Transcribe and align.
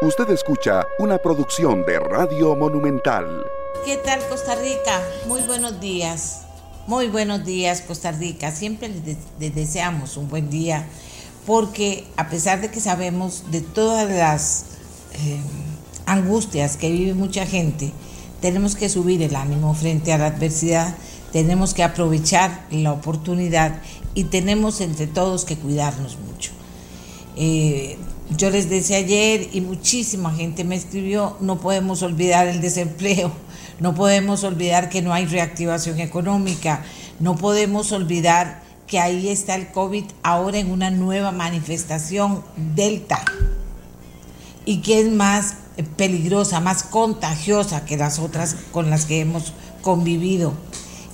Usted 0.00 0.30
escucha 0.30 0.86
una 1.00 1.18
producción 1.18 1.84
de 1.84 1.98
Radio 1.98 2.54
Monumental. 2.54 3.44
¿Qué 3.84 3.96
tal 3.96 4.20
Costa 4.28 4.54
Rica? 4.54 5.02
Muy 5.26 5.40
buenos 5.40 5.80
días. 5.80 6.42
Muy 6.86 7.08
buenos 7.08 7.44
días 7.44 7.80
Costa 7.80 8.12
Rica. 8.12 8.52
Siempre 8.52 8.90
les, 9.40 9.54
deseamos 9.56 10.16
un 10.16 10.28
buen 10.28 10.50
día 10.50 10.86
porque 11.48 12.04
a 12.16 12.28
pesar 12.28 12.60
de 12.60 12.70
que 12.70 12.78
sabemos 12.78 13.50
de 13.50 13.60
todas 13.60 14.08
las 14.08 14.66
eh, 15.14 15.40
angustias 16.06 16.76
que 16.76 16.92
vive 16.92 17.14
mucha 17.14 17.44
gente, 17.44 17.92
tenemos 18.40 18.76
que 18.76 18.88
subir 18.88 19.20
el 19.20 19.34
ánimo 19.34 19.74
frente 19.74 20.12
a 20.12 20.18
la 20.18 20.26
adversidad, 20.26 20.94
tenemos 21.32 21.74
que 21.74 21.82
aprovechar 21.82 22.66
la 22.70 22.92
oportunidad 22.92 23.82
y 24.14 24.24
tenemos 24.24 24.80
entre 24.80 25.08
todos 25.08 25.44
que 25.44 25.56
cuidarnos 25.56 26.18
mucho. 26.18 26.52
Eh, 27.34 27.98
yo 28.36 28.50
les 28.50 28.68
decía 28.68 28.98
ayer 28.98 29.48
y 29.52 29.60
muchísima 29.60 30.32
gente 30.32 30.64
me 30.64 30.76
escribió, 30.76 31.36
no 31.40 31.58
podemos 31.58 32.02
olvidar 32.02 32.46
el 32.46 32.60
desempleo, 32.60 33.32
no 33.80 33.94
podemos 33.94 34.44
olvidar 34.44 34.88
que 34.88 35.02
no 35.02 35.12
hay 35.12 35.26
reactivación 35.26 36.00
económica, 36.00 36.84
no 37.20 37.36
podemos 37.36 37.92
olvidar 37.92 38.62
que 38.86 38.98
ahí 38.98 39.28
está 39.28 39.54
el 39.54 39.68
COVID 39.68 40.04
ahora 40.22 40.58
en 40.58 40.70
una 40.70 40.90
nueva 40.90 41.30
manifestación 41.30 42.42
delta. 42.74 43.22
Y 44.64 44.78
que 44.78 45.00
es 45.00 45.10
más 45.10 45.56
peligrosa, 45.96 46.60
más 46.60 46.82
contagiosa 46.82 47.84
que 47.84 47.96
las 47.96 48.18
otras 48.18 48.56
con 48.72 48.90
las 48.90 49.04
que 49.04 49.20
hemos 49.20 49.52
convivido 49.82 50.54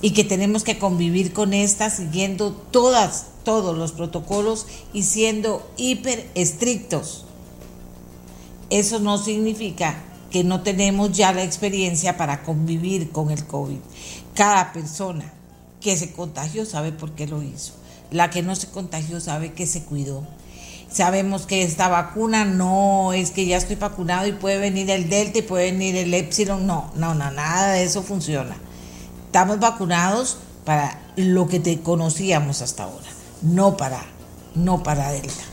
y 0.01 0.11
que 0.11 0.23
tenemos 0.23 0.63
que 0.63 0.77
convivir 0.77 1.33
con 1.33 1.53
esta 1.53 1.89
siguiendo 1.89 2.51
todos 2.51 3.77
los 3.77 3.91
protocolos 3.91 4.67
y 4.93 5.03
siendo 5.03 5.67
hiper 5.77 6.29
estrictos. 6.35 7.25
Eso 8.69 8.99
no 8.99 9.17
significa 9.17 10.03
que 10.31 10.43
no 10.43 10.61
tenemos 10.61 11.11
ya 11.11 11.31
la 11.31 11.43
experiencia 11.43 12.17
para 12.17 12.43
convivir 12.43 13.11
con 13.11 13.31
el 13.31 13.45
COVID. 13.45 13.77
Cada 14.33 14.73
persona 14.73 15.31
que 15.79 15.95
se 15.95 16.11
contagió 16.11 16.65
sabe 16.65 16.91
por 16.91 17.11
qué 17.11 17.27
lo 17.27 17.41
hizo. 17.41 17.73
La 18.11 18.29
que 18.29 18.41
no 18.41 18.55
se 18.55 18.67
contagió 18.67 19.19
sabe 19.19 19.53
que 19.53 19.65
se 19.65 19.83
cuidó. 19.83 20.23
Sabemos 20.89 21.45
que 21.45 21.63
esta 21.63 21.87
vacuna 21.89 22.45
no 22.45 23.13
es 23.13 23.31
que 23.31 23.45
ya 23.45 23.57
estoy 23.57 23.75
vacunado 23.75 24.27
y 24.27 24.31
puede 24.31 24.57
venir 24.57 24.89
el 24.89 25.09
Delta 25.09 25.39
y 25.39 25.41
puede 25.41 25.71
venir 25.71 25.95
el 25.95 26.13
Epsilon. 26.13 26.65
No, 26.65 26.91
no, 26.95 27.13
no, 27.13 27.31
nada 27.31 27.73
de 27.73 27.83
eso 27.83 28.01
funciona. 28.03 28.55
Estamos 29.35 29.59
vacunados 29.59 30.37
para 30.63 30.97
lo 31.17 31.49
que 31.49 31.59
te 31.59 31.81
conocíamos 31.81 32.61
hasta 32.61 32.85
ahora 32.85 33.09
no 33.41 33.75
para, 33.75 34.01
no 34.55 34.81
para 34.81 35.11
Delta. 35.11 35.43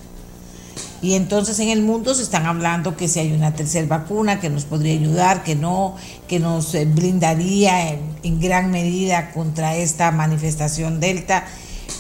Y 1.03 1.15
entonces 1.15 1.59
en 1.59 1.69
el 1.69 1.83
mundo 1.83 2.15
se 2.15 2.23
están 2.23 2.47
hablando 2.47 2.97
que 2.97 3.09
si 3.09 3.19
hay 3.19 3.33
una 3.33 3.57
tercera 3.57 3.89
vacuna 3.89 4.39
que 4.39 4.51
nos 4.51 4.67
podría 4.67 4.93
ayudar, 4.93 5.43
que 5.43 5.57
no, 5.57 5.97
que 6.29 6.39
nos 6.39 6.73
eh, 6.77 6.85
blindaría 6.85 7.91
en, 7.91 8.03
en, 8.23 8.41
gran 8.41 8.71
medida 8.71 9.33
contra 9.33 9.75
esta 9.75 10.13
manifestación 10.13 11.01
Delta. 11.01 11.45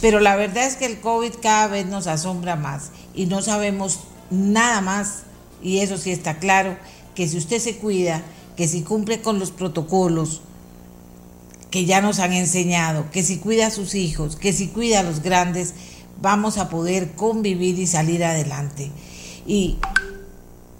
Pero 0.00 0.20
la 0.20 0.36
verdad 0.36 0.66
es 0.66 0.76
que 0.76 0.86
el 0.86 1.00
COVID 1.00 1.32
cada 1.42 1.66
vez 1.66 1.86
nos 1.86 2.06
asombra 2.06 2.54
más 2.54 2.92
y 3.12 3.26
no 3.26 3.42
sabemos 3.42 3.98
nada 4.30 4.82
más, 4.82 5.24
y 5.60 5.80
eso 5.80 5.98
sí 5.98 6.12
está 6.12 6.38
claro, 6.38 6.76
que 7.16 7.26
si 7.26 7.38
usted 7.38 7.58
se 7.58 7.78
cuida, 7.78 8.22
que 8.56 8.68
si 8.68 8.82
cumple 8.82 9.20
con 9.20 9.40
los 9.40 9.50
protocolos, 9.50 10.42
que 11.72 11.86
ya 11.86 12.02
nos 12.02 12.18
han 12.20 12.34
enseñado, 12.34 13.10
que 13.10 13.22
si 13.22 13.38
cuida 13.38 13.68
a 13.68 13.70
sus 13.70 13.94
hijos, 13.94 14.36
que 14.36 14.52
si 14.52 14.68
cuida 14.68 15.00
a 15.00 15.02
los 15.02 15.22
grandes, 15.22 15.72
vamos 16.20 16.58
a 16.58 16.68
poder 16.68 17.12
convivir 17.12 17.78
y 17.78 17.86
salir 17.86 18.22
adelante. 18.22 18.92
Y 19.46 19.78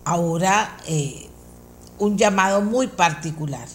ahora 0.05 0.77
eh, 0.87 1.29
un 1.99 2.19
llamado 2.19 2.61
muy 2.61 2.89
particular. 2.89 3.67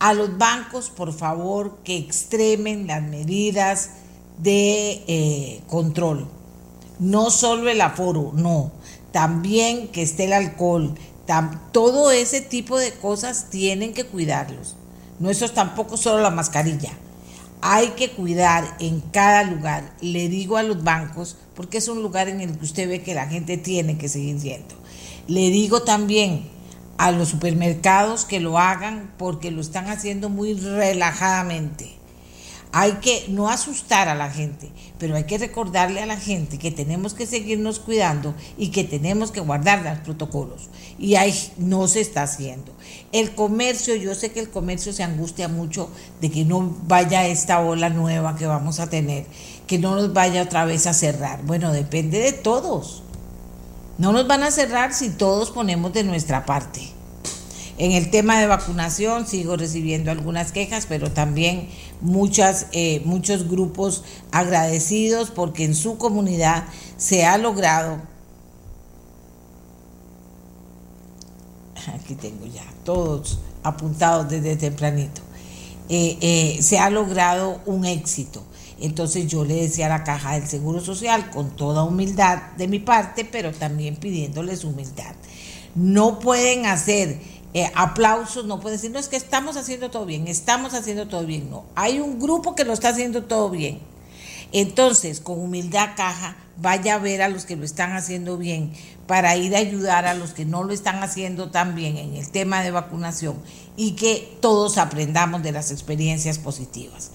A 0.00 0.14
los 0.14 0.38
bancos, 0.38 0.88
por 0.88 1.12
favor, 1.12 1.80
que 1.84 1.98
extremen 1.98 2.86
las 2.86 3.02
medidas 3.02 3.90
de 4.38 5.04
eh, 5.06 5.60
control. 5.68 6.28
No 6.98 7.30
solo 7.30 7.68
el 7.68 7.82
aforo, 7.82 8.32
no. 8.34 8.72
También 9.12 9.88
que 9.88 10.00
esté 10.00 10.24
el 10.24 10.32
alcohol. 10.32 10.94
todo 11.72 12.10
ese 12.10 12.40
tipo 12.40 12.78
de 12.78 12.92
cosas 12.92 13.50
tienen 13.50 13.92
que 13.92 14.06
cuidarlos. 14.06 14.77
No 15.18 15.30
eso 15.30 15.44
es 15.44 15.54
tampoco 15.54 15.96
solo 15.96 16.22
la 16.22 16.30
mascarilla. 16.30 16.92
Hay 17.60 17.88
que 17.90 18.10
cuidar 18.10 18.76
en 18.78 19.00
cada 19.00 19.42
lugar. 19.42 19.92
Le 20.00 20.28
digo 20.28 20.56
a 20.56 20.62
los 20.62 20.84
bancos, 20.84 21.36
porque 21.54 21.78
es 21.78 21.88
un 21.88 22.02
lugar 22.02 22.28
en 22.28 22.40
el 22.40 22.56
que 22.56 22.64
usted 22.64 22.88
ve 22.88 23.02
que 23.02 23.14
la 23.14 23.26
gente 23.26 23.56
tiene 23.56 23.98
que 23.98 24.08
seguir 24.08 24.38
yendo. 24.38 24.76
Le 25.26 25.50
digo 25.50 25.82
también 25.82 26.48
a 26.98 27.10
los 27.12 27.28
supermercados 27.28 28.24
que 28.24 28.40
lo 28.40 28.58
hagan 28.58 29.12
porque 29.18 29.50
lo 29.50 29.60
están 29.60 29.88
haciendo 29.88 30.28
muy 30.28 30.54
relajadamente. 30.54 31.98
Hay 32.70 32.92
que 32.94 33.24
no 33.28 33.48
asustar 33.48 34.08
a 34.08 34.14
la 34.14 34.30
gente, 34.30 34.70
pero 34.98 35.16
hay 35.16 35.24
que 35.24 35.38
recordarle 35.38 36.02
a 36.02 36.06
la 36.06 36.18
gente 36.18 36.58
que 36.58 36.70
tenemos 36.70 37.14
que 37.14 37.26
seguirnos 37.26 37.78
cuidando 37.78 38.34
y 38.58 38.68
que 38.68 38.84
tenemos 38.84 39.30
que 39.30 39.40
guardar 39.40 39.82
los 39.82 39.98
protocolos. 40.00 40.68
Y 40.98 41.14
ahí 41.14 41.34
no 41.56 41.88
se 41.88 42.02
está 42.02 42.24
haciendo. 42.24 42.72
El 43.12 43.34
comercio, 43.34 43.94
yo 43.96 44.14
sé 44.14 44.32
que 44.32 44.40
el 44.40 44.50
comercio 44.50 44.92
se 44.92 45.02
angustia 45.02 45.48
mucho 45.48 45.88
de 46.20 46.30
que 46.30 46.44
no 46.44 46.76
vaya 46.86 47.26
esta 47.26 47.60
ola 47.60 47.88
nueva 47.88 48.36
que 48.36 48.46
vamos 48.46 48.80
a 48.80 48.90
tener, 48.90 49.24
que 49.66 49.78
no 49.78 49.94
nos 49.94 50.12
vaya 50.12 50.42
otra 50.42 50.64
vez 50.64 50.86
a 50.86 50.92
cerrar. 50.92 51.42
Bueno, 51.44 51.72
depende 51.72 52.18
de 52.18 52.32
todos. 52.32 53.02
No 53.96 54.12
nos 54.12 54.28
van 54.28 54.42
a 54.42 54.50
cerrar 54.50 54.92
si 54.92 55.10
todos 55.10 55.50
ponemos 55.50 55.92
de 55.92 56.04
nuestra 56.04 56.44
parte. 56.44 56.98
En 57.78 57.92
el 57.92 58.10
tema 58.10 58.40
de 58.40 58.48
vacunación 58.48 59.26
sigo 59.26 59.56
recibiendo 59.56 60.10
algunas 60.10 60.50
quejas, 60.50 60.86
pero 60.86 61.12
también 61.12 61.68
muchas, 62.00 62.66
eh, 62.72 63.02
muchos 63.04 63.48
grupos 63.48 64.04
agradecidos 64.32 65.30
porque 65.30 65.64
en 65.64 65.76
su 65.76 65.96
comunidad 65.96 66.64
se 66.96 67.24
ha 67.24 67.38
logrado, 67.38 68.00
aquí 71.94 72.16
tengo 72.16 72.46
ya 72.46 72.64
todos 72.88 73.38
apuntados 73.64 74.30
desde 74.30 74.56
tempranito, 74.56 75.20
eh, 75.90 76.16
eh, 76.22 76.62
se 76.62 76.78
ha 76.78 76.88
logrado 76.88 77.60
un 77.66 77.84
éxito. 77.84 78.42
Entonces 78.80 79.26
yo 79.26 79.44
le 79.44 79.56
decía 79.56 79.86
a 79.86 79.88
la 79.90 80.04
caja 80.04 80.32
del 80.32 80.48
Seguro 80.48 80.80
Social 80.80 81.28
con 81.28 81.50
toda 81.54 81.82
humildad 81.82 82.52
de 82.56 82.66
mi 82.66 82.78
parte, 82.78 83.26
pero 83.26 83.52
también 83.52 83.96
pidiéndoles 83.96 84.64
humildad. 84.64 85.14
No 85.74 86.18
pueden 86.18 86.64
hacer 86.64 87.20
eh, 87.52 87.70
aplausos, 87.74 88.46
no 88.46 88.58
puede 88.58 88.76
decir, 88.76 88.90
no 88.90 88.98
es 88.98 89.08
que 89.08 89.16
estamos 89.16 89.58
haciendo 89.58 89.90
todo 89.90 90.06
bien, 90.06 90.26
estamos 90.26 90.72
haciendo 90.72 91.08
todo 91.08 91.26
bien, 91.26 91.50
no. 91.50 91.66
Hay 91.74 92.00
un 92.00 92.18
grupo 92.18 92.54
que 92.54 92.64
lo 92.64 92.72
está 92.72 92.88
haciendo 92.88 93.24
todo 93.24 93.50
bien. 93.50 93.80
Entonces, 94.50 95.20
con 95.20 95.38
humildad 95.38 95.90
caja, 95.94 96.38
vaya 96.56 96.94
a 96.94 96.98
ver 96.98 97.20
a 97.20 97.28
los 97.28 97.44
que 97.44 97.54
lo 97.54 97.66
están 97.66 97.92
haciendo 97.92 98.38
bien 98.38 98.72
para 99.08 99.34
ir 99.36 99.56
a 99.56 99.58
ayudar 99.58 100.06
a 100.06 100.14
los 100.14 100.30
que 100.34 100.44
no 100.44 100.62
lo 100.62 100.72
están 100.72 101.02
haciendo 101.02 101.50
tan 101.50 101.74
bien 101.74 101.96
en 101.96 102.14
el 102.14 102.28
tema 102.28 102.62
de 102.62 102.70
vacunación 102.70 103.36
y 103.76 103.92
que 103.92 104.36
todos 104.40 104.78
aprendamos 104.78 105.42
de 105.42 105.50
las 105.50 105.72
experiencias 105.72 106.38
positivas. 106.38 107.10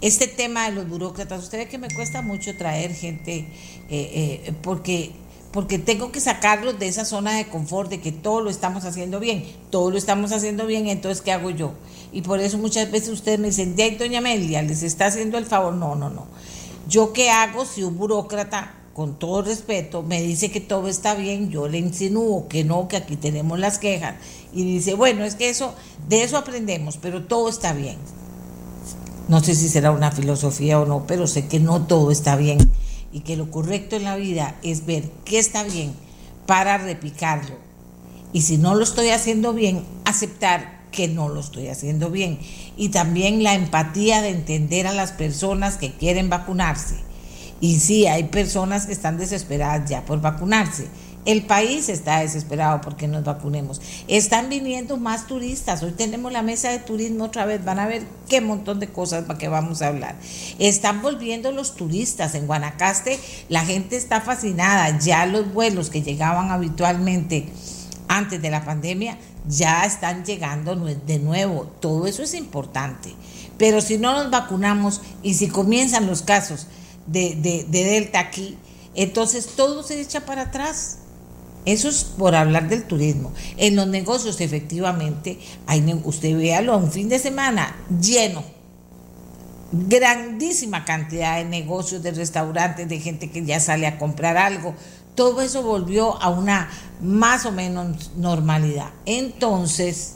Este 0.00 0.28
tema 0.28 0.68
de 0.68 0.76
los 0.76 0.88
burócratas, 0.88 1.42
ustedes 1.42 1.68
que 1.68 1.78
me 1.78 1.88
cuesta 1.88 2.22
mucho 2.22 2.56
traer 2.56 2.94
gente, 2.94 3.48
eh, 3.88 4.42
eh, 4.46 4.52
porque 4.62 5.12
porque 5.50 5.78
tengo 5.78 6.12
que 6.12 6.20
sacarlos 6.20 6.78
de 6.78 6.88
esa 6.88 7.06
zona 7.06 7.32
de 7.32 7.48
confort 7.48 7.88
de 7.88 8.00
que 8.00 8.12
todo 8.12 8.42
lo 8.42 8.50
estamos 8.50 8.84
haciendo 8.84 9.18
bien, 9.18 9.46
todo 9.70 9.90
lo 9.90 9.96
estamos 9.96 10.30
haciendo 10.32 10.66
bien, 10.66 10.88
entonces 10.88 11.22
¿qué 11.22 11.32
hago 11.32 11.48
yo? 11.48 11.72
Y 12.12 12.20
por 12.20 12.38
eso 12.40 12.58
muchas 12.58 12.90
veces 12.90 13.08
ustedes 13.08 13.38
me 13.38 13.48
dicen, 13.48 13.74
doña 13.98 14.18
Amelia, 14.18 14.60
les 14.60 14.82
está 14.82 15.06
haciendo 15.06 15.38
el 15.38 15.46
favor. 15.46 15.74
No, 15.74 15.94
no, 15.94 16.10
no. 16.10 16.26
¿Yo 16.86 17.12
qué 17.12 17.30
hago 17.30 17.64
si 17.64 17.82
un 17.82 17.96
burócrata, 17.96 18.74
con 18.98 19.16
todo 19.16 19.42
respeto, 19.42 20.02
me 20.02 20.20
dice 20.20 20.50
que 20.50 20.60
todo 20.60 20.88
está 20.88 21.14
bien? 21.14 21.50
Yo 21.50 21.68
le 21.68 21.78
insinúo 21.78 22.48
que 22.48 22.64
no, 22.64 22.88
que 22.88 22.96
aquí 22.96 23.14
tenemos 23.14 23.56
las 23.56 23.78
quejas. 23.78 24.16
Y 24.52 24.64
dice, 24.64 24.94
bueno, 24.94 25.22
es 25.22 25.36
que 25.36 25.50
eso, 25.50 25.72
de 26.08 26.24
eso 26.24 26.36
aprendemos, 26.36 26.98
pero 27.00 27.22
todo 27.22 27.48
está 27.48 27.72
bien. 27.72 27.94
No 29.28 29.38
sé 29.38 29.54
si 29.54 29.68
será 29.68 29.92
una 29.92 30.10
filosofía 30.10 30.80
o 30.80 30.84
no, 30.84 31.06
pero 31.06 31.28
sé 31.28 31.46
que 31.46 31.60
no 31.60 31.86
todo 31.86 32.10
está 32.10 32.34
bien 32.34 32.58
y 33.12 33.20
que 33.20 33.36
lo 33.36 33.52
correcto 33.52 33.94
en 33.94 34.02
la 34.02 34.16
vida 34.16 34.56
es 34.64 34.84
ver 34.84 35.08
qué 35.24 35.38
está 35.38 35.62
bien 35.62 35.92
para 36.46 36.76
replicarlo. 36.76 37.54
Y 38.32 38.42
si 38.42 38.58
no 38.58 38.74
lo 38.74 38.82
estoy 38.82 39.10
haciendo 39.10 39.52
bien, 39.52 39.84
aceptar 40.06 40.88
que 40.90 41.06
no 41.06 41.28
lo 41.28 41.38
estoy 41.38 41.68
haciendo 41.68 42.10
bien. 42.10 42.40
Y 42.76 42.88
también 42.88 43.44
la 43.44 43.54
empatía 43.54 44.22
de 44.22 44.30
entender 44.30 44.88
a 44.88 44.92
las 44.92 45.12
personas 45.12 45.76
que 45.76 45.92
quieren 45.92 46.28
vacunarse. 46.28 47.06
Y 47.60 47.80
sí, 47.80 48.06
hay 48.06 48.24
personas 48.24 48.86
que 48.86 48.92
están 48.92 49.18
desesperadas 49.18 49.88
ya 49.88 50.04
por 50.04 50.20
vacunarse 50.20 50.88
el 51.28 51.44
país 51.44 51.90
está 51.90 52.20
desesperado 52.20 52.80
porque 52.80 53.06
nos 53.06 53.22
vacunemos. 53.22 53.82
Están 54.08 54.48
viniendo 54.48 54.96
más 54.96 55.26
turistas. 55.26 55.82
Hoy 55.82 55.92
tenemos 55.92 56.32
la 56.32 56.40
mesa 56.40 56.70
de 56.70 56.78
turismo 56.78 57.24
otra 57.24 57.44
vez. 57.44 57.62
Van 57.62 57.78
a 57.78 57.86
ver 57.86 58.02
qué 58.30 58.40
montón 58.40 58.80
de 58.80 58.88
cosas 58.88 59.24
para 59.24 59.38
que 59.38 59.48
vamos 59.48 59.82
a 59.82 59.88
hablar. 59.88 60.14
Están 60.58 61.02
volviendo 61.02 61.52
los 61.52 61.74
turistas. 61.74 62.34
En 62.34 62.46
Guanacaste 62.46 63.20
la 63.50 63.62
gente 63.66 63.98
está 63.98 64.22
fascinada. 64.22 64.98
Ya 65.00 65.26
los 65.26 65.52
vuelos 65.52 65.90
que 65.90 66.00
llegaban 66.00 66.50
habitualmente 66.50 67.46
antes 68.08 68.40
de 68.40 68.48
la 68.48 68.64
pandemia, 68.64 69.18
ya 69.46 69.84
están 69.84 70.24
llegando 70.24 70.74
de 70.76 71.18
nuevo. 71.18 71.64
Todo 71.80 72.06
eso 72.06 72.22
es 72.22 72.32
importante. 72.32 73.14
Pero 73.58 73.82
si 73.82 73.98
no 73.98 74.14
nos 74.14 74.30
vacunamos 74.30 75.02
y 75.22 75.34
si 75.34 75.48
comienzan 75.48 76.06
los 76.06 76.22
casos 76.22 76.68
de, 77.08 77.66
de, 77.68 77.84
Delta 77.84 78.20
aquí, 78.20 78.56
entonces 78.94 79.46
todo 79.56 79.82
se 79.82 80.00
echa 80.00 80.26
para 80.26 80.42
atrás. 80.42 80.98
Eso 81.64 81.88
es 81.88 82.04
por 82.04 82.34
hablar 82.34 82.68
del 82.68 82.84
turismo. 82.84 83.32
En 83.56 83.76
los 83.76 83.86
negocios, 83.86 84.40
efectivamente, 84.40 85.38
hay, 85.66 86.00
usted 86.04 86.36
véalo, 86.36 86.76
un 86.76 86.90
fin 86.90 87.08
de 87.08 87.18
semana 87.18 87.76
lleno. 88.00 88.42
Grandísima 89.70 90.86
cantidad 90.86 91.36
de 91.36 91.44
negocios, 91.44 92.02
de 92.02 92.12
restaurantes, 92.12 92.88
de 92.88 93.00
gente 93.00 93.30
que 93.30 93.44
ya 93.44 93.60
sale 93.60 93.86
a 93.86 93.98
comprar 93.98 94.38
algo. 94.38 94.74
Todo 95.14 95.42
eso 95.42 95.62
volvió 95.62 96.20
a 96.22 96.30
una 96.30 96.70
más 97.02 97.44
o 97.44 97.52
menos 97.52 98.12
normalidad. 98.16 98.90
Entonces, 99.04 100.14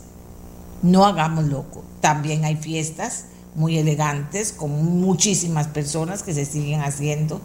no 0.82 1.04
hagamos 1.04 1.44
loco. 1.44 1.84
También 2.00 2.46
hay 2.46 2.56
fiestas 2.56 3.26
muy 3.54 3.78
elegantes 3.78 4.52
con 4.52 5.00
muchísimas 5.00 5.69
personas 5.69 6.22
que 6.22 6.34
se 6.34 6.44
siguen 6.44 6.81
haciendo. 6.81 7.40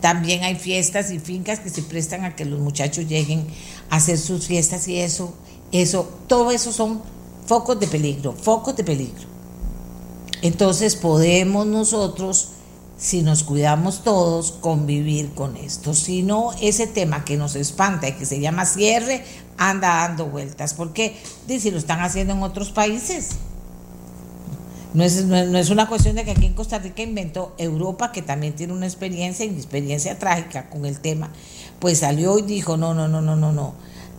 También 0.00 0.44
hay 0.44 0.56
fiestas 0.56 1.10
y 1.10 1.18
fincas 1.18 1.60
que 1.60 1.70
se 1.70 1.82
prestan 1.82 2.24
a 2.24 2.36
que 2.36 2.44
los 2.44 2.60
muchachos 2.60 3.06
lleguen 3.06 3.46
a 3.90 3.96
hacer 3.96 4.18
sus 4.18 4.46
fiestas 4.46 4.86
y 4.88 4.98
eso, 4.98 5.34
eso, 5.72 6.08
todo 6.26 6.50
eso 6.50 6.72
son 6.72 7.00
focos 7.46 7.78
de 7.80 7.86
peligro, 7.86 8.32
focos 8.32 8.76
de 8.76 8.84
peligro. 8.84 9.34
Entonces 10.42 10.96
podemos 10.96 11.66
nosotros, 11.66 12.48
si 12.98 13.22
nos 13.22 13.44
cuidamos 13.44 14.04
todos, 14.04 14.52
convivir 14.52 15.32
con 15.32 15.56
esto. 15.56 15.94
Si 15.94 16.22
no, 16.22 16.52
ese 16.60 16.86
tema 16.86 17.24
que 17.24 17.38
nos 17.38 17.54
espanta 17.54 18.08
y 18.08 18.12
que 18.12 18.26
se 18.26 18.40
llama 18.40 18.66
cierre, 18.66 19.24
anda 19.56 20.06
dando 20.06 20.26
vueltas. 20.26 20.74
porque? 20.74 21.16
Si 21.48 21.70
lo 21.70 21.78
están 21.78 22.00
haciendo 22.00 22.34
en 22.34 22.42
otros 22.42 22.72
países. 22.72 23.30
No 24.94 25.02
es, 25.02 25.24
no, 25.24 25.58
es, 25.58 25.70
una 25.70 25.88
cuestión 25.88 26.14
de 26.14 26.24
que 26.24 26.30
aquí 26.30 26.46
en 26.46 26.54
Costa 26.54 26.78
Rica 26.78 27.02
inventó 27.02 27.52
Europa, 27.58 28.12
que 28.12 28.22
también 28.22 28.54
tiene 28.54 28.72
una 28.72 28.86
experiencia, 28.86 29.44
y 29.44 29.48
experiencia 29.48 30.20
trágica 30.20 30.70
con 30.70 30.86
el 30.86 31.00
tema, 31.00 31.32
pues 31.80 31.98
salió 31.98 32.38
y 32.38 32.42
dijo, 32.42 32.76
no, 32.76 32.94
no, 32.94 33.08
no, 33.08 33.20
no, 33.20 33.34
no, 33.34 33.52
no. 33.52 33.74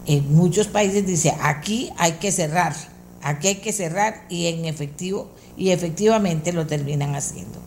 En 0.05 0.35
muchos 0.35 0.67
países 0.67 1.07
dice, 1.07 1.33
aquí 1.41 1.91
hay 1.97 2.13
que 2.13 2.33
cerrar, 2.33 2.75
aquí 3.23 3.47
hay 3.47 3.55
que 3.55 3.71
cerrar 3.71 4.25
y 4.29 4.47
en 4.47 4.65
efectivo, 4.65 5.29
y 5.55 5.69
efectivamente 5.69 6.51
lo 6.51 6.67
terminan 6.67 7.15
haciendo. 7.15 7.57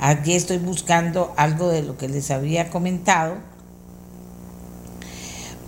Aquí 0.00 0.32
estoy 0.32 0.56
buscando 0.56 1.34
algo 1.36 1.68
de 1.68 1.82
lo 1.82 1.98
que 1.98 2.08
les 2.08 2.30
había 2.30 2.70
comentado, 2.70 3.36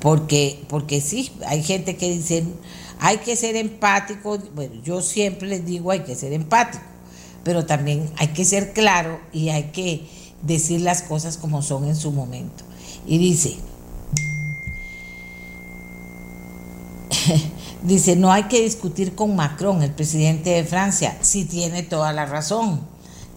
porque, 0.00 0.64
porque 0.69 1.02
sí, 1.02 1.31
hay 1.46 1.62
gente 1.62 1.96
que 1.96 2.10
dice, 2.10 2.44
hay 2.98 3.19
que 3.19 3.37
ser 3.37 3.56
empático, 3.56 4.38
bueno, 4.54 4.75
yo 4.82 5.00
siempre 5.02 5.48
les 5.48 5.64
digo 5.64 5.90
hay 5.90 6.00
que 6.00 6.14
ser 6.14 6.32
empático, 6.32 6.84
pero 7.44 7.66
también 7.66 8.10
hay 8.16 8.28
que 8.28 8.44
ser 8.44 8.72
claro 8.72 9.20
y 9.32 9.50
hay 9.50 9.70
que 9.70 10.06
decir 10.43 10.81
las 10.81 11.02
cosas 11.02 11.37
como 11.37 11.62
son 11.62 11.87
en 11.87 11.96
su 11.96 12.12
momento. 12.12 12.64
Y 13.06 13.19
dice, 13.19 13.56
dice, 17.82 18.16
no 18.16 18.32
hay 18.32 18.44
que 18.44 18.62
discutir 18.62 19.14
con 19.14 19.37
Macron, 19.37 19.82
el 19.82 19.93
presidente 19.93 20.50
de 20.50 20.64
Francia, 20.64 21.16
si 21.20 21.44
tiene 21.44 21.82
toda 21.82 22.12
la 22.12 22.26
razón. 22.26 22.81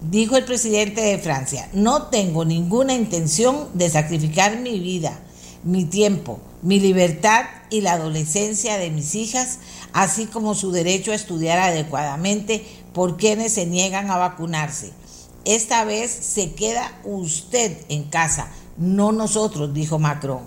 Dijo 0.10 0.38
el 0.38 0.46
presidente 0.46 1.02
de 1.02 1.18
Francia, 1.18 1.68
no 1.74 2.04
tengo 2.04 2.46
ninguna 2.46 2.94
intención 2.94 3.68
de 3.74 3.90
sacrificar 3.90 4.58
mi 4.60 4.80
vida, 4.80 5.20
mi 5.64 5.84
tiempo, 5.84 6.40
mi 6.62 6.80
libertad 6.80 7.46
y 7.70 7.82
la 7.82 7.94
adolescencia 7.94 8.78
de 8.78 8.92
mis 8.92 9.16
hijas, 9.16 9.60
así 9.94 10.26
como 10.26 10.56
su 10.56 10.72
derecho 10.72 11.12
a 11.12 11.16
estudiar 11.16 11.60
adecuadamente 11.60 12.66
por 12.94 13.18
quienes 13.18 13.54
se 13.54 13.66
niegan 13.66 14.10
a 14.10 14.18
vacunarse. 14.18 14.92
Esta 15.46 15.86
vez 15.86 16.12
se 16.12 16.54
queda 16.54 16.92
usted 17.04 17.78
en 17.90 18.04
casa, 18.04 18.52
no 18.78 19.12
nosotros, 19.12 19.74
dijo 19.74 20.00
Macron. 20.00 20.44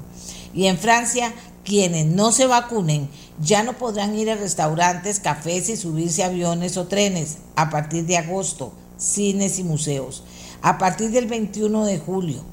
Y 0.55 0.67
en 0.67 0.77
Francia, 0.77 1.33
quienes 1.65 2.07
no 2.07 2.33
se 2.33 2.47
vacunen 2.47 3.09
ya 3.41 3.63
no 3.63 3.73
podrán 3.73 4.17
ir 4.17 4.31
a 4.31 4.37
restaurantes, 4.37 5.21
cafés 5.21 5.69
y 5.69 5.77
subirse 5.77 6.23
a 6.23 6.27
aviones 6.27 6.77
o 6.77 6.87
trenes 6.87 7.39
a 7.57 7.71
partir 7.71 8.05
de 8.07 8.19
agosto, 8.19 8.73
cines 8.99 9.59
y 9.59 9.65
museos. 9.65 10.23
A 10.61 10.79
partir 10.79 11.11
del 11.11 11.27
21 11.27 11.87
de 11.87 11.99
julio, 11.99 12.45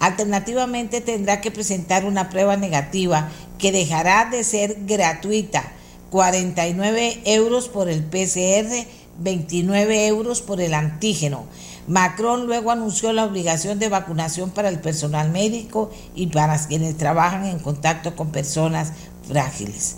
Alternativamente 0.00 1.00
tendrá 1.00 1.40
que 1.40 1.50
presentar 1.50 2.04
una 2.04 2.28
prueba 2.28 2.56
negativa 2.56 3.30
que 3.58 3.72
dejará 3.72 4.28
de 4.30 4.44
ser 4.44 4.76
gratuita, 4.86 5.72
49 6.10 7.22
euros 7.24 7.68
por 7.68 7.88
el 7.88 8.04
PCR, 8.04 8.86
29 9.18 10.06
euros 10.06 10.42
por 10.42 10.60
el 10.60 10.74
antígeno. 10.74 11.46
Macron 11.88 12.46
luego 12.46 12.70
anunció 12.70 13.12
la 13.12 13.24
obligación 13.24 13.78
de 13.78 13.88
vacunación 13.88 14.50
para 14.50 14.68
el 14.68 14.80
personal 14.80 15.30
médico 15.30 15.90
y 16.14 16.26
para 16.26 16.58
quienes 16.66 16.96
trabajan 16.96 17.46
en 17.46 17.58
contacto 17.58 18.16
con 18.16 18.32
personas 18.32 18.92
frágiles. 19.26 19.96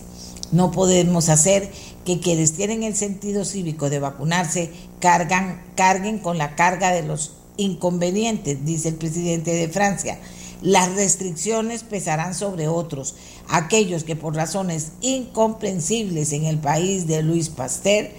No 0.52 0.70
podemos 0.70 1.28
hacer 1.28 1.70
que 2.04 2.20
quienes 2.20 2.54
tienen 2.54 2.82
el 2.82 2.94
sentido 2.94 3.44
cívico 3.44 3.90
de 3.90 3.98
vacunarse 3.98 4.70
carguen 5.00 6.18
con 6.20 6.38
la 6.38 6.54
carga 6.56 6.90
de 6.90 7.02
los 7.02 7.32
inconvenientes, 7.58 8.64
dice 8.64 8.88
el 8.88 8.94
presidente 8.94 9.52
de 9.52 9.68
Francia. 9.68 10.18
Las 10.62 10.94
restricciones 10.94 11.82
pesarán 11.82 12.34
sobre 12.34 12.66
otros, 12.66 13.14
aquellos 13.48 14.02
que 14.02 14.16
por 14.16 14.34
razones 14.34 14.92
incomprensibles 15.02 16.32
en 16.32 16.46
el 16.46 16.58
país 16.58 17.06
de 17.06 17.22
Luis 17.22 17.50
Pasteur, 17.50 18.10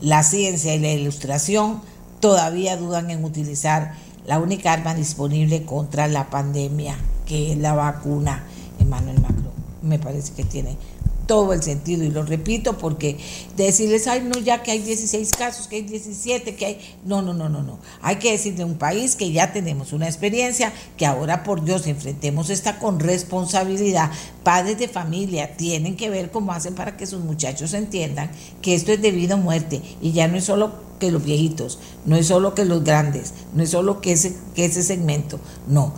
la 0.00 0.22
ciencia 0.22 0.74
y 0.74 0.80
la 0.80 0.92
ilustración 0.92 1.82
todavía 2.20 2.76
dudan 2.76 3.10
en 3.10 3.24
utilizar 3.24 3.94
la 4.26 4.38
única 4.40 4.72
arma 4.72 4.94
disponible 4.94 5.64
contra 5.64 6.08
la 6.08 6.28
pandemia, 6.28 6.96
que 7.26 7.52
es 7.52 7.58
la 7.58 7.74
vacuna. 7.74 8.44
Emmanuel 8.80 9.20
Macron, 9.20 9.52
me 9.82 9.98
parece 9.98 10.32
que 10.32 10.44
tiene 10.44 10.76
todo 11.26 11.52
el 11.52 11.62
sentido 11.62 12.04
y 12.04 12.10
lo 12.10 12.22
repito 12.22 12.78
porque 12.78 13.18
decirles, 13.56 14.06
ay, 14.06 14.22
no, 14.22 14.38
ya 14.40 14.62
que 14.62 14.70
hay 14.70 14.78
16 14.80 15.30
casos, 15.32 15.66
que 15.66 15.76
hay 15.76 15.82
17, 15.82 16.54
que 16.54 16.66
hay... 16.66 16.96
No, 17.04 17.22
no, 17.22 17.34
no, 17.34 17.48
no, 17.48 17.62
no. 17.62 17.78
Hay 18.00 18.16
que 18.16 18.32
decirle 18.32 18.62
a 18.62 18.66
un 18.66 18.78
país 18.78 19.16
que 19.16 19.32
ya 19.32 19.52
tenemos 19.52 19.92
una 19.92 20.06
experiencia, 20.06 20.72
que 20.96 21.06
ahora 21.06 21.42
por 21.42 21.64
Dios 21.64 21.86
enfrentemos 21.86 22.50
esta 22.50 22.78
con 22.78 23.00
responsabilidad. 23.00 24.10
Padres 24.42 24.78
de 24.78 24.88
familia 24.88 25.56
tienen 25.56 25.96
que 25.96 26.10
ver 26.10 26.30
cómo 26.30 26.52
hacen 26.52 26.74
para 26.74 26.96
que 26.96 27.06
sus 27.06 27.22
muchachos 27.22 27.74
entiendan 27.74 28.30
que 28.62 28.74
esto 28.74 28.92
es 28.92 29.02
debido 29.02 29.34
a 29.34 29.38
muerte 29.38 29.82
y 30.00 30.12
ya 30.12 30.28
no 30.28 30.36
es 30.36 30.44
solo 30.44 30.86
que 30.98 31.10
los 31.10 31.24
viejitos, 31.24 31.78
no 32.04 32.16
es 32.16 32.26
solo 32.26 32.54
que 32.54 32.64
los 32.64 32.84
grandes, 32.84 33.34
no 33.54 33.62
es 33.62 33.70
solo 33.70 34.00
que 34.00 34.12
ese, 34.12 34.36
que 34.54 34.64
ese 34.64 34.82
segmento, 34.82 35.38
no, 35.68 35.92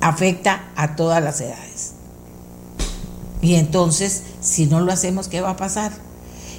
afecta 0.00 0.70
a 0.76 0.96
todas 0.96 1.22
las 1.22 1.40
edades. 1.40 1.91
Y 3.42 3.56
entonces, 3.56 4.22
si 4.40 4.66
no 4.66 4.80
lo 4.80 4.92
hacemos, 4.92 5.28
¿qué 5.28 5.40
va 5.40 5.50
a 5.50 5.56
pasar? 5.56 5.92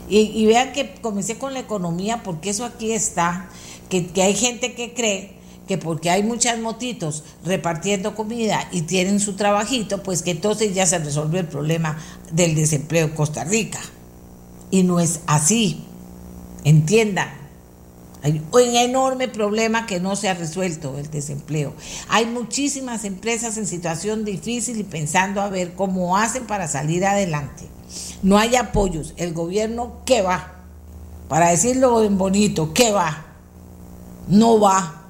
Y, 0.09 0.45
vean 0.45 0.73
que 0.73 0.93
comencé 1.01 1.37
con 1.37 1.53
la 1.53 1.59
economía, 1.59 2.21
porque 2.23 2.49
eso 2.49 2.65
aquí 2.65 2.91
está, 2.91 3.49
que, 3.89 4.11
hay 4.21 4.35
gente 4.35 4.75
que 4.75 4.93
cree 4.93 5.41
que 5.67 5.77
porque 5.77 6.09
hay 6.09 6.23
muchas 6.23 6.59
motitos 6.59 7.23
repartiendo 7.45 8.15
comida 8.15 8.67
y 8.73 8.81
tienen 8.81 9.21
su 9.21 9.33
trabajito, 9.37 10.03
pues 10.03 10.21
que 10.21 10.31
entonces 10.31 10.75
ya 10.75 10.85
se 10.85 10.99
resolvió 10.99 11.39
el 11.39 11.47
problema 11.47 11.97
del 12.33 12.53
desempleo 12.53 13.05
en 13.05 13.15
Costa 13.15 13.45
Rica. 13.45 13.79
Y 14.71 14.83
no 14.83 14.99
es 14.99 15.21
así. 15.25 15.85
Entiendan. 16.65 17.42
Hay 18.23 18.41
un 18.51 18.75
enorme 18.77 19.27
problema 19.27 19.85
que 19.85 19.99
no 19.99 20.15
se 20.15 20.29
ha 20.29 20.33
resuelto, 20.33 20.97
el 20.97 21.11
desempleo. 21.11 21.73
Hay 22.07 22.25
muchísimas 22.25 23.03
empresas 23.03 23.57
en 23.57 23.67
situación 23.67 24.23
difícil 24.23 24.79
y 24.79 24.83
pensando 24.83 25.41
a 25.41 25.49
ver 25.49 25.73
cómo 25.73 26.15
hacen 26.17 26.45
para 26.45 26.69
salir 26.69 27.05
adelante. 27.05 27.67
No 28.21 28.37
hay 28.37 28.55
apoyos. 28.55 29.13
El 29.17 29.33
gobierno, 29.33 29.97
¿qué 30.05 30.21
va? 30.21 30.63
Para 31.27 31.49
decirlo 31.49 32.01
en 32.01 32.17
bonito, 32.17 32.73
¿qué 32.73 32.93
va? 32.93 33.25
No 34.29 34.57
va. 34.57 35.01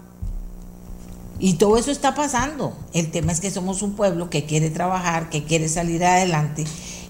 Y 1.38 1.54
todo 1.54 1.78
eso 1.78 1.92
está 1.92 2.16
pasando. 2.16 2.76
El 2.94 3.12
tema 3.12 3.32
es 3.32 3.42
que 3.42 3.52
somos 3.52 3.84
un 3.84 3.94
pueblo 3.94 4.32
que 4.32 4.46
quiere 4.46 4.72
trabajar, 4.72 5.30
que 5.30 5.44
quiere 5.44 5.70
salir 5.70 6.04
adelante. 6.04 6.64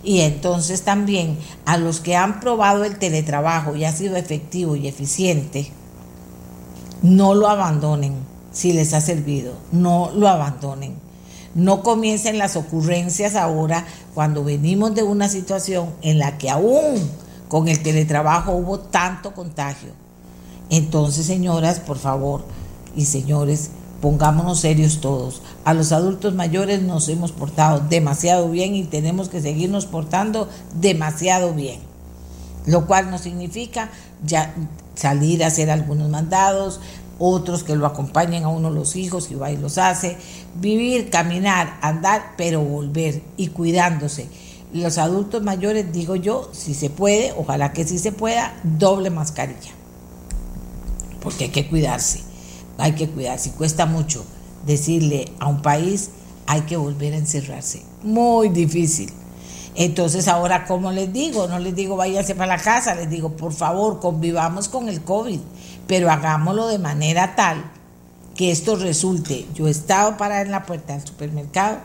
Y 0.03 0.19
entonces 0.19 0.81
también 0.81 1.37
a 1.63 1.77
los 1.77 2.01
que 2.01 2.17
han 2.17 2.41
probado 2.41 2.83
el 2.83 2.99
teletrabajo 2.99 3.77
y 3.77 3.85
ha 3.85 3.93
sido 3.93 4.17
efectivo 4.17 4.75
y 4.75 4.89
eficiente, 4.89 5.71
no 7.03 7.35
lo 7.35 7.47
abandonen 7.47 8.15
si 8.51 8.71
les 8.71 8.93
ha 8.93 9.01
servido, 9.01 9.53
no 9.71 10.11
lo 10.15 10.27
abandonen. 10.27 10.95
No 11.53 11.83
comiencen 11.83 12.39
las 12.39 12.55
ocurrencias 12.55 13.35
ahora 13.35 13.85
cuando 14.15 14.43
venimos 14.43 14.95
de 14.95 15.03
una 15.03 15.29
situación 15.29 15.91
en 16.01 16.17
la 16.17 16.39
que 16.39 16.49
aún 16.49 16.95
con 17.47 17.67
el 17.67 17.83
teletrabajo 17.83 18.53
hubo 18.53 18.79
tanto 18.79 19.33
contagio. 19.33 19.91
Entonces, 20.71 21.27
señoras, 21.27 21.79
por 21.79 21.99
favor, 21.99 22.43
y 22.95 23.05
señores, 23.05 23.69
pongámonos 24.01 24.61
serios 24.61 25.01
todos. 25.01 25.41
A 25.63 25.73
los 25.73 25.91
adultos 25.91 26.33
mayores 26.33 26.81
nos 26.81 27.09
hemos 27.09 27.31
portado 27.31 27.81
demasiado 27.81 28.49
bien 28.49 28.75
y 28.75 28.85
tenemos 28.85 29.29
que 29.29 29.41
seguirnos 29.41 29.85
portando 29.85 30.49
demasiado 30.73 31.53
bien. 31.53 31.79
Lo 32.65 32.87
cual 32.87 33.11
no 33.11 33.17
significa 33.17 33.91
ya 34.25 34.53
salir 34.95 35.43
a 35.43 35.47
hacer 35.47 35.69
algunos 35.69 36.09
mandados, 36.09 36.79
otros 37.19 37.63
que 37.63 37.75
lo 37.75 37.85
acompañen 37.85 38.43
a 38.43 38.49
uno 38.49 38.69
los 38.69 38.95
hijos 38.95 39.31
y 39.31 39.35
va 39.35 39.51
y 39.51 39.57
los 39.57 39.77
hace, 39.77 40.17
vivir, 40.55 41.09
caminar, 41.09 41.77
andar, 41.81 42.33
pero 42.37 42.61
volver 42.61 43.21
y 43.37 43.47
cuidándose. 43.47 44.27
Los 44.73 44.97
adultos 44.97 45.43
mayores, 45.43 45.91
digo 45.93 46.15
yo, 46.15 46.49
si 46.51 46.73
se 46.73 46.89
puede, 46.89 47.33
ojalá 47.37 47.73
que 47.73 47.85
sí 47.85 47.99
se 47.99 48.11
pueda, 48.11 48.55
doble 48.63 49.09
mascarilla, 49.11 49.71
porque 51.21 51.45
hay 51.45 51.51
que 51.51 51.67
cuidarse 51.67 52.33
hay 52.77 52.93
que 52.93 53.09
cuidarse. 53.09 53.51
Cuesta 53.51 53.85
mucho 53.85 54.25
decirle 54.65 55.31
a 55.39 55.47
un 55.47 55.61
país 55.61 56.09
hay 56.45 56.61
que 56.61 56.77
volver 56.77 57.13
a 57.13 57.17
encerrarse. 57.17 57.83
Muy 58.03 58.49
difícil. 58.49 59.11
Entonces 59.75 60.27
ahora, 60.27 60.65
¿cómo 60.65 60.91
les 60.91 61.11
digo? 61.11 61.47
No 61.47 61.59
les 61.59 61.75
digo 61.75 61.95
váyanse 61.95 62.35
para 62.35 62.57
la 62.57 62.61
casa, 62.61 62.95
les 62.95 63.09
digo, 63.09 63.31
por 63.31 63.53
favor, 63.53 63.99
convivamos 63.99 64.69
con 64.69 64.87
el 64.89 65.01
COVID, 65.01 65.39
pero 65.87 66.11
hagámoslo 66.11 66.67
de 66.67 66.79
manera 66.79 67.35
tal 67.35 67.63
que 68.35 68.51
esto 68.51 68.75
resulte. 68.75 69.47
Yo 69.53 69.67
he 69.67 69.71
estado 69.71 70.17
parada 70.17 70.41
en 70.41 70.51
la 70.51 70.63
puerta 70.63 70.93
del 70.93 71.05
supermercado 71.05 71.79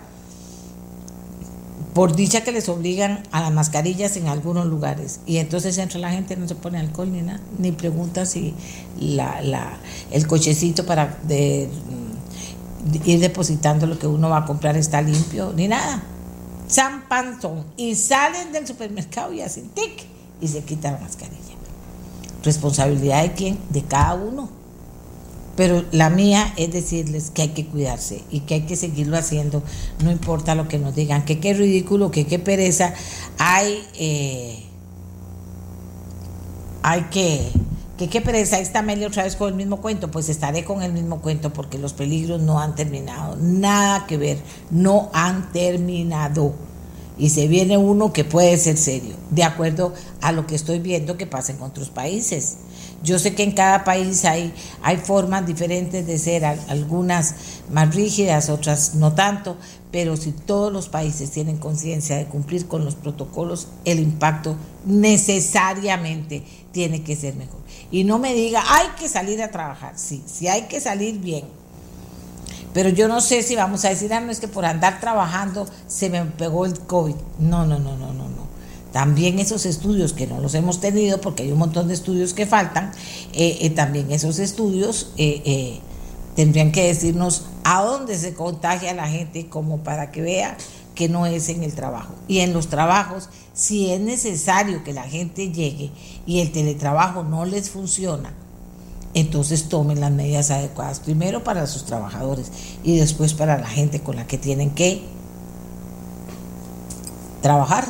por 1.95 2.14
dicha 2.14 2.42
que 2.42 2.52
les 2.52 2.68
obligan 2.68 3.25
a 3.33 3.40
las 3.40 3.52
mascarillas 3.52 4.16
en 4.16 4.28
algunos 4.28 4.66
lugares. 4.66 5.21
Y 5.26 5.38
entonces 5.38 5.78
entre 5.78 5.99
la 5.99 6.12
gente 6.12 6.37
no 6.37 6.47
se 6.47 6.54
pone 6.54 6.78
alcohol 6.78 7.11
ni 7.11 7.23
nada, 7.23 7.40
ni 7.59 7.73
pregunta 7.73 8.25
si 8.25 8.54
la, 9.00 9.42
la, 9.42 9.78
el 10.11 10.26
cochecito 10.26 10.87
para 10.87 11.18
de, 11.25 11.68
ir 13.04 13.21
depositando 13.21 13.87
lo 13.87 13.99
que 13.99 14.07
uno 14.07 14.28
va 14.28 14.38
a 14.38 14.45
comprar 14.45 14.76
está 14.76 15.02
limpio, 15.02 15.52
ni 15.57 15.66
nada. 15.68 16.02
San 16.69 17.09
Pantón. 17.09 17.65
Y 17.77 17.95
salen 17.97 18.53
del 18.53 18.67
supermercado 18.67 19.33
y 19.33 19.41
hacen 19.41 19.69
tic 19.71 20.07
y 20.41 20.49
se 20.49 20.63
quitan 20.63 20.95
la 20.95 21.01
mascarilla. 21.01 21.39
¿Responsabilidad 22.45 23.23
de 23.23 23.33
quién? 23.33 23.59
De 23.71 23.83
cada 23.83 24.15
uno. 24.15 24.49
Pero 25.57 25.85
la 25.91 26.09
mía 26.09 26.55
es 26.57 26.71
decirles 26.71 27.33
que 27.33 27.43
hay 27.43 27.49
que 27.49 27.67
cuidarse 27.67 28.23
y 28.31 28.41
que 28.41 28.55
hay 28.55 28.61
que 28.61 28.77
seguirlo 28.77 29.17
haciendo, 29.17 29.61
no 30.05 30.13
importa 30.13 30.55
lo 30.55 30.69
que 30.69 30.79
nos 30.79 30.95
digan, 30.95 31.25
que 31.25 31.41
qué 31.41 31.53
ridículo, 31.53 32.13
que 32.13 32.27
qué 32.27 32.39
pereza. 32.39 32.95
Hay, 33.39 33.85
eh, 33.95 34.63
hay 36.85 37.03
que, 37.11 37.51
que 37.99 38.09
qué 38.09 38.23
pereza. 38.23 38.59
Está 38.59 38.81
Meli 38.81 39.05
otra 39.05 39.25
vez 39.25 39.37
con 39.37 39.49
el 39.49 39.55
mismo 39.55 39.83
cuento. 39.83 40.11
Pues 40.11 40.31
estaré 40.31 40.64
con 40.64 40.83
el 40.83 40.93
mismo 40.93 41.21
cuento 41.21 41.52
porque 41.52 41.76
los 41.76 41.93
peligros 41.93 42.40
no 42.40 42.61
han 42.61 42.75
terminado. 42.75 43.37
Nada 43.37 44.07
que 44.07 44.17
ver, 44.17 44.38
no 44.71 45.11
han 45.12 45.52
terminado 45.52 46.55
y 47.19 47.31
se 47.31 47.49
viene 47.49 47.76
uno 47.76 48.12
que 48.12 48.25
puede 48.25 48.57
ser 48.57 48.76
serio, 48.76 49.17
de 49.31 49.43
acuerdo 49.43 49.93
a 50.21 50.33
lo 50.33 50.47
que 50.47 50.55
estoy 50.55 50.78
viendo 50.78 51.17
que 51.17 51.26
pasa 51.26 51.52
en 51.52 51.61
otros 51.61 51.90
países. 51.90 52.59
Yo 53.02 53.19
sé 53.19 53.35
que 53.35 53.43
en 53.43 53.52
cada 53.52 53.85
país 53.85 54.25
hay, 54.25 54.52
hay 54.83 54.97
formas 54.97 55.47
diferentes 55.47 56.07
de 56.07 56.19
ser, 56.19 56.45
algunas 56.45 57.35
más 57.71 57.95
rígidas, 57.95 58.49
otras 58.49 58.95
no 58.95 59.14
tanto, 59.14 59.57
pero 59.90 60.17
si 60.17 60.33
todos 60.33 60.73
los 60.73 60.88
países 60.88 61.31
tienen 61.31 61.57
conciencia 61.57 62.17
de 62.17 62.26
cumplir 62.26 62.67
con 62.67 62.85
los 62.85 62.95
protocolos, 62.95 63.69
el 63.85 63.99
impacto 63.99 64.57
necesariamente 64.85 66.45
tiene 66.73 67.02
que 67.02 67.17
ser 67.17 67.35
mejor. 67.35 67.61
Y 67.90 68.04
no 68.04 68.18
me 68.18 68.35
diga, 68.35 68.62
hay 68.66 68.88
que 68.99 69.09
salir 69.09 69.42
a 69.42 69.50
trabajar, 69.50 69.95
sí, 69.97 70.23
sí 70.26 70.49
hay 70.49 70.62
que 70.62 70.80
salir 70.80 71.18
bien. 71.18 71.45
Pero 72.75 72.90
yo 72.90 73.09
no 73.09 73.21
sé 73.21 73.42
si 73.42 73.57
vamos 73.57 73.85
a 73.85 73.88
decir, 73.88 74.12
ah, 74.12 74.21
no 74.21 74.30
es 74.30 74.40
que 74.40 74.49
por 74.49 74.64
andar 74.66 75.00
trabajando 75.00 75.66
se 75.87 76.11
me 76.11 76.23
pegó 76.25 76.66
el 76.66 76.78
COVID. 76.78 77.14
No, 77.38 77.66
no, 77.66 77.78
no, 77.78 77.97
no, 77.97 78.12
no, 78.12 78.28
no. 78.28 78.49
También 78.92 79.38
esos 79.38 79.66
estudios 79.66 80.12
que 80.12 80.26
no 80.26 80.40
los 80.40 80.54
hemos 80.54 80.80
tenido, 80.80 81.21
porque 81.21 81.42
hay 81.42 81.52
un 81.52 81.59
montón 81.59 81.88
de 81.88 81.95
estudios 81.95 82.35
que 82.35 82.47
faltan, 82.47 82.92
eh, 83.33 83.59
eh, 83.62 83.71
también 83.71 84.11
esos 84.11 84.38
estudios 84.38 85.12
eh, 85.16 85.80
tendrían 86.37 86.73
que 86.73 86.87
decirnos 86.87 87.45
a 87.64 87.83
dónde 87.83 88.16
se 88.16 88.35
contagia 88.35 88.95
la 88.95 89.09
gente 89.09 89.49
como 89.49 89.78
para 89.78 90.11
que 90.11 90.23
vea 90.23 90.57
que 90.95 91.09
no 91.09 91.26
es 91.26 91.49
en 91.49 91.62
el 91.62 91.75
trabajo. 91.75 92.14
Y 92.28 92.40
en 92.40 92.52
los 92.52 92.68
trabajos, 92.68 93.28
si 93.59 93.91
es 93.91 94.00
necesario 94.00 94.85
que 94.85 94.93
la 94.93 95.03
gente 95.03 95.50
llegue 95.50 95.91
y 96.27 96.38
el 96.38 96.53
teletrabajo 96.53 97.25
no 97.25 97.45
les 97.45 97.71
funciona, 97.71 98.33
entonces 99.15 99.69
tomen 99.69 100.00
las 100.00 100.12
medidas 100.12 100.53
adecuadas, 100.53 101.00
primero 101.00 101.43
para 101.43 101.67
sus 101.67 101.85
trabajadores 101.85 102.53
y 102.85 102.99
después 102.99 103.35
para 103.35 103.59
la 103.59 103.67
gente 103.67 104.00
con 104.00 104.15
la 104.15 104.29
que 104.29 104.38
tienen 104.38 104.71
que 104.71 105.03
trabajar 107.43 107.85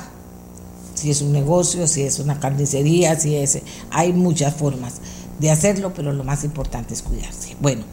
si 0.94 1.10
es 1.10 1.20
un 1.20 1.32
negocio, 1.32 1.86
si 1.86 2.02
es 2.02 2.18
una 2.18 2.40
carnicería, 2.40 3.20
si 3.20 3.36
es... 3.36 3.60
Hay 3.90 4.14
muchas 4.14 4.54
formas 4.54 4.94
de 5.38 5.50
hacerlo, 5.50 5.92
pero 5.94 6.14
lo 6.14 6.24
más 6.24 6.44
importante 6.44 6.94
es 6.94 7.02
cuidarse. 7.02 7.56
Bueno, 7.60 7.84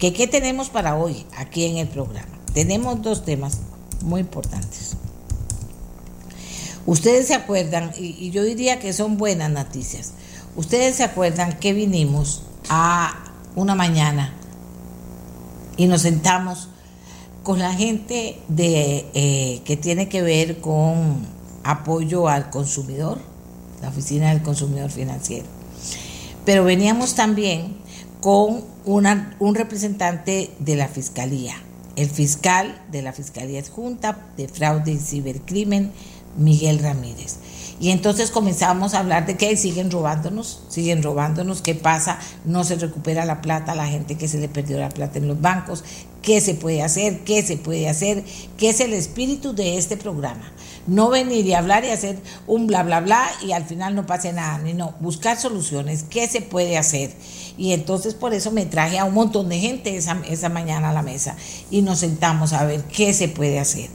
¿qué, 0.00 0.12
¿qué 0.12 0.26
tenemos 0.26 0.68
para 0.68 0.96
hoy 0.96 1.24
aquí 1.36 1.64
en 1.64 1.76
el 1.76 1.86
programa? 1.86 2.28
Tenemos 2.52 3.00
dos 3.02 3.24
temas 3.24 3.60
muy 4.02 4.20
importantes. 4.20 4.96
Ustedes 6.86 7.28
se 7.28 7.34
acuerdan, 7.34 7.92
y, 7.96 8.30
yo 8.30 8.42
diría 8.42 8.78
que 8.78 8.92
son 8.92 9.16
buenas 9.16 9.50
noticias, 9.50 10.12
ustedes 10.56 10.96
se 10.96 11.04
acuerdan 11.04 11.58
que 11.58 11.72
vinimos 11.72 12.42
a 12.68 13.24
una 13.54 13.74
mañana 13.74 14.32
y 15.76 15.86
nos 15.86 16.02
sentamos 16.02 16.68
con 17.42 17.58
la 17.58 17.72
gente 17.74 18.38
de, 18.48 19.06
eh, 19.14 19.62
que 19.64 19.76
tiene 19.76 20.08
que 20.08 20.22
ver 20.22 20.60
con 20.60 21.26
apoyo 21.64 22.28
al 22.28 22.50
consumidor, 22.50 23.18
la 23.82 23.88
Oficina 23.88 24.30
del 24.30 24.42
Consumidor 24.42 24.90
Financiero. 24.90 25.46
Pero 26.44 26.64
veníamos 26.64 27.14
también 27.14 27.76
con 28.20 28.64
un 28.84 29.54
representante 29.54 30.50
de 30.58 30.76
la 30.76 30.88
Fiscalía, 30.88 31.54
el 31.96 32.10
fiscal 32.10 32.80
de 32.90 33.02
la 33.02 33.12
Fiscalía 33.12 33.60
Adjunta 33.60 34.18
de 34.36 34.48
Fraude 34.48 34.92
y 34.92 34.98
Cibercrimen, 34.98 35.92
Miguel 36.36 36.78
Ramírez. 36.78 37.38
Y 37.80 37.90
entonces 37.92 38.30
comenzamos 38.30 38.92
a 38.92 38.98
hablar 38.98 39.24
de 39.24 39.38
que 39.38 39.56
siguen 39.56 39.90
robándonos, 39.90 40.60
siguen 40.68 41.02
robándonos, 41.02 41.62
qué 41.62 41.74
pasa, 41.74 42.18
no 42.44 42.62
se 42.62 42.76
recupera 42.76 43.24
la 43.24 43.40
plata, 43.40 43.74
la 43.74 43.86
gente 43.86 44.18
que 44.18 44.28
se 44.28 44.38
le 44.38 44.50
perdió 44.50 44.78
la 44.78 44.90
plata 44.90 45.18
en 45.18 45.26
los 45.26 45.40
bancos, 45.40 45.82
qué 46.20 46.42
se 46.42 46.52
puede 46.52 46.82
hacer, 46.82 47.20
qué 47.20 47.42
se 47.42 47.56
puede 47.56 47.88
hacer, 47.88 48.22
qué 48.58 48.68
es 48.68 48.80
el 48.80 48.92
espíritu 48.92 49.54
de 49.54 49.78
este 49.78 49.96
programa. 49.96 50.52
No 50.86 51.08
venir 51.08 51.46
y 51.46 51.54
hablar 51.54 51.86
y 51.86 51.88
hacer 51.88 52.18
un 52.46 52.66
bla, 52.66 52.82
bla, 52.82 53.00
bla 53.00 53.26
y 53.42 53.52
al 53.52 53.64
final 53.64 53.94
no 53.94 54.04
pase 54.04 54.34
nada, 54.34 54.58
ni 54.58 54.74
no, 54.74 54.94
buscar 55.00 55.38
soluciones, 55.38 56.02
qué 56.02 56.28
se 56.28 56.42
puede 56.42 56.76
hacer. 56.76 57.14
Y 57.56 57.72
entonces 57.72 58.12
por 58.12 58.34
eso 58.34 58.50
me 58.50 58.66
traje 58.66 58.98
a 58.98 59.06
un 59.06 59.14
montón 59.14 59.48
de 59.48 59.58
gente 59.58 59.96
esa, 59.96 60.20
esa 60.28 60.50
mañana 60.50 60.90
a 60.90 60.92
la 60.92 61.02
mesa 61.02 61.34
y 61.70 61.80
nos 61.80 62.00
sentamos 62.00 62.52
a 62.52 62.64
ver 62.66 62.84
qué 62.84 63.14
se 63.14 63.28
puede 63.28 63.58
hacer, 63.58 63.88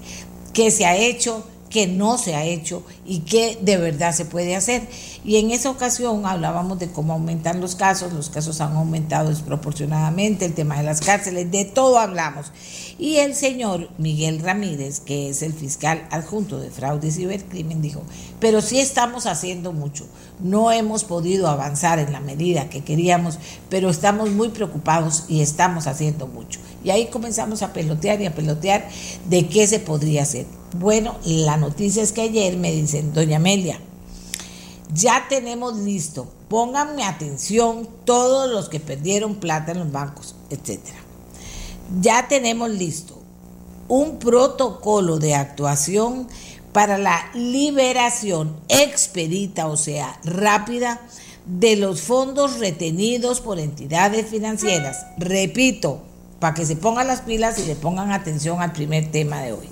qué 0.53 0.71
se 0.71 0.87
ha 0.87 0.95
hecho 0.95 1.45
que 1.75 1.87
no 1.87 2.17
se 2.17 2.35
ha 2.35 2.45
hecho 2.45 2.83
y 3.05 3.19
que 3.19 3.57
de 3.61 3.75
verdad 3.75 4.15
se 4.15 4.23
puede 4.23 4.55
hacer. 4.55 4.87
Y 5.25 5.35
en 5.39 5.51
esa 5.51 5.69
ocasión 5.69 6.25
hablábamos 6.25 6.79
de 6.79 6.89
cómo 6.89 7.11
aumentan 7.11 7.59
los 7.59 7.75
casos, 7.75 8.13
los 8.13 8.29
casos 8.29 8.61
han 8.61 8.77
aumentado 8.77 9.27
desproporcionadamente, 9.27 10.45
el 10.45 10.53
tema 10.53 10.77
de 10.77 10.83
las 10.83 11.01
cárceles, 11.01 11.51
de 11.51 11.65
todo 11.65 11.99
hablamos. 11.99 12.53
Y 12.97 13.17
el 13.17 13.35
señor 13.35 13.89
Miguel 13.97 14.39
Ramírez, 14.39 15.01
que 15.01 15.27
es 15.27 15.41
el 15.41 15.51
fiscal 15.51 16.07
adjunto 16.11 16.61
de 16.61 16.71
fraude 16.71 17.09
y 17.09 17.11
cibercrimen, 17.11 17.81
dijo, 17.81 18.03
pero 18.39 18.61
sí 18.61 18.79
estamos 18.79 19.25
haciendo 19.25 19.73
mucho, 19.73 20.05
no 20.39 20.71
hemos 20.71 21.03
podido 21.03 21.49
avanzar 21.49 21.99
en 21.99 22.13
la 22.13 22.21
medida 22.21 22.69
que 22.69 22.85
queríamos, 22.85 23.37
pero 23.69 23.89
estamos 23.89 24.29
muy 24.29 24.47
preocupados 24.47 25.25
y 25.27 25.41
estamos 25.41 25.87
haciendo 25.87 26.25
mucho. 26.25 26.61
Y 26.85 26.91
ahí 26.91 27.07
comenzamos 27.07 27.63
a 27.63 27.73
pelotear 27.73 28.21
y 28.21 28.27
a 28.27 28.33
pelotear 28.33 28.87
de 29.27 29.49
qué 29.49 29.67
se 29.67 29.81
podría 29.81 30.21
hacer. 30.21 30.45
Bueno, 30.79 31.15
la 31.23 31.55
noticia 31.55 32.03
es 32.03 32.11
que 32.11 32.21
ayer 32.21 32.57
me 32.57 32.71
dicen, 32.71 33.13
doña 33.13 33.37
Amelia, 33.37 33.79
ya 34.93 35.25
tenemos 35.29 35.77
listo, 35.77 36.27
pónganme 36.49 37.03
atención 37.03 37.87
todos 38.03 38.51
los 38.51 38.67
que 38.67 38.81
perdieron 38.81 39.35
plata 39.35 39.71
en 39.71 39.79
los 39.79 39.91
bancos, 39.91 40.35
etcétera. 40.49 40.97
Ya 42.01 42.27
tenemos 42.27 42.69
listo 42.69 43.17
un 43.87 44.19
protocolo 44.19 45.17
de 45.17 45.35
actuación 45.35 46.27
para 46.73 46.97
la 46.97 47.29
liberación 47.33 48.57
expedita, 48.67 49.67
o 49.67 49.77
sea, 49.77 50.19
rápida, 50.25 50.99
de 51.45 51.77
los 51.77 52.01
fondos 52.01 52.59
retenidos 52.59 53.39
por 53.39 53.59
entidades 53.59 54.27
financieras. 54.27 55.05
Repito, 55.17 56.01
para 56.39 56.53
que 56.53 56.65
se 56.65 56.75
pongan 56.75 57.07
las 57.07 57.21
pilas 57.21 57.59
y 57.59 57.63
le 57.63 57.75
pongan 57.75 58.11
atención 58.11 58.61
al 58.61 58.73
primer 58.73 59.09
tema 59.11 59.41
de 59.41 59.53
hoy. 59.53 59.69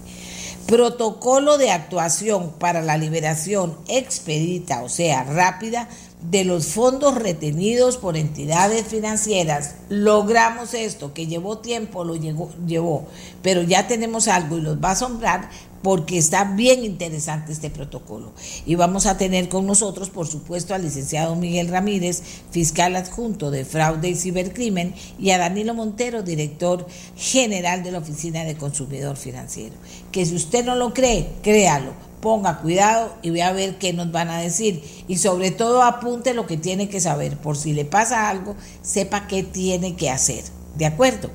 Protocolo 0.68 1.58
de 1.58 1.72
actuación 1.72 2.52
para 2.58 2.82
la 2.82 2.98
liberación 2.98 3.78
expedita, 3.88 4.82
o 4.84 4.90
sea, 4.90 5.24
rápida, 5.24 5.90
de 6.30 6.46
los 6.46 6.68
fondos 6.68 7.16
retenidos 7.16 7.98
por 7.98 8.16
entidades 8.16 8.88
financieras, 8.88 9.76
logramos 9.90 10.74
esto, 10.74 11.14
que 11.14 11.28
llevó 11.28 11.58
tiempo, 11.58 12.06
lo 12.06 12.16
llevó, 12.16 13.06
pero 13.42 13.62
ya 13.62 13.88
tenemos 13.88 14.30
algo 14.30 14.58
y 14.58 14.62
los 14.62 14.82
va 14.82 14.90
a 14.90 14.94
asombrar 14.94 15.50
porque 15.84 16.18
está 16.18 16.46
bien 16.46 16.84
interesante 16.84 17.52
este 17.52 17.70
protocolo. 17.70 18.32
Y 18.66 18.76
vamos 18.76 19.06
a 19.06 19.18
tener 19.18 19.50
con 19.50 19.68
nosotros, 19.68 20.10
por 20.10 20.28
supuesto, 20.28 20.74
al 20.74 20.82
licenciado 20.82 21.36
Miguel 21.36 21.68
Ramírez, 21.68 22.24
fiscal 22.52 22.96
adjunto 22.96 23.52
de 23.52 23.66
fraude 23.66 24.10
y 24.10 24.16
cibercrimen, 24.16 24.96
y 25.20 25.32
a 25.32 25.38
Danilo 25.38 25.74
Montero, 25.74 26.24
director 26.24 26.88
general 27.16 27.84
de 27.84 27.92
la 27.92 28.00
Oficina 28.00 28.46
de 28.46 28.56
Consumidor 28.56 29.18
Financiero. 29.18 29.76
Que 30.12 30.26
si 30.26 30.36
usted 30.36 30.66
no 30.66 30.76
lo 30.76 30.94
cree, 30.94 31.28
créalo 31.44 32.14
ponga 32.24 32.60
cuidado 32.60 33.14
y 33.22 33.32
vea 33.32 33.50
a 33.50 33.52
ver 33.52 33.78
qué 33.78 33.92
nos 33.92 34.10
van 34.14 34.30
a 34.30 34.40
decir. 34.40 34.82
Y 35.10 35.18
sobre 35.18 35.52
todo 35.52 35.84
apunte 35.84 36.34
lo 36.34 36.48
que 36.48 36.56
tiene 36.56 36.88
que 36.88 37.02
saber. 37.02 37.38
Por 37.38 37.58
si 37.58 37.74
le 37.74 37.84
pasa 37.84 38.30
algo, 38.30 38.56
sepa 38.82 39.28
qué 39.28 39.44
tiene 39.44 39.98
que 39.98 40.10
hacer. 40.10 40.46
¿De 40.78 40.86
acuerdo? 40.86 41.30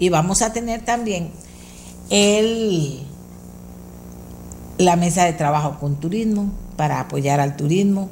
Y 0.00 0.08
vamos 0.08 0.42
a 0.42 0.52
tener 0.52 0.84
también 0.84 1.30
el, 2.10 3.00
la 4.78 4.96
mesa 4.96 5.24
de 5.24 5.32
trabajo 5.32 5.78
con 5.78 5.96
turismo 5.96 6.50
para 6.76 7.00
apoyar 7.00 7.40
al 7.40 7.56
turismo. 7.56 8.10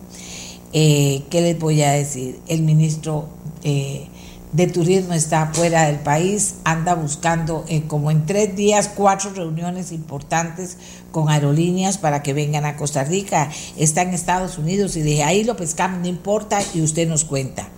Eh, 0.72 1.22
¿Qué 1.30 1.40
les 1.40 1.58
voy 1.58 1.82
a 1.82 1.92
decir? 1.92 2.40
El 2.48 2.62
ministro 2.62 3.28
eh, 3.62 4.08
de 4.54 4.68
turismo 4.68 5.14
está 5.14 5.50
fuera 5.52 5.86
del 5.86 5.98
país, 5.98 6.56
anda 6.62 6.94
buscando 6.94 7.64
eh, 7.68 7.82
como 7.88 8.12
en 8.12 8.24
tres 8.24 8.54
días 8.54 8.88
cuatro 8.94 9.32
reuniones 9.32 9.90
importantes 9.90 10.76
con 11.10 11.28
aerolíneas 11.28 11.98
para 11.98 12.22
que 12.22 12.34
vengan 12.34 12.64
a 12.64 12.76
Costa 12.76 13.02
Rica. 13.02 13.50
Está 13.76 14.02
en 14.02 14.10
Estados 14.10 14.56
Unidos 14.56 14.96
y 14.96 15.02
de 15.02 15.24
ahí 15.24 15.42
lo 15.42 15.56
pescamos, 15.56 16.00
no 16.00 16.06
importa, 16.06 16.60
y 16.72 16.82
usted 16.82 17.08
nos 17.08 17.24
cuenta. 17.24 17.68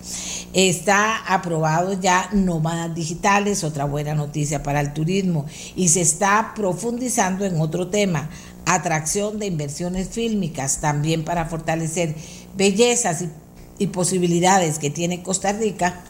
Está 0.53 1.17
aprobado 1.17 1.99
ya 1.99 2.29
nómadas 2.31 2.93
digitales, 2.93 3.63
otra 3.63 3.85
buena 3.85 4.13
noticia 4.13 4.61
para 4.61 4.79
el 4.79 4.93
turismo, 4.93 5.45
y 5.75 5.89
se 5.89 6.01
está 6.01 6.53
profundizando 6.55 7.43
en 7.43 7.59
otro 7.59 7.87
tema, 7.87 8.29
atracción 8.67 9.39
de 9.39 9.47
inversiones 9.47 10.09
fílmicas, 10.09 10.81
también 10.81 11.23
para 11.23 11.45
fortalecer 11.45 12.15
bellezas 12.55 13.23
y 13.79 13.87
posibilidades 13.87 14.79
que 14.79 14.89
tiene 14.89 15.23
Costa 15.23 15.53
Rica 15.53 16.03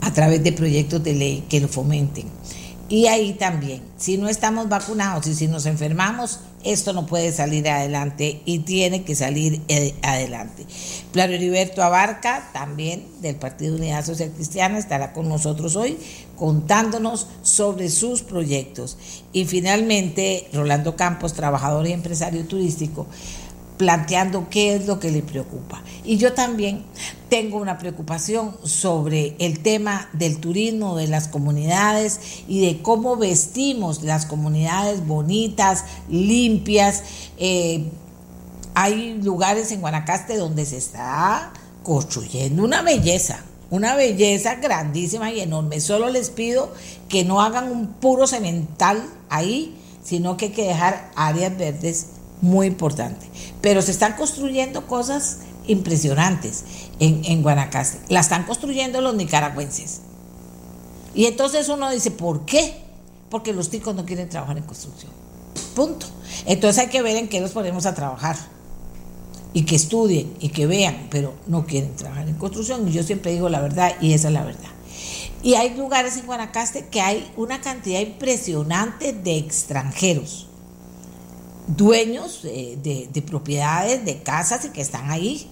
a 0.00 0.12
través 0.12 0.42
de 0.44 0.52
proyectos 0.52 1.02
de 1.02 1.14
ley 1.14 1.44
que 1.48 1.60
lo 1.60 1.68
fomenten. 1.68 2.26
Y 2.88 3.06
ahí 3.06 3.32
también, 3.32 3.82
si 3.96 4.18
no 4.18 4.28
estamos 4.28 4.68
vacunados 4.68 5.26
y 5.26 5.34
si 5.34 5.48
nos 5.48 5.66
enfermamos, 5.66 6.40
esto 6.66 6.92
no 6.92 7.06
puede 7.06 7.32
salir 7.32 7.68
adelante 7.68 8.42
y 8.44 8.60
tiene 8.60 9.04
que 9.04 9.14
salir 9.14 9.62
eh, 9.68 9.94
adelante. 10.02 10.66
Claro 11.12 11.32
Heriberto 11.32 11.82
Abarca, 11.82 12.50
también 12.52 13.06
del 13.20 13.36
Partido 13.36 13.76
Unidad 13.76 14.04
Social 14.04 14.30
Cristiana, 14.30 14.78
estará 14.78 15.12
con 15.12 15.28
nosotros 15.28 15.76
hoy 15.76 15.98
contándonos 16.36 17.28
sobre 17.42 17.88
sus 17.88 18.22
proyectos. 18.22 18.98
Y 19.32 19.46
finalmente, 19.46 20.48
Rolando 20.52 20.96
Campos, 20.96 21.32
trabajador 21.32 21.86
y 21.86 21.92
empresario 21.92 22.44
turístico, 22.44 23.06
planteando 23.76 24.48
qué 24.50 24.74
es 24.74 24.86
lo 24.86 24.98
que 24.98 25.10
le 25.10 25.22
preocupa. 25.22 25.82
Y 26.04 26.16
yo 26.16 26.32
también 26.32 26.84
tengo 27.28 27.58
una 27.58 27.78
preocupación 27.78 28.56
sobre 28.64 29.36
el 29.38 29.60
tema 29.60 30.08
del 30.12 30.38
turismo 30.38 30.96
de 30.96 31.08
las 31.08 31.28
comunidades 31.28 32.20
y 32.48 32.64
de 32.64 32.80
cómo 32.82 33.16
vestimos 33.16 34.02
las 34.02 34.26
comunidades 34.26 35.06
bonitas, 35.06 35.84
limpias. 36.08 37.02
Eh, 37.38 37.84
hay 38.74 39.20
lugares 39.22 39.72
en 39.72 39.80
Guanacaste 39.80 40.36
donde 40.36 40.64
se 40.64 40.76
está 40.76 41.52
construyendo 41.82 42.64
una 42.64 42.82
belleza, 42.82 43.42
una 43.70 43.94
belleza 43.94 44.56
grandísima 44.56 45.30
y 45.32 45.40
enorme. 45.40 45.80
Solo 45.80 46.10
les 46.10 46.30
pido 46.30 46.72
que 47.08 47.24
no 47.24 47.40
hagan 47.40 47.70
un 47.70 47.88
puro 47.88 48.26
cemental 48.26 49.02
ahí, 49.28 49.76
sino 50.04 50.36
que 50.36 50.46
hay 50.46 50.52
que 50.52 50.66
dejar 50.66 51.10
áreas 51.16 51.56
verdes 51.56 52.06
muy 52.40 52.66
importante. 52.66 53.26
Pero 53.60 53.82
se 53.82 53.90
están 53.90 54.14
construyendo 54.14 54.86
cosas 54.86 55.38
impresionantes 55.66 56.64
en, 57.00 57.24
en 57.24 57.42
Guanacaste. 57.42 58.00
La 58.08 58.20
están 58.20 58.44
construyendo 58.44 59.00
los 59.00 59.14
nicaragüenses. 59.14 60.00
Y 61.14 61.26
entonces 61.26 61.68
uno 61.68 61.90
dice, 61.90 62.10
¿por 62.10 62.44
qué? 62.44 62.76
Porque 63.30 63.52
los 63.52 63.70
ticos 63.70 63.94
no 63.94 64.04
quieren 64.04 64.28
trabajar 64.28 64.58
en 64.58 64.64
construcción. 64.64 65.10
Punto. 65.74 66.06
Entonces 66.46 66.82
hay 66.82 66.88
que 66.88 67.02
ver 67.02 67.16
en 67.16 67.28
qué 67.28 67.40
los 67.40 67.52
ponemos 67.52 67.86
a 67.86 67.94
trabajar. 67.94 68.36
Y 69.52 69.64
que 69.64 69.74
estudien 69.74 70.34
y 70.38 70.50
que 70.50 70.66
vean, 70.66 71.08
pero 71.10 71.32
no 71.46 71.64
quieren 71.64 71.96
trabajar 71.96 72.28
en 72.28 72.34
construcción. 72.34 72.86
Y 72.88 72.92
yo 72.92 73.02
siempre 73.02 73.32
digo 73.32 73.48
la 73.48 73.60
verdad 73.60 73.94
y 74.00 74.12
esa 74.12 74.28
es 74.28 74.34
la 74.34 74.44
verdad. 74.44 74.70
Y 75.42 75.54
hay 75.54 75.74
lugares 75.74 76.16
en 76.16 76.26
Guanacaste 76.26 76.88
que 76.88 77.00
hay 77.00 77.30
una 77.36 77.60
cantidad 77.60 78.00
impresionante 78.00 79.12
de 79.12 79.38
extranjeros 79.38 80.48
dueños 81.66 82.42
de, 82.42 83.24
propiedades, 83.26 84.04
de 84.04 84.22
casas 84.22 84.64
y 84.64 84.70
que 84.70 84.80
están 84.80 85.10
ahí. 85.10 85.48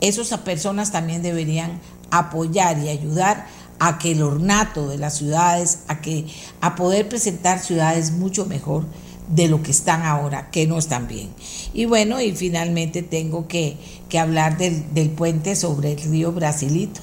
Esas 0.00 0.40
personas 0.40 0.92
también 0.92 1.22
deberían 1.22 1.80
apoyar 2.10 2.78
y 2.78 2.88
ayudar 2.88 3.46
a 3.78 3.98
que 3.98 4.12
el 4.12 4.22
ornato 4.22 4.88
de 4.88 4.98
las 4.98 5.18
ciudades, 5.18 5.80
a 5.88 6.00
que 6.00 6.26
a 6.60 6.74
poder 6.74 7.08
presentar 7.08 7.58
ciudades 7.58 8.12
mucho 8.12 8.46
mejor 8.46 8.84
de 9.28 9.48
lo 9.48 9.62
que 9.62 9.70
están 9.70 10.02
ahora, 10.02 10.50
que 10.50 10.66
no 10.66 10.78
están 10.78 11.08
bien. 11.08 11.30
Y 11.74 11.84
bueno, 11.84 12.20
y 12.20 12.34
finalmente 12.34 13.02
tengo 13.02 13.48
que, 13.48 13.76
que 14.08 14.18
hablar 14.18 14.56
del, 14.56 14.94
del, 14.94 15.10
puente 15.10 15.56
sobre 15.56 15.92
el 15.92 15.98
río 15.98 16.32
Brasilito. 16.32 17.00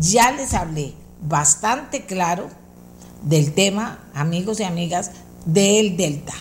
Ya 0.01 0.31
les 0.31 0.53
hablé 0.53 0.93
bastante 1.21 2.05
claro 2.05 2.49
del 3.21 3.53
tema, 3.53 4.03
amigos 4.13 4.59
y 4.59 4.63
amigas, 4.63 5.11
del 5.45 5.95
Delta. 5.95 6.33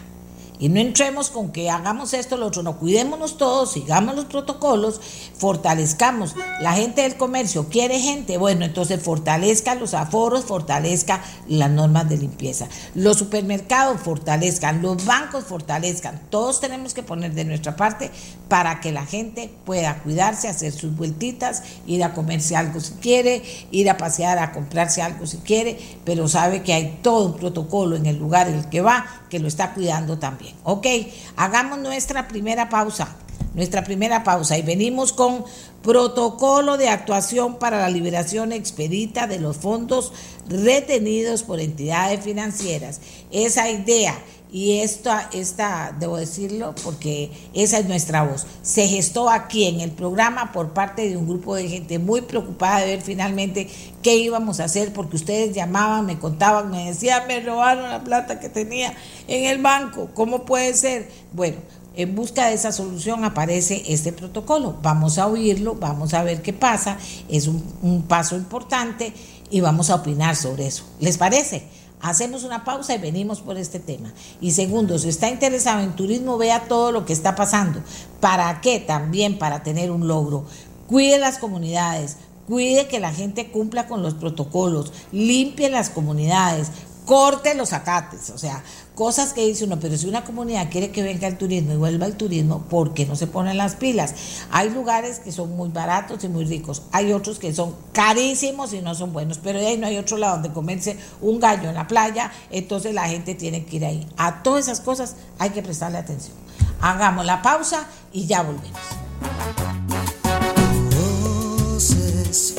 Y 0.60 0.68
no 0.68 0.78
entremos 0.78 1.30
con 1.30 1.50
que 1.50 1.68
hagamos 1.68 2.14
esto, 2.14 2.36
lo 2.36 2.46
otro, 2.46 2.62
no, 2.62 2.78
cuidémonos 2.78 3.38
todos, 3.38 3.72
sigamos 3.72 4.14
los 4.14 4.26
protocolos, 4.26 5.00
fortalezcamos. 5.36 6.36
La 6.60 6.74
gente 6.74 7.02
del 7.02 7.16
comercio 7.16 7.68
quiere 7.68 7.98
gente, 7.98 8.38
bueno, 8.38 8.64
entonces 8.64 9.02
fortalezca 9.02 9.74
los 9.74 9.94
aforos, 9.94 10.44
fortalezca 10.44 11.24
las 11.48 11.70
normas 11.70 12.08
de 12.08 12.18
limpieza. 12.18 12.68
Los 12.94 13.18
supermercados 13.18 14.00
fortalezcan, 14.00 14.80
los 14.80 15.04
bancos 15.04 15.42
fortalezcan. 15.42 16.20
Todos 16.30 16.60
tenemos 16.60 16.94
que 16.94 17.02
poner 17.02 17.34
de 17.34 17.44
nuestra 17.44 17.74
parte 17.74 18.12
para 18.48 18.80
que 18.80 18.92
la 18.92 19.06
gente 19.06 19.52
pueda 19.64 20.02
cuidarse, 20.04 20.46
hacer 20.46 20.72
sus 20.72 20.94
vueltitas, 20.94 21.64
ir 21.86 22.04
a 22.04 22.14
comerse 22.14 22.54
algo 22.54 22.78
si 22.78 22.92
quiere, 22.94 23.42
ir 23.72 23.90
a 23.90 23.96
pasear, 23.96 24.38
a 24.38 24.52
comprarse 24.52 25.02
algo 25.02 25.26
si 25.26 25.38
quiere, 25.38 25.80
pero 26.04 26.28
sabe 26.28 26.62
que 26.62 26.72
hay 26.72 27.00
todo 27.02 27.26
un 27.26 27.36
protocolo 27.36 27.96
en 27.96 28.06
el 28.06 28.18
lugar 28.18 28.46
en 28.46 28.54
el 28.54 28.68
que 28.68 28.80
va 28.80 29.23
que 29.34 29.40
lo 29.40 29.48
está 29.48 29.74
cuidando 29.74 30.16
también. 30.16 30.54
Ok, 30.62 30.86
hagamos 31.34 31.80
nuestra 31.80 32.28
primera 32.28 32.68
pausa, 32.68 33.16
nuestra 33.52 33.82
primera 33.82 34.22
pausa 34.22 34.56
y 34.56 34.62
venimos 34.62 35.12
con 35.12 35.44
protocolo 35.82 36.76
de 36.76 36.88
actuación 36.88 37.58
para 37.58 37.80
la 37.80 37.88
liberación 37.88 38.52
expedita 38.52 39.26
de 39.26 39.40
los 39.40 39.56
fondos 39.56 40.12
retenidos 40.48 41.42
por 41.42 41.58
entidades 41.58 42.22
financieras. 42.22 43.00
Esa 43.32 43.68
idea 43.68 44.16
y 44.54 44.78
esta, 44.78 45.28
esta, 45.32 45.92
debo 45.98 46.16
decirlo, 46.16 46.76
porque 46.84 47.32
esa 47.54 47.80
es 47.80 47.88
nuestra 47.88 48.22
voz. 48.22 48.46
Se 48.62 48.86
gestó 48.86 49.28
aquí 49.28 49.64
en 49.64 49.80
el 49.80 49.90
programa 49.90 50.52
por 50.52 50.72
parte 50.72 51.08
de 51.08 51.16
un 51.16 51.26
grupo 51.26 51.56
de 51.56 51.68
gente 51.68 51.98
muy 51.98 52.20
preocupada 52.20 52.78
de 52.78 52.86
ver 52.86 53.02
finalmente 53.02 53.68
qué 54.00 54.14
íbamos 54.14 54.60
a 54.60 54.66
hacer, 54.66 54.92
porque 54.92 55.16
ustedes 55.16 55.56
llamaban, 55.56 56.06
me 56.06 56.20
contaban, 56.20 56.70
me 56.70 56.86
decían, 56.86 57.26
me 57.26 57.40
robaron 57.40 57.90
la 57.90 58.04
plata 58.04 58.38
que 58.38 58.48
tenía 58.48 58.94
en 59.26 59.46
el 59.46 59.60
banco, 59.60 60.10
¿cómo 60.14 60.44
puede 60.44 60.72
ser? 60.74 61.10
Bueno, 61.32 61.56
en 61.96 62.14
busca 62.14 62.46
de 62.46 62.54
esa 62.54 62.70
solución 62.70 63.24
aparece 63.24 63.82
este 63.88 64.12
protocolo. 64.12 64.78
Vamos 64.82 65.18
a 65.18 65.26
oírlo, 65.26 65.74
vamos 65.74 66.14
a 66.14 66.22
ver 66.22 66.42
qué 66.42 66.52
pasa, 66.52 66.96
es 67.28 67.48
un, 67.48 67.60
un 67.82 68.02
paso 68.04 68.36
importante 68.36 69.12
y 69.50 69.60
vamos 69.62 69.90
a 69.90 69.96
opinar 69.96 70.36
sobre 70.36 70.68
eso. 70.68 70.84
¿Les 71.00 71.18
parece? 71.18 71.64
Hacemos 72.04 72.44
una 72.44 72.64
pausa 72.64 72.94
y 72.94 72.98
venimos 72.98 73.40
por 73.40 73.56
este 73.56 73.80
tema. 73.80 74.12
Y 74.38 74.50
segundo, 74.52 74.98
si 74.98 75.08
está 75.08 75.30
interesado 75.30 75.80
en 75.80 75.96
turismo, 75.96 76.36
vea 76.36 76.68
todo 76.68 76.92
lo 76.92 77.06
que 77.06 77.14
está 77.14 77.34
pasando. 77.34 77.80
¿Para 78.20 78.60
qué? 78.60 78.78
También 78.78 79.38
para 79.38 79.62
tener 79.62 79.90
un 79.90 80.06
logro. 80.06 80.44
Cuide 80.86 81.18
las 81.18 81.38
comunidades, 81.38 82.18
cuide 82.46 82.88
que 82.88 83.00
la 83.00 83.10
gente 83.10 83.50
cumpla 83.50 83.88
con 83.88 84.02
los 84.02 84.12
protocolos, 84.12 84.92
limpie 85.12 85.70
las 85.70 85.88
comunidades, 85.88 86.68
corte 87.06 87.54
los 87.54 87.72
acates, 87.72 88.28
o 88.28 88.36
sea, 88.36 88.62
cosas 88.94 89.33
que 89.33 89.46
dice 89.46 89.64
uno, 89.64 89.78
pero 89.80 89.96
si 89.96 90.07
una 90.07 90.24
comunidad 90.24 90.70
quiere 90.70 90.90
que 90.90 91.02
venga 91.02 91.26
el 91.26 91.37
turismo 91.37 91.72
y 91.72 91.76
vuelva 91.76 92.07
al 92.07 92.16
turismo, 92.16 92.62
¿por 92.68 92.94
qué 92.94 93.07
no 93.07 93.16
se 93.16 93.26
ponen 93.26 93.57
las 93.57 93.76
pilas? 93.76 94.14
Hay 94.50 94.70
lugares 94.70 95.18
que 95.18 95.33
son 95.33 95.57
muy 95.57 95.68
baratos 95.68 96.22
y 96.24 96.28
muy 96.28 96.44
ricos, 96.44 96.83
hay 96.92 97.12
otros 97.12 97.38
que 97.38 97.52
son 97.52 97.74
carísimos 97.92 98.72
y 98.72 98.80
no 98.80 98.94
son 98.94 99.12
buenos, 99.12 99.38
pero 99.38 99.59
ahí 99.59 99.76
no 99.76 99.87
hay 99.87 99.98
otro 99.98 100.16
lado 100.16 100.35
donde 100.35 100.52
comerse 100.52 100.96
un 101.20 101.40
gallo 101.40 101.68
en 101.68 101.74
la 101.74 101.88
playa, 101.88 102.30
entonces 102.50 102.94
la 102.94 103.09
gente 103.09 103.35
tiene 103.35 103.64
que 103.64 103.76
ir 103.76 103.85
ahí. 103.85 104.07
A 104.16 104.42
todas 104.42 104.64
esas 104.64 104.80
cosas 104.80 105.16
hay 105.38 105.50
que 105.50 105.62
prestarle 105.62 105.98
atención. 105.98 106.37
Hagamos 106.80 107.24
la 107.24 107.42
pausa 107.42 107.87
y 108.12 108.26
ya 108.26 108.42
volvemos. 108.42 108.80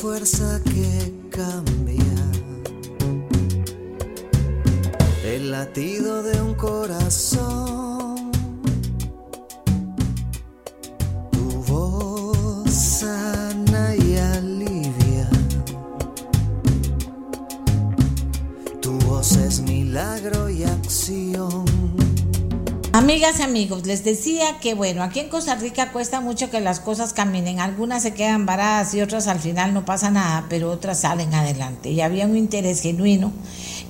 fuerza 0.00 0.60
que 0.64 1.12
cambia 1.30 1.85
el 5.26 5.50
latido 5.50 6.22
de 6.22 6.40
un 6.40 6.54
corazón. 6.54 8.30
Tu 11.32 11.62
voz 11.66 12.70
sana 12.70 13.96
y 13.96 14.16
alivia. 14.16 15.28
Tu 18.80 18.92
voz 19.00 19.32
es 19.32 19.60
milagro 19.60 20.48
y 20.48 20.62
acción. 20.62 21.66
Amigas 22.92 23.40
y 23.40 23.42
amigos, 23.42 23.84
les 23.84 24.04
decía 24.04 24.58
que 24.60 24.72
bueno, 24.72 25.02
aquí 25.02 25.20
en 25.20 25.28
Costa 25.28 25.54
Rica 25.56 25.92
cuesta 25.92 26.22
mucho 26.22 26.50
que 26.50 26.60
las 26.60 26.80
cosas 26.80 27.12
caminen, 27.12 27.60
algunas 27.60 28.02
se 28.02 28.14
quedan 28.14 28.46
varadas 28.46 28.94
y 28.94 29.02
otras 29.02 29.26
al 29.26 29.38
final 29.38 29.74
no 29.74 29.84
pasa 29.84 30.10
nada, 30.10 30.46
pero 30.48 30.70
otras 30.70 31.00
salen 31.00 31.34
adelante. 31.34 31.90
Y 31.90 32.00
había 32.00 32.26
un 32.26 32.38
interés 32.38 32.80
genuino 32.80 33.32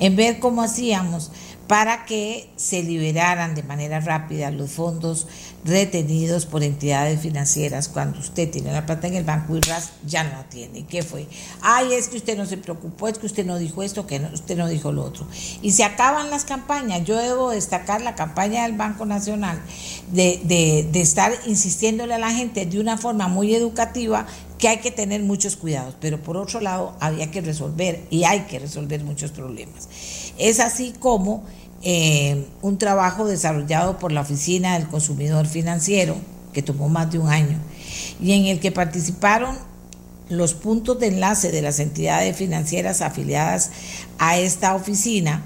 en 0.01 0.17
ver 0.17 0.39
cómo 0.39 0.63
hacíamos 0.63 1.31
para 1.67 2.05
que 2.05 2.49
se 2.57 2.83
liberaran 2.83 3.55
de 3.55 3.63
manera 3.65 3.99
rápida 4.01 4.51
los 4.51 4.71
fondos 4.71 5.27
retenidos 5.65 6.47
por 6.47 6.63
entidades 6.63 7.21
financieras 7.21 7.89
cuando 7.89 8.21
usted 8.21 8.49
tiene 8.49 8.73
la 8.73 8.87
plata 8.87 9.09
en 9.09 9.15
el 9.15 9.25
banco 9.25 9.57
y 9.57 9.61
RAS 9.61 9.91
ya 10.07 10.23
no 10.23 10.31
la 10.31 10.45
tiene. 10.45 10.87
¿Qué 10.87 11.03
fue? 11.03 11.27
Ay, 11.61 11.93
es 11.95 12.09
que 12.09 12.19
usted 12.19 12.37
no 12.37 12.47
se 12.47 12.57
preocupó, 12.57 13.09
es 13.09 13.19
que 13.19 13.27
usted 13.27 13.45
no 13.45 13.59
dijo 13.59 13.83
esto, 13.83 14.07
que 14.07 14.21
usted 14.33 14.57
no 14.57 14.69
dijo 14.69 14.93
lo 14.93 15.03
otro. 15.03 15.27
Y 15.61 15.73
se 15.73 15.83
acaban 15.83 16.31
las 16.31 16.45
campañas. 16.45 17.03
Yo 17.05 17.17
debo 17.17 17.51
destacar 17.51 18.01
la 18.01 18.15
campaña 18.15 18.63
del 18.63 18.77
Banco 18.77 19.05
Nacional 19.05 19.61
de, 20.13 20.41
de, 20.45 20.89
de 20.93 21.01
estar 21.01 21.33
insistiéndole 21.47 22.15
a 22.15 22.19
la 22.19 22.31
gente 22.31 22.65
de 22.65 22.79
una 22.79 22.97
forma 22.97 23.27
muy 23.27 23.55
educativa 23.55 24.27
que 24.59 24.69
hay 24.69 24.79
que 24.79 24.91
tener 24.91 25.23
muchos 25.23 25.57
cuidados, 25.57 25.95
pero 26.01 26.23
por 26.23 26.37
otro 26.37 26.61
lado 26.61 26.97
había 27.01 27.31
que 27.31 27.41
resolver 27.41 28.05
y 28.11 28.25
hay 28.25 28.41
que 28.41 28.59
resolver 28.59 29.03
muchos 29.05 29.31
problemas. 29.31 29.89
Es 30.39 30.61
así 30.61 30.95
como 30.99 31.45
eh, 31.83 32.47
un 32.63 32.79
trabajo 32.79 33.27
desarrollado 33.27 33.99
por 33.99 34.13
la 34.13 34.23
Oficina 34.23 34.79
del 34.79 34.89
Consumidor 34.89 35.47
Financiero, 35.47 36.17
que 36.53 36.63
tomó 36.63 36.89
más 36.89 37.11
de 37.13 37.19
un 37.19 37.29
año, 37.29 37.59
y 38.21 38.33
en 38.33 38.47
el 38.47 38.61
que 38.61 38.73
participaron 38.73 39.57
los 40.29 40.55
puntos 40.55 40.99
de 40.99 41.09
enlace 41.09 41.53
de 41.53 41.63
las 41.63 41.79
entidades 41.79 42.37
financieras 42.37 43.03
afiliadas 43.03 43.71
a 44.19 44.39
esta 44.39 44.75
oficina, 44.75 45.43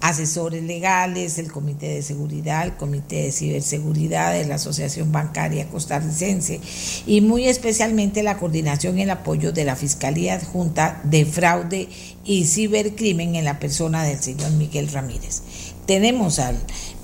asesores 0.00 0.62
legales, 0.62 1.38
el 1.38 1.50
Comité 1.50 1.88
de 1.88 2.02
Seguridad, 2.02 2.64
el 2.64 2.76
Comité 2.76 3.24
de 3.24 3.32
Ciberseguridad 3.32 4.32
de 4.32 4.46
la 4.46 4.56
Asociación 4.56 5.12
Bancaria 5.12 5.68
Costarricense 5.68 6.60
y 7.06 7.20
muy 7.20 7.48
especialmente 7.48 8.22
la 8.22 8.38
coordinación 8.38 8.98
y 8.98 9.02
el 9.02 9.10
apoyo 9.10 9.52
de 9.52 9.64
la 9.64 9.76
Fiscalía 9.76 10.34
Adjunta 10.34 11.00
de 11.04 11.24
Fraude 11.24 11.88
y 12.24 12.44
Cibercrimen 12.44 13.34
en 13.34 13.44
la 13.44 13.58
persona 13.58 14.04
del 14.04 14.20
señor 14.20 14.50
Miguel 14.52 14.88
Ramírez. 14.88 15.42
Tenemos 15.86 16.38
al, 16.38 16.58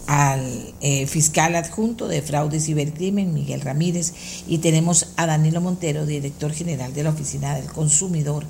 al 0.06 0.74
eh, 0.80 1.06
fiscal 1.06 1.56
adjunto 1.56 2.08
de 2.08 2.20
fraude 2.20 2.58
y 2.58 2.60
cibercrimen, 2.60 3.32
Miguel 3.32 3.62
Ramírez, 3.62 4.12
y 4.46 4.58
tenemos 4.58 5.08
a 5.16 5.26
Danilo 5.26 5.60
Montero, 5.60 6.04
director 6.04 6.52
general 6.52 6.92
de 6.92 7.04
la 7.04 7.10
Oficina 7.10 7.54
del 7.54 7.66
Consumidor 7.66 8.44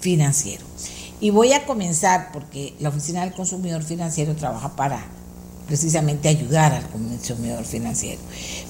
Financiero. 0.00 0.64
Y 1.20 1.30
voy 1.30 1.52
a 1.52 1.66
comenzar 1.66 2.30
porque 2.32 2.74
la 2.80 2.88
Oficina 2.88 3.20
del 3.20 3.34
Consumidor 3.34 3.82
Financiero 3.82 4.34
trabaja 4.34 4.74
para 4.74 5.04
precisamente 5.70 6.28
ayudar 6.28 6.72
al 6.72 6.84
consumidor 6.88 7.64
financiero. 7.64 8.20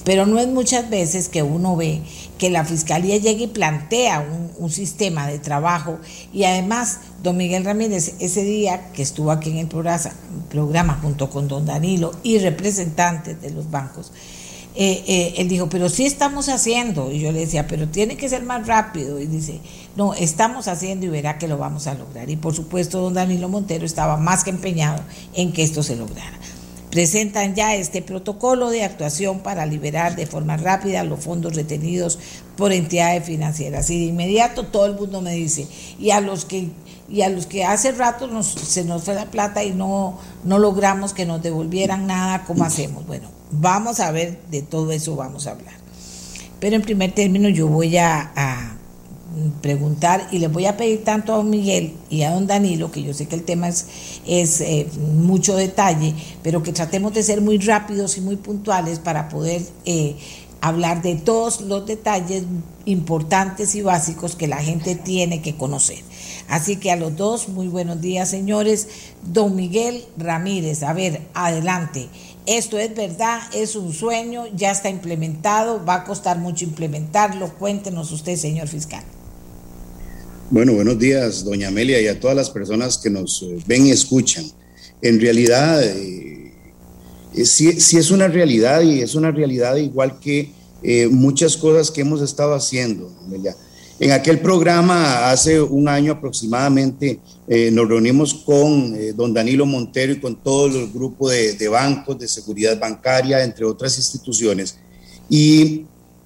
Pero 0.03 0.27
no 0.27 0.37
es 0.37 0.47
muchas 0.47 0.87
veces 0.87 1.29
que 1.29 1.41
uno 1.41 1.75
ve 1.75 2.03
que 2.37 2.51
la 2.51 2.63
Fiscalía 2.63 3.17
llega 3.17 3.41
y 3.41 3.47
plantea 3.47 4.23
un, 4.59 4.69
sistema 4.69 5.25
de 5.25 5.39
trabajo 5.39 5.97
y 6.31 6.43
además 6.43 6.99
don 7.23 7.35
Miguel 7.35 7.65
Ramírez 7.65 8.13
ese 8.19 8.43
día 8.43 8.91
que 8.93 9.01
estuvo 9.01 9.31
aquí 9.31 9.49
en 9.49 9.57
el 9.57 9.67
programa, 9.67 10.11
programa 10.51 10.99
junto 11.01 11.31
con 11.31 11.47
don 11.47 11.65
Danilo 11.65 12.11
y 12.21 12.37
representantes 12.37 13.41
de 13.41 13.49
los 13.49 13.71
bancos, 13.71 14.11
eh, 14.75 15.03
eh, 15.05 15.33
él 15.37 15.49
dijo, 15.49 15.67
pero 15.69 15.89
sí 15.89 16.05
estamos 16.05 16.49
haciendo. 16.49 17.11
Y 17.11 17.19
yo 17.19 17.31
le 17.31 17.39
decía, 17.39 17.67
pero 17.67 17.87
tiene 17.87 18.17
que 18.17 18.29
ser 18.29 18.43
más 18.43 18.67
rápido. 18.67 19.19
Y 19.19 19.25
dice, 19.25 19.59
no, 19.95 20.13
estamos 20.13 20.67
haciendo 20.67 21.05
y 21.05 21.09
verá 21.09 21.37
que 21.37 21.47
lo 21.47 21.57
vamos 21.57 21.87
a 21.87 21.93
lograr. 21.93 22.29
Y 22.29 22.37
por 22.37 22.55
supuesto, 22.55 23.01
don 23.01 23.13
Danilo 23.13 23.49
Montero 23.49 23.85
estaba 23.85 24.17
más 24.17 24.43
que 24.43 24.49
empeñado 24.49 25.03
en 25.33 25.51
que 25.51 25.63
esto 25.63 25.83
se 25.83 25.95
lograra. 25.95 26.37
Presentan 26.89 27.55
ya 27.55 27.73
este 27.75 28.01
protocolo 28.01 28.69
de 28.69 28.83
actuación 28.83 29.39
para 29.39 29.65
liberar 29.65 30.17
de 30.17 30.25
forma 30.25 30.57
rápida 30.57 31.05
los 31.05 31.21
fondos 31.21 31.55
retenidos 31.55 32.19
por 32.57 32.73
entidades 32.73 33.23
financieras. 33.23 33.89
Y 33.89 33.99
de 33.99 34.05
inmediato 34.07 34.65
todo 34.65 34.87
el 34.87 34.95
mundo 34.95 35.21
me 35.21 35.33
dice, 35.33 35.67
y 35.97 36.11
a 36.11 36.19
los 36.19 36.43
que, 36.43 36.67
y 37.11 37.21
a 37.23 37.29
los 37.29 37.45
que 37.45 37.65
hace 37.65 37.91
rato 37.91 38.27
nos, 38.27 38.47
se 38.47 38.83
nos 38.83 39.03
fue 39.03 39.15
la 39.15 39.25
plata 39.25 39.63
y 39.63 39.71
no, 39.71 40.17
no 40.43 40.59
logramos 40.59 41.13
que 41.13 41.25
nos 41.25 41.41
devolvieran 41.41 42.07
nada, 42.07 42.43
¿cómo 42.45 42.63
hacemos? 42.63 43.05
Bueno, 43.05 43.27
Vamos 43.51 43.99
a 43.99 44.11
ver, 44.11 44.39
de 44.49 44.61
todo 44.61 44.91
eso 44.91 45.15
vamos 45.15 45.45
a 45.45 45.51
hablar. 45.51 45.73
Pero 46.59 46.77
en 46.77 46.81
primer 46.81 47.11
término 47.11 47.49
yo 47.49 47.67
voy 47.67 47.97
a, 47.97 48.77
preguntar 49.61 50.27
y 50.31 50.39
les 50.39 50.51
voy 50.51 50.65
a 50.65 50.75
pedir 50.75 51.05
tanto 51.05 51.33
a 51.33 51.37
don 51.37 51.49
Miguel 51.49 51.93
y 52.09 52.23
a 52.23 52.31
don 52.31 52.47
Danilo, 52.47 52.91
que 52.91 53.01
yo 53.01 53.13
sé 53.13 53.27
que 53.27 53.35
el 53.35 53.43
tema 53.43 53.69
es, 53.69 53.85
es 54.27 54.59
eh, 54.59 54.87
mucho 55.15 55.55
detalle, 55.55 56.13
pero 56.43 56.61
que 56.63 56.73
tratemos 56.73 57.13
de 57.13 57.23
ser 57.23 57.39
muy 57.39 57.57
rápidos 57.57 58.17
y 58.17 58.21
muy 58.21 58.35
puntuales 58.35 58.99
para 58.99 59.29
poder 59.29 59.61
eh, 59.85 60.17
hablar 60.59 61.01
de 61.01 61.15
todos 61.15 61.61
los 61.61 61.85
detalles 61.85 62.43
importantes 62.83 63.73
y 63.75 63.81
básicos 63.81 64.35
que 64.35 64.47
la 64.47 64.57
gente 64.57 64.95
tiene 64.95 65.41
que 65.41 65.55
conocer. 65.55 65.99
Así 66.51 66.75
que 66.75 66.91
a 66.91 66.97
los 66.97 67.15
dos, 67.15 67.47
muy 67.47 67.69
buenos 67.69 68.01
días 68.01 68.29
señores. 68.29 68.89
Don 69.23 69.55
Miguel 69.55 70.03
Ramírez, 70.17 70.83
a 70.83 70.91
ver, 70.91 71.21
adelante. 71.33 72.09
Esto 72.45 72.77
es 72.77 72.93
verdad, 72.93 73.39
es 73.53 73.77
un 73.77 73.93
sueño, 73.93 74.43
ya 74.53 74.71
está 74.71 74.89
implementado, 74.89 75.81
va 75.85 75.95
a 75.95 76.03
costar 76.03 76.39
mucho 76.39 76.65
implementarlo. 76.65 77.53
Cuéntenos 77.53 78.11
usted, 78.11 78.35
señor 78.35 78.67
fiscal. 78.67 79.01
Bueno, 80.49 80.73
buenos 80.73 80.99
días, 80.99 81.45
doña 81.45 81.69
Amelia, 81.69 82.01
y 82.01 82.07
a 82.07 82.19
todas 82.19 82.35
las 82.35 82.49
personas 82.49 82.97
que 82.97 83.09
nos 83.09 83.43
eh, 83.43 83.57
ven 83.65 83.87
y 83.87 83.91
escuchan. 83.91 84.43
En 85.01 85.21
realidad, 85.21 85.81
eh, 85.81 86.51
eh, 87.33 87.45
sí, 87.45 87.69
es 87.69 88.11
una 88.11 88.27
realidad 88.27 88.81
y 88.81 88.99
es 88.99 89.15
una 89.15 89.31
realidad 89.31 89.77
igual 89.77 90.19
que 90.19 90.51
muchas 91.11 91.55
cosas 91.55 91.91
que 91.91 92.01
hemos 92.01 92.21
estado 92.21 92.53
haciendo, 92.55 93.09
Amelia. 93.23 93.55
En 94.01 94.11
aquel 94.11 94.39
programa, 94.39 95.29
hace 95.29 95.61
un 95.61 95.87
año 95.87 96.13
aproximadamente, 96.13 97.19
eh, 97.47 97.69
nos 97.69 97.87
reunimos 97.87 98.33
con 98.33 98.95
eh, 98.95 99.13
don 99.13 99.31
Danilo 99.31 99.63
Montero 99.67 100.11
y 100.11 100.19
con 100.19 100.37
todos 100.37 100.73
los 100.73 100.91
grupos 100.91 101.33
de, 101.33 101.67
bancos, 101.67 102.17
de 102.17 102.27
seguridad 102.27 102.79
bancaria, 102.79 103.43
entre 103.43 103.63
otras 103.63 103.95
instituciones. 103.97 104.75
Y, 105.29 105.85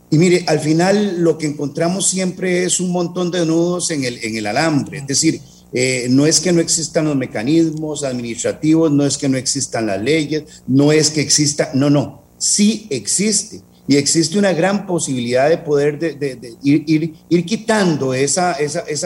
mire, 0.09 0.45
al 0.47 0.61
final 0.61 1.21
lo 1.21 1.37
que 1.37 1.47
encontramos 1.47 2.07
siempre 2.07 2.63
es 2.63 2.79
un 2.79 2.91
montón 2.91 3.29
de 3.29 3.45
nudos 3.45 3.91
en 3.91 4.05
el, 4.05 4.23
en 4.23 4.37
el 4.37 4.47
alambre. 4.47 4.99
Es 4.99 5.07
decir, 5.07 5.41
eh, 5.73 6.07
no 6.09 6.25
es 6.25 6.39
que 6.39 6.53
no 6.53 6.61
existan 6.61 7.03
los 7.03 7.17
mecanismos 7.17 8.05
administrativos, 8.05 8.89
no 8.89 9.05
es 9.05 9.17
que 9.17 9.27
no 9.27 9.35
existan 9.37 9.87
las 9.87 10.01
leyes, 10.01 10.45
no 10.65 10.93
es 10.93 11.09
que 11.09 11.19
exista, 11.19 11.71
no, 11.73 11.89
no, 11.89 12.23
sí 12.37 12.87
existe 12.89 13.63
y 13.87 13.97
existe 13.97 14.39
una 14.39 14.53
gran 14.53 14.87
posibilidad 14.87 15.49
de 15.49 15.57
poder 15.57 15.99
de, 15.99 16.55
ir, 16.63 17.45
quitando 17.45 18.13
esa, 18.13 18.55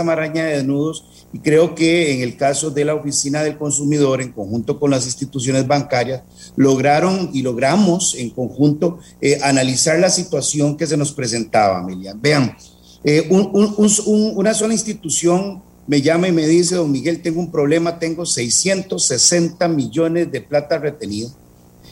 maraña 0.03 0.45
de 0.45 0.63
nudos 0.63 1.27
y 1.33 1.39
creo 1.39 1.75
que 1.75 2.13
en 2.13 2.21
el 2.21 2.37
caso 2.37 2.71
de 2.71 2.85
la 2.85 2.95
Oficina 2.95 3.43
del 3.43 3.57
Consumidor, 3.57 4.21
en 4.21 4.31
conjunto 4.31 4.79
con 4.79 4.91
las 4.91 5.05
instituciones 5.05 5.67
bancarias, 5.67 6.23
lograron 6.55 7.29
y 7.33 7.41
logramos 7.41 8.15
en 8.15 8.29
conjunto 8.29 8.99
eh, 9.21 9.37
analizar 9.43 9.99
la 9.99 10.09
situación 10.09 10.77
que 10.77 10.87
se 10.87 10.97
nos 10.97 11.11
presentaba, 11.11 11.79
Amelia. 11.79 12.13
Vean, 12.15 12.55
eh, 13.03 13.29
una 13.29 14.53
sola 14.53 14.73
institución 14.73 15.61
me 15.87 16.01
llama 16.01 16.27
y 16.27 16.31
me 16.31 16.47
dice, 16.47 16.75
don 16.75 16.91
Miguel, 16.91 17.21
tengo 17.21 17.39
un 17.39 17.51
problema, 17.51 17.99
tengo 17.99 18.25
660 18.25 19.67
millones 19.67 20.31
de 20.31 20.41
plata 20.41 20.77
retenida 20.77 21.29
¿Pero 21.29 21.48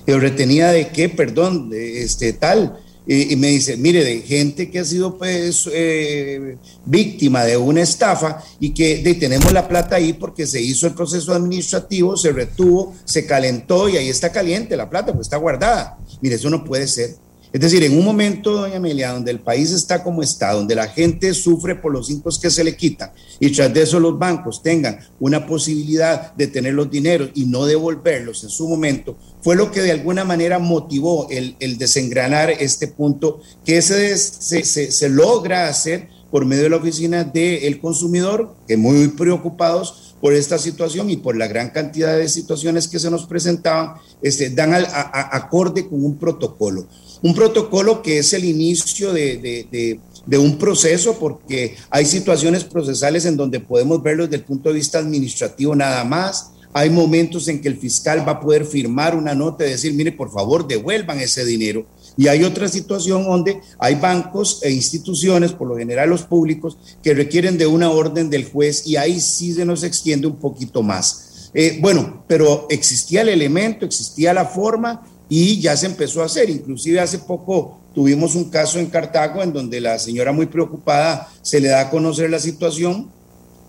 retenida 0.08 0.72
de 0.72 0.90
qué? 0.90 1.10
Perdón, 1.10 1.70
de 1.70 2.04
este 2.04 2.34
tal. 2.34 2.80
y 3.06 3.36
me 3.38 3.48
dice, 3.48 3.78
mire, 3.78 4.04
de 4.04 4.22
gente 4.22 4.70
que 4.70 4.80
ha 4.80 4.86
sido 4.86 5.18
pues 5.18 5.70
eh, 5.72 6.58
víctima 6.86 7.46
de 7.46 7.56
una 7.56 7.82
estafa 7.82 8.44
y 8.60 8.72
que 8.72 9.02
de, 9.02 9.14
tenemos 9.16 9.52
la 9.54 9.68
plata 9.68 9.96
ahí 9.96 10.14
porque 10.14 10.46
se 10.46 10.62
hizo 10.62 10.88
el 10.88 10.94
proceso 10.94 11.34
administrativo, 11.34 12.18
se 12.18 12.34
retuvo, 12.34 12.94
se 13.06 13.26
calentó 13.26 13.88
y 13.88 13.98
ahí 13.98 14.10
está 14.10 14.32
caliente 14.32 14.76
la 14.76 14.90
plata, 14.90 15.14
pues 15.14 15.28
está 15.28 15.38
guardada. 15.38 15.98
Mire, 16.22 16.36
eso 16.36 16.50
no 16.50 16.64
puede 16.64 16.88
ser. 16.88 17.16
Es 17.54 17.62
decir, 17.62 17.82
en 17.84 17.98
un 17.98 18.04
momento, 18.04 18.52
doña 18.52 18.76
Amelia, 18.76 19.14
donde 19.14 19.32
el 19.32 19.40
país 19.40 19.72
está 19.72 20.04
como 20.04 20.22
está, 20.22 20.52
donde 20.52 20.76
la 20.76 20.90
gente 20.90 21.34
sufre 21.34 21.76
por 21.76 21.94
los 21.94 22.10
incos 22.10 22.38
que 22.40 22.50
se 22.50 22.64
le 22.64 22.76
quitan 22.76 23.12
y 23.40 23.52
tras 23.52 23.74
de 23.74 23.84
eso 23.84 24.00
los 24.00 24.20
bancos 24.20 24.62
tengan 24.62 25.00
una 25.20 25.46
posibilidad 25.46 26.34
de 26.36 26.48
tener 26.48 26.74
los 26.74 26.92
dineros 26.92 27.30
y 27.36 27.46
no 27.46 27.66
devolverlos 27.66 28.44
en 28.44 28.50
su 28.50 28.68
momento, 28.68 29.18
fue 29.48 29.56
lo 29.56 29.72
que 29.72 29.82
de 29.82 29.92
alguna 29.92 30.26
manera 30.26 30.60
motivó 30.60 31.30
el, 31.30 31.78
desengranar 31.78 32.52
este 32.52 32.86
punto 32.90 33.40
que 33.64 33.82
se, 33.82 34.18
se, 34.18 35.10
logra 35.10 35.70
hacer 35.70 36.10
por 36.30 36.44
medio 36.44 36.64
de 36.64 36.70
la 36.72 36.76
oficina 36.76 37.24
del 37.24 37.80
consumidor, 37.80 38.54
que 38.68 38.76
muy 38.76 39.08
preocupados 39.08 40.18
por 40.20 40.34
esta 40.34 40.58
situación 40.58 41.10
y 41.10 41.16
por 41.16 41.38
la 41.38 41.48
gran 41.48 41.70
cantidad 41.70 42.18
de 42.18 42.28
situaciones 42.28 42.90
que 42.90 43.00
se 43.00 43.10
nos 43.10 43.26
presentaban, 43.26 43.94
este, 44.22 44.50
dan 44.50 44.74
acorde 44.74 45.88
con 45.88 46.04
un 46.04 46.18
protocolo. 46.18 46.86
Un 47.22 47.34
protocolo 47.34 48.02
que 48.02 48.18
es 48.18 48.34
el 48.34 48.44
inicio 48.44 49.14
de, 49.14 49.98
de, 50.26 50.38
un 50.38 50.58
proceso, 50.58 51.18
porque 51.18 51.78
hay 51.90 52.06
situaciones 52.06 52.66
procesales 52.66 53.24
en 53.24 53.38
donde 53.38 53.62
podemos 53.62 54.04
verlo 54.04 54.26
desde 54.26 54.36
el 54.36 54.44
punto 54.44 54.68
de 54.68 54.76
vista 54.76 55.00
administrativo 55.00 55.74
nada 55.74 56.04
más. 56.04 56.52
Hay 56.78 56.92
momentos 56.92 57.48
en 57.48 57.60
que 57.60 57.70
el 57.70 57.78
fiscal 57.78 58.20
va 58.28 58.34
a 58.34 58.40
poder 58.40 58.64
firmar 58.64 59.16
una 59.16 59.34
nota 59.34 59.66
y 59.66 59.72
decir, 59.72 59.96
mire, 59.96 60.12
por 60.12 60.32
favor, 60.32 60.68
devuelvan 60.68 61.20
ese 61.20 61.44
dinero. 61.44 61.88
Y 62.16 62.28
hay 62.28 62.44
otra 62.44 62.68
situación 62.68 63.24
donde 63.24 63.60
hay 63.80 63.96
bancos 63.96 64.60
e 64.62 64.70
instituciones, 64.70 65.54
por 65.54 65.68
lo 65.68 65.76
general 65.76 66.12
los 66.12 66.22
públicos, 66.22 66.78
que 67.02 67.16
requieren 67.16 67.58
de 67.58 67.66
una 67.66 67.90
orden 67.90 68.30
del 68.30 68.46
juez 68.46 68.86
y 68.86 68.96
ahí 68.96 69.20
sí 69.20 69.54
se 69.54 69.66
nos 69.66 69.82
extiende 69.82 70.28
un 70.28 70.36
poquito 70.36 70.84
más. 70.84 71.50
Eh, 71.56 71.80
bueno, 71.82 72.24
pero 72.28 72.68
existía 72.70 73.22
el 73.22 73.30
elemento, 73.30 73.84
existía 73.84 74.32
la 74.32 74.46
forma 74.46 75.04
y 75.30 75.60
ya 75.60 75.76
se 75.76 75.88
empezó 75.88 76.22
a 76.22 76.26
hacer. 76.26 76.48
Inclusive 76.48 77.00
hace 77.00 77.18
poco 77.18 77.80
tuvimos 77.96 78.36
un 78.36 78.52
caso 78.52 78.78
en 78.78 78.86
Cartago 78.86 79.42
en 79.42 79.52
donde 79.52 79.82
la 79.82 79.98
señora 79.98 80.32
muy 80.32 80.46
preocupada 80.46 81.28
se 81.42 81.60
le 81.60 81.70
da 81.70 81.82
a 81.82 81.90
conocer 81.90 82.30
la 82.30 82.38
situación, 82.38 83.10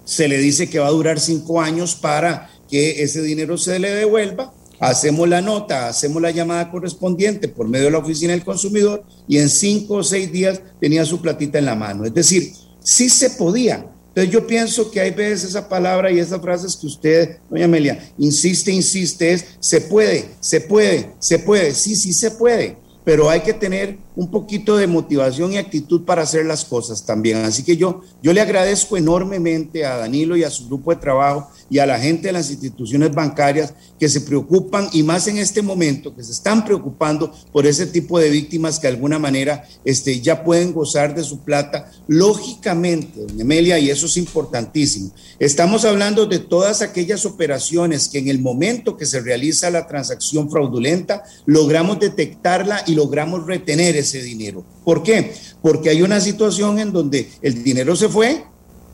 se 0.05 0.29
le 0.29 0.37
dice 0.37 0.69
que 0.69 0.79
va 0.79 0.89
a 0.89 0.91
durar 0.91 1.21
cinco 1.21 1.63
años 1.63 1.95
para 1.95 2.51
que 2.69 3.03
ese 3.03 3.23
dinero 3.23 3.57
se 3.57 3.79
le 3.79 3.91
devuelva, 3.91 4.53
hacemos 4.81 5.29
la 5.29 5.41
nota, 5.41 5.89
hacemos 5.89 6.23
la 6.23 6.31
llamada 6.31 6.71
correspondiente 6.71 7.49
por 7.49 7.69
medio 7.69 7.87
de 7.87 7.93
la 7.93 7.99
oficina 7.99 8.33
del 8.33 8.45
consumidor 8.45 9.03
y 9.27 9.39
en 9.39 9.49
cinco 9.49 9.95
o 9.95 10.03
seis 10.03 10.31
días 10.31 10.61
tenía 10.81 11.05
su 11.05 11.21
platita 11.21 11.59
en 11.59 11.65
la 11.65 11.75
mano. 11.75 12.05
Es 12.05 12.15
decir, 12.15 12.53
sí 12.81 13.09
se 13.09 13.31
podía, 13.31 13.87
entonces 14.19 14.33
yo 14.33 14.47
pienso 14.49 14.91
que 14.91 15.01
hay 15.01 15.13
veces 15.13 15.51
esa 15.51 15.69
palabra 15.69 16.11
y 16.11 16.19
esas 16.19 16.41
frases 16.41 16.75
que 16.75 16.89
usted, 16.89 17.37
doña 17.49 17.67
Amelia, 17.67 18.13
insiste, 18.19 18.73
insiste, 18.73 19.33
es 19.33 19.45
se 19.61 19.81
puede, 19.81 20.31
se 20.41 20.61
puede, 20.61 21.13
se 21.21 21.39
puede, 21.39 21.73
sí, 21.73 21.95
sí 21.95 22.13
se 22.13 22.33
puede, 22.33 22.77
pero 23.05 23.31
hay 23.31 23.43
que 23.43 23.53
tener 23.53 23.97
un 24.17 24.29
poquito 24.29 24.77
de 24.77 24.89
motivación 24.89 25.53
y 25.53 25.57
actitud 25.57 26.05
para 26.05 26.23
hacer 26.23 26.47
las 26.47 26.65
cosas 26.65 27.07
también. 27.07 27.39
Así 27.45 27.63
que 27.63 27.77
yo, 27.77 28.01
yo 28.21 28.33
le 28.33 28.41
agradezco 28.41 28.97
enormemente 28.97 29.85
a 29.85 29.99
Danilo 29.99 30.37
y 30.37 30.43
a 30.43 30.51
su 30.51 30.67
grupo 30.67 30.93
de 30.93 31.01
trabajo 31.01 31.49
y 31.71 31.79
a 31.79 31.87
la 31.87 31.99
gente 31.99 32.29
de 32.29 32.33
las 32.33 32.51
instituciones 32.51 33.15
bancarias 33.15 33.75
que 33.99 34.09
se 34.09 34.21
preocupan 34.21 34.89
y 34.93 35.03
más 35.03 35.29
en 35.29 35.39
este 35.39 35.63
momento, 35.63 36.15
que 36.15 36.23
se 36.23 36.33
están 36.33 36.65
preocupando 36.65 37.33
por 37.53 37.67
ese 37.67 37.87
tipo 37.87 38.19
de 38.19 38.31
víctimas 38.31 38.79
que 38.79 38.87
de 38.87 38.95
alguna 38.95 39.19
manera 39.19 39.65
este, 39.85 40.21
ya 40.21 40.45
pueden 40.45 40.73
gozar 40.73 41.15
de 41.15 41.25
su 41.25 41.41
plata. 41.41 41.91
Lógicamente, 42.07 43.21
doña 43.21 43.45
Amelia, 43.45 43.79
y 43.79 43.91
eso 43.91 44.07
es 44.07 44.17
importantísimo, 44.17 45.13
estamos 45.39 45.85
hablando 45.85 46.27
de 46.27 46.39
todas 46.39 46.83
aquellas 46.83 47.27
operaciones 47.27 48.09
que 48.09 48.19
en 48.19 48.29
el 48.29 48.41
momento 48.41 48.97
que 48.97 49.07
se 49.07 49.21
realiza 49.21 49.71
la 49.71 49.87
transacción 49.87 50.51
fraudulenta 50.51 51.25
logramos 51.47 51.99
detectarla 52.01 52.83
y 52.87 52.95
logramos 52.95 53.47
retener 53.47 53.97
ese 53.97 54.23
dinero. 54.23 54.65
¿Por 54.85 55.03
qué? 55.03 55.35
Porque 55.63 55.91
hay 55.91 56.03
una 56.03 56.21
situación 56.21 56.79
en 56.79 56.93
donde 56.93 57.29
el 57.43 57.63
dinero 57.63 57.97
se 57.97 58.09
fue, 58.09 58.45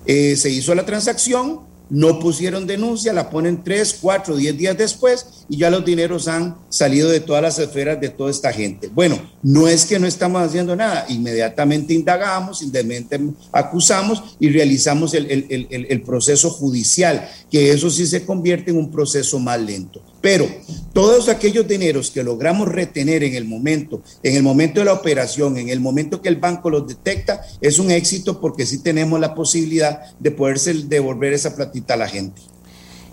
eh, 0.07 0.37
se 0.37 0.51
hizo 0.51 0.75
la 0.75 0.85
transacción, 0.85 1.61
no 1.91 2.19
pusieron 2.19 2.67
denuncia, 2.67 3.13
la 3.13 3.31
ponen 3.31 3.63
tres, 3.63 3.99
cuatro, 4.01 4.37
diez 4.37 4.57
días 4.57 4.77
después 4.77 5.27
y 5.49 5.59
ya 5.59 5.71
los 5.71 5.85
dineros 5.85 6.29
han 6.29 6.57
salido 6.69 7.11
de 7.11 7.21
todas 7.21 7.43
las 7.43 7.59
esferas 7.59 8.01
de 8.01 8.09
toda 8.09 8.31
esta 8.31 8.53
gente. 8.53 8.89
Bueno, 8.89 9.21
no 9.43 9.69
es 9.69 9.85
que 9.85 9.99
no 9.99 10.07
estamos 10.07 10.43
haciendo 10.43 10.75
nada, 10.75 11.07
inmediatamente 11.09 11.95
indagamos, 11.95 12.63
inmediatamente 12.63 13.21
acusamos 13.53 14.37
y 14.41 14.49
realizamos 14.49 15.15
el, 15.15 15.27
el 15.71 16.03
proceso 16.03 16.51
judicial, 16.51 17.29
que 17.51 17.71
eso 17.71 17.91
sí 17.91 18.07
se 18.07 18.25
convierte 18.25 18.71
en 18.71 18.79
un 18.79 18.91
proceso 18.91 19.39
más 19.39 19.61
lento. 19.61 20.03
Pero 20.25 20.49
todos 20.95 21.29
aquellos 21.29 21.69
dineros 21.69 22.11
que 22.11 22.25
logramos 22.25 22.67
retener 22.67 23.23
en 23.25 23.35
el 23.35 23.45
momento, 23.45 24.01
en 24.23 24.35
el 24.35 24.43
momento 24.43 24.81
de 24.81 24.87
la 24.87 24.95
operación, 24.95 25.59
en 25.59 25.69
el 25.69 25.81
momento 25.81 26.23
que 26.23 26.31
el 26.31 26.37
banco 26.37 26.71
los 26.71 26.89
detecta, 26.89 27.43
es 27.61 27.79
un 27.79 27.91
éxito 27.91 28.41
porque 28.41 28.65
sí 28.65 28.79
tenemos 28.79 29.21
la 29.21 29.35
posibilidad 29.35 30.01
de 30.19 30.31
poderse 30.31 30.73
devolver 30.73 31.35
esa 31.35 31.55
platita 31.55 31.93
a 31.93 31.97
la 31.99 32.09
gente. 32.09 32.41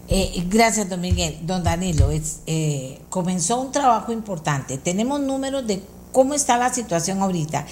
Eh, 0.07 0.41
gracias, 0.49 0.87
don 0.87 1.01
Miguel. 1.01 1.37
Don 1.41 1.65
Danilo, 1.65 2.09
eh, 2.47 2.99
comenzó 3.09 3.59
un 3.59 3.73
trabajo 3.73 4.13
importante. 4.13 4.77
Tenemos 4.77 5.19
números 5.19 5.67
de 5.67 5.81
cómo 6.11 6.33
está 6.33 6.57
la 6.57 6.73
situación 6.73 7.21
ahorita 7.21 7.65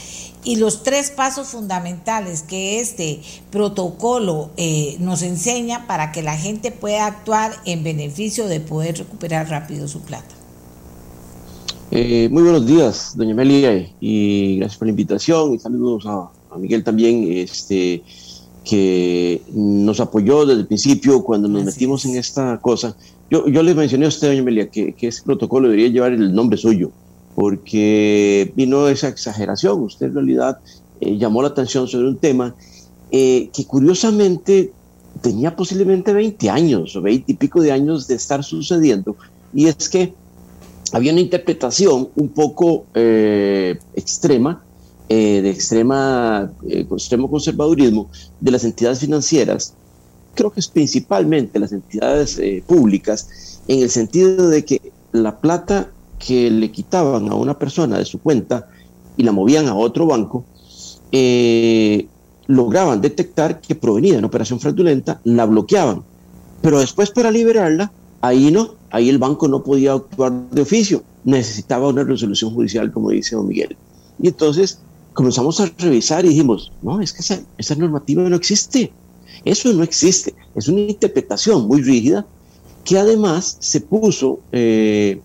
y 0.44 0.56
los 0.56 0.84
tres 0.84 1.12
pasos 1.12 1.50
fundamentales 1.50 2.44
que 2.44 2.80
este 2.80 3.22
protocolo 3.52 4.50
eh, 4.58 4.96
nos 5.00 5.22
enseña 5.22 5.86
para 5.88 6.12
que 6.12 6.24
la 6.24 6.38
gente 6.38 6.72
pueda 6.72 7.08
actuar 7.08 7.52
en 7.66 7.84
beneficio 7.84 8.48
de 8.48 8.60
poder 8.60 8.98
recuperar 8.98 9.50
rápido 9.50 9.88
su 9.88 10.02
plata. 10.02 10.36
Eh, 11.92 12.30
muy 12.32 12.44
buenos 12.44 12.66
días, 12.68 13.14
doña 13.16 13.34
Amelia, 13.34 13.92
y 14.00 14.58
gracias 14.58 14.78
por 14.78 14.88
la 14.88 14.92
invitación 14.92 15.56
y 15.56 15.60
saludos 15.60 16.06
a, 16.06 16.30
Miguel 16.58 16.84
también, 16.84 17.32
este, 17.32 18.04
que 18.64 19.42
nos 19.54 20.00
apoyó 20.00 20.46
desde 20.46 20.62
el 20.62 20.68
principio 20.68 21.24
cuando 21.24 21.48
nos 21.48 21.64
metimos 21.64 22.06
en 22.06 22.16
esta 22.16 22.60
cosa. 22.60 22.96
Yo, 23.30 23.48
yo 23.48 23.62
le 23.62 23.76
mencioné 23.76 24.06
a 24.06 24.10
usted, 24.10 24.30
doña 24.30 24.42
Amelia, 24.42 24.70
que, 24.70 24.94
que 24.94 25.08
ese 25.08 25.24
protocolo 25.24 25.68
debería 25.68 25.90
llevar 25.90 26.14
el 26.14 26.34
nombre 26.34 26.58
suyo 26.58 26.92
porque 27.40 28.52
vino 28.54 28.90
esa 28.90 29.08
exageración. 29.08 29.82
Usted 29.84 30.08
en 30.08 30.14
realidad 30.14 30.60
eh, 31.00 31.16
llamó 31.16 31.42
la 31.42 31.48
atención 31.48 31.88
sobre 31.88 32.10
un 32.10 32.18
tema 32.18 32.54
eh, 33.12 33.50
que 33.54 33.64
curiosamente 33.64 34.74
tenía 35.22 35.56
posiblemente 35.56 36.12
20 36.12 36.50
años 36.50 36.98
o 36.98 37.02
20 37.02 37.32
y 37.32 37.36
pico 37.36 37.62
de 37.62 37.72
años 37.72 38.10
de 38.10 38.16
estar 38.16 38.44
sucediendo, 38.44 39.16
y 39.54 39.68
es 39.68 39.88
que 39.88 40.14
había 40.92 41.14
una 41.14 41.22
interpretación 41.22 42.10
un 42.18 42.28
poco 42.28 42.84
eh, 42.94 43.80
extrema, 43.96 44.62
de 45.08 45.50
extrema, 45.50 46.52
extremo 46.68 47.32
conservadurismo 47.32 48.10
de 48.42 48.52
las 48.52 48.66
entidades 48.66 49.00
financieras, 49.00 49.74
creo 50.36 50.52
que 50.52 50.60
es 50.60 50.68
principalmente 50.68 51.58
las 51.58 51.72
entidades 51.72 52.40
públicas, 52.68 53.62
en 53.68 53.80
el 53.80 53.90
sentido 53.90 54.50
de 54.50 54.66
que 54.66 54.92
la 55.12 55.40
plata 55.40 55.90
que 56.20 56.52
le 56.52 56.72
quitaban 56.72 57.30
a 57.30 57.36
una 57.36 57.58
persona 57.58 57.98
de 57.98 58.06
su 58.06 58.20
cuenta 58.20 58.68
y 59.18 59.24
la 59.24 59.32
movían 59.32 59.68
a 59.68 59.76
otro 59.76 60.06
banco, 60.06 60.46
eh, 61.12 62.08
lograban 62.48 63.02
detectar 63.02 63.62
que 63.62 63.76
provenía 63.76 64.14
de 64.14 64.20
una 64.20 64.28
operación 64.28 64.60
fraudulenta, 64.60 65.22
la 65.24 65.46
bloqueaban. 65.46 66.04
Pero 66.62 66.80
después 66.80 67.12
para 67.12 67.32
liberarla, 67.32 67.92
ahí 68.22 68.52
no, 68.52 68.76
ahí 68.92 69.10
el 69.10 69.18
banco 69.18 69.48
no 69.48 69.64
podía 69.64 69.94
actuar 69.94 70.50
de 70.52 70.62
oficio, 70.62 71.04
necesitaba 71.24 71.88
una 71.88 72.04
resolución 72.04 72.54
judicial, 72.54 72.92
como 72.92 73.12
dice 73.12 73.36
don 73.36 73.48
Miguel. 73.48 73.78
Y 74.22 74.28
entonces 74.28 74.80
comenzamos 75.14 75.60
a 75.60 75.72
revisar 75.78 76.26
y 76.26 76.30
dijimos, 76.30 76.72
no, 76.82 77.02
es 77.02 77.14
que 77.14 77.22
esa, 77.22 77.76
normativa 77.76 78.24
no 78.24 78.36
existe, 78.36 78.92
eso 79.46 79.72
no 79.74 79.84
existe, 79.84 80.34
es 80.56 80.68
una 80.68 80.82
interpretación 80.82 81.68
muy 81.68 81.82
rígida 81.82 82.26
que 82.84 82.98
además 82.98 83.58
se 83.60 83.82
puso 83.82 84.40
eh, 84.52 85.22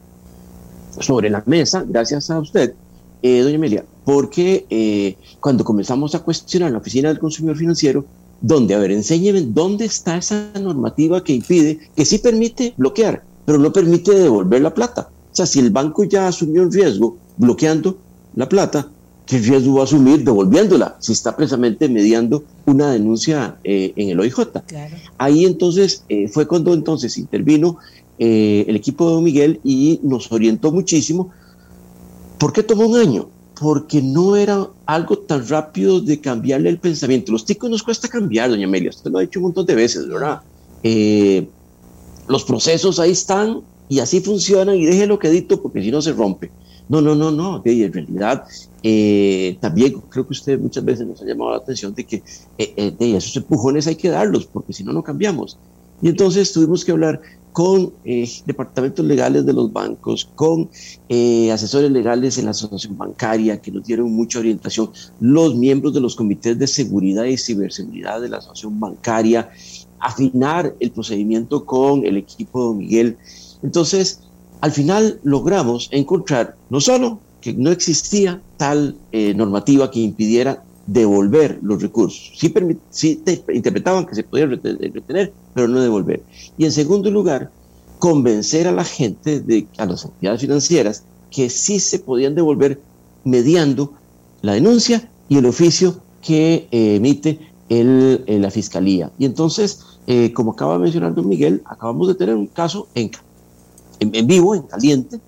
sobre 1.00 1.30
la 1.30 1.42
mesa, 1.46 1.84
gracias 1.86 2.30
a 2.30 2.38
usted, 2.38 2.74
eh, 3.22 3.40
doña 3.40 3.56
Amelia, 3.56 3.84
porque 4.04 4.66
eh, 4.68 5.16
cuando 5.40 5.64
comenzamos 5.64 6.14
a 6.14 6.18
cuestionar 6.18 6.72
la 6.72 6.78
Oficina 6.78 7.08
del 7.08 7.18
Consumidor 7.18 7.56
Financiero, 7.56 8.04
donde, 8.40 8.74
a 8.74 8.78
ver, 8.78 8.90
enséñeme 8.90 9.40
dónde 9.40 9.86
está 9.86 10.18
esa 10.18 10.50
normativa 10.60 11.24
que 11.24 11.32
impide, 11.32 11.78
que 11.96 12.04
sí 12.04 12.18
permite 12.18 12.74
bloquear, 12.76 13.24
pero 13.46 13.58
no 13.58 13.72
permite 13.72 14.12
devolver 14.12 14.60
la 14.60 14.74
plata. 14.74 15.08
O 15.32 15.34
sea, 15.34 15.46
si 15.46 15.60
el 15.60 15.70
banco 15.70 16.04
ya 16.04 16.28
asumió 16.28 16.62
un 16.62 16.70
riesgo 16.70 17.16
bloqueando 17.38 17.96
la 18.34 18.46
plata, 18.46 18.88
¿qué 19.24 19.38
riesgo 19.38 19.76
va 19.76 19.80
a 19.80 19.84
asumir 19.84 20.22
devolviéndola 20.22 20.96
si 21.00 21.12
está 21.12 21.34
precisamente 21.34 21.88
mediando 21.88 22.44
una 22.66 22.92
denuncia 22.92 23.56
eh, 23.64 23.94
en 23.96 24.10
el 24.10 24.20
OIJ? 24.20 24.48
Ahí 25.16 25.46
entonces 25.46 26.04
fue 26.30 26.46
cuando 26.46 26.74
entonces 26.74 27.16
intervino 27.16 27.78
eh, 28.18 28.64
el 28.68 28.76
equipo 28.76 29.06
de 29.06 29.14
Don 29.14 29.24
Miguel 29.24 29.60
y 29.64 30.00
nos 30.02 30.30
orientó 30.30 30.72
muchísimo. 30.72 31.30
¿Por 32.38 32.52
qué 32.52 32.62
tomó 32.62 32.86
un 32.86 32.96
año? 32.96 33.28
porque 33.60 34.02
no 34.02 34.36
era 34.36 34.68
algo 34.86 35.18
tan 35.18 35.46
rápido 35.48 36.00
de 36.00 36.20
cambiarle 36.20 36.70
el 36.70 36.78
pensamiento. 36.78 37.32
Los 37.32 37.44
ticos 37.44 37.70
nos 37.70 37.82
cuesta 37.82 38.08
cambiar, 38.08 38.50
doña 38.50 38.66
Amelia, 38.66 38.90
usted 38.90 39.10
lo 39.10 39.18
ha 39.18 39.22
dicho 39.22 39.38
un 39.38 39.44
montón 39.44 39.66
de 39.66 39.74
veces, 39.74 40.08
¿verdad? 40.08 40.40
Eh, 40.82 41.48
los 42.28 42.44
procesos 42.44 42.98
ahí 42.98 43.12
están 43.12 43.60
y 43.88 44.00
así 44.00 44.20
funcionan 44.20 44.76
y 44.76 44.86
déjelo 44.86 45.18
quedito 45.18 45.62
porque 45.62 45.82
si 45.82 45.90
no 45.90 46.02
se 46.02 46.12
rompe. 46.12 46.50
No, 46.88 47.00
no, 47.00 47.14
no, 47.14 47.30
no. 47.30 47.62
en 47.64 47.92
realidad, 47.92 48.44
eh, 48.82 49.56
también 49.60 50.02
creo 50.10 50.26
que 50.26 50.32
usted 50.32 50.58
muchas 50.58 50.84
veces 50.84 51.06
nos 51.06 51.22
ha 51.22 51.24
llamado 51.24 51.52
la 51.52 51.56
atención 51.58 51.94
de 51.94 52.04
que 52.04 52.22
eh, 52.58 52.92
de 52.98 53.16
esos 53.16 53.34
empujones 53.36 53.86
hay 53.86 53.96
que 53.96 54.10
darlos 54.10 54.44
porque 54.46 54.72
si 54.72 54.84
no, 54.84 54.92
no 54.92 55.02
cambiamos. 55.02 55.56
Y 56.02 56.08
entonces 56.08 56.52
tuvimos 56.52 56.84
que 56.84 56.92
hablar 56.92 57.22
con 57.54 57.92
eh, 58.04 58.28
departamentos 58.46 59.06
legales 59.06 59.46
de 59.46 59.52
los 59.52 59.72
bancos, 59.72 60.28
con 60.34 60.68
eh, 61.08 61.52
asesores 61.52 61.88
legales 61.88 62.36
en 62.36 62.46
la 62.46 62.50
asociación 62.50 62.98
bancaria 62.98 63.62
que 63.62 63.70
nos 63.70 63.84
dieron 63.84 64.12
mucha 64.12 64.40
orientación, 64.40 64.90
los 65.20 65.54
miembros 65.54 65.94
de 65.94 66.00
los 66.00 66.16
comités 66.16 66.58
de 66.58 66.66
seguridad 66.66 67.22
y 67.26 67.36
ciberseguridad 67.36 68.20
de 68.20 68.28
la 68.28 68.38
asociación 68.38 68.80
bancaria, 68.80 69.50
afinar 70.00 70.74
el 70.80 70.90
procedimiento 70.90 71.64
con 71.64 72.04
el 72.04 72.16
equipo 72.16 72.58
de 72.58 72.66
Don 72.66 72.78
Miguel. 72.78 73.18
Entonces, 73.62 74.18
al 74.60 74.72
final 74.72 75.20
logramos 75.22 75.88
encontrar 75.92 76.56
no 76.70 76.80
solo 76.80 77.20
que 77.40 77.52
no 77.52 77.70
existía 77.70 78.42
tal 78.56 78.96
eh, 79.12 79.32
normativa 79.32 79.92
que 79.92 80.00
impidiera 80.00 80.64
devolver 80.86 81.58
los 81.62 81.82
recursos. 81.82 82.32
Sí, 82.36 82.52
sí 82.90 83.22
interpretaban 83.52 84.06
que 84.06 84.14
se 84.14 84.22
podía 84.22 84.46
retener, 84.46 85.32
pero 85.54 85.68
no 85.68 85.80
devolver. 85.80 86.22
Y 86.58 86.64
en 86.64 86.72
segundo 86.72 87.10
lugar, 87.10 87.50
convencer 87.98 88.68
a 88.68 88.72
la 88.72 88.84
gente, 88.84 89.40
de, 89.40 89.66
a 89.78 89.86
las 89.86 90.04
entidades 90.04 90.40
financieras, 90.40 91.04
que 91.30 91.50
sí 91.50 91.80
se 91.80 91.98
podían 91.98 92.34
devolver 92.34 92.80
mediando 93.24 93.92
la 94.42 94.52
denuncia 94.52 95.08
y 95.28 95.38
el 95.38 95.46
oficio 95.46 96.00
que 96.22 96.68
eh, 96.70 96.96
emite 96.96 97.38
el, 97.68 98.22
eh, 98.26 98.38
la 98.38 98.50
fiscalía. 98.50 99.10
Y 99.18 99.24
entonces, 99.24 99.80
eh, 100.06 100.32
como 100.32 100.52
acaba 100.52 100.74
de 100.74 100.80
mencionar 100.80 101.14
don 101.14 101.28
Miguel, 101.28 101.62
acabamos 101.64 102.08
de 102.08 102.14
tener 102.14 102.34
un 102.34 102.46
caso 102.46 102.88
en, 102.94 103.10
en, 104.00 104.26
vivo, 104.26 104.54
en 104.54 104.62
caliente, 104.62 105.18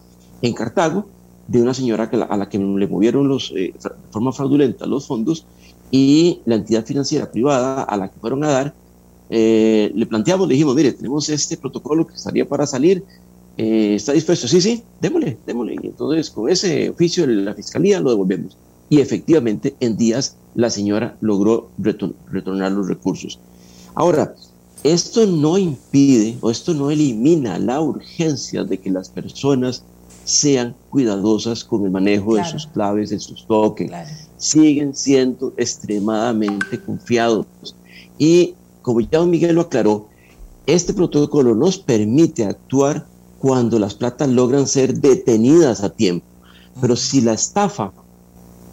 en 0.42 0.52
Cartago, 0.52 1.06
de 1.48 1.62
una 1.62 1.74
señora 1.74 2.10
a 2.28 2.36
la 2.36 2.48
que 2.48 2.58
le 2.58 2.86
movieron 2.86 3.28
los, 3.28 3.52
de 3.54 3.74
forma 4.10 4.32
fraudulenta 4.32 4.86
los 4.86 5.06
fondos 5.06 5.46
y 5.90 6.40
la 6.44 6.56
entidad 6.56 6.84
financiera 6.84 7.30
privada 7.30 7.82
a 7.82 7.96
la 7.96 8.08
que 8.08 8.18
fueron 8.18 8.42
a 8.44 8.48
dar 8.48 8.74
eh, 9.28 9.90
le 9.94 10.06
planteamos, 10.06 10.46
le 10.46 10.54
dijimos, 10.54 10.74
mire, 10.76 10.92
tenemos 10.92 11.28
este 11.28 11.56
protocolo 11.56 12.06
que 12.06 12.14
estaría 12.14 12.48
para 12.48 12.66
salir, 12.66 13.02
eh, 13.56 13.94
¿está 13.96 14.12
dispuesto? 14.12 14.46
Sí, 14.46 14.60
sí, 14.60 14.82
démosle, 15.00 15.38
démosle. 15.46 15.76
Y 15.82 15.86
entonces 15.86 16.30
con 16.30 16.48
ese 16.48 16.90
oficio 16.90 17.26
de 17.26 17.34
la 17.34 17.54
fiscalía 17.54 18.00
lo 18.00 18.10
devolvemos. 18.10 18.56
Y 18.88 19.00
efectivamente 19.00 19.74
en 19.80 19.96
días 19.96 20.36
la 20.54 20.70
señora 20.70 21.16
logró 21.20 21.70
retornar 21.78 22.72
los 22.72 22.86
recursos. 22.86 23.40
Ahora, 23.94 24.34
esto 24.84 25.26
no 25.26 25.58
impide 25.58 26.36
o 26.40 26.50
esto 26.50 26.72
no 26.72 26.90
elimina 26.90 27.58
la 27.58 27.80
urgencia 27.80 28.62
de 28.62 28.78
que 28.78 28.90
las 28.90 29.08
personas 29.08 29.82
sean 30.26 30.74
cuidadosas 30.90 31.62
con 31.62 31.84
el 31.84 31.90
manejo 31.92 32.34
de 32.34 32.44
sus 32.44 32.66
claves, 32.66 33.10
de 33.10 33.20
sus 33.20 33.46
tokens. 33.46 33.92
Siguen 34.36 34.94
siendo 34.94 35.54
extremadamente 35.56 36.82
confiados. 36.82 37.46
Y 38.18 38.54
como 38.82 39.00
ya 39.00 39.20
don 39.20 39.30
Miguel 39.30 39.54
lo 39.54 39.62
aclaró, 39.62 40.08
este 40.66 40.92
protocolo 40.92 41.54
nos 41.54 41.78
permite 41.78 42.44
actuar 42.44 43.06
cuando 43.38 43.78
las 43.78 43.94
platas 43.94 44.28
logran 44.28 44.66
ser 44.66 44.94
detenidas 44.94 45.84
a 45.84 45.90
tiempo. 45.90 46.26
Pero 46.80 46.96
si 46.96 47.20
la 47.20 47.34
estafa 47.34 47.92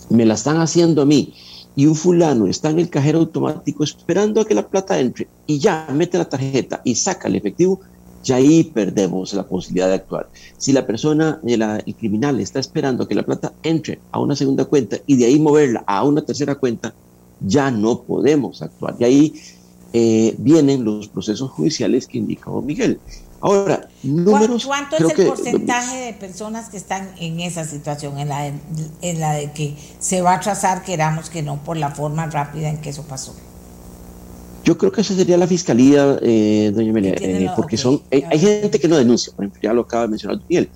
me 0.09 0.25
la 0.25 0.33
están 0.33 0.57
haciendo 0.57 1.03
a 1.03 1.05
mí 1.05 1.35
y 1.75 1.85
un 1.85 1.95
fulano 1.95 2.47
está 2.47 2.71
en 2.71 2.79
el 2.79 2.89
cajero 2.89 3.19
automático 3.19 3.83
esperando 3.83 4.41
a 4.41 4.45
que 4.45 4.55
la 4.55 4.67
plata 4.67 4.99
entre 4.99 5.27
y 5.45 5.59
ya 5.59 5.87
mete 5.93 6.17
la 6.17 6.27
tarjeta 6.27 6.81
y 6.83 6.95
saca 6.95 7.27
el 7.27 7.35
efectivo, 7.35 7.79
ya 8.23 8.37
ahí 8.37 8.63
perdemos 8.63 9.33
la 9.33 9.43
posibilidad 9.43 9.89
de 9.89 9.95
actuar. 9.95 10.29
Si 10.57 10.71
la 10.71 10.87
persona, 10.87 11.39
el 11.45 11.95
criminal 11.95 12.39
está 12.39 12.59
esperando 12.59 13.07
que 13.07 13.15
la 13.15 13.23
plata 13.23 13.53
entre 13.63 13.99
a 14.11 14.19
una 14.19 14.35
segunda 14.35 14.65
cuenta 14.65 14.97
y 15.05 15.17
de 15.17 15.25
ahí 15.25 15.39
moverla 15.39 15.83
a 15.85 16.03
una 16.03 16.21
tercera 16.21 16.55
cuenta, 16.55 16.93
ya 17.41 17.69
no 17.69 18.01
podemos 18.01 18.61
actuar. 18.61 18.95
Y 18.99 19.03
ahí 19.03 19.33
eh, 19.91 20.35
vienen 20.37 20.83
los 20.83 21.07
procesos 21.09 21.51
judiciales 21.51 22.07
que 22.07 22.17
indicó 22.17 22.61
Miguel. 22.61 22.99
Ahora, 23.41 23.89
números. 24.03 24.65
¿Cuánto 24.65 24.95
es 24.95 25.19
el 25.19 25.27
porcentaje 25.27 25.97
de 25.97 26.13
personas 26.13 26.69
que 26.69 26.77
están 26.77 27.11
en 27.19 27.41
esa 27.41 27.65
situación, 27.65 28.17
en 28.17 28.29
la, 28.29 28.43
de, 28.43 28.53
en 29.01 29.19
la 29.19 29.33
de 29.33 29.51
que 29.51 29.75
se 29.99 30.21
va 30.21 30.35
a 30.35 30.39
trazar, 30.39 30.83
queramos 30.83 31.29
que 31.29 31.43
no, 31.43 31.61
por 31.61 31.75
la 31.75 31.91
forma 31.91 32.25
rápida 32.27 32.69
en 32.69 32.77
que 32.77 32.91
eso 32.91 33.03
pasó? 33.03 33.35
Yo 34.63 34.77
creo 34.77 34.91
que 34.91 35.01
esa 35.01 35.13
sería 35.13 35.37
la 35.37 35.47
fiscalía, 35.47 36.17
eh, 36.21 36.71
doña 36.73 36.91
Amelia, 36.91 37.15
eh, 37.19 37.49
porque 37.55 37.75
son, 37.75 38.01
hay, 38.11 38.39
gente 38.39 38.79
que 38.79 38.87
no 38.87 38.97
denuncia, 38.97 39.33
por 39.35 39.43
ejemplo, 39.43 39.61
ya 39.61 39.73
lo 39.73 39.81
acaba 39.81 40.03
de 40.03 40.09
mencionar 40.09 40.39
Miguel, 40.47 40.69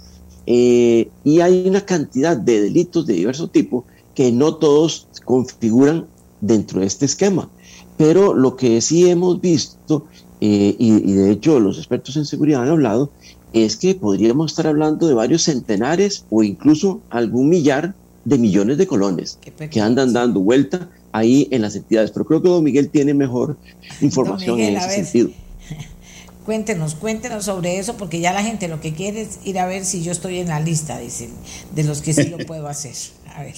y 0.45 1.39
hay 1.39 1.67
una 1.67 1.81
cantidad 1.81 2.35
de 2.35 2.61
delitos 2.61 3.05
de 3.05 3.13
diverso 3.13 3.47
tipo 3.47 3.85
que 4.13 4.31
no 4.31 4.55
todos 4.55 5.07
configuran 5.25 6.07
dentro 6.41 6.79
de 6.79 6.87
este 6.87 7.05
esquema. 7.05 7.49
Pero 7.97 8.33
lo 8.33 8.55
que 8.55 8.81
sí 8.81 9.09
hemos 9.09 9.41
visto, 9.41 10.05
eh, 10.41 10.75
y, 10.77 11.13
de 11.13 11.31
hecho 11.31 11.59
los 11.59 11.77
expertos 11.77 12.15
en 12.17 12.25
seguridad 12.25 12.63
han 12.63 12.69
hablado, 12.69 13.11
es 13.53 13.75
que 13.75 13.95
podríamos 13.95 14.51
estar 14.51 14.67
hablando 14.67 15.07
de 15.07 15.13
varios 15.13 15.43
centenares 15.43 16.25
o 16.29 16.43
incluso 16.43 17.01
algún 17.09 17.49
millar 17.49 17.95
de 18.25 18.37
millones 18.37 18.77
de 18.77 18.87
colones 18.87 19.39
que 19.71 19.81
andan 19.81 20.13
dando 20.13 20.41
vuelta 20.41 20.89
ahí 21.17 21.47
en 21.51 21.61
las 21.61 21.75
entidades. 21.75 22.11
Pero 22.11 22.25
creo 22.25 22.41
que 22.41 22.49
don 22.49 22.63
Miguel 22.63 22.89
tiene 22.89 23.13
mejor 23.13 23.57
información 24.01 24.59
en 24.59 24.77
ese 24.77 25.03
sentido. 25.03 25.29
Cuéntenos, 26.45 26.95
cuéntenos 26.95 27.43
sobre 27.43 27.77
eso, 27.77 27.97
porque 27.97 28.21
ya 28.21 28.31
la 28.31 28.41
gente 28.41 28.69
lo 28.69 28.79
que 28.79 28.93
quiere 28.93 29.21
es 29.21 29.39
ir 29.43 29.59
a 29.59 29.65
ver 29.65 29.83
si 29.83 30.01
yo 30.01 30.13
estoy 30.13 30.39
en 30.39 30.47
la 30.47 30.61
lista, 30.61 30.97
dicen, 30.97 31.29
de 31.75 31.83
los 31.83 32.01
que 32.01 32.13
sí 32.13 32.29
lo 32.29 32.37
puedo 32.47 32.69
hacer. 32.69 32.93
A 33.35 33.43
ver. 33.43 33.55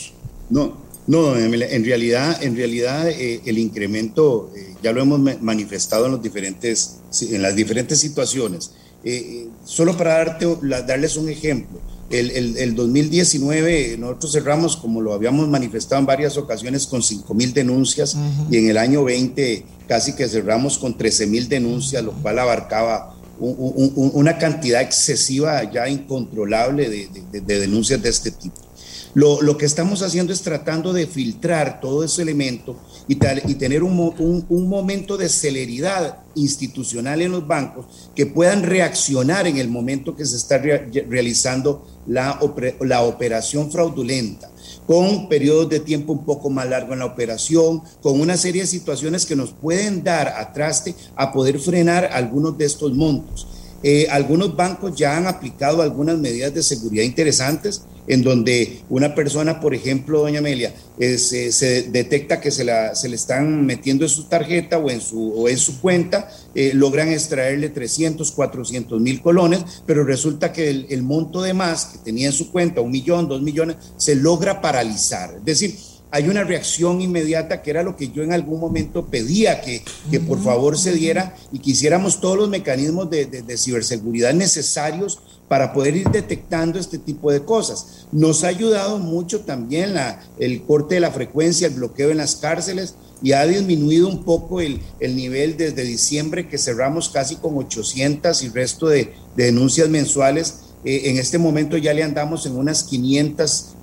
No, 0.49 0.73
no, 1.09 1.35
en 1.35 1.85
realidad, 1.85 2.43
en 2.43 2.55
realidad 2.55 3.09
eh, 3.09 3.41
el 3.45 3.57
incremento 3.57 4.51
eh, 4.55 4.75
ya 4.83 4.91
lo 4.91 5.01
hemos 5.01 5.19
manifestado 5.41 6.05
en, 6.05 6.13
los 6.13 6.21
diferentes, 6.21 6.97
en 7.21 7.41
las 7.41 7.55
diferentes 7.55 7.99
situaciones. 7.99 8.71
Eh, 9.03 9.47
solo 9.65 9.97
para 9.97 10.17
darte, 10.17 10.45
darles 10.85 11.15
un 11.15 11.29
ejemplo, 11.29 11.79
el, 12.09 12.75
2019 12.75 13.97
nosotros 13.99 14.31
cerramos, 14.31 14.77
como 14.77 15.01
lo 15.01 15.13
habíamos 15.13 15.47
manifestado 15.47 15.99
en 15.99 16.05
varias 16.05 16.37
ocasiones, 16.37 16.87
con 16.87 17.01
5 17.01 17.33
mil 17.33 17.53
denuncias 17.53 18.17
y 18.49 18.57
en 18.57 18.69
el 18.69 18.77
año 18.77 19.03
20 19.03 19.65
casi 19.87 20.13
que 20.13 20.27
cerramos 20.27 20.77
con 20.77 20.97
13 20.97 21.27
mil 21.27 21.49
denuncias, 21.49 22.03
lo 22.03 22.13
cual 22.13 22.39
abarcaba 22.39 23.15
una 23.39 24.37
cantidad 24.37 24.81
excesiva, 24.81 25.71
ya 25.71 25.87
incontrolable 25.87 26.89
de 26.89 27.41
denuncias 27.41 28.01
de 28.01 28.09
este 28.09 28.31
tipo. 28.31 28.69
Lo, 29.15 29.57
que 29.57 29.65
estamos 29.65 30.03
haciendo 30.03 30.31
es 30.31 30.41
tratando 30.41 30.93
de 30.93 31.07
filtrar 31.07 31.81
todo 31.81 32.03
ese 32.03 32.21
elemento 32.21 32.79
y, 33.07 33.13
y 33.47 33.55
tener 33.55 33.83
un, 33.83 34.69
momento 34.69 35.17
de 35.17 35.29
celeridad 35.29 36.19
institucional 36.41 37.21
en 37.21 37.31
los 37.31 37.45
bancos 37.47 37.85
que 38.15 38.25
puedan 38.25 38.63
reaccionar 38.63 39.47
en 39.47 39.57
el 39.57 39.69
momento 39.69 40.15
que 40.15 40.25
se 40.25 40.37
está 40.37 40.57
realizando 40.57 41.85
la, 42.07 42.39
la 42.81 43.03
operación 43.03 43.71
fraudulenta 43.71 44.49
con 44.85 45.29
periodos 45.29 45.69
de 45.69 45.79
tiempo 45.79 46.13
un 46.13 46.25
poco 46.25 46.49
más 46.49 46.67
largo 46.67 46.93
en 46.93 46.99
la 46.99 47.05
operación, 47.05 47.83
con 48.01 48.19
una 48.19 48.37
serie 48.37 48.63
de 48.63 48.67
situaciones 48.67 49.25
que 49.27 49.35
nos 49.35 49.51
pueden 49.51 50.03
dar 50.03 50.29
a 50.29 50.51
traste 50.51 50.95
a 51.15 51.31
poder 51.31 51.59
frenar 51.59 52.09
algunos 52.11 52.57
de 52.57 52.65
estos 52.65 52.91
montos. 52.93 53.47
Eh, 53.83 54.07
algunos 54.09 54.55
bancos 54.55 54.95
ya 54.95 55.15
han 55.15 55.27
aplicado 55.27 55.81
algunas 55.81 56.17
medidas 56.17 56.53
de 56.53 56.63
seguridad 56.63 57.03
interesantes 57.03 57.83
en 58.09 58.23
donde 58.23 58.81
una 58.89 59.13
persona, 59.13 59.61
por 59.61 59.73
ejemplo, 59.75 60.21
doña 60.21 60.39
Amelia, 60.39 60.73
se 60.97 61.89
detecta 61.91 62.41
que 62.41 62.51
se, 62.51 62.65
le 62.65 63.15
están 63.15 63.65
metiendo 63.65 64.03
en 64.03 64.09
su 64.09 64.23
tarjeta 64.25 64.79
o 64.79 64.89
en 64.89 64.99
su, 64.99 65.47
en 65.47 65.57
su 65.57 65.79
cuenta, 65.79 66.29
eh, 66.55 66.71
logran 66.73 67.09
extraerle 67.09 67.69
300, 67.69 68.31
400 68.31 68.99
mil 68.99 69.21
colones, 69.21 69.63
pero 69.85 70.03
resulta 70.03 70.51
que 70.51 70.69
el, 70.69 70.87
el, 70.89 71.03
monto 71.03 71.41
de 71.43 71.53
más 71.53 71.85
que 71.85 71.97
tenía 71.99 72.27
en 72.27 72.33
su 72.33 72.51
cuenta, 72.51 72.81
un 72.81 72.91
millón, 72.91 73.29
dos 73.29 73.43
millones, 73.43 73.77
se 73.95 74.15
logra 74.15 74.59
paralizar. 74.59 75.35
Es 75.37 75.45
decir, 75.45 75.75
hay 76.11 76.27
una 76.27 76.43
reacción 76.43 77.01
inmediata 77.01 77.61
que 77.61 77.69
era 77.69 77.83
lo 77.83 77.95
que 77.95 78.09
yo 78.09 78.23
en 78.23 78.33
algún 78.33 78.59
momento 78.59 79.05
pedía 79.05 79.61
que, 79.61 79.83
que 80.09 80.19
por 80.19 80.41
favor 80.41 80.77
se 80.77 80.93
diera 80.93 81.35
y 81.51 81.59
quisiéramos 81.59 82.19
todos 82.19 82.37
los 82.37 82.49
mecanismos 82.49 83.09
de, 83.09 83.25
de, 83.25 83.57
ciberseguridad 83.57 84.33
necesarios 84.33 85.19
para 85.47 85.73
poder 85.73 85.95
ir 85.97 86.09
detectando 86.09 86.79
este 86.79 86.97
tipo 86.97 87.31
de 87.31 87.43
cosas. 87.43 88.07
Nos 88.11 88.43
ha 88.43 88.47
ayudado 88.47 88.99
mucho 88.99 89.41
también 89.41 89.93
la, 89.93 90.23
el 90.39 90.63
corte 90.63 90.95
de 90.95 91.01
la 91.01 91.11
frecuencia, 91.11 91.67
el 91.67 91.75
bloqueo 91.75 92.11
en 92.11 92.17
las 92.17 92.35
cárceles 92.35 92.95
y 93.21 93.33
ha 93.33 93.45
disminuido 93.45 94.07
un 94.07 94.23
poco 94.23 94.61
el, 94.61 94.79
el 94.99 95.15
nivel 95.15 95.57
desde 95.57 95.83
diciembre 95.83 96.47
que 96.47 96.57
cerramos 96.57 97.09
casi 97.09 97.35
con 97.35 97.57
800 97.57 98.43
y 98.43 98.49
resto 98.49 98.87
de, 98.87 99.13
de 99.35 99.45
denuncias 99.45 99.89
mensuales 99.89 100.69
eh, 100.85 101.09
en 101.09 101.17
este 101.17 101.37
momento 101.37 101.77
ya 101.77 101.93
le 101.93 102.03
andamos 102.03 102.45
en 102.45 102.55
unas 102.55 102.83
500, 102.83 103.75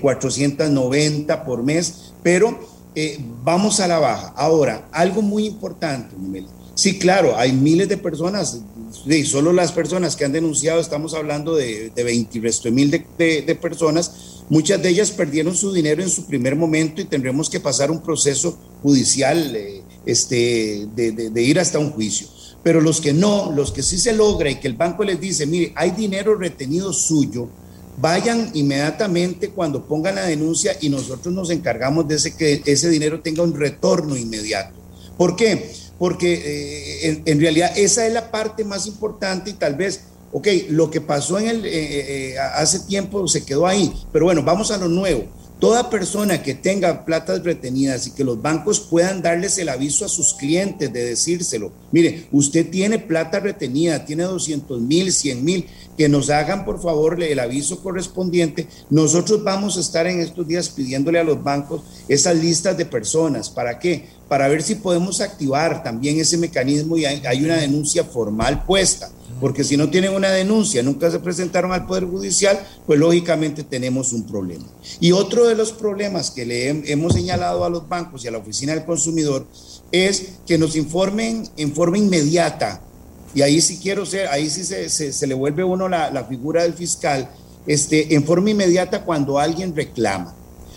490 0.00 1.34
eh, 1.34 1.38
por 1.44 1.62
mes, 1.62 2.12
pero 2.22 2.58
eh, 2.94 3.18
vamos 3.42 3.80
a 3.80 3.86
la 3.86 3.98
baja. 3.98 4.32
Ahora, 4.36 4.88
algo 4.92 5.22
muy 5.22 5.46
importante, 5.46 6.14
Sí, 6.74 6.98
claro, 6.98 7.36
hay 7.36 7.52
miles 7.52 7.86
de 7.90 7.98
personas, 7.98 8.62
y 9.04 9.24
solo 9.24 9.52
las 9.52 9.72
personas 9.72 10.16
que 10.16 10.24
han 10.24 10.32
denunciado, 10.32 10.80
estamos 10.80 11.12
hablando 11.12 11.54
de, 11.54 11.90
de 11.90 12.02
20 12.02 12.40
resto 12.40 12.68
de 12.68 12.72
mil 12.72 12.90
de, 12.90 13.58
personas, 13.60 14.42
muchas 14.48 14.82
de 14.82 14.88
ellas 14.88 15.10
perdieron 15.10 15.54
su 15.54 15.70
dinero 15.70 16.02
en 16.02 16.08
su 16.08 16.24
primer 16.24 16.56
momento 16.56 17.02
y 17.02 17.04
tendremos 17.04 17.50
que 17.50 17.60
pasar 17.60 17.90
un 17.90 18.02
proceso 18.02 18.58
judicial 18.82 19.54
este, 20.06 20.88
de 20.96 21.42
ir 21.42 21.60
hasta 21.60 21.78
un 21.78 21.90
juicio. 21.90 22.26
Pero 22.62 22.80
los 22.80 23.00
que 23.00 23.12
no, 23.12 23.52
los 23.52 23.72
que 23.72 23.82
sí 23.82 23.98
se 23.98 24.12
logra 24.12 24.50
y 24.50 24.56
que 24.56 24.68
el 24.68 24.74
banco 24.74 25.04
les 25.04 25.20
dice, 25.20 25.46
mire, 25.46 25.72
hay 25.74 25.90
dinero 25.90 26.36
retenido 26.36 26.92
suyo, 26.92 27.48
vayan 27.98 28.50
inmediatamente 28.54 29.50
cuando 29.50 29.84
pongan 29.84 30.16
la 30.16 30.22
denuncia 30.22 30.76
y 30.80 30.88
nosotros 30.88 31.32
nos 31.32 31.50
encargamos 31.50 32.08
de 32.08 32.16
ese, 32.16 32.34
que 32.34 32.62
ese 32.64 32.88
dinero 32.88 33.20
tenga 33.20 33.42
un 33.42 33.54
retorno 33.54 34.16
inmediato. 34.16 34.74
¿Por 35.16 35.36
qué? 35.36 35.72
Porque 35.98 36.32
eh, 37.04 37.22
en, 37.24 37.40
realidad 37.40 37.72
esa 37.76 38.06
es 38.06 38.12
la 38.12 38.30
parte 38.30 38.64
más 38.64 38.86
importante 38.86 39.50
y 39.50 39.54
tal 39.54 39.76
vez, 39.76 40.00
ok, 40.32 40.48
lo 40.70 40.90
que 40.90 41.00
pasó 41.00 41.38
en 41.38 41.48
el, 41.48 41.66
eh, 41.66 41.70
eh, 42.32 42.38
hace 42.38 42.80
tiempo 42.80 43.28
se 43.28 43.44
quedó 43.44 43.66
ahí, 43.66 43.92
pero 44.12 44.24
bueno, 44.24 44.42
vamos 44.42 44.70
a 44.70 44.78
lo 44.78 44.88
nuevo 44.88 45.26
Toda 45.62 45.90
persona 45.90 46.42
que 46.42 46.56
tenga 46.56 47.04
platas 47.04 47.44
retenidas 47.44 48.08
y 48.08 48.10
que 48.10 48.24
los 48.24 48.42
bancos 48.42 48.80
puedan 48.80 49.22
darles 49.22 49.58
el 49.58 49.68
aviso 49.68 50.04
a 50.04 50.08
sus 50.08 50.34
clientes 50.34 50.92
de 50.92 51.04
decírselo, 51.04 51.70
mire, 51.92 52.26
usted 52.32 52.68
tiene 52.68 52.98
plata 52.98 53.38
retenida, 53.38 54.04
tiene 54.04 54.24
200 54.24 54.80
mil, 54.80 55.12
100 55.12 55.44
mil, 55.44 55.66
que 55.96 56.08
nos 56.08 56.30
hagan 56.30 56.64
por 56.64 56.82
favor 56.82 57.22
el 57.22 57.38
aviso 57.38 57.80
correspondiente. 57.80 58.66
Nosotros 58.90 59.44
vamos 59.44 59.76
a 59.76 59.80
estar 59.82 60.08
en 60.08 60.18
estos 60.18 60.48
días 60.48 60.68
pidiéndole 60.68 61.20
a 61.20 61.24
los 61.24 61.40
bancos 61.40 61.82
esas 62.08 62.34
listas 62.34 62.76
de 62.76 62.84
personas. 62.84 63.48
¿Para 63.48 63.78
qué? 63.78 64.08
Para 64.28 64.48
ver 64.48 64.64
si 64.64 64.74
podemos 64.74 65.20
activar 65.20 65.84
también 65.84 66.18
ese 66.18 66.38
mecanismo 66.38 66.96
y 66.96 67.04
hay 67.04 67.44
una 67.44 67.58
denuncia 67.58 68.02
formal 68.02 68.64
puesta 68.64 69.12
porque 69.40 69.64
si 69.64 69.76
no 69.76 69.90
tienen 69.90 70.12
una 70.12 70.30
denuncia, 70.30 70.82
nunca 70.82 71.10
se 71.10 71.18
presentaron 71.18 71.72
al 71.72 71.86
Poder 71.86 72.04
Judicial, 72.04 72.58
pues 72.86 72.98
lógicamente 72.98 73.64
tenemos 73.64 74.12
un 74.12 74.24
problema. 74.24 74.64
Y 75.00 75.12
otro 75.12 75.46
de 75.46 75.54
los 75.54 75.72
problemas 75.72 76.30
que 76.30 76.46
le 76.46 76.68
hemos 76.92 77.14
señalado 77.14 77.64
a 77.64 77.70
los 77.70 77.88
bancos 77.88 78.24
y 78.24 78.28
a 78.28 78.30
la 78.30 78.38
Oficina 78.38 78.74
del 78.74 78.84
Consumidor 78.84 79.46
es 79.90 80.34
que 80.46 80.58
nos 80.58 80.76
informen 80.76 81.48
en 81.56 81.72
forma 81.74 81.98
inmediata, 81.98 82.80
y 83.34 83.42
ahí 83.42 83.60
sí 83.60 83.78
quiero 83.82 84.04
ser, 84.04 84.28
ahí 84.28 84.50
sí 84.50 84.64
se, 84.64 85.26
le 85.26 85.34
vuelve 85.34 85.64
uno 85.64 85.88
la, 85.88 86.24
figura 86.28 86.62
del 86.62 86.74
fiscal, 86.74 87.30
este, 87.66 88.14
en 88.14 88.24
forma 88.24 88.50
inmediata 88.50 89.04
cuando 89.04 89.38
alguien 89.38 89.74
reclama, 89.74 90.34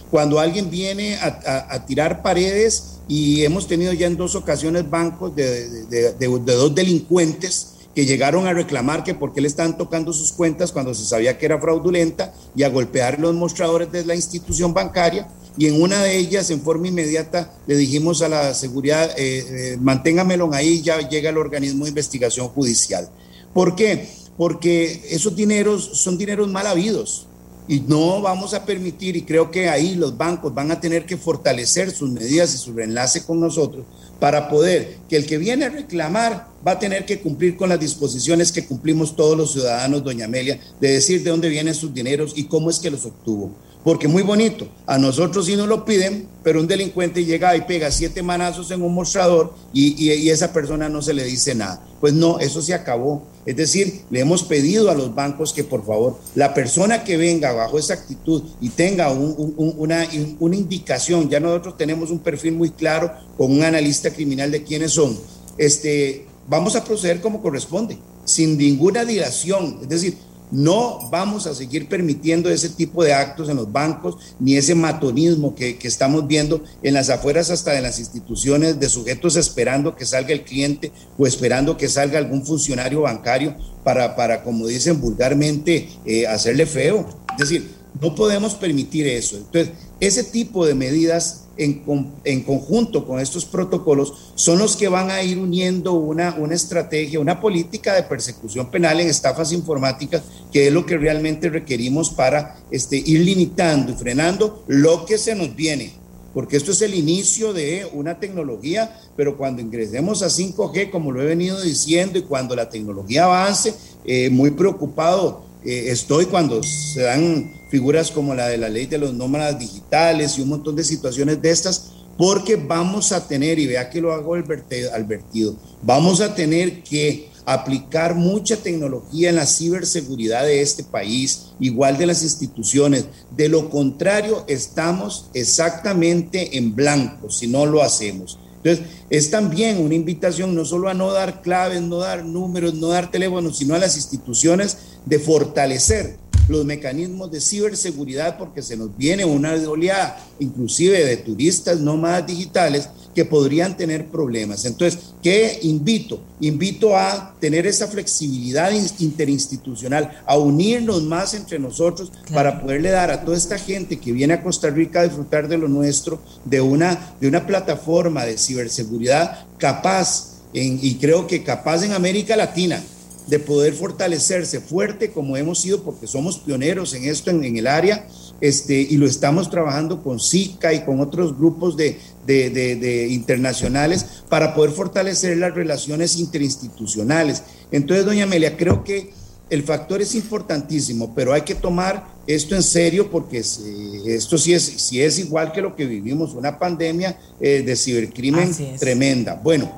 cuando 0.09 0.39
alguien 0.39 0.69
viene 0.69 1.17
a, 1.17 1.85
tirar 1.85 2.21
paredes 2.21 2.99
y 3.07 3.43
hemos 3.43 3.67
tenido 3.67 3.91
ya 3.93 4.07
en 4.07 4.17
dos 4.17 4.35
ocasiones 4.35 4.89
bancos 4.89 5.35
de 5.35 6.15
dos 6.45 6.73
delincuentes 6.73 7.74
que 7.95 8.05
llegaron 8.05 8.45
a 8.45 8.53
reclamar 8.53 9.05
que 9.05 9.15
por 9.15 9.33
qué 9.33 9.39
le 9.39 9.47
estaban 9.47 9.77
tocando 9.77 10.11
sus 10.11 10.33
cuentas 10.33 10.73
cuando 10.73 10.93
se 10.93 11.05
sabía 11.05 11.37
que 11.37 11.45
era 11.45 11.61
fraudulenta 11.61 12.33
y 12.53 12.63
a 12.63 12.69
golpear 12.69 13.19
los 13.19 13.33
mostradores 13.33 13.89
de 13.91 14.03
la 14.05 14.13
institución 14.13 14.73
bancaria. 14.73 15.29
Y 15.57 15.67
en 15.67 15.81
una 15.81 16.03
de 16.03 16.17
ellas, 16.17 16.49
en 16.49 16.59
forma 16.59 16.89
inmediata, 16.89 17.53
le 17.65 17.77
dijimos 17.77 18.21
a 18.21 18.27
la 18.27 18.53
seguridad, 18.53 19.09
eh, 19.17 19.45
eh, 19.47 19.77
manténgamelo 19.79 20.53
ahí, 20.53 20.81
ya 20.81 20.99
llega 21.07 21.29
el 21.29 21.37
organismo 21.37 21.85
de 21.85 21.89
investigación 21.89 22.49
judicial. 22.49 23.09
¿Por 23.53 23.77
qué? 23.77 24.09
Porque 24.35 25.07
esos 25.09 25.33
dineros 25.33 25.91
son 25.93 26.17
dineros 26.17 26.49
mal 26.49 26.67
habidos. 26.67 27.27
Y 27.67 27.79
no 27.79 28.21
vamos 28.21 28.53
a 28.53 28.63
permitir, 28.63 29.15
y 29.15 29.23
creo 29.23 29.49
que 29.49 29.69
ahí 29.69 29.95
los 29.95 30.15
bancos 30.17 30.53
van 30.53 30.71
a 30.71 30.79
tener 30.79 31.05
que 31.05 31.17
fortalecer 31.17 31.91
sus 31.91 32.11
medidas 32.11 32.53
y 32.53 32.57
su 32.57 32.79
enlace 32.79 33.23
con 33.23 33.39
nosotros 33.39 33.85
para 34.19 34.49
poder 34.49 34.97
que 35.09 35.17
el 35.17 35.25
que 35.25 35.37
viene 35.37 35.65
a 35.65 35.69
reclamar 35.69 36.47
va 36.65 36.73
a 36.73 36.79
tener 36.79 37.05
que 37.05 37.19
cumplir 37.19 37.57
con 37.57 37.69
las 37.69 37.79
disposiciones 37.79 38.51
que 38.51 38.65
cumplimos 38.65 39.15
todos 39.15 39.37
los 39.37 39.53
ciudadanos, 39.53 40.03
doña 40.03 40.25
Amelia, 40.25 40.59
de 40.79 40.91
decir 40.91 41.23
de 41.23 41.29
dónde 41.29 41.49
vienen 41.49 41.73
sus 41.73 41.93
dineros 41.93 42.33
y 42.35 42.45
cómo 42.45 42.69
es 42.69 42.79
que 42.79 42.91
los 42.91 43.05
obtuvo. 43.05 43.51
Porque 43.85 44.07
muy 44.07 44.23
bonito, 44.23 44.67
a 44.87 44.97
nosotros 44.97 45.45
sí 45.45 45.55
nos 45.55 45.67
lo 45.67 45.85
piden, 45.85 46.27
pero 46.43 46.59
un 46.59 46.65
delincuente 46.65 47.23
llega 47.23 47.55
y 47.55 47.61
pega 47.61 47.91
siete 47.91 48.23
manazos 48.23 48.71
en 48.71 48.81
un 48.81 48.95
mostrador 48.95 49.53
y, 49.73 50.03
y, 50.03 50.31
esa 50.31 50.51
persona 50.51 50.89
no 50.89 51.03
se 51.03 51.13
le 51.13 51.23
dice 51.23 51.53
nada. 51.53 51.85
Pues 52.01 52.11
no, 52.11 52.39
eso 52.39 52.63
se 52.63 52.73
acabó. 52.73 53.27
Es 53.45 53.55
decir, 53.55 54.01
le 54.09 54.21
hemos 54.21 54.41
pedido 54.41 54.89
a 54.89 54.95
los 54.95 55.13
bancos 55.13 55.53
que 55.53 55.63
por 55.63 55.85
favor, 55.85 56.17
la 56.33 56.55
persona 56.55 57.03
que 57.03 57.15
venga 57.15 57.51
bajo 57.53 57.77
esa 57.77 57.93
actitud 57.93 58.41
y 58.59 58.69
tenga 58.69 59.11
una, 59.11 60.07
una 60.39 60.55
indicación, 60.55 61.29
ya 61.29 61.39
nosotros 61.39 61.77
tenemos 61.77 62.09
un 62.09 62.17
perfil 62.17 62.53
muy 62.53 62.71
claro 62.71 63.11
con 63.37 63.51
un 63.51 63.63
analista 63.63 64.09
criminal 64.09 64.49
de 64.49 64.63
quiénes 64.63 64.93
son, 64.93 65.15
este, 65.59 66.25
vamos 66.47 66.75
a 66.75 66.83
proceder 66.83 67.21
como 67.21 67.39
corresponde, 67.39 67.99
sin 68.25 68.57
ninguna 68.57 69.05
dilación. 69.05 69.77
Es 69.83 69.89
decir, 69.89 70.17
no 70.51 71.09
vamos 71.09 71.47
a 71.47 71.55
seguir 71.55 71.87
permitiendo 71.87 72.49
ese 72.49 72.69
tipo 72.69 73.03
de 73.03 73.13
actos 73.13 73.49
en 73.49 73.57
los 73.57 73.71
bancos, 73.71 74.17
ni 74.39 74.55
ese 74.55 74.75
matonismo 74.75 75.55
que, 75.55 75.77
estamos 75.83 76.27
viendo 76.27 76.63
en 76.81 76.93
las 76.93 77.09
afueras 77.09 77.51
hasta 77.51 77.71
de 77.71 77.81
las 77.81 77.99
instituciones 77.99 78.79
de 78.79 78.89
sujetos 78.89 79.35
esperando 79.35 79.95
que 79.95 80.05
salga 80.05 80.33
el 80.33 80.43
cliente 80.43 80.91
o 81.17 81.27
esperando 81.27 81.77
que 81.77 81.87
salga 81.87 82.17
algún 82.17 82.45
funcionario 82.45 83.01
bancario 83.01 83.55
para, 83.83 84.15
para 84.15 84.43
como 84.43 84.67
dicen 84.67 84.99
vulgarmente, 84.99 85.89
eh, 86.05 86.27
hacerle 86.27 86.65
feo. 86.65 87.07
Es 87.33 87.49
decir, 87.49 87.69
no 88.01 88.15
podemos 88.15 88.55
permitir 88.55 89.07
eso. 89.07 89.37
Entonces, 89.37 89.73
ese 89.99 90.23
tipo 90.23 90.65
de 90.65 90.75
medidas 90.75 91.44
en, 91.57 92.43
conjunto 92.43 93.05
con 93.05 93.19
estos 93.19 93.45
protocolos 93.45 94.31
son 94.35 94.59
los 94.59 94.75
que 94.75 94.87
van 94.87 95.09
a 95.09 95.23
ir 95.23 95.37
uniendo 95.37 95.93
una, 95.93 96.35
una 96.37 96.55
estrategia, 96.55 97.19
una 97.19 97.39
política 97.39 97.93
de 97.93 98.03
persecución 98.03 98.69
penal 98.69 98.99
en 98.99 99.07
estafas 99.07 99.51
informáticas, 99.51 100.23
que 100.51 100.67
es 100.67 100.73
lo 100.73 100.85
que 100.85 100.97
realmente 100.97 101.49
requerimos 101.49 102.09
para 102.09 102.57
este, 102.71 102.97
ir 102.97 103.21
limitando 103.21 103.91
y 103.91 103.95
frenando 103.95 104.63
lo 104.67 105.05
que 105.05 105.17
se 105.17 105.35
nos 105.35 105.55
viene. 105.55 105.93
Porque 106.33 106.57
esto 106.57 106.71
es 106.71 106.81
el 106.81 106.93
inicio 106.93 107.53
de 107.53 107.87
una 107.93 108.19
tecnología, 108.19 108.99
pero 109.15 109.37
cuando 109.37 109.61
ingresemos 109.61 110.21
a 110.21 110.27
5G, 110.27 110.91
como 110.91 111.13
lo 111.13 111.21
he 111.21 111.25
venido 111.25 111.61
diciendo, 111.61 112.19
y 112.19 112.23
cuando 112.23 112.57
la 112.57 112.69
tecnología 112.69 113.23
avance, 113.23 113.73
eh, 114.03 114.29
muy 114.29 114.51
preocupado 114.51 115.44
eh, 115.65 115.91
estoy 115.91 116.25
cuando 116.25 116.61
se 116.63 117.01
dan 117.01 117.53
figuras 117.69 118.11
como 118.11 118.33
la 118.35 118.47
de 118.47 118.57
la 118.57 118.69
ley 118.69 118.85
de 118.85 118.97
los 118.97 119.13
nómadas 119.13 119.59
digitales 119.59 120.37
y 120.37 120.41
un 120.41 120.49
montón 120.49 120.75
de 120.75 120.83
situaciones 120.83 121.41
de 121.41 121.49
estas, 121.49 121.91
porque 122.17 122.55
vamos 122.55 123.11
a 123.11 123.27
tener, 123.27 123.59
y 123.59 123.67
vea 123.67 123.89
que 123.89 123.99
lo 123.99 124.13
hago 124.13 124.35
advertido, 124.35 125.55
vamos 125.81 126.21
a 126.21 126.33
tener 126.33 126.83
que 126.83 127.29
aplicar 127.45 128.15
mucha 128.15 128.57
tecnología 128.57 129.29
en 129.29 129.35
la 129.35 129.45
ciberseguridad 129.45 130.43
de 130.43 130.61
este 130.61 130.83
país, 130.83 131.47
igual 131.59 131.97
de 131.97 132.07
las 132.07 132.23
instituciones. 132.23 133.05
De 133.35 133.49
lo 133.49 133.69
contrario, 133.69 134.43
estamos 134.47 135.29
exactamente 135.33 136.57
en 136.57 136.75
blanco 136.75 137.29
si 137.29 137.47
no 137.47 137.65
lo 137.65 137.83
hacemos. 137.83 138.39
Entonces, 138.65 138.95
es 139.11 139.29
también 139.29 139.77
una 139.77 139.93
invitación 139.93 140.55
no 140.55 140.65
solo 140.65 140.89
a 140.89 140.95
no 140.95 141.11
dar 141.11 141.43
claves, 141.43 141.83
no 141.83 141.97
dar 141.97 142.25
números, 142.25 142.73
no 142.73 142.87
dar 142.87 143.11
teléfonos, 143.11 143.59
sino 143.59 143.75
a 143.75 143.77
las 143.77 143.95
instituciones 143.95 144.77
de 145.05 145.19
fortalecer 145.19 146.17
los 146.47 146.65
mecanismos 146.65 147.29
de 147.29 147.41
ciberseguridad 147.41 148.39
porque 148.39 148.63
se 148.63 148.75
nos 148.75 148.95
viene 148.97 149.23
una 149.23 149.53
oleada 149.53 150.17
inclusive 150.39 151.05
de 151.05 151.17
turistas 151.17 151.79
nómadas 151.79 152.25
digitales 152.25 152.89
que 153.15 153.25
podrían 153.25 153.77
tener 153.77 154.07
problemas. 154.07 154.65
Entonces, 154.65 154.99
¿qué 155.23 155.59
invito? 155.63 156.19
Invito 156.41 156.97
a 156.97 157.33
tener 157.39 157.65
esa 157.65 157.87
flexibilidad 157.87 158.71
interinstitucional, 158.99 160.21
a 160.27 160.37
unirnos 160.37 161.01
más 161.03 161.33
entre 161.33 161.57
nosotros 161.57 162.11
para 162.33 162.61
poderle 162.61 162.91
dar 162.91 163.09
a 163.09 163.23
toda 163.23 163.37
esta 163.37 163.57
gente 163.57 163.97
que 163.97 164.11
viene 164.11 164.33
a 164.33 164.43
Costa 164.43 164.69
Rica 164.69 164.99
a 164.99 165.03
disfrutar 165.05 165.47
de 165.47 165.57
lo 165.57 165.69
nuestro, 165.69 166.19
de 166.43 166.59
una, 166.59 167.15
de 167.21 167.29
una 167.29 167.47
plataforma 167.47 168.25
de 168.25 168.37
ciberseguridad 168.37 169.45
capaz, 169.57 170.41
en, 170.53 170.77
y 170.81 170.95
creo 170.95 171.25
que 171.25 171.43
capaz 171.43 171.83
en 171.83 171.93
América 171.93 172.35
Latina, 172.35 172.83
de 173.27 173.39
poder 173.39 173.73
fortalecerse 173.73 174.59
fuerte 174.59 175.11
como 175.11 175.37
hemos 175.37 175.59
sido, 175.59 175.83
porque 175.83 176.05
somos 176.05 176.37
pioneros 176.39 176.93
en 176.93 177.05
esto 177.05 177.31
en, 177.31 177.43
en 177.43 177.57
el 177.57 177.67
área, 177.67 178.07
este, 178.41 178.75
y 178.75 178.97
lo 178.97 179.05
estamos 179.05 179.49
trabajando 179.49 180.03
con 180.03 180.19
SICA 180.19 180.73
y 180.73 180.83
con 180.83 180.99
otros 180.99 181.37
grupos 181.37 181.77
de, 181.77 181.97
de, 182.25 183.07
internacionales 183.09 184.05
para 184.29 184.53
poder 184.53 184.71
fortalecer 184.71 185.37
las 185.37 185.53
relaciones 185.53 186.17
interinstitucionales. 186.17 187.43
Entonces, 187.71 188.05
doña 188.05 188.23
Amelia, 188.23 188.57
creo 188.57 188.83
que 188.83 189.11
el 189.49 189.63
factor 189.63 190.01
es 190.01 190.15
importantísimo, 190.15 191.13
pero 191.13 191.33
hay 191.33 191.41
que 191.41 191.55
tomar 191.55 192.07
esto 192.27 192.55
en 192.55 192.63
serio 192.63 193.11
porque 193.11 193.37
esto 193.37 194.37
sí 194.37 194.53
es, 194.53 194.63
sí 194.63 195.01
es 195.01 195.19
igual 195.19 195.51
que 195.51 195.61
lo 195.61 195.75
que 195.75 195.85
vivimos, 195.85 196.33
una 196.33 196.57
pandemia 196.57 197.17
eh, 197.39 197.61
de 197.63 197.75
cibercrimen 197.75 198.51
tremenda. 198.79 199.39
Bueno, 199.43 199.71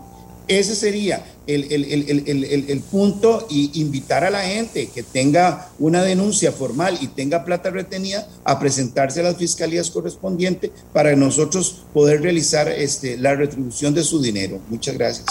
ese 0.47 0.75
sería, 0.75 1.23
el, 1.47 2.83
punto 2.91 3.47
y 3.49 3.81
invitar 3.81 4.23
a 4.23 4.29
la 4.29 4.41
gente 4.41 4.87
que 4.87 5.03
tenga 5.03 5.69
una 5.79 6.03
denuncia 6.03 6.51
formal 6.51 6.97
y 7.01 7.07
tenga 7.07 7.45
plata 7.45 7.69
retenida 7.69 8.27
a 8.43 8.59
presentarse 8.59 9.21
a 9.21 9.23
las 9.23 9.37
fiscalías 9.37 9.89
correspondientes 9.89 10.71
para 10.93 11.15
nosotros 11.15 11.85
poder 11.93 12.21
realizar 12.21 12.67
este, 12.67 13.17
la 13.17 13.35
retribución 13.35 13.93
de 13.93 14.03
su 14.03 14.21
dinero. 14.21 14.59
Muchas 14.69 14.95
gracias. 14.95 15.25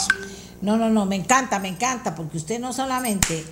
No, 0.63 0.77
no, 0.77 0.89
no, 0.89 1.07
me 1.07 1.17
encanta, 1.17 1.59
me 1.59 1.69
encanta, 1.69 2.15
porque 2.15 2.39
usted 2.39 2.59
no 2.59 2.73
solamente 2.73 3.45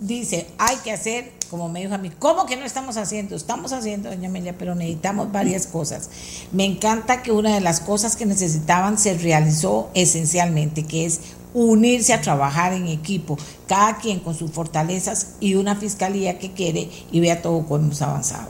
dice, 0.00 0.46
hay 0.58 0.76
que 0.78 0.92
hacer, 0.92 1.32
como 1.50 1.68
me 1.68 1.80
dijo 1.80 1.94
a 1.94 1.98
mí, 1.98 2.10
¿cómo 2.18 2.46
que 2.46 2.56
no 2.56 2.64
estamos 2.64 2.96
haciendo? 2.96 3.36
Estamos 3.36 3.72
haciendo, 3.72 4.10
doña 4.10 4.28
Amelia, 4.28 4.56
pero 4.58 4.74
necesitamos 4.74 5.30
varias 5.30 5.66
cosas. 5.66 6.10
Me 6.52 6.64
encanta 6.64 7.22
que 7.22 7.32
una 7.32 7.54
de 7.54 7.60
las 7.60 7.80
cosas 7.80 8.16
que 8.16 8.26
necesitaban 8.26 8.98
se 8.98 9.16
realizó 9.16 9.90
esencialmente, 9.94 10.84
que 10.84 11.06
es 11.06 11.20
unirse 11.54 12.12
a 12.12 12.20
trabajar 12.20 12.72
en 12.72 12.86
equipo, 12.86 13.36
cada 13.66 13.98
quien 13.98 14.20
con 14.20 14.34
sus 14.34 14.50
fortalezas 14.50 15.34
y 15.40 15.54
una 15.54 15.76
fiscalía 15.76 16.38
que 16.38 16.52
quiere 16.52 16.90
y 17.10 17.20
vea 17.20 17.42
todo 17.42 17.66
cómo 17.66 17.84
hemos 17.84 18.02
avanzado. 18.02 18.48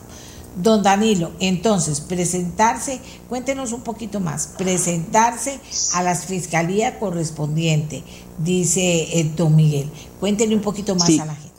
Don 0.55 0.83
Danilo, 0.83 1.31
entonces, 1.39 2.01
presentarse, 2.01 2.99
cuéntenos 3.29 3.71
un 3.71 3.81
poquito 3.81 4.19
más, 4.19 4.47
presentarse 4.57 5.59
a 5.93 6.03
las 6.03 6.25
fiscalías 6.25 6.95
correspondientes, 6.99 8.03
dice 8.37 9.19
eh, 9.19 9.31
don 9.35 9.55
Miguel. 9.55 9.89
Cuéntenle 10.19 10.55
un 10.55 10.61
poquito 10.61 10.93
más 10.95 11.09
a 11.19 11.25
la 11.25 11.35
gente. 11.35 11.51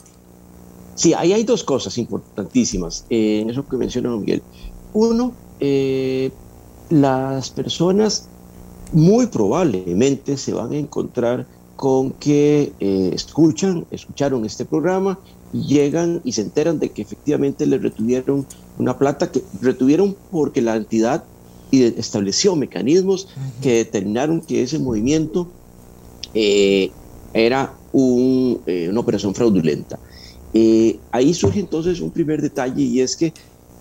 Sí, 0.95 1.15
ahí 1.15 1.33
hay 1.33 1.43
dos 1.43 1.65
cosas 1.65 1.97
importantísimas 1.97 3.07
eh, 3.09 3.41
en 3.41 3.51
eso 3.51 3.67
que 3.67 3.79
menciona 3.79 4.11
don 4.11 4.21
Miguel. 4.21 4.43
Uno, 4.93 5.33
eh, 5.59 6.31
las 6.91 7.49
personas 7.49 8.29
muy 8.93 9.27
probablemente 9.27 10.37
se 10.37 10.53
van 10.53 10.73
a 10.73 10.77
encontrar 10.77 11.47
con 11.77 12.13
que 12.13 12.73
escuchan, 12.81 13.87
escucharon 13.91 14.45
este 14.45 14.65
programa 14.65 15.19
y 15.53 15.63
llegan 15.63 16.21
y 16.25 16.33
se 16.33 16.43
enteran 16.43 16.79
de 16.79 16.91
que 16.91 17.03
efectivamente 17.03 17.67
le 17.67 17.79
retuvieron 17.79 18.47
una 18.79 18.99
plata 18.99 19.31
que 19.31 19.43
retuvieron 19.61 20.17
porque 20.31 20.63
la 20.63 20.77
entidad 20.77 21.25
estableció 21.73 22.55
mecanismos 22.55 23.29
que 23.63 23.77
determinaron 23.77 24.41
que 24.41 24.63
ese 24.63 24.79
movimiento 24.79 25.49
eh, 26.35 26.91
era 27.33 27.75
eh, 27.95 28.89
una 28.91 29.01
operación 29.01 29.35
fraudulenta. 29.35 29.99
Eh, 30.53 30.99
ahí 31.11 31.33
surge 31.33 31.61
entonces 31.61 32.01
un 32.01 32.11
primer 32.11 32.43
detalle 32.43 32.83
y 32.83 33.01
es 33.01 33.17
que, 33.17 33.33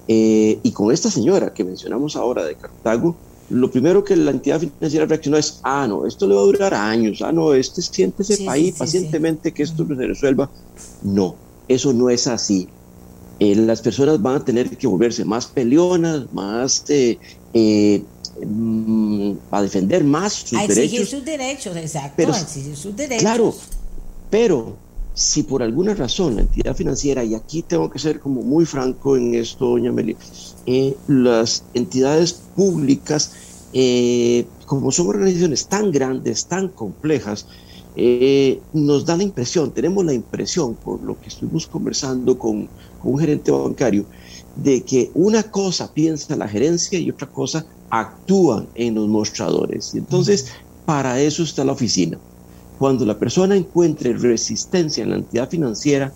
y 0.07 0.71
con 0.71 0.91
esta 0.91 1.09
señora 1.09 1.53
que 1.53 1.63
mencionamos 1.63 2.15
ahora 2.15 2.43
de 2.45 2.55
Cartago, 2.55 3.15
lo 3.51 3.69
primero 3.69 4.03
que 4.03 4.15
la 4.15 4.31
entidad 4.31 4.59
financiera 4.59 5.05
reaccionó 5.05 5.37
es, 5.37 5.59
ah, 5.63 5.85
no, 5.87 6.05
esto 6.05 6.27
le 6.27 6.35
va 6.35 6.41
a 6.41 6.45
durar 6.45 6.73
años, 6.73 7.21
ah, 7.21 7.31
no, 7.31 7.53
este 7.53 7.81
siéntese 7.81 8.33
ese 8.33 8.45
país 8.45 8.75
pacientemente 8.77 9.51
que 9.51 9.63
esto 9.63 9.85
se 9.85 9.93
resuelva. 10.07 10.49
No, 11.03 11.35
eso 11.67 11.93
no 11.93 12.09
es 12.09 12.27
así. 12.27 12.67
Eh, 13.39 13.55
las 13.55 13.81
personas 13.81 14.21
van 14.21 14.35
a 14.35 14.45
tener 14.45 14.77
que 14.77 14.87
volverse 14.87 15.25
más 15.25 15.47
peleonas, 15.47 16.31
más 16.31 16.83
eh, 16.89 17.17
eh 17.53 18.03
mm, 18.45 19.31
a 19.51 19.61
defender 19.61 20.03
más 20.03 20.33
sus 20.33 20.59
a 20.59 20.63
exigir 20.65 21.05
sus 21.05 21.25
derechos, 21.25 21.75
exacto, 21.75 22.31
a 22.31 22.39
exigir 22.39 22.75
sus 22.77 22.95
derechos. 22.95 23.21
Claro, 23.21 23.55
pero 24.29 24.77
si 25.13 25.43
por 25.43 25.61
alguna 25.61 25.93
razón 25.93 26.35
la 26.35 26.41
entidad 26.41 26.75
financiera, 26.75 27.23
y 27.23 27.35
aquí 27.35 27.63
tengo 27.63 27.89
que 27.89 27.99
ser 27.99 28.19
como 28.19 28.41
muy 28.41 28.65
franco 28.65 29.17
en 29.17 29.35
esto, 29.35 29.65
doña 29.65 29.91
Meli, 29.91 30.15
eh, 30.65 30.95
las 31.07 31.63
entidades 31.73 32.33
públicas, 32.55 33.33
como 34.65 34.91
son 34.91 35.07
organizaciones 35.07 35.67
tan 35.67 35.91
grandes, 35.91 36.45
tan 36.45 36.67
complejas, 36.69 37.45
eh, 37.95 38.61
nos 38.71 39.05
da 39.05 39.17
la 39.17 39.23
impresión, 39.23 39.71
tenemos 39.71 40.05
la 40.05 40.13
impresión, 40.13 40.75
por 40.75 41.03
lo 41.03 41.19
que 41.19 41.27
estuvimos 41.27 41.67
conversando 41.67 42.37
con, 42.37 42.69
un 43.03 43.19
gerente 43.19 43.51
bancario, 43.51 44.05
de 44.55 44.83
que 44.83 45.11
una 45.13 45.43
cosa 45.43 45.91
piensa 45.93 46.35
la 46.35 46.47
gerencia 46.47 46.99
y 46.99 47.09
otra 47.09 47.27
cosa 47.27 47.65
actúan 47.89 48.67
en 48.75 48.95
los 48.95 49.07
mostradores. 49.07 49.93
Y 49.93 49.97
entonces, 49.97 50.47
para 50.85 51.19
eso 51.19 51.43
está 51.43 51.65
la 51.65 51.73
oficina. 51.73 52.17
Cuando 52.81 53.05
la 53.05 53.19
persona 53.19 53.55
encuentre 53.55 54.11
resistencia 54.13 55.03
en 55.03 55.11
la 55.11 55.17
entidad 55.17 55.47
financiera, 55.47 56.11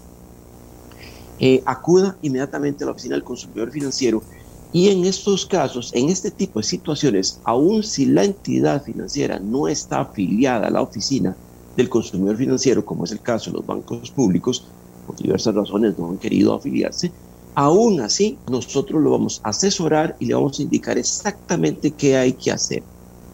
eh, 1.37 1.61
acuda 1.63 2.17
inmediatamente 2.23 2.83
a 2.83 2.87
la 2.87 2.93
oficina 2.93 3.13
del 3.13 3.23
consumidor 3.23 3.69
financiero 3.69 4.23
y 4.71 4.89
en 4.89 5.05
estos 5.05 5.45
casos, 5.45 5.91
en 5.93 6.09
este 6.09 6.31
tipo 6.31 6.59
de 6.59 6.65
situaciones, 6.65 7.39
aun 7.43 7.83
si 7.83 8.07
la 8.07 8.23
entidad 8.23 8.83
financiera 8.83 9.39
no 9.39 9.67
está 9.67 10.01
afiliada 10.01 10.65
a 10.65 10.71
la 10.71 10.81
oficina, 10.81 11.37
del 11.75 11.87
consumidor 11.87 12.35
financiero, 12.35 12.83
como 12.83 13.03
es 13.03 13.11
el 13.11 13.21
caso 13.21 13.51
de 13.51 13.57
los 13.57 13.65
bancos 13.67 14.09
públicos, 14.09 14.67
por 15.05 15.15
diversas 15.17 15.53
razones 15.53 15.99
no 15.99 16.09
han 16.09 16.17
querido 16.17 16.55
afiliarse, 16.55 17.11
aún 17.53 18.01
así 18.01 18.39
nosotros 18.49 19.03
lo 19.03 19.11
vamos 19.11 19.39
a 19.43 19.49
asesorar 19.49 20.17
y 20.19 20.25
le 20.25 20.33
vamos 20.33 20.57
a 20.57 20.63
indicar 20.63 20.97
exactamente 20.97 21.93
qué 21.93 22.17
hay 22.17 22.33
que 22.33 22.49
hacer. 22.49 22.83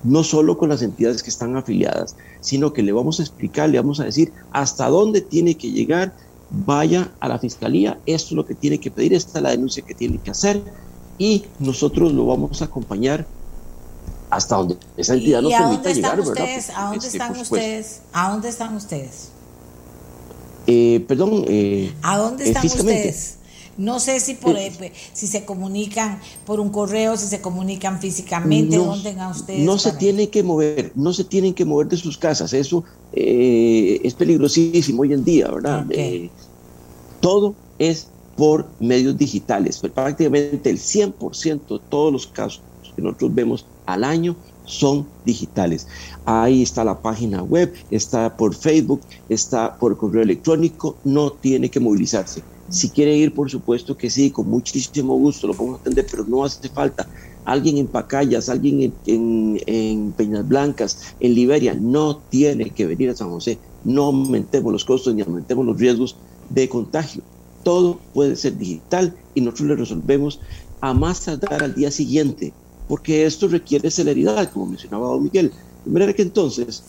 No 0.04 0.22
solo 0.26 0.58
con 0.58 0.68
las 0.68 0.82
entidades 0.82 1.24
que 1.24 1.30
están 1.30 1.56
afiliadas, 1.56 2.18
sino 2.42 2.74
que 2.74 2.84
le 2.84 2.92
vamos 2.92 3.20
a 3.20 3.24
explicar, 3.24 3.70
le 3.70 3.80
vamos 3.80 4.00
a 4.00 4.04
decir 4.04 4.34
hasta 4.52 4.90
dónde 4.90 5.22
tiene 5.22 5.56
que 5.56 5.72
llegar, 5.72 6.14
vaya 6.50 7.12
a 7.20 7.30
la 7.30 7.40
fiscalía, 7.40 8.00
esto 8.06 8.30
es 8.30 8.32
lo 8.34 8.46
que 8.46 8.56
tiene 8.56 8.80
que 8.80 8.92
pedir, 8.92 9.14
esta 9.14 9.40
es 9.40 9.44
la 9.44 9.52
denuncia 9.52 9.84
que 9.84 9.94
tiene 9.94 10.18
que 10.18 10.32
hacer 10.32 10.62
y 11.18 11.46
nosotros 11.60 12.12
lo 12.12 12.26
vamos 12.26 12.62
a 12.62 12.66
acompañar 12.66 13.26
hasta 14.30 14.56
donde 14.56 14.78
esa 14.98 15.14
entidad 15.14 15.42
nos 15.42 15.54
permita 15.54 15.92
llegar, 15.92 16.20
ustedes, 16.20 16.70
¿A 16.70 16.84
dónde 16.86 16.98
este, 16.98 17.18
están 17.18 17.38
ustedes? 17.38 18.02
¿A 18.14 18.32
dónde 18.32 18.50
están 18.50 18.76
ustedes? 18.76 19.30
Eh, 20.68 21.04
perdón. 21.08 21.44
Eh, 21.48 21.94
¿A 22.02 22.18
dónde 22.18 22.46
están 22.46 22.66
ustedes? 22.66 23.38
No 23.82 24.00
sé 24.00 24.20
si 24.20 24.36
por 24.36 24.56
eh, 24.58 24.72
si 25.14 25.28
se 25.28 25.44
comunican 25.46 26.20
por 26.46 26.60
un 26.60 26.70
correo, 26.70 27.18
si 27.18 27.28
se 27.28 27.42
comunican 27.42 28.00
físicamente, 28.00 28.78
dónde 28.78 29.10
están 29.10 29.32
ustedes. 29.32 29.62
No 29.62 29.78
se 29.78 29.94
tienen 29.94 30.28
que 30.30 30.44
mover, 30.44 30.92
no 30.96 31.14
se 31.14 31.24
tienen 31.24 31.54
que 31.54 31.66
mover 31.66 31.88
de 31.88 31.98
sus 31.98 32.18
casas. 32.18 32.54
Eso 32.54 32.84
es 33.14 34.14
peligrosísimo 34.14 35.02
hoy 35.02 35.14
en 35.14 35.24
día, 35.24 35.50
¿verdad? 35.50 35.86
todo 37.22 37.56
es 37.80 38.08
por 38.36 38.68
medios 38.80 39.18
digitales. 39.18 39.80
Pero 39.80 39.94
prácticamente 39.94 40.70
el 40.70 40.78
100% 40.78 41.68
de 41.68 41.80
todos 41.90 42.12
los 42.12 42.28
casos 42.28 42.62
que 42.96 43.02
nosotros 43.02 43.34
vemos 43.34 43.66
al 43.86 44.04
año 44.04 44.36
son 44.66 45.06
digitales. 45.26 45.88
Ahí 46.26 46.62
está 46.62 46.84
la 46.84 47.02
página 47.02 47.44
web, 47.44 47.74
está 47.90 48.36
por 48.36 48.56
Facebook, 48.56 49.02
está 49.30 49.78
por 49.78 49.98
correo 49.98 50.24
electrónico, 50.24 50.96
no 51.04 51.32
tiene 51.32 51.70
que 51.70 51.80
movilizarse. 51.80 52.42
Si 52.72 52.90
quiere 52.90 53.16
ir, 53.16 53.34
por 53.34 53.52
supuesto 53.52 53.98
que 53.98 54.10
sí, 54.10 54.32
con 54.32 54.50
muchísimo 54.50 55.16
gusto 55.18 55.48
lo 55.48 55.54
podemos 55.54 55.82
atender, 55.82 56.08
pero 56.10 56.26
no 56.26 56.44
hace 56.46 56.70
falta. 56.70 57.08
Alguien 57.44 57.78
en 57.78 57.88
Pacayas, 57.88 58.48
alguien 58.48 58.94
en, 59.06 60.14
Peñas 60.16 60.48
Blancas, 60.48 61.16
en 61.20 61.36
Liberia, 61.36 61.76
no 61.80 62.18
tiene 62.30 62.70
que 62.70 62.88
venir 62.88 63.10
a 63.10 63.16
San 63.16 63.30
José. 63.30 63.60
No 63.84 64.06
aumentemos 64.06 64.72
los 64.72 64.86
costos 64.86 65.14
ni 65.14 65.22
aumentemos 65.22 65.66
los 65.66 65.78
riesgos 65.78 66.16
de 66.50 66.70
contagio. 66.70 67.22
Todo 67.64 68.00
puede 68.14 68.38
ser 68.38 68.58
digital 68.58 69.16
y 69.36 69.42
nosotros 69.42 69.70
le 69.70 69.76
resolvemos 69.76 70.40
a 70.80 70.94
más 70.94 71.26
tardar 71.26 71.64
al 71.64 71.76
día 71.76 71.92
siguiente 71.92 72.54
porque 72.88 73.26
esto 73.26 73.48
requiere 73.48 73.90
celeridad, 73.92 74.52
como 74.52 74.66
mencionaba 74.66 75.08
don 75.08 75.24
Miguel. 75.24 75.52
De 75.86 75.92
manera 75.92 76.14
que 76.14 76.24
entonces, 76.24 76.84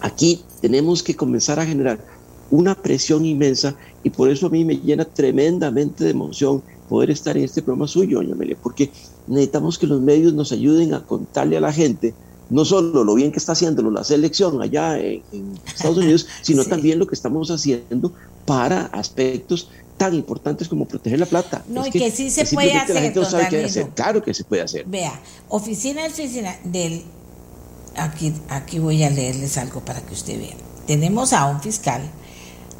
aquí 0.00 0.42
tenemos 0.60 1.02
que 1.02 1.16
comenzar 1.16 1.58
a 1.58 1.66
generar 1.66 2.15
una 2.50 2.74
presión 2.74 3.24
inmensa 3.24 3.74
y 4.04 4.10
por 4.10 4.30
eso 4.30 4.46
a 4.46 4.50
mí 4.50 4.64
me 4.64 4.76
llena 4.76 5.04
tremendamente 5.04 6.04
de 6.04 6.10
emoción 6.10 6.62
poder 6.88 7.10
estar 7.10 7.36
en 7.36 7.44
este 7.44 7.62
programa 7.62 7.88
suyo, 7.88 8.18
doña 8.18 8.34
Amelia, 8.34 8.56
porque 8.62 8.90
necesitamos 9.26 9.78
que 9.78 9.86
los 9.86 10.00
medios 10.00 10.32
nos 10.34 10.52
ayuden 10.52 10.94
a 10.94 11.04
contarle 11.04 11.56
a 11.56 11.60
la 11.60 11.72
gente 11.72 12.14
no 12.48 12.64
solo 12.64 13.04
lo 13.04 13.14
bien 13.14 13.32
que 13.32 13.38
está 13.38 13.52
haciéndolo 13.52 13.90
la 13.90 14.04
selección 14.04 14.62
allá 14.62 14.98
en, 14.98 15.22
Estados 15.66 15.98
Unidos, 15.98 16.26
sino 16.42 16.64
también 16.64 16.98
lo 16.98 17.06
que 17.06 17.14
estamos 17.14 17.50
haciendo 17.50 18.12
para 18.44 18.86
aspectos 18.86 19.68
tan 19.96 20.14
importantes 20.14 20.68
como 20.68 20.84
proteger 20.84 21.18
la 21.18 21.26
plata. 21.26 21.64
No, 21.68 21.86
y 21.86 21.90
que, 21.90 22.10
sí 22.10 22.30
se 22.30 22.44
puede 22.46 22.74
hacer, 22.74 23.90
Claro 23.94 24.22
que 24.22 24.34
se 24.34 24.44
puede 24.44 24.62
hacer. 24.62 24.84
Vea, 24.86 25.20
oficina 25.48 26.02
del... 26.64 27.02
Aquí, 27.96 28.34
aquí 28.50 28.78
voy 28.78 29.02
a 29.02 29.10
leerles 29.10 29.56
algo 29.56 29.80
para 29.80 30.02
que 30.02 30.12
usted 30.12 30.38
vea. 30.38 30.54
Tenemos 30.86 31.32
a 31.32 31.46
un 31.46 31.62
fiscal 31.62 32.02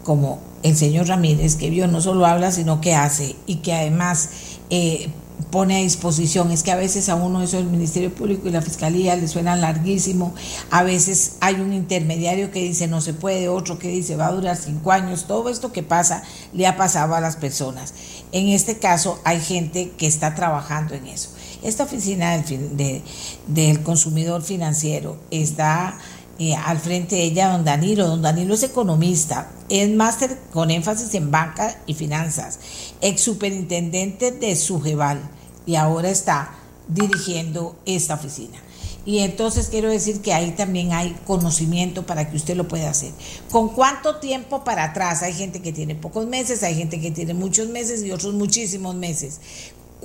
como 0.06 0.38
el 0.62 0.76
señor 0.76 1.08
Ramírez, 1.08 1.56
que 1.56 1.68
vio 1.68 1.88
no 1.88 2.00
solo 2.00 2.26
habla, 2.26 2.52
sino 2.52 2.80
que 2.80 2.94
hace 2.94 3.34
y 3.44 3.56
que 3.56 3.74
además 3.74 4.30
eh, 4.70 5.10
pone 5.50 5.76
a 5.76 5.80
disposición. 5.80 6.52
Es 6.52 6.62
que 6.62 6.70
a 6.70 6.76
veces 6.76 7.08
a 7.08 7.16
uno 7.16 7.42
eso 7.42 7.58
el 7.58 7.66
Ministerio 7.66 8.14
Público 8.14 8.48
y 8.48 8.52
la 8.52 8.62
Fiscalía 8.62 9.16
le 9.16 9.26
suena 9.26 9.56
larguísimo. 9.56 10.32
A 10.70 10.84
veces 10.84 11.38
hay 11.40 11.56
un 11.56 11.72
intermediario 11.72 12.52
que 12.52 12.62
dice 12.62 12.86
no 12.86 13.00
se 13.00 13.14
puede, 13.14 13.48
otro 13.48 13.80
que 13.80 13.88
dice 13.88 14.14
va 14.14 14.28
a 14.28 14.32
durar 14.32 14.56
cinco 14.56 14.92
años. 14.92 15.26
Todo 15.26 15.48
esto 15.48 15.72
que 15.72 15.82
pasa 15.82 16.22
le 16.52 16.68
ha 16.68 16.76
pasado 16.76 17.16
a 17.16 17.20
las 17.20 17.34
personas. 17.34 17.92
En 18.30 18.48
este 18.48 18.78
caso 18.78 19.18
hay 19.24 19.40
gente 19.40 19.90
que 19.98 20.06
está 20.06 20.36
trabajando 20.36 20.94
en 20.94 21.08
eso. 21.08 21.30
Esta 21.64 21.82
oficina 21.82 22.38
del, 22.38 23.02
del 23.48 23.82
consumidor 23.82 24.42
financiero 24.42 25.16
está 25.32 25.98
eh, 26.38 26.54
al 26.54 26.78
frente 26.78 27.16
de 27.16 27.24
ella 27.24 27.48
don 27.48 27.64
Danilo. 27.64 28.06
Don 28.06 28.22
Danilo 28.22 28.54
es 28.54 28.62
economista, 28.62 29.50
es 29.68 29.88
máster 29.90 30.38
con 30.52 30.70
énfasis 30.70 31.14
en 31.14 31.30
banca 31.30 31.78
y 31.86 31.94
finanzas, 31.94 32.58
ex 33.00 33.20
superintendente 33.20 34.32
de 34.32 34.54
Sujeval 34.56 35.20
y 35.64 35.76
ahora 35.76 36.10
está 36.10 36.54
dirigiendo 36.88 37.76
esta 37.86 38.14
oficina. 38.14 38.58
Y 39.06 39.20
entonces 39.20 39.68
quiero 39.68 39.88
decir 39.88 40.20
que 40.20 40.34
ahí 40.34 40.50
también 40.50 40.92
hay 40.92 41.16
conocimiento 41.26 42.04
para 42.04 42.28
que 42.28 42.36
usted 42.36 42.56
lo 42.56 42.66
pueda 42.66 42.90
hacer. 42.90 43.12
¿Con 43.52 43.68
cuánto 43.68 44.16
tiempo 44.16 44.64
para 44.64 44.82
atrás? 44.82 45.22
Hay 45.22 45.32
gente 45.32 45.62
que 45.62 45.72
tiene 45.72 45.94
pocos 45.94 46.26
meses, 46.26 46.64
hay 46.64 46.74
gente 46.74 47.00
que 47.00 47.12
tiene 47.12 47.32
muchos 47.32 47.68
meses 47.68 48.02
y 48.02 48.10
otros 48.10 48.34
muchísimos 48.34 48.96
meses. 48.96 49.40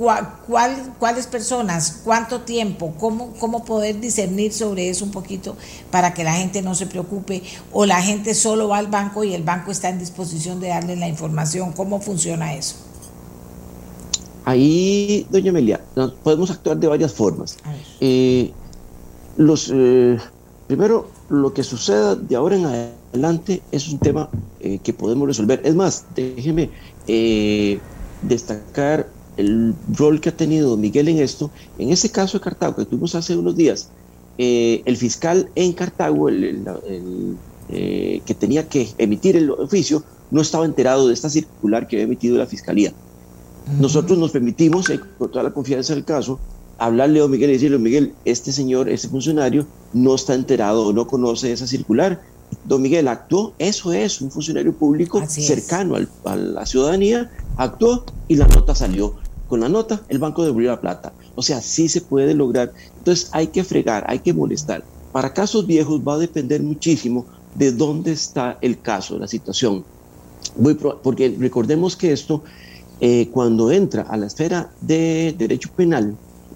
¿Cuál, 0.01 0.95
cuáles 0.97 1.27
personas? 1.27 2.01
¿Cuánto 2.03 2.41
tiempo? 2.41 2.95
¿Cómo, 2.99 3.33
¿Cómo 3.39 3.63
poder 3.63 3.99
discernir 3.99 4.51
sobre 4.51 4.89
eso 4.89 5.05
un 5.05 5.11
poquito 5.11 5.55
para 5.91 6.15
que 6.15 6.23
la 6.23 6.33
gente 6.33 6.63
no 6.63 6.73
se 6.73 6.87
preocupe? 6.87 7.43
¿O 7.71 7.85
la 7.85 8.01
gente 8.01 8.33
solo 8.33 8.67
va 8.67 8.79
al 8.79 8.87
banco 8.87 9.23
y 9.23 9.35
el 9.35 9.43
banco 9.43 9.69
está 9.69 9.89
en 9.89 9.99
disposición 9.99 10.59
de 10.59 10.69
darle 10.69 10.95
la 10.95 11.07
información? 11.07 11.73
¿Cómo 11.73 12.01
funciona 12.01 12.55
eso? 12.55 12.77
Ahí, 14.43 15.27
doña 15.29 15.51
Amelia, 15.51 15.79
podemos 16.23 16.49
actuar 16.49 16.77
de 16.77 16.87
varias 16.87 17.13
formas. 17.13 17.57
Eh, 17.99 18.51
los, 19.37 19.71
eh, 19.71 20.17
primero, 20.65 21.11
lo 21.29 21.53
que 21.53 21.63
suceda 21.63 22.15
de 22.15 22.35
ahora 22.35 22.55
en 22.55 22.65
adelante 23.13 23.61
es 23.71 23.87
un 23.87 23.99
tema 23.99 24.29
eh, 24.61 24.79
que 24.79 24.93
podemos 24.93 25.27
resolver. 25.27 25.61
Es 25.63 25.75
más, 25.75 26.05
déjeme 26.15 26.71
destacar 28.23 29.20
el 29.37 29.73
rol 29.95 30.19
que 30.19 30.29
ha 30.29 30.35
tenido 30.35 30.77
Miguel 30.77 31.07
en 31.07 31.19
esto. 31.19 31.51
En 31.77 31.91
ese 31.91 32.09
caso 32.09 32.37
de 32.37 32.43
Cartago 32.43 32.75
que 32.75 32.85
tuvimos 32.85 33.15
hace 33.15 33.35
unos 33.35 33.55
días, 33.55 33.89
el 34.37 34.97
fiscal 34.97 35.49
en 35.55 35.73
Cartago, 35.73 36.29
el, 36.29 36.65
que 37.69 38.35
tenía 38.39 38.67
que 38.67 38.89
emitir 38.97 39.37
el 39.37 39.51
oficio, 39.51 40.03
no 40.31 40.41
estaba 40.41 40.65
enterado 40.65 41.07
de 41.07 41.13
esta 41.13 41.29
circular 41.29 41.87
que 41.87 41.97
había 41.97 42.05
emitido 42.05 42.37
la 42.37 42.47
fiscalía. 42.47 42.93
Nosotros 43.79 44.17
nos 44.17 44.31
permitimos, 44.31 44.91
con 45.17 45.31
toda 45.31 45.43
la 45.43 45.51
confianza 45.51 45.93
del 45.93 46.03
caso, 46.03 46.39
hablarle 46.77 47.21
a 47.21 47.27
Miguel 47.27 47.51
y 47.51 47.53
decirle, 47.53 47.77
Miguel, 47.77 48.13
este 48.25 48.51
señor, 48.51 48.89
este 48.89 49.07
funcionario, 49.07 49.67
no 49.93 50.15
está 50.15 50.33
enterado 50.33 50.87
o 50.87 50.93
no 50.93 51.05
conoce 51.05 51.51
esa 51.51 51.67
circular. 51.67 52.21
Don 52.65 52.81
Miguel 52.81 53.07
actuó, 53.07 53.53
eso 53.59 53.93
es, 53.93 54.19
un 54.19 54.31
funcionario 54.31 54.73
público 54.73 55.23
cercano 55.27 55.95
a 56.25 56.35
la 56.35 56.65
ciudadanía, 56.65 57.31
actuó 57.55 58.03
y 58.27 58.35
la 58.35 58.47
nota 58.47 58.73
salió. 58.73 59.15
Con 59.51 59.59
la 59.59 59.67
nota, 59.67 60.01
el 60.07 60.17
banco 60.17 60.45
devolvió 60.45 60.69
la 60.69 60.79
plata. 60.79 61.11
O 61.35 61.41
sea, 61.41 61.59
sí 61.59 61.89
se 61.89 61.99
puede 61.99 62.33
lograr. 62.33 62.71
Entonces 62.99 63.27
hay 63.33 63.47
que 63.47 63.65
fregar, 63.65 64.05
hay 64.07 64.19
que 64.19 64.33
molestar. 64.33 64.85
Para 65.11 65.33
casos 65.33 65.67
viejos 65.67 65.99
va 66.07 66.13
a 66.13 66.19
depender 66.19 66.63
muchísimo 66.63 67.25
de 67.55 67.73
dónde 67.73 68.13
está 68.13 68.57
el 68.61 68.79
caso, 68.79 69.19
la 69.19 69.27
situación. 69.27 69.83
porque 71.03 71.35
recordemos 71.37 71.97
que 71.97 72.13
esto, 72.13 72.43
eh, 73.01 73.27
cuando 73.33 73.73
entra 73.73 74.03
a 74.03 74.15
la 74.15 74.27
esfera 74.27 74.71
de 74.79 75.35
derecho 75.37 75.69
penal, 75.75 76.15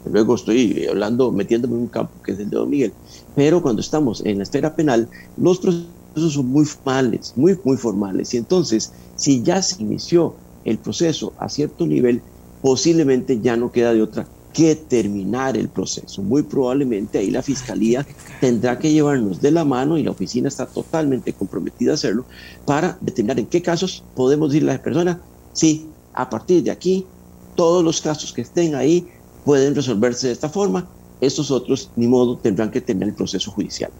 luego 0.10 0.36
estoy 0.36 0.86
hablando, 0.90 1.34
metiéndome 1.34 1.74
en 1.76 1.82
un 1.82 1.88
campo 1.90 2.14
que 2.24 2.32
es 2.32 2.40
el 2.40 2.50
de 2.50 2.56
Don 2.56 2.70
Miguel, 2.70 2.94
pero 3.36 3.62
cuando 3.62 3.82
estamos 3.82 4.26
en 4.26 4.38
la 4.38 4.44
esfera 4.44 4.74
penal, 4.74 5.10
los 5.36 5.60
procesos 5.60 5.90
son 6.32 6.48
muy 6.48 6.64
formales, 6.64 7.34
muy, 7.36 7.60
muy 7.66 7.76
formales, 7.76 8.34
y 8.34 8.38
entonces, 8.38 8.94
si 9.18 9.44
ya 9.44 9.62
se 9.62 9.84
inició 9.84 10.38
el 10.64 10.78
proceso 10.78 11.34
a 11.38 11.50
cierto 11.50 11.86
nivel, 11.86 12.22
posiblemente 12.66 13.40
ya 13.42 13.56
no 13.56 13.72
queda 13.72 13.94
de 13.94 14.02
otra 14.02 14.26
que 14.52 14.74
terminar 14.74 15.56
el 15.56 15.70
proceso. 15.70 16.24
Muy 16.24 16.42
probablemente 16.42 17.20
ahí 17.20 17.30
la 17.30 17.44
fiscalía 17.44 18.04
tendrá 18.42 18.80
que 18.80 18.92
llevarnos 18.92 19.40
de 19.40 19.52
la 19.52 19.64
mano 19.64 20.00
y 20.00 20.04
la 20.04 20.10
oficina 20.10 20.48
está 20.48 20.66
totalmente 20.66 21.32
comprometida 21.32 21.92
a 21.92 21.94
hacerlo 21.94 22.26
para 22.66 22.98
determinar 23.02 23.38
en 23.38 23.46
qué 23.46 23.62
casos 23.62 24.04
podemos 24.16 24.50
decirle 24.50 24.72
a 24.72 24.78
la 24.78 24.82
persona, 24.82 25.22
sí, 25.54 25.88
a 26.12 26.28
partir 26.28 26.64
de 26.64 26.72
aquí, 26.72 27.06
todos 27.54 27.84
los 27.84 28.02
casos 28.02 28.34
que 28.34 28.42
estén 28.42 28.74
ahí 28.74 29.08
pueden 29.44 29.76
resolverse 29.76 30.26
de 30.26 30.34
esta 30.34 30.50
forma. 30.50 30.90
Estos 31.22 31.52
otros, 31.52 31.92
ni 31.96 32.08
modo, 32.08 32.36
tendrán 32.36 32.72
que 32.72 32.82
tener 32.82 33.10
el 33.10 33.14
proceso 33.14 33.52
judicial. 33.52 33.92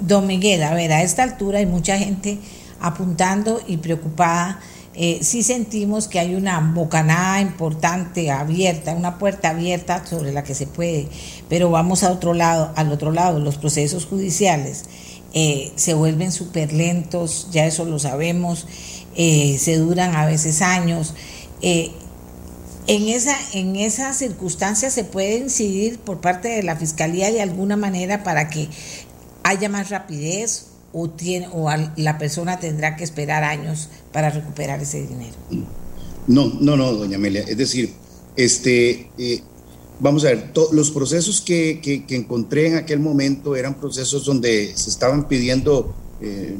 Don 0.00 0.24
Miguel, 0.28 0.62
a 0.62 0.72
ver, 0.72 0.92
a 0.92 1.02
esta 1.02 1.24
altura 1.24 1.58
hay 1.58 1.66
mucha 1.66 1.98
gente 1.98 2.38
apuntando 2.78 3.60
y 3.66 3.78
preocupada. 3.78 4.60
Eh, 5.02 5.20
sí 5.22 5.42
sentimos 5.42 6.08
que 6.08 6.18
hay 6.18 6.34
una 6.34 6.60
bocanada 6.60 7.40
importante 7.40 8.30
abierta, 8.30 8.92
una 8.92 9.16
puerta 9.16 9.48
abierta 9.48 10.04
sobre 10.04 10.30
la 10.30 10.44
que 10.44 10.54
se 10.54 10.66
puede, 10.66 11.08
pero 11.48 11.70
vamos 11.70 12.02
a 12.02 12.12
otro 12.12 12.34
lado, 12.34 12.70
al 12.76 12.92
otro 12.92 13.10
lado, 13.10 13.40
los 13.40 13.56
procesos 13.56 14.04
judiciales 14.04 14.84
eh, 15.32 15.72
se 15.74 15.94
vuelven 15.94 16.32
súper 16.32 16.74
lentos, 16.74 17.48
ya 17.50 17.64
eso 17.64 17.86
lo 17.86 17.98
sabemos, 17.98 18.66
eh, 19.16 19.56
se 19.58 19.78
duran 19.78 20.14
a 20.14 20.26
veces 20.26 20.60
años. 20.60 21.14
En 21.62 23.08
esa, 23.08 23.38
en 23.54 23.76
esa 23.76 24.12
circunstancia 24.12 24.90
se 24.90 25.04
puede 25.04 25.38
incidir 25.38 25.98
por 25.98 26.20
parte 26.20 26.48
de 26.48 26.62
la 26.62 26.76
Fiscalía 26.76 27.32
de 27.32 27.40
alguna 27.40 27.76
manera 27.76 28.22
para 28.22 28.50
que 28.50 28.68
haya 29.44 29.70
más 29.70 29.88
rapidez 29.88 30.66
o, 30.92 31.10
tiene, 31.10 31.48
o 31.52 31.68
la 31.96 32.18
persona 32.18 32.58
tendrá 32.58 32.96
que 32.96 33.04
esperar 33.04 33.44
años 33.44 33.88
para 34.12 34.30
recuperar 34.30 34.80
ese 34.80 35.06
dinero. 35.06 35.34
No, 36.26 36.52
no, 36.60 36.76
no, 36.76 36.92
doña 36.92 37.16
Amelia. 37.16 37.42
Es 37.42 37.56
decir, 37.56 37.92
este, 38.36 39.10
eh, 39.18 39.42
vamos 40.00 40.24
a 40.24 40.28
ver, 40.28 40.52
los 40.72 40.90
procesos 40.90 41.40
que, 41.40 41.80
que, 41.80 42.16
encontré 42.16 42.68
en 42.68 42.76
aquel 42.76 43.00
momento 43.00 43.56
eran 43.56 43.74
procesos 43.74 44.24
donde 44.24 44.72
se 44.74 44.90
estaban 44.90 45.28
pidiendo, 45.28 45.94
eh, 46.20 46.56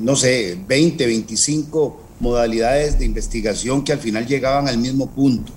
no 0.00 0.16
sé, 0.16 0.58
20, 0.66 1.06
25 1.06 2.00
modalidades 2.20 2.98
de 2.98 3.04
investigación 3.04 3.82
que 3.82 3.92
al 3.92 3.98
final 3.98 4.26
llegaban 4.26 4.68
al 4.68 4.78
mismo 4.78 5.10
punto. 5.10 5.52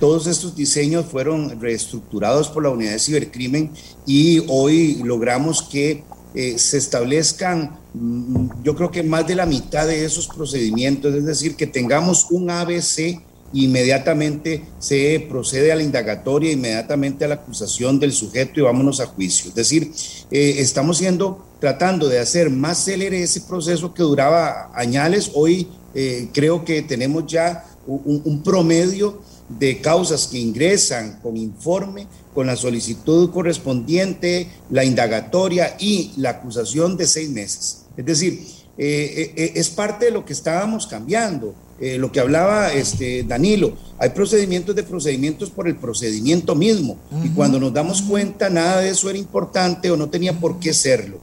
Todos 0.00 0.26
estos 0.26 0.56
diseños 0.56 1.06
fueron 1.06 1.60
reestructurados 1.60 2.48
por 2.48 2.62
la 2.62 2.70
unidad 2.70 2.92
de 2.92 2.98
cibercrimen 2.98 3.70
y 4.06 4.42
hoy 4.48 5.02
logramos 5.04 5.62
que 5.62 6.04
eh, 6.34 6.58
se 6.58 6.78
establezcan, 6.78 7.78
mm, 7.94 8.62
yo 8.62 8.74
creo 8.74 8.90
que 8.90 9.02
más 9.02 9.26
de 9.26 9.34
la 9.34 9.46
mitad 9.46 9.86
de 9.86 10.04
esos 10.04 10.28
procedimientos, 10.28 11.14
es 11.14 11.24
decir, 11.24 11.56
que 11.56 11.66
tengamos 11.66 12.30
un 12.30 12.50
ABC 12.50 13.20
inmediatamente 13.52 14.64
se 14.78 15.24
procede 15.28 15.72
a 15.72 15.76
la 15.76 15.82
indagatoria, 15.82 16.52
inmediatamente 16.52 17.24
a 17.24 17.28
la 17.28 17.36
acusación 17.36 17.98
del 17.98 18.12
sujeto 18.12 18.60
y 18.60 18.62
vámonos 18.62 19.00
a 19.00 19.06
juicio. 19.06 19.48
Es 19.48 19.54
decir, 19.54 19.92
eh, 20.30 20.56
estamos 20.58 20.98
siendo, 20.98 21.46
tratando 21.60 22.08
de 22.08 22.18
hacer 22.18 22.50
más 22.50 22.84
célere 22.84 23.22
ese 23.22 23.40
proceso 23.42 23.94
que 23.94 24.02
duraba 24.02 24.70
añales. 24.74 25.30
Hoy 25.34 25.68
eh, 25.94 26.28
creo 26.32 26.64
que 26.64 26.82
tenemos 26.82 27.26
ya 27.26 27.64
un, 27.86 28.42
promedio 28.42 29.20
de 29.48 29.80
causas 29.80 30.26
que 30.26 30.38
ingresan 30.38 31.20
con 31.22 31.36
informe, 31.36 32.06
con 32.34 32.46
la 32.46 32.56
solicitud 32.56 33.30
correspondiente, 33.30 34.48
la 34.70 34.84
indagatoria 34.84 35.76
y 35.78 36.12
la 36.16 36.30
acusación 36.30 36.96
de 36.96 37.06
seis 37.06 37.30
meses. 37.30 37.84
Es 37.96 38.04
decir, 38.04 38.40
eh, 38.78 39.32
eh, 39.36 39.52
es 39.54 39.70
parte 39.70 40.06
de 40.06 40.10
lo 40.10 40.24
que 40.24 40.32
estábamos 40.32 40.86
cambiando. 40.86 41.54
lo 41.78 42.10
que 42.10 42.20
hablaba 42.20 42.72
este 42.72 43.22
Danilo, 43.22 43.76
hay 43.98 44.08
procedimientos 44.08 44.74
de 44.74 44.82
procedimientos 44.82 45.50
por 45.50 45.68
el 45.68 45.76
procedimiento 45.76 46.54
mismo 46.54 46.96
y 47.22 47.28
cuando 47.28 47.60
nos 47.60 47.70
damos 47.70 48.00
cuenta 48.00 48.48
nada 48.48 48.80
de 48.80 48.88
eso 48.88 49.10
era 49.10 49.18
importante 49.18 49.90
o 49.90 49.96
no 49.98 50.08
tenía 50.08 50.32
por 50.40 50.58
qué 50.58 50.72
serlo. 50.72 51.18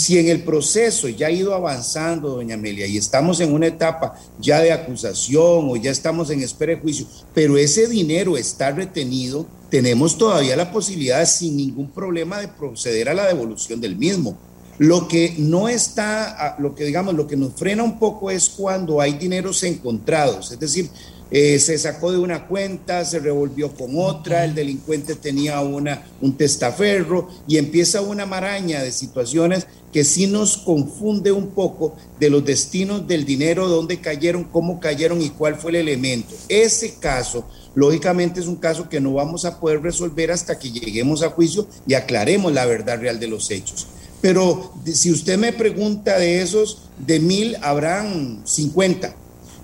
Si 0.00 0.18
en 0.18 0.28
el 0.28 0.42
proceso 0.44 1.08
ya 1.10 1.26
ha 1.26 1.30
ido 1.30 1.54
avanzando, 1.54 2.30
doña 2.30 2.54
Amelia, 2.54 2.86
y 2.86 2.96
estamos 2.96 3.38
en 3.40 3.52
una 3.52 3.66
etapa 3.66 4.18
ya 4.40 4.58
de 4.60 4.72
acusación 4.72 5.68
o 5.68 5.76
ya 5.76 5.90
estamos 5.90 6.30
en 6.30 6.40
espera 6.40 6.72
de 6.72 6.80
juicio, 6.80 7.06
pero 7.34 7.58
ese 7.58 7.86
dinero 7.86 8.38
está 8.38 8.70
retenido, 8.70 9.46
tenemos 9.68 10.16
todavía 10.16 10.56
la 10.56 10.72
posibilidad 10.72 11.26
sin 11.26 11.54
ningún 11.54 11.90
problema 11.90 12.40
de 12.40 12.48
proceder 12.48 13.10
a 13.10 13.14
la 13.14 13.26
devolución 13.26 13.78
del 13.78 13.94
mismo. 13.94 14.38
Lo 14.78 15.06
que 15.06 15.34
no 15.36 15.68
está, 15.68 16.56
lo 16.58 16.74
que 16.74 16.84
digamos, 16.84 17.12
lo 17.12 17.26
que 17.26 17.36
nos 17.36 17.52
frena 17.52 17.82
un 17.82 17.98
poco 17.98 18.30
es 18.30 18.48
cuando 18.48 19.02
hay 19.02 19.18
dineros 19.18 19.62
encontrados, 19.64 20.50
es 20.50 20.58
decir, 20.58 20.88
eh, 21.30 21.58
se 21.60 21.78
sacó 21.78 22.10
de 22.10 22.18
una 22.18 22.46
cuenta, 22.48 23.04
se 23.04 23.20
revolvió 23.20 23.72
con 23.72 23.92
otra, 23.96 24.44
el 24.44 24.54
delincuente 24.54 25.14
tenía 25.14 25.60
una, 25.60 26.04
un 26.20 26.36
testaferro 26.36 27.28
y 27.46 27.56
empieza 27.56 28.00
una 28.00 28.26
maraña 28.26 28.82
de 28.82 28.90
situaciones 28.90 29.66
que 29.92 30.04
sí 30.04 30.26
nos 30.26 30.56
confunde 30.56 31.32
un 31.32 31.48
poco 31.48 31.96
de 32.18 32.30
los 32.30 32.44
destinos 32.44 33.06
del 33.06 33.24
dinero, 33.24 33.68
dónde 33.68 34.00
cayeron, 34.00 34.44
cómo 34.44 34.80
cayeron 34.80 35.22
y 35.22 35.30
cuál 35.30 35.56
fue 35.56 35.70
el 35.70 35.76
elemento. 35.76 36.34
Ese 36.48 36.94
caso, 36.94 37.48
lógicamente, 37.74 38.40
es 38.40 38.46
un 38.46 38.56
caso 38.56 38.88
que 38.88 39.00
no 39.00 39.14
vamos 39.14 39.44
a 39.44 39.60
poder 39.60 39.82
resolver 39.82 40.32
hasta 40.32 40.58
que 40.58 40.70
lleguemos 40.70 41.22
a 41.22 41.30
juicio 41.30 41.66
y 41.86 41.94
aclaremos 41.94 42.52
la 42.52 42.66
verdad 42.66 43.00
real 43.00 43.20
de 43.20 43.28
los 43.28 43.50
hechos. 43.50 43.86
Pero 44.20 44.72
si 44.84 45.10
usted 45.10 45.38
me 45.38 45.52
pregunta 45.52 46.18
de 46.18 46.42
esos, 46.42 46.82
de 46.98 47.20
mil 47.20 47.56
habrán 47.62 48.42
50 48.44 49.16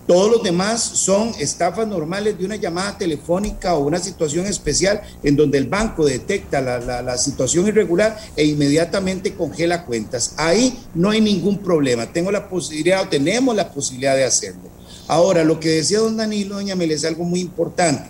Todos 0.06 0.30
los 0.30 0.42
demás 0.44 0.80
son 0.82 1.32
estafas 1.40 1.88
normales 1.88 2.38
de 2.38 2.44
una 2.44 2.54
llamada 2.54 2.96
telefónica 2.96 3.74
o 3.74 3.84
una 3.84 3.98
situación 3.98 4.46
especial 4.46 5.02
en 5.24 5.34
donde 5.34 5.58
el 5.58 5.66
banco 5.66 6.04
detecta 6.04 6.60
la, 6.60 7.18
situación 7.18 7.66
irregular 7.66 8.16
e 8.36 8.44
inmediatamente 8.44 9.34
congela 9.34 9.84
cuentas. 9.84 10.34
Ahí 10.36 10.78
no 10.94 11.10
hay 11.10 11.20
ningún 11.20 11.58
problema. 11.58 12.12
Tengo 12.12 12.30
la 12.30 12.48
posibilidad 12.48 13.02
o 13.02 13.08
tenemos 13.08 13.56
la 13.56 13.72
posibilidad 13.72 14.14
de 14.14 14.22
hacerlo. 14.22 14.70
Ahora, 15.08 15.42
lo 15.42 15.58
que 15.58 15.70
decía 15.70 15.98
don 15.98 16.16
Danilo, 16.16 16.54
doña 16.54 16.76
Mel, 16.76 16.92
es 16.92 17.04
algo 17.04 17.24
muy 17.24 17.40
importante. 17.40 18.08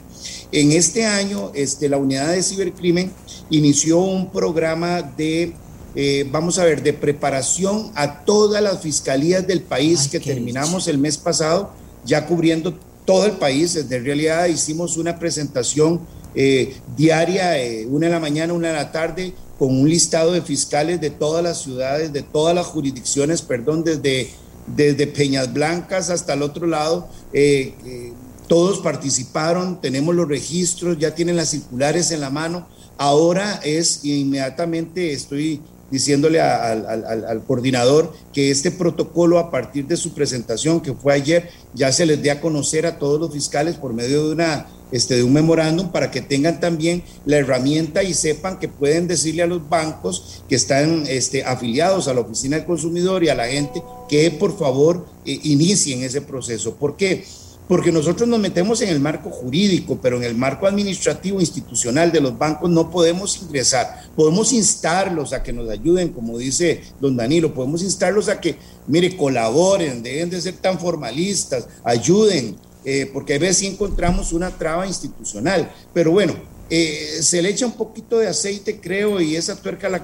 En 0.52 0.72
este 0.72 1.06
año, 1.06 1.50
este, 1.54 1.88
la 1.88 1.96
unidad 1.96 2.32
de 2.32 2.42
cibercrimen 2.42 3.10
inició 3.48 4.00
un 4.00 4.30
programa 4.30 5.00
de 5.00 5.54
eh, 5.98 6.28
vamos 6.30 6.58
a 6.58 6.64
ver, 6.64 6.82
de 6.82 6.92
preparación 6.92 7.90
a 7.94 8.22
todas 8.26 8.62
las 8.62 8.82
fiscalías 8.82 9.46
del 9.46 9.62
país 9.62 10.08
que 10.08 10.20
terminamos 10.20 10.88
el 10.88 10.98
mes 10.98 11.16
pasado 11.16 11.72
ya 12.06 12.26
cubriendo 12.26 12.74
todo 13.04 13.26
el 13.26 13.32
país. 13.32 13.88
De 13.88 13.98
realidad 13.98 14.46
hicimos 14.46 14.96
una 14.96 15.18
presentación 15.18 16.00
eh, 16.34 16.76
diaria, 16.96 17.58
eh, 17.58 17.86
una 17.86 18.06
en 18.06 18.12
la 18.12 18.20
mañana, 18.20 18.52
una 18.52 18.70
en 18.70 18.76
la 18.76 18.92
tarde, 18.92 19.34
con 19.58 19.78
un 19.78 19.88
listado 19.88 20.32
de 20.32 20.42
fiscales 20.42 21.00
de 21.00 21.10
todas 21.10 21.42
las 21.42 21.62
ciudades, 21.62 22.12
de 22.12 22.22
todas 22.22 22.54
las 22.54 22.66
jurisdicciones, 22.66 23.42
perdón, 23.42 23.84
desde, 23.84 24.30
desde 24.66 25.06
Peñas 25.06 25.52
Blancas 25.52 26.10
hasta 26.10 26.34
el 26.34 26.42
otro 26.42 26.66
lado. 26.66 27.08
Eh, 27.32 28.12
todos 28.48 28.78
participaron, 28.78 29.80
tenemos 29.80 30.14
los 30.14 30.28
registros, 30.28 30.98
ya 30.98 31.14
tienen 31.14 31.36
las 31.36 31.50
circulares 31.50 32.10
en 32.10 32.20
la 32.20 32.30
mano. 32.30 32.68
Ahora 32.98 33.60
es 33.64 34.04
inmediatamente, 34.04 35.12
estoy 35.12 35.60
diciéndole 35.90 36.40
al, 36.40 37.42
coordinador 37.46 38.12
que 38.32 38.50
este 38.50 38.70
protocolo 38.70 39.38
a 39.38 39.50
partir 39.50 39.86
de 39.86 39.96
su 39.96 40.14
presentación 40.14 40.80
que 40.80 40.92
fue 40.92 41.14
ayer 41.14 41.48
ya 41.74 41.92
se 41.92 42.06
les 42.06 42.22
dé 42.22 42.30
a 42.30 42.40
conocer 42.40 42.86
a 42.86 42.98
todos 42.98 43.20
los 43.20 43.32
fiscales 43.32 43.76
por 43.76 43.92
medio 43.92 44.26
de 44.26 44.32
una 44.32 44.66
este, 44.92 45.16
de 45.16 45.24
un 45.24 45.32
memorándum 45.32 45.90
para 45.90 46.12
que 46.12 46.20
tengan 46.20 46.60
también 46.60 47.02
la 47.24 47.38
herramienta 47.38 48.04
y 48.04 48.14
sepan 48.14 48.60
que 48.60 48.68
pueden 48.68 49.08
decirle 49.08 49.42
a 49.42 49.46
los 49.46 49.68
bancos 49.68 50.44
que 50.48 50.54
están 50.54 51.04
este, 51.08 51.44
afiliados 51.44 52.06
a 52.06 52.14
la 52.14 52.20
oficina 52.20 52.56
del 52.56 52.66
consumidor 52.66 53.24
y 53.24 53.28
a 53.28 53.34
la 53.34 53.48
gente 53.48 53.82
que 54.08 54.30
por 54.30 54.56
favor 54.56 55.06
eh, 55.24 55.40
inicien 55.42 56.04
ese 56.04 56.20
proceso. 56.20 56.76
¿Por 56.76 56.96
qué? 56.96 57.24
Porque 57.68 57.90
nosotros 57.90 58.28
nos 58.28 58.38
metemos 58.38 58.80
en 58.82 58.90
el 58.90 59.00
marco 59.00 59.30
jurídico, 59.30 59.98
pero 60.00 60.16
en 60.16 60.24
el 60.24 60.36
marco 60.36 60.66
administrativo 60.66 61.40
institucional 61.40 62.12
de 62.12 62.20
los 62.20 62.38
bancos 62.38 62.70
no 62.70 62.90
podemos 62.90 63.40
ingresar. 63.42 64.04
Podemos 64.14 64.52
instarlos 64.52 65.32
a 65.32 65.42
que 65.42 65.52
nos 65.52 65.68
ayuden, 65.68 66.10
como 66.10 66.38
dice 66.38 66.82
don 67.00 67.16
Danilo, 67.16 67.52
podemos 67.52 67.82
instarlos 67.82 68.28
a 68.28 68.40
que, 68.40 68.56
mire, 68.86 69.16
colaboren, 69.16 70.02
deben 70.02 70.30
de 70.30 70.40
ser 70.40 70.56
tan 70.56 70.78
formalistas, 70.78 71.66
ayuden, 71.82 72.56
eh, 72.84 73.10
porque 73.12 73.34
a 73.34 73.38
veces 73.38 73.64
encontramos 73.64 74.32
una 74.32 74.50
traba 74.50 74.86
institucional. 74.86 75.72
Pero 75.92 76.12
bueno, 76.12 76.34
eh, 76.70 77.18
se 77.20 77.42
le 77.42 77.48
echa 77.48 77.66
un 77.66 77.72
poquito 77.72 78.18
de 78.18 78.28
aceite, 78.28 78.80
creo, 78.80 79.20
y 79.20 79.34
esa 79.34 79.56
tuerca 79.56 79.88
la, 79.88 79.98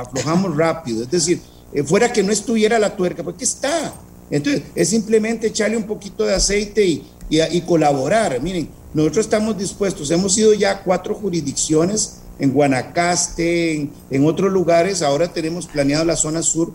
aflojamos 0.00 0.56
rápido. 0.56 1.02
Es 1.02 1.10
decir, 1.10 1.40
eh, 1.74 1.82
fuera 1.82 2.12
que 2.12 2.22
no 2.22 2.32
estuviera 2.32 2.78
la 2.78 2.96
tuerca, 2.96 3.22
porque 3.22 3.44
está 3.44 3.94
entonces, 4.30 4.62
es 4.74 4.88
simplemente 4.88 5.48
echarle 5.48 5.76
un 5.76 5.84
poquito 5.84 6.24
de 6.24 6.34
aceite 6.34 6.84
y, 6.84 7.04
y, 7.28 7.60
colaborar. 7.62 8.40
Miren, 8.40 8.68
nosotros 8.92 9.26
estamos 9.26 9.58
dispuestos, 9.58 10.10
hemos 10.10 10.36
ido 10.38 10.54
ya 10.54 10.70
a 10.70 10.82
cuatro 10.82 11.14
jurisdicciones, 11.14 12.20
en 12.38 12.52
Guanacaste, 12.52 13.88
en, 14.10 14.26
otros 14.26 14.52
lugares, 14.52 15.02
ahora 15.02 15.32
tenemos 15.32 15.66
planeado 15.66 16.04
la 16.04 16.16
zona 16.16 16.42
sur 16.42 16.72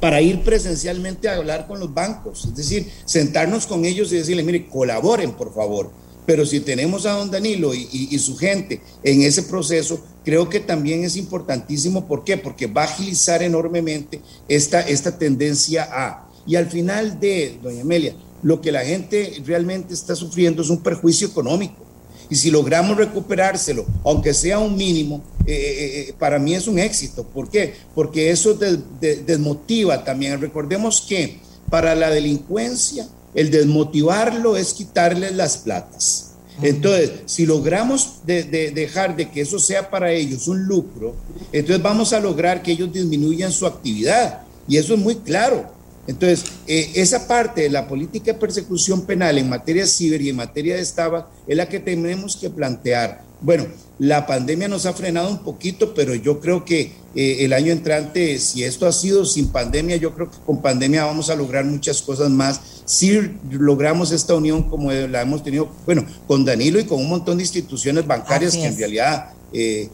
para 0.00 0.20
ir 0.20 0.42
presencialmente 0.42 1.28
a 1.28 1.36
hablar 1.36 1.66
con 1.66 1.78
los 1.78 1.92
bancos, 1.92 2.44
es 2.44 2.56
decir, 2.56 2.90
sentarnos 3.04 3.66
con 3.66 3.84
ellos 3.84 4.12
y 4.12 4.16
decirles, 4.16 4.44
mire, 4.44 4.68
colaboren, 4.68 5.32
por 5.32 5.54
favor. 5.54 5.90
Pero 6.24 6.46
si 6.46 6.60
tenemos 6.60 7.04
a 7.06 7.12
don 7.12 7.32
Danilo 7.32 7.74
y, 7.74 7.88
y, 7.90 8.18
su 8.20 8.36
gente 8.36 8.80
en 9.02 9.22
ese 9.22 9.42
proceso, 9.42 10.00
creo 10.24 10.48
que 10.48 10.60
también 10.60 11.02
es 11.02 11.16
importantísimo. 11.16 12.06
¿Por 12.06 12.22
qué? 12.22 12.36
Porque 12.36 12.68
va 12.68 12.82
a 12.82 12.84
agilizar 12.84 13.42
enormemente 13.42 14.20
esta, 14.46 14.80
esta 14.82 15.18
tendencia 15.18 15.88
a 15.90 16.28
y 16.46 16.56
al 16.56 16.66
final 16.66 17.20
de, 17.20 17.58
doña 17.62 17.82
Amelia, 17.82 18.14
lo 18.42 18.60
que 18.60 18.72
la 18.72 18.84
gente 18.84 19.40
realmente 19.44 19.94
está 19.94 20.14
sufriendo 20.16 20.62
es 20.62 20.70
un 20.70 20.82
perjuicio 20.82 21.28
económico. 21.28 21.82
Y 22.28 22.36
si 22.36 22.50
logramos 22.50 22.96
recuperárselo, 22.96 23.84
aunque 24.04 24.32
sea 24.32 24.58
un 24.58 24.76
mínimo, 24.76 25.22
eh, 25.46 25.52
eh, 25.52 26.00
eh, 26.08 26.14
para 26.18 26.38
mí 26.38 26.54
es 26.54 26.66
un 26.66 26.78
éxito. 26.78 27.24
¿Por 27.24 27.50
qué? 27.50 27.74
Porque 27.94 28.30
eso 28.30 28.54
desmotiva 28.54 30.02
también. 30.02 30.40
Recordemos 30.40 31.02
que 31.02 31.38
para 31.68 31.94
la 31.94 32.10
delincuencia, 32.10 33.06
el 33.34 33.50
desmotivarlo 33.50 34.56
es 34.56 34.72
quitarles 34.72 35.34
las 35.34 35.58
platas. 35.58 36.32
Entonces, 36.60 37.10
si 37.26 37.44
logramos 37.44 38.20
dejar 38.24 39.16
de 39.16 39.30
que 39.30 39.40
eso 39.40 39.58
sea 39.58 39.90
para 39.90 40.12
ellos 40.12 40.48
un 40.48 40.64
lucro, 40.64 41.14
entonces 41.52 41.82
vamos 41.82 42.12
a 42.12 42.20
lograr 42.20 42.62
que 42.62 42.72
ellos 42.72 42.92
disminuyan 42.92 43.50
su 43.52 43.66
actividad. 43.66 44.42
Y 44.68 44.76
eso 44.76 44.94
es 44.94 45.00
muy 45.00 45.16
claro. 45.16 45.70
Entonces, 46.06 46.44
eh, 46.66 46.90
esa 46.94 47.28
parte 47.28 47.62
de 47.62 47.70
la 47.70 47.86
política 47.86 48.32
de 48.32 48.38
persecución 48.38 49.06
penal 49.06 49.38
en 49.38 49.48
materia 49.48 49.86
ciber 49.86 50.20
y 50.22 50.30
en 50.30 50.36
materia 50.36 50.74
de 50.74 50.82
estaba 50.82 51.30
es 51.46 51.56
la 51.56 51.68
que 51.68 51.78
tenemos 51.78 52.36
que 52.36 52.50
plantear. 52.50 53.22
Bueno, 53.40 53.66
la 53.98 54.26
pandemia 54.26 54.68
nos 54.68 54.86
ha 54.86 54.92
frenado 54.92 55.30
un 55.30 55.42
poquito, 55.42 55.94
pero 55.94 56.14
yo 56.14 56.40
creo 56.40 56.64
que 56.64 56.92
eh, 57.14 57.44
el 57.44 57.52
año 57.52 57.72
entrante, 57.72 58.38
si 58.38 58.64
esto 58.64 58.86
ha 58.86 58.92
sido 58.92 59.24
sin 59.24 59.48
pandemia, 59.48 59.96
yo 59.96 60.14
creo 60.14 60.30
que 60.30 60.38
con 60.44 60.62
pandemia 60.62 61.04
vamos 61.04 61.30
a 61.30 61.36
lograr 61.36 61.64
muchas 61.64 62.02
cosas 62.02 62.30
más. 62.30 62.60
Si 62.84 63.20
logramos 63.50 64.10
esta 64.10 64.34
unión 64.34 64.64
como 64.64 64.90
la 64.90 65.22
hemos 65.22 65.44
tenido, 65.44 65.70
bueno, 65.86 66.04
con 66.26 66.44
Danilo 66.44 66.80
y 66.80 66.84
con 66.84 67.00
un 67.00 67.08
montón 67.08 67.36
de 67.36 67.44
instituciones 67.44 68.06
bancarias 68.06 68.54
que 68.54 68.64
en 68.64 68.76
realidad, 68.76 69.30
eh, 69.52 69.88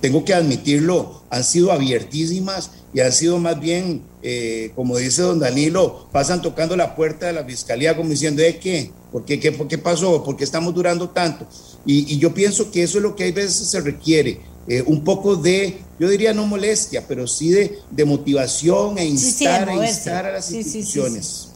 tengo 0.00 0.24
que 0.24 0.34
admitirlo, 0.34 1.22
han 1.30 1.44
sido 1.44 1.72
abiertísimas 1.72 2.70
y 2.92 3.00
han 3.00 3.12
sido 3.12 3.38
más 3.38 3.58
bien, 3.58 4.02
eh, 4.22 4.70
como 4.76 4.96
dice 4.96 5.22
don 5.22 5.40
Danilo, 5.40 6.08
pasan 6.12 6.42
tocando 6.42 6.76
la 6.76 6.94
puerta 6.94 7.26
de 7.26 7.32
la 7.32 7.44
fiscalía 7.44 7.96
como 7.96 8.10
diciendo, 8.10 8.42
¿de 8.42 8.58
qué? 8.58 8.92
¿Por 9.10 9.24
qué, 9.24 9.40
qué, 9.40 9.52
qué 9.68 9.78
pasó? 9.78 10.22
¿Por 10.22 10.36
qué 10.36 10.44
estamos 10.44 10.74
durando 10.74 11.10
tanto? 11.10 11.46
Y, 11.84 12.18
yo 12.18 12.32
pienso 12.32 12.70
que 12.70 12.82
eso 12.82 12.98
es 12.98 13.02
lo 13.02 13.16
que 13.16 13.24
hay 13.24 13.32
veces 13.32 13.68
se 13.68 13.80
requiere, 13.80 14.40
eh, 14.68 14.82
un 14.86 15.02
poco 15.02 15.36
de, 15.36 15.78
yo 15.98 16.08
diría 16.08 16.32
no 16.32 16.46
molestia, 16.46 17.04
pero 17.06 17.26
sí 17.26 17.50
de, 17.50 17.78
de 17.90 18.04
motivación 18.04 18.96
e 18.98 19.04
instar, 19.04 19.68
e 19.68 19.74
instar 19.74 20.26
a 20.26 20.32
las 20.32 20.50
instituciones. 20.52 21.48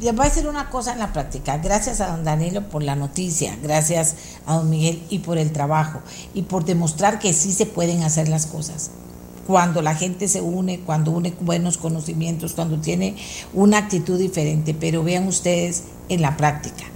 Les 0.00 0.14
voy 0.14 0.26
a 0.26 0.28
decir 0.28 0.48
una 0.48 0.70
cosa 0.70 0.92
en 0.92 0.98
la 0.98 1.12
práctica. 1.12 1.58
Gracias 1.58 2.00
a 2.00 2.08
don 2.08 2.24
Danilo 2.24 2.68
por 2.68 2.82
la 2.82 2.96
noticia, 2.96 3.56
gracias 3.62 4.16
a 4.46 4.56
don 4.56 4.70
Miguel 4.70 5.02
y 5.10 5.20
por 5.20 5.38
el 5.38 5.52
trabajo 5.52 6.00
y 6.34 6.42
por 6.42 6.64
demostrar 6.64 7.18
que 7.18 7.32
sí 7.32 7.52
se 7.52 7.66
pueden 7.66 8.02
hacer 8.02 8.28
las 8.28 8.46
cosas 8.46 8.90
cuando 9.46 9.82
la 9.82 9.94
gente 9.94 10.28
se 10.28 10.40
une, 10.40 10.80
cuando 10.80 11.10
une 11.10 11.34
buenos 11.40 11.76
conocimientos, 11.76 12.52
cuando 12.52 12.78
tiene 12.78 13.16
una 13.52 13.78
actitud 13.78 14.18
diferente. 14.18 14.74
Pero 14.74 15.02
vean 15.02 15.26
ustedes 15.26 15.84
en 16.08 16.22
la 16.22 16.36
práctica. 16.36 16.91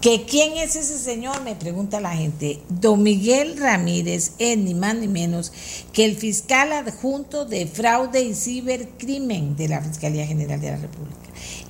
¿Que 0.00 0.24
¿Quién 0.24 0.56
es 0.56 0.76
ese 0.76 0.98
señor? 0.98 1.42
Me 1.42 1.54
pregunta 1.54 2.00
la 2.00 2.12
gente. 2.12 2.58
Don 2.70 3.02
Miguel 3.02 3.58
Ramírez 3.58 4.32
es 4.38 4.56
ni 4.56 4.72
más 4.72 4.94
ni 4.94 5.08
menos 5.08 5.52
que 5.92 6.06
el 6.06 6.16
fiscal 6.16 6.72
adjunto 6.72 7.44
de 7.44 7.66
fraude 7.66 8.22
y 8.22 8.34
cibercrimen 8.34 9.56
de 9.56 9.68
la 9.68 9.82
Fiscalía 9.82 10.26
General 10.26 10.58
de 10.58 10.70
la 10.70 10.78
República. 10.78 11.20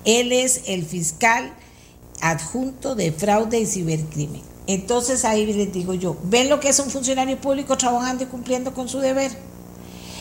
Él 0.05 0.31
es 0.31 0.63
el 0.67 0.85
fiscal 0.87 1.53
adjunto 2.21 2.95
de 2.95 3.11
fraude 3.11 3.59
y 3.59 3.67
cibercrimen. 3.67 4.43
Entonces 4.69 5.25
ahí 5.25 5.53
les 5.53 5.73
digo 5.73 5.95
yo, 5.95 6.17
¿ven 6.23 6.49
lo 6.49 6.61
que 6.61 6.69
es 6.69 6.79
un 6.79 6.89
funcionario 6.89 7.37
público 7.41 7.77
trabajando 7.77 8.23
y 8.23 8.29
cumpliendo 8.29 8.73
con 8.73 8.89
su 8.89 9.01
deber? 9.01 9.33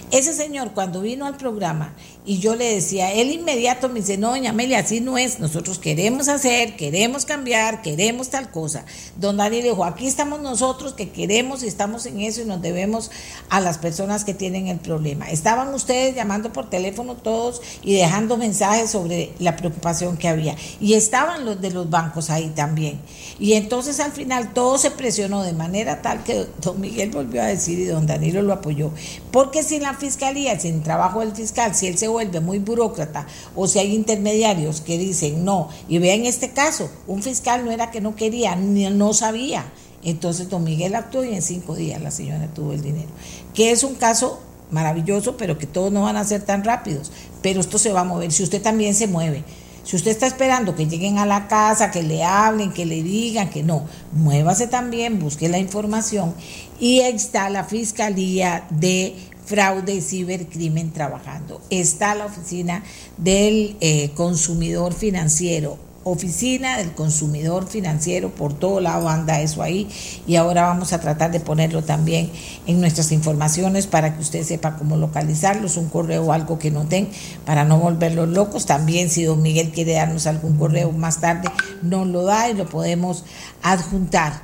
Ese 0.09 0.33
señor 0.33 0.71
cuando 0.73 1.01
vino 1.01 1.27
al 1.27 1.37
programa 1.37 1.93
y 2.25 2.39
yo 2.39 2.55
le 2.55 2.75
decía, 2.75 3.13
él 3.13 3.31
inmediato 3.31 3.87
me 3.87 4.01
dice, 4.01 4.17
no, 4.17 4.31
doña 4.31 4.49
Amelia, 4.49 4.79
así 4.79 4.99
no 4.99 5.17
es, 5.17 5.39
nosotros 5.39 5.79
queremos 5.79 6.27
hacer, 6.27 6.75
queremos 6.75 7.25
cambiar, 7.25 7.81
queremos 7.81 8.29
tal 8.29 8.51
cosa. 8.51 8.83
Don 9.15 9.37
Dani 9.37 9.61
dijo, 9.61 9.85
aquí 9.85 10.05
estamos 10.05 10.41
nosotros 10.41 10.93
que 10.93 11.09
queremos 11.09 11.63
y 11.63 11.67
estamos 11.67 12.05
en 12.05 12.19
eso 12.19 12.41
y 12.41 12.45
nos 12.45 12.61
debemos 12.61 13.09
a 13.49 13.61
las 13.61 13.77
personas 13.77 14.25
que 14.25 14.33
tienen 14.33 14.67
el 14.67 14.79
problema. 14.79 15.31
Estaban 15.31 15.73
ustedes 15.73 16.13
llamando 16.13 16.51
por 16.51 16.69
teléfono 16.69 17.15
todos 17.15 17.61
y 17.83 17.93
dejando 17.93 18.35
mensajes 18.35 18.91
sobre 18.91 19.31
la 19.39 19.55
preocupación 19.55 20.17
que 20.17 20.27
había. 20.27 20.55
Y 20.81 20.95
estaban 20.95 21.45
los 21.45 21.61
de 21.61 21.71
los 21.71 21.89
bancos 21.89 22.29
ahí 22.29 22.49
también. 22.49 22.99
Y 23.39 23.53
entonces 23.53 24.01
al 24.01 24.11
final 24.11 24.53
todo 24.53 24.77
se 24.77 24.91
presionó 24.91 25.43
de 25.43 25.53
manera 25.53 26.01
tal 26.01 26.23
que 26.23 26.47
don 26.61 26.81
Miguel 26.81 27.11
volvió 27.11 27.41
a 27.41 27.45
decir 27.45 27.79
y 27.79 27.85
don 27.85 28.05
Danilo 28.05 28.41
lo 28.41 28.53
apoyó. 28.53 28.91
Porque 29.31 29.63
si 29.63 29.79
la 29.79 29.93
fiscalía, 29.93 30.59
sin 30.59 30.83
trabajo 30.83 31.21
del 31.21 31.33
fiscal, 31.33 31.73
si 31.73 31.87
él 31.87 31.97
se 31.97 32.08
vuelve 32.09 32.39
muy 32.39 32.59
burócrata 32.59 33.25
o 33.55 33.67
si 33.67 33.79
hay 33.79 33.95
intermediarios 33.95 34.81
que 34.81 34.97
dicen 34.97 35.45
no, 35.45 35.69
y 35.87 35.97
vean 35.99 36.25
este 36.25 36.51
caso, 36.51 36.89
un 37.07 37.23
fiscal 37.23 37.63
no 37.65 37.71
era 37.71 37.91
que 37.91 38.01
no 38.01 38.15
quería, 38.15 38.55
ni 38.55 38.89
no 38.89 39.13
sabía. 39.13 39.65
Entonces 40.03 40.49
don 40.49 40.63
Miguel 40.63 40.95
actuó 40.95 41.23
y 41.23 41.33
en 41.33 41.41
cinco 41.41 41.75
días 41.75 42.01
la 42.01 42.11
señora 42.11 42.47
tuvo 42.53 42.73
el 42.73 42.81
dinero. 42.81 43.09
Que 43.53 43.71
es 43.71 43.83
un 43.83 43.95
caso 43.95 44.39
maravilloso, 44.71 45.35
pero 45.35 45.57
que 45.57 45.67
todos 45.67 45.91
no 45.91 46.03
van 46.03 46.15
a 46.15 46.23
ser 46.23 46.43
tan 46.43 46.63
rápidos. 46.63 47.11
Pero 47.41 47.59
esto 47.59 47.77
se 47.77 47.91
va 47.91 48.01
a 48.01 48.05
mover. 48.05 48.31
Si 48.31 48.43
usted 48.43 48.61
también 48.61 48.95
se 48.95 49.07
mueve, 49.07 49.43
Si 49.89 49.95
usted 49.95 50.11
está 50.11 50.27
esperando 50.27 50.75
que 50.75 50.85
lleguen 50.85 51.17
a 51.17 51.25
la 51.25 51.47
casa, 51.47 51.89
que 51.89 52.03
le 52.03 52.23
hablen, 52.23 52.71
que 52.71 52.85
le 52.85 53.01
digan 53.01 53.49
que 53.49 53.63
no, 53.63 53.85
muévase 54.11 54.67
también, 54.67 55.17
busque 55.17 55.49
la 55.49 55.57
información 55.57 56.35
y 56.79 56.99
está 56.99 57.49
la 57.49 57.63
Fiscalía 57.63 58.67
de 58.69 59.15
Fraude 59.49 59.95
y 59.95 60.01
Cibercrimen 60.01 60.91
trabajando. 60.91 61.59
Está 61.71 62.13
la 62.13 62.27
Oficina 62.27 62.83
del 63.17 63.77
eh, 63.81 64.11
Consumidor 64.13 64.93
Financiero 64.93 65.89
oficina 66.03 66.77
del 66.77 66.93
consumidor 66.93 67.67
financiero, 67.67 68.29
por 68.29 68.53
todo 68.53 68.79
lado 68.79 69.09
anda 69.09 69.41
eso 69.41 69.61
ahí 69.61 69.89
y 70.25 70.37
ahora 70.37 70.63
vamos 70.63 70.93
a 70.93 70.99
tratar 70.99 71.31
de 71.31 71.39
ponerlo 71.39 71.83
también 71.83 72.31
en 72.65 72.79
nuestras 72.79 73.11
informaciones 73.11 73.85
para 73.85 74.15
que 74.15 74.21
usted 74.21 74.43
sepa 74.43 74.77
cómo 74.77 74.95
localizarlos, 74.97 75.77
un 75.77 75.89
correo 75.89 76.25
o 76.25 76.33
algo 76.33 76.57
que 76.57 76.71
nos 76.71 76.89
den 76.89 77.09
para 77.45 77.65
no 77.65 77.79
volverlos 77.79 78.29
locos. 78.29 78.65
También 78.65 79.09
si 79.09 79.23
don 79.23 79.41
Miguel 79.41 79.71
quiere 79.71 79.93
darnos 79.93 80.25
algún 80.25 80.57
correo 80.57 80.91
más 80.91 81.19
tarde, 81.19 81.49
nos 81.81 82.07
lo 82.07 82.23
da 82.23 82.49
y 82.49 82.53
lo 82.53 82.67
podemos 82.67 83.25
adjuntar. 83.61 84.41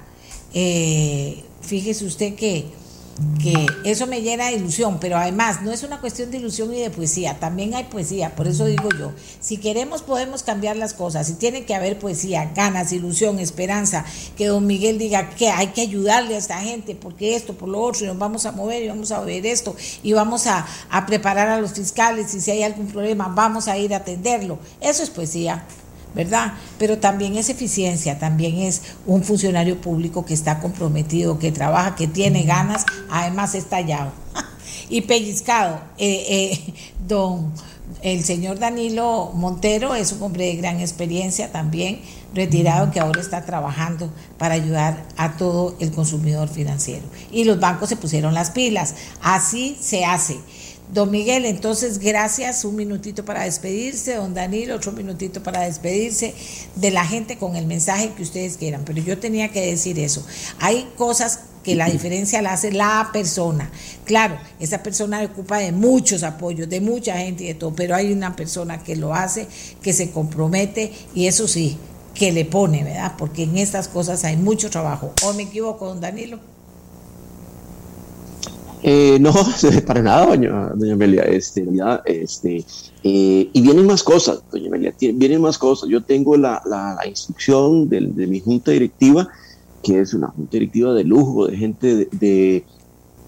Eh, 0.54 1.44
fíjese 1.62 2.06
usted 2.06 2.36
que 2.36 2.66
que 3.42 3.66
eso 3.86 4.08
me 4.08 4.22
llena 4.22 4.48
de 4.48 4.54
ilusión, 4.54 4.98
pero 5.00 5.18
además 5.18 5.62
no 5.62 5.72
es 5.72 5.84
una 5.84 6.02
cuestión 6.02 6.32
de 6.32 6.38
ilusión 6.38 6.74
y 6.74 6.82
de 6.82 6.90
poesía, 6.90 7.40
también 7.40 7.74
hay 7.74 7.86
poesía, 7.86 8.36
por 8.36 8.48
eso 8.48 8.66
digo 8.66 8.90
yo, 9.00 9.14
si 9.40 9.58
queremos 9.58 10.02
podemos 10.02 10.44
cambiar 10.44 10.76
las 10.76 10.94
cosas, 10.94 11.28
si 11.28 11.36
tiene 11.36 11.64
que 11.64 11.74
haber 11.74 11.98
poesía, 11.98 12.52
ganas, 12.54 12.92
ilusión, 12.92 13.40
esperanza, 13.40 14.04
que 14.36 14.48
don 14.48 14.68
Miguel 14.68 14.98
diga 14.98 15.30
que 15.30 15.50
hay 15.50 15.68
que 15.68 15.82
ayudarle 15.82 16.36
a 16.36 16.40
esta 16.40 16.60
gente, 16.60 16.94
porque 16.94 17.36
esto, 17.36 17.54
por 17.54 17.70
lo 17.70 17.82
otro, 17.82 18.04
y 18.04 18.08
nos 18.08 18.18
vamos 18.18 18.46
a 18.46 18.52
mover 18.52 18.84
y 18.84 18.90
vamos 18.90 19.12
a 19.12 19.22
ver 19.22 19.46
esto, 19.46 19.76
y 20.04 20.12
vamos 20.12 20.46
a, 20.48 20.66
a 20.90 21.06
preparar 21.06 21.48
a 21.48 21.62
los 21.62 21.72
fiscales, 21.72 22.34
y 22.34 22.42
si 22.42 22.52
hay 22.52 22.64
algún 22.64 22.88
problema, 22.88 23.30
vamos 23.30 23.70
a 23.70 23.78
ir 23.78 23.94
a 23.94 23.98
atenderlo, 23.98 24.60
eso 24.82 25.04
es 25.04 25.10
poesía. 25.10 25.66
¿Verdad? 26.16 26.54
Pero 26.80 26.98
también 26.98 27.36
es 27.38 27.50
eficiencia, 27.50 28.18
también 28.18 28.58
es 28.58 28.82
un 29.06 29.24
funcionario 29.24 29.80
público 29.82 30.26
que 30.26 30.34
está 30.34 30.60
comprometido, 30.60 31.38
que 31.38 31.52
trabaja, 31.52 31.96
que 31.96 32.08
tiene 32.08 32.44
ganas, 32.44 32.86
además 33.10 33.54
está 33.54 33.78
hallado 33.78 34.12
y 34.90 35.02
pellizcado. 35.02 35.82
Eh, 35.98 36.26
eh, 36.30 36.74
don, 37.08 37.52
el 38.02 38.24
señor 38.24 38.60
Danilo 38.60 39.32
Montero 39.34 39.96
es 39.96 40.12
un 40.12 40.24
hombre 40.24 40.46
de 40.46 40.56
gran 40.56 40.80
experiencia 40.80 41.52
también, 41.52 42.02
retirado, 42.34 42.92
que 42.92 43.00
ahora 43.00 43.22
está 43.22 43.46
trabajando 43.46 44.12
para 44.38 44.56
ayudar 44.56 45.06
a 45.18 45.38
todo 45.38 45.76
el 45.80 45.92
consumidor 45.92 46.48
financiero. 46.50 47.04
Y 47.32 47.44
los 47.44 47.60
bancos 47.60 47.90
se 47.90 47.96
pusieron 47.96 48.34
las 48.34 48.52
pilas. 48.52 48.96
Así 49.22 49.78
se 49.80 50.06
hace. 50.06 50.38
Don 50.94 51.10
Miguel, 51.10 51.46
entonces 51.46 51.98
gracias, 51.98 52.64
un 52.64 52.76
minutito 52.76 53.26
para 53.26 53.44
despedirse, 53.44 54.16
don 54.16 54.36
Danilo, 54.36 54.76
otro 54.76 54.92
minutito 54.92 55.42
para 55.42 55.62
despedirse 55.62 56.36
de 56.76 56.92
la 56.92 57.04
gente 57.04 57.38
con 57.38 57.56
el 57.56 57.66
mensaje 57.66 58.14
que 58.16 58.22
ustedes 58.22 58.58
quieran, 58.58 58.84
pero 58.86 59.02
yo 59.02 59.18
tenía 59.18 59.50
que 59.50 59.66
decir 59.66 59.98
eso. 60.00 60.26
Hay 60.60 60.88
cosas 60.96 61.40
que 61.64 61.76
la 61.76 61.90
diferencia 61.90 62.44
la 62.44 62.54
hace 62.54 62.72
la 62.72 63.10
persona. 63.12 63.72
Claro, 64.06 64.38
esa 64.60 64.84
persona 64.84 65.24
ocupa 65.24 65.58
de 65.58 65.72
muchos 65.72 66.22
apoyos, 66.22 66.70
de 66.70 66.80
mucha 66.80 67.18
gente 67.18 67.44
y 67.44 67.48
de 67.48 67.56
todo, 67.56 67.74
pero 67.74 67.96
hay 67.96 68.14
una 68.14 68.36
persona 68.36 68.84
que 68.84 68.96
lo 68.96 69.16
hace, 69.16 69.48
que 69.82 69.92
se 69.92 70.12
compromete 70.12 70.94
y 71.16 71.26
eso 71.26 71.48
sí, 71.48 71.78
que 72.14 72.32
le 72.32 72.46
pone, 72.46 72.84
¿verdad? 72.84 73.16
Porque 73.18 73.44
en 73.44 73.58
estas 73.58 73.88
cosas 73.88 74.24
hay 74.24 74.38
mucho 74.38 74.70
trabajo. 74.70 75.14
¿O 75.24 75.34
me 75.34 75.44
equivoco, 75.44 75.88
don 75.88 76.00
Danilo? 76.00 76.40
Eh, 78.88 79.18
no, 79.20 79.34
para 79.88 80.04
nada, 80.04 80.28
doña, 80.28 80.70
doña 80.76 80.94
Amelia. 80.94 81.24
Este, 81.24 81.68
este, 82.06 82.64
eh, 83.04 83.50
y 83.52 83.62
vienen 83.62 83.88
más 83.88 84.04
cosas, 84.04 84.44
doña 84.52 84.68
Amelia, 84.68 84.94
vienen 85.00 85.42
más 85.42 85.58
cosas. 85.58 85.90
Yo 85.90 86.04
tengo 86.04 86.38
la, 86.38 86.62
la, 86.68 86.96
instrucción 87.08 87.90
de, 87.90 88.02
de, 88.02 88.28
mi 88.28 88.42
junta 88.42 88.70
directiva, 88.70 89.28
que 89.82 90.02
es 90.02 90.14
una 90.14 90.28
junta 90.28 90.52
directiva 90.52 90.94
de 90.94 91.04
lujo, 91.04 91.48
de 91.48 91.58
gente 91.58 91.96
de, 91.96 92.10
de, 92.12 92.64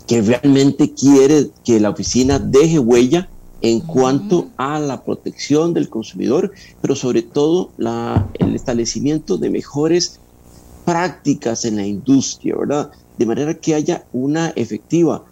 que 0.05 0.21
realmente 0.21 0.93
quiere 0.93 1.49
que 1.65 1.79
la 1.79 1.89
oficina 1.89 2.37
deje 2.37 2.77
huella 2.77 3.27
en 3.61 3.79
cuanto 3.79 4.49
a 4.57 4.77
la 4.79 5.03
protección 5.03 5.73
del 5.73 5.89
consumidor, 5.89 6.51
pero 6.81 6.95
sobre 6.95 7.23
todo 7.23 7.71
la, 7.79 8.29
el 8.35 8.53
establecimiento 8.53 9.39
de 9.39 9.49
mejores 9.49 10.19
prácticas 10.85 11.65
en 11.65 11.77
la 11.77 11.87
industria, 11.87 12.55
¿verdad? 12.55 12.91
De 13.17 13.25
manera 13.25 13.55
que 13.55 13.73
haya 13.73 14.05
una 14.13 14.49
efectiva 14.49 15.25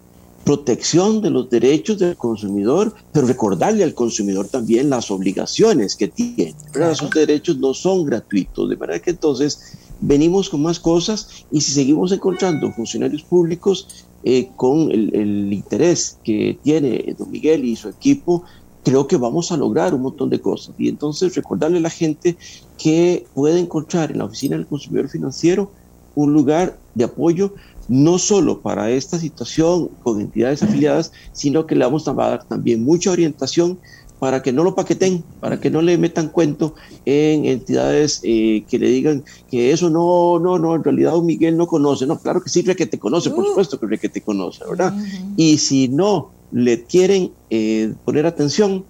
protección 0.46 1.22
de 1.22 1.30
los 1.30 1.50
derechos 1.50 1.98
del 1.98 2.16
consumidor, 2.16 2.94
pero 3.12 3.26
recordarle 3.26 3.82
al 3.82 3.94
consumidor 3.94 4.46
también 4.46 4.88
las 4.88 5.10
obligaciones 5.10 5.96
que 5.96 6.06
tiene. 6.06 6.54
Esos 6.72 7.10
derechos 7.10 7.58
no 7.58 7.74
son 7.74 8.04
gratuitos, 8.04 8.70
de 8.70 8.76
manera 8.76 9.00
que 9.00 9.10
entonces 9.10 9.76
venimos 10.00 10.48
con 10.48 10.62
más 10.62 10.78
cosas 10.78 11.44
y 11.50 11.60
si 11.60 11.72
seguimos 11.72 12.12
encontrando 12.12 12.70
funcionarios 12.70 13.24
públicos 13.24 14.06
eh, 14.22 14.48
con 14.54 14.92
el, 14.92 15.12
el, 15.16 15.52
interés 15.52 16.16
que 16.22 16.56
tiene 16.62 17.16
don 17.18 17.28
Miguel 17.28 17.64
y 17.64 17.74
su 17.74 17.88
equipo, 17.88 18.44
creo 18.84 19.08
que 19.08 19.16
vamos 19.16 19.50
a 19.50 19.56
lograr 19.56 19.94
un 19.94 20.02
montón 20.02 20.30
de 20.30 20.40
cosas. 20.40 20.76
Y 20.78 20.88
entonces 20.88 21.34
recordarle 21.34 21.78
a 21.78 21.80
la 21.80 21.90
gente 21.90 22.36
que 22.78 23.26
puede 23.34 23.58
encontrar 23.58 24.12
en 24.12 24.18
la 24.18 24.26
Oficina 24.26 24.56
del 24.56 24.68
Consumidor 24.68 25.08
Financiero 25.08 25.72
un 26.14 26.32
lugar 26.32 26.78
de 26.94 27.04
apoyo 27.04 27.52
no 27.88 28.18
solo 28.18 28.60
para 28.60 28.90
esta 28.90 29.18
situación 29.18 29.88
con 30.02 30.20
entidades 30.20 30.62
afiliadas, 30.62 31.12
sino 31.32 31.66
que 31.66 31.74
le 31.74 31.84
vamos 31.84 32.06
a 32.08 32.14
dar 32.14 32.44
también 32.44 32.84
mucha 32.84 33.10
orientación 33.10 33.78
para 34.18 34.42
que 34.42 34.52
no 34.52 34.64
lo 34.64 34.74
paqueten, 34.74 35.22
para 35.40 35.60
que 35.60 35.70
no 35.70 35.82
le 35.82 35.98
metan 35.98 36.28
cuento 36.28 36.74
en 37.04 37.44
entidades 37.44 38.20
eh, 38.22 38.64
que 38.68 38.78
le 38.78 38.88
digan 38.88 39.24
que 39.50 39.72
eso 39.72 39.90
no, 39.90 40.38
no, 40.38 40.58
no, 40.58 40.74
en 40.74 40.84
realidad 40.84 41.12
don 41.12 41.26
Miguel 41.26 41.56
no 41.56 41.66
conoce. 41.66 42.06
No, 42.06 42.18
claro 42.18 42.40
que 42.40 42.48
sí, 42.48 42.64
que 42.64 42.86
te 42.86 42.98
conoce, 42.98 43.30
por 43.30 43.44
uh. 43.44 43.48
supuesto 43.48 43.78
que 43.78 44.08
te 44.08 44.22
conoce, 44.22 44.64
¿verdad? 44.68 44.94
Y 45.36 45.58
si 45.58 45.88
no 45.88 46.30
le 46.50 46.84
quieren 46.84 47.32
eh, 47.50 47.92
poner 48.04 48.26
atención, 48.26 48.84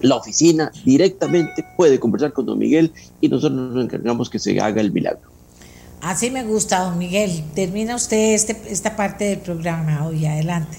la 0.00 0.16
oficina 0.16 0.70
directamente 0.84 1.64
puede 1.76 1.98
conversar 1.98 2.32
con 2.32 2.46
don 2.46 2.58
Miguel 2.58 2.92
y 3.20 3.28
nosotros 3.28 3.72
nos 3.72 3.84
encargamos 3.84 4.30
que 4.30 4.38
se 4.38 4.58
haga 4.60 4.80
el 4.80 4.92
milagro. 4.92 5.39
Así 6.00 6.30
me 6.30 6.44
gusta, 6.44 6.80
don 6.80 6.96
Miguel. 6.96 7.44
Termina 7.54 7.94
usted 7.94 8.32
este, 8.32 8.56
esta 8.68 8.96
parte 8.96 9.24
del 9.24 9.40
programa 9.40 10.06
hoy. 10.06 10.24
Adelante. 10.24 10.78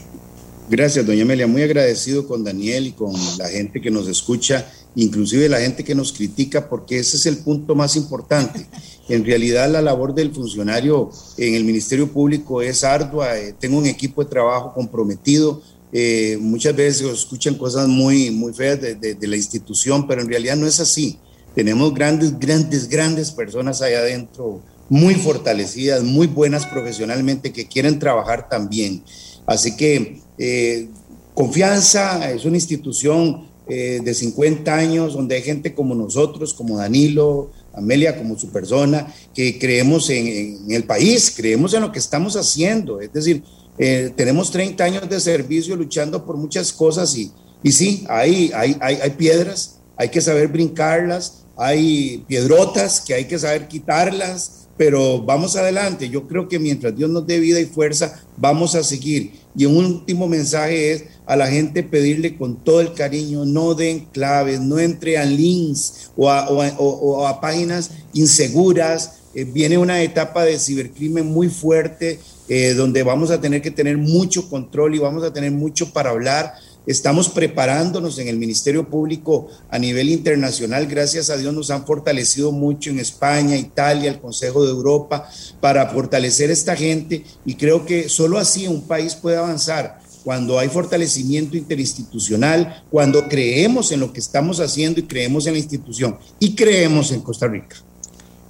Gracias, 0.68 1.06
doña 1.06 1.22
Amelia. 1.24 1.46
Muy 1.46 1.62
agradecido 1.62 2.28
con 2.28 2.44
Daniel 2.44 2.88
y 2.88 2.92
con 2.94 3.14
la 3.38 3.48
gente 3.50 3.82
que 3.82 3.92
nos 3.92 4.08
escucha, 4.08 4.66
inclusive 4.96 5.48
la 5.48 5.60
gente 5.60 5.84
que 5.84 5.94
nos 5.94 6.12
critica, 6.12 6.70
porque 6.70 6.98
ese 6.98 7.18
es 7.18 7.26
el 7.28 7.38
punto 7.38 7.76
más 7.76 7.96
importante. 7.96 8.66
En 9.10 9.24
realidad, 9.24 9.70
la 9.70 9.82
labor 9.82 10.16
del 10.16 10.34
funcionario 10.34 11.12
en 11.38 11.54
el 11.54 11.66
Ministerio 11.66 12.12
Público 12.12 12.62
es 12.62 12.84
ardua. 12.84 13.38
Eh, 13.38 13.54
tengo 13.60 13.78
un 13.78 13.86
equipo 13.86 14.24
de 14.24 14.30
trabajo 14.30 14.74
comprometido. 14.74 15.62
Eh, 15.94 16.38
muchas 16.40 16.76
veces 16.76 17.02
escuchan 17.12 17.56
cosas 17.56 17.88
muy, 17.88 18.32
muy 18.32 18.54
feas 18.54 18.82
de, 18.82 18.96
de 18.96 19.28
la 19.28 19.36
institución, 19.36 20.08
pero 20.08 20.22
en 20.22 20.30
realidad 20.30 20.56
no 20.56 20.66
es 20.66 20.80
así. 20.80 21.20
Tenemos 21.54 21.94
grandes, 21.94 22.40
grandes, 22.40 22.88
grandes 22.88 23.30
personas 23.30 23.82
allá 23.82 24.00
adentro 24.00 24.62
muy 24.92 25.16
fortalecidas, 25.16 26.04
muy 26.04 26.28
buenas 26.28 26.66
profesionalmente, 26.66 27.54
que 27.54 27.66
quieren 27.66 27.98
trabajar 27.98 28.50
también. 28.50 29.02
Así 29.46 29.78
que 29.78 30.20
eh, 30.38 30.90
confianza 31.34 32.30
es 32.30 32.44
una 32.44 32.58
institución 32.58 33.48
eh, 33.70 34.02
de 34.04 34.14
50 34.14 34.76
años 34.76 35.14
donde 35.14 35.36
hay 35.36 35.44
gente 35.44 35.74
como 35.74 35.96
nosotros, 35.96 36.54
como 36.54 36.78
Danilo, 36.78 37.52
Amelia, 37.74 38.18
como 38.18 38.38
su 38.38 38.50
persona, 38.50 39.08
que 39.34 39.58
creemos 39.58 40.10
en, 40.10 40.70
el 40.70 40.84
país, 40.84 41.32
creemos 41.38 41.74
en 41.74 41.84
lo 41.84 41.94
que 41.94 42.00
estamos 42.00 42.36
haciendo. 42.36 43.00
Es 43.00 43.14
decir, 43.14 43.44
eh, 43.78 44.12
tenemos 44.14 44.52
30 44.52 44.84
años 44.84 45.10
de 45.10 45.22
servicio 45.22 45.78
luchando 45.78 46.26
por 46.26 46.36
muchas 46.36 46.74
cosas 46.74 47.16
y, 47.16 47.32
y 47.64 47.72
sí, 47.72 48.04
hay, 48.10 48.52
hay, 48.54 48.76
hay, 48.82 48.96
hay 48.96 49.12
piedras, 49.12 49.80
hay 49.96 50.10
que 50.10 50.20
saber 50.20 50.50
brincarlas, 50.50 51.46
hay 51.56 52.26
piedrotas 52.28 53.00
que 53.00 53.14
hay 53.14 53.24
que 53.24 53.40
saber 53.40 53.70
quitarlas, 53.70 54.61
pero 54.82 55.22
vamos 55.22 55.56
adelante. 55.56 56.10
Yo 56.10 56.28
creo 56.28 56.50
que 56.50 56.58
mientras 56.58 56.98
Dios 56.98 57.08
nos 57.08 57.28
dé 57.28 57.40
vida 57.40 57.60
y 57.60 57.66
fuerza, 57.66 58.20
vamos 58.36 58.74
a 58.74 58.84
seguir. 58.84 59.34
Y 59.56 59.66
un 59.66 59.76
último 59.76 60.28
mensaje 60.28 60.92
es 60.92 61.04
a 61.28 61.36
la 61.36 61.46
gente 61.46 61.84
pedirle 61.84 62.36
con 62.36 62.56
todo 62.64 62.82
el 62.82 62.96
cariño, 62.96 63.46
no 63.46 63.76
den 63.76 64.08
claves, 64.12 64.60
no 64.60 64.80
entre 64.80 65.20
a 65.20 65.26
links 65.26 66.10
o 66.18 66.32
a, 66.32 67.40
páginas 67.40 67.92
inseguras. 68.14 69.20
Eh, 69.36 69.44
viene 69.44 69.78
una 69.78 70.02
etapa 70.02 70.46
de 70.46 70.58
cibercrimen 70.58 71.28
muy 71.28 71.50
fuerte 71.50 72.20
eh, 72.50 72.74
donde 72.74 73.04
vamos 73.04 73.30
a 73.30 73.40
tener 73.40 73.62
que 73.62 73.70
tener 73.70 74.00
mucho 74.00 74.50
control 74.50 74.96
y 74.96 74.98
vamos 74.98 75.24
a 75.24 75.32
tener 75.32 75.52
mucho 75.52 75.94
para 75.94 76.10
hablar 76.10 76.56
Estamos 76.88 77.30
preparándonos 77.30 78.18
en 78.18 78.28
el 78.28 78.38
Ministerio 78.38 78.90
Público 78.90 79.48
a 79.70 79.78
nivel 79.78 80.10
internacional. 80.10 80.88
Gracias 80.88 81.30
a 81.30 81.38
Dios 81.38 81.54
nos 81.54 81.70
han 81.70 81.86
fortalecido 81.86 82.52
mucho 82.52 82.90
en 82.90 83.00
España, 83.00 83.56
Italia, 83.56 84.10
el 84.10 84.20
Consejo 84.20 84.64
de 84.64 84.72
Europa 84.72 85.30
para 85.60 85.88
fortalecer 85.90 86.50
esta 86.50 86.76
gente 86.76 87.24
y 87.46 87.56
creo 87.56 87.86
que 87.86 88.10
solo 88.10 88.40
así 88.40 88.68
un 88.68 88.88
país 88.88 89.14
puede 89.14 89.38
avanzar 89.38 90.00
cuando 90.24 90.60
hay 90.60 90.70
fortalecimiento 90.70 91.58
interinstitucional, 91.58 92.84
cuando 92.90 93.28
creemos 93.28 93.92
en 93.92 94.00
lo 94.00 94.14
que 94.14 94.20
estamos 94.20 94.60
haciendo 94.60 95.00
y 95.00 95.04
creemos 95.04 95.46
en 95.48 95.54
la 95.54 95.60
institución 95.60 96.18
y 96.40 96.56
creemos 96.56 97.12
en 97.12 97.22
Costa 97.22 97.48
Rica. 97.48 97.76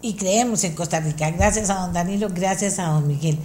Y 0.01 0.13
creemos 0.13 0.63
en 0.63 0.73
Costa 0.73 0.99
Rica. 0.99 1.29
Gracias 1.31 1.69
a 1.69 1.75
don 1.81 1.93
Danilo, 1.93 2.29
gracias 2.33 2.79
a 2.79 2.87
don 2.87 3.07
Miguel. 3.07 3.37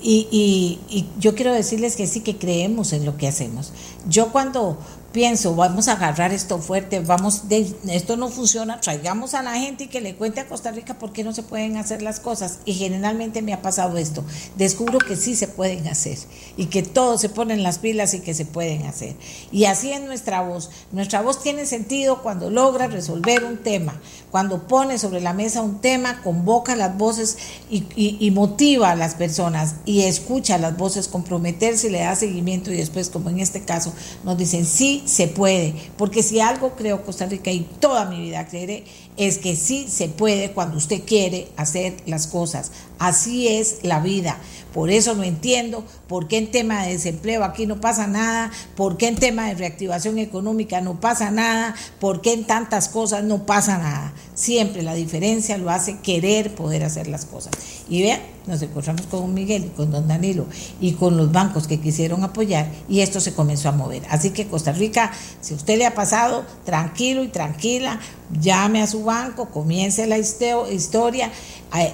Y, 0.00 0.78
y, 0.90 1.06
yo 1.18 1.34
quiero 1.34 1.52
decirles 1.52 1.96
que 1.96 2.06
sí 2.06 2.20
que 2.20 2.36
creemos 2.36 2.92
en 2.92 3.04
lo 3.04 3.16
que 3.16 3.26
hacemos. 3.26 3.72
Yo 4.08 4.30
cuando 4.30 4.78
pienso, 5.18 5.56
vamos 5.56 5.88
a 5.88 5.94
agarrar 5.94 6.32
esto 6.32 6.60
fuerte, 6.60 7.00
vamos, 7.00 7.48
de, 7.48 7.74
esto 7.88 8.16
no 8.16 8.28
funciona, 8.28 8.80
traigamos 8.80 9.34
a 9.34 9.42
la 9.42 9.54
gente 9.54 9.82
y 9.82 9.86
que 9.88 10.00
le 10.00 10.14
cuente 10.14 10.38
a 10.38 10.46
Costa 10.46 10.70
Rica 10.70 10.96
por 10.96 11.12
qué 11.12 11.24
no 11.24 11.32
se 11.32 11.42
pueden 11.42 11.76
hacer 11.76 12.02
las 12.02 12.20
cosas. 12.20 12.60
Y 12.66 12.74
generalmente 12.74 13.42
me 13.42 13.52
ha 13.52 13.60
pasado 13.60 13.98
esto, 13.98 14.22
descubro 14.56 15.00
que 15.00 15.16
sí 15.16 15.34
se 15.34 15.48
pueden 15.48 15.88
hacer 15.88 16.18
y 16.56 16.66
que 16.66 16.84
todos 16.84 17.20
se 17.20 17.30
ponen 17.30 17.64
las 17.64 17.78
pilas 17.80 18.14
y 18.14 18.20
que 18.20 18.32
se 18.32 18.44
pueden 18.44 18.86
hacer. 18.86 19.16
Y 19.50 19.64
así 19.64 19.90
es 19.90 20.00
nuestra 20.02 20.40
voz. 20.42 20.70
Nuestra 20.92 21.20
voz 21.20 21.42
tiene 21.42 21.66
sentido 21.66 22.22
cuando 22.22 22.48
logra 22.48 22.86
resolver 22.86 23.42
un 23.42 23.58
tema, 23.58 24.00
cuando 24.30 24.68
pone 24.68 25.00
sobre 25.00 25.20
la 25.20 25.32
mesa 25.32 25.62
un 25.62 25.80
tema, 25.80 26.22
convoca 26.22 26.76
las 26.76 26.96
voces 26.96 27.38
y, 27.68 28.30
motiva 28.30 28.92
a 28.92 28.94
las 28.94 29.16
personas 29.16 29.74
y 29.84 30.02
escucha 30.02 30.58
las 30.58 30.76
voces 30.76 31.08
comprometerse 31.08 31.88
y 31.88 31.90
le 31.90 32.00
da 32.02 32.14
seguimiento 32.14 32.70
y 32.70 32.76
después, 32.76 33.10
como 33.10 33.30
en 33.30 33.40
este 33.40 33.64
caso, 33.64 33.92
nos 34.22 34.38
dicen 34.38 34.64
sí 34.64 35.02
se 35.08 35.26
puede, 35.26 35.74
porque 35.96 36.22
si 36.22 36.38
algo 36.40 36.76
creo 36.76 37.02
Costa 37.02 37.26
Rica 37.26 37.50
y 37.50 37.60
toda 37.60 38.04
mi 38.04 38.20
vida 38.20 38.46
creeré, 38.46 38.84
es 39.18 39.38
que 39.38 39.56
sí 39.56 39.86
se 39.88 40.08
puede 40.08 40.52
cuando 40.52 40.76
usted 40.76 41.02
quiere 41.04 41.48
hacer 41.56 41.96
las 42.06 42.26
cosas. 42.26 42.70
Así 42.98 43.48
es 43.48 43.80
la 43.82 44.00
vida. 44.00 44.38
Por 44.72 44.90
eso 44.90 45.14
no 45.14 45.24
entiendo 45.24 45.84
por 46.06 46.28
qué 46.28 46.38
en 46.38 46.50
tema 46.50 46.84
de 46.84 46.92
desempleo 46.92 47.42
aquí 47.42 47.66
no 47.66 47.80
pasa 47.80 48.06
nada, 48.06 48.52
por 48.76 48.96
qué 48.96 49.08
en 49.08 49.16
tema 49.16 49.48
de 49.48 49.54
reactivación 49.54 50.18
económica 50.18 50.80
no 50.80 51.00
pasa 51.00 51.30
nada, 51.30 51.74
por 51.98 52.20
qué 52.20 52.32
en 52.32 52.44
tantas 52.44 52.88
cosas 52.88 53.24
no 53.24 53.44
pasa 53.44 53.78
nada. 53.78 54.12
Siempre 54.34 54.82
la 54.82 54.94
diferencia 54.94 55.58
lo 55.58 55.70
hace 55.70 55.98
querer 55.98 56.54
poder 56.54 56.84
hacer 56.84 57.08
las 57.08 57.24
cosas. 57.24 57.52
Y 57.88 58.02
vean, 58.02 58.20
nos 58.46 58.62
encontramos 58.62 59.06
con 59.06 59.32
Miguel 59.34 59.64
y 59.64 59.68
con 59.68 59.90
don 59.90 60.06
Danilo 60.06 60.46
y 60.80 60.92
con 60.92 61.16
los 61.16 61.32
bancos 61.32 61.66
que 61.66 61.80
quisieron 61.80 62.22
apoyar 62.22 62.70
y 62.88 63.00
esto 63.00 63.20
se 63.20 63.34
comenzó 63.34 63.70
a 63.70 63.72
mover. 63.72 64.02
Así 64.10 64.30
que 64.30 64.46
Costa 64.46 64.72
Rica, 64.72 65.12
si 65.40 65.54
usted 65.54 65.78
le 65.78 65.86
ha 65.86 65.94
pasado, 65.94 66.44
tranquilo 66.64 67.24
y 67.24 67.28
tranquila, 67.28 68.00
llame 68.40 68.82
a 68.82 68.86
su 68.86 69.04
banco, 69.08 69.48
comience 69.48 70.06
la 70.06 70.18
historia 70.18 71.32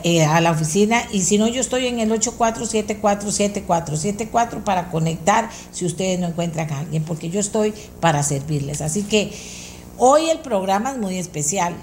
eh, 0.03 0.25
a, 0.25 0.41
la 0.41 0.51
oficina 0.51 1.01
y 1.13 1.21
si 1.23 1.39
no 1.39 1.47
yo 1.49 1.61
estoy 1.61 1.87
en 1.87 2.01
el 2.01 2.11
84747474 2.11 4.65
para 4.65 4.91
conectar 4.91 5.49
si 5.73 5.87
ustedes 5.87 6.19
no 6.19 6.27
encuentran 6.27 6.73
a 6.73 6.81
alguien 6.81 7.05
porque 7.05 7.31
yo 7.31 7.39
estoy 7.41 7.73
para 8.01 8.23
servirles. 8.23 8.81
Así 8.81 9.05
que 9.05 9.33
hoy 9.97 10.29
el 10.29 10.41
programa 10.41 10.91
es 10.91 10.99
muy 10.99 11.19
especial. 11.19 11.75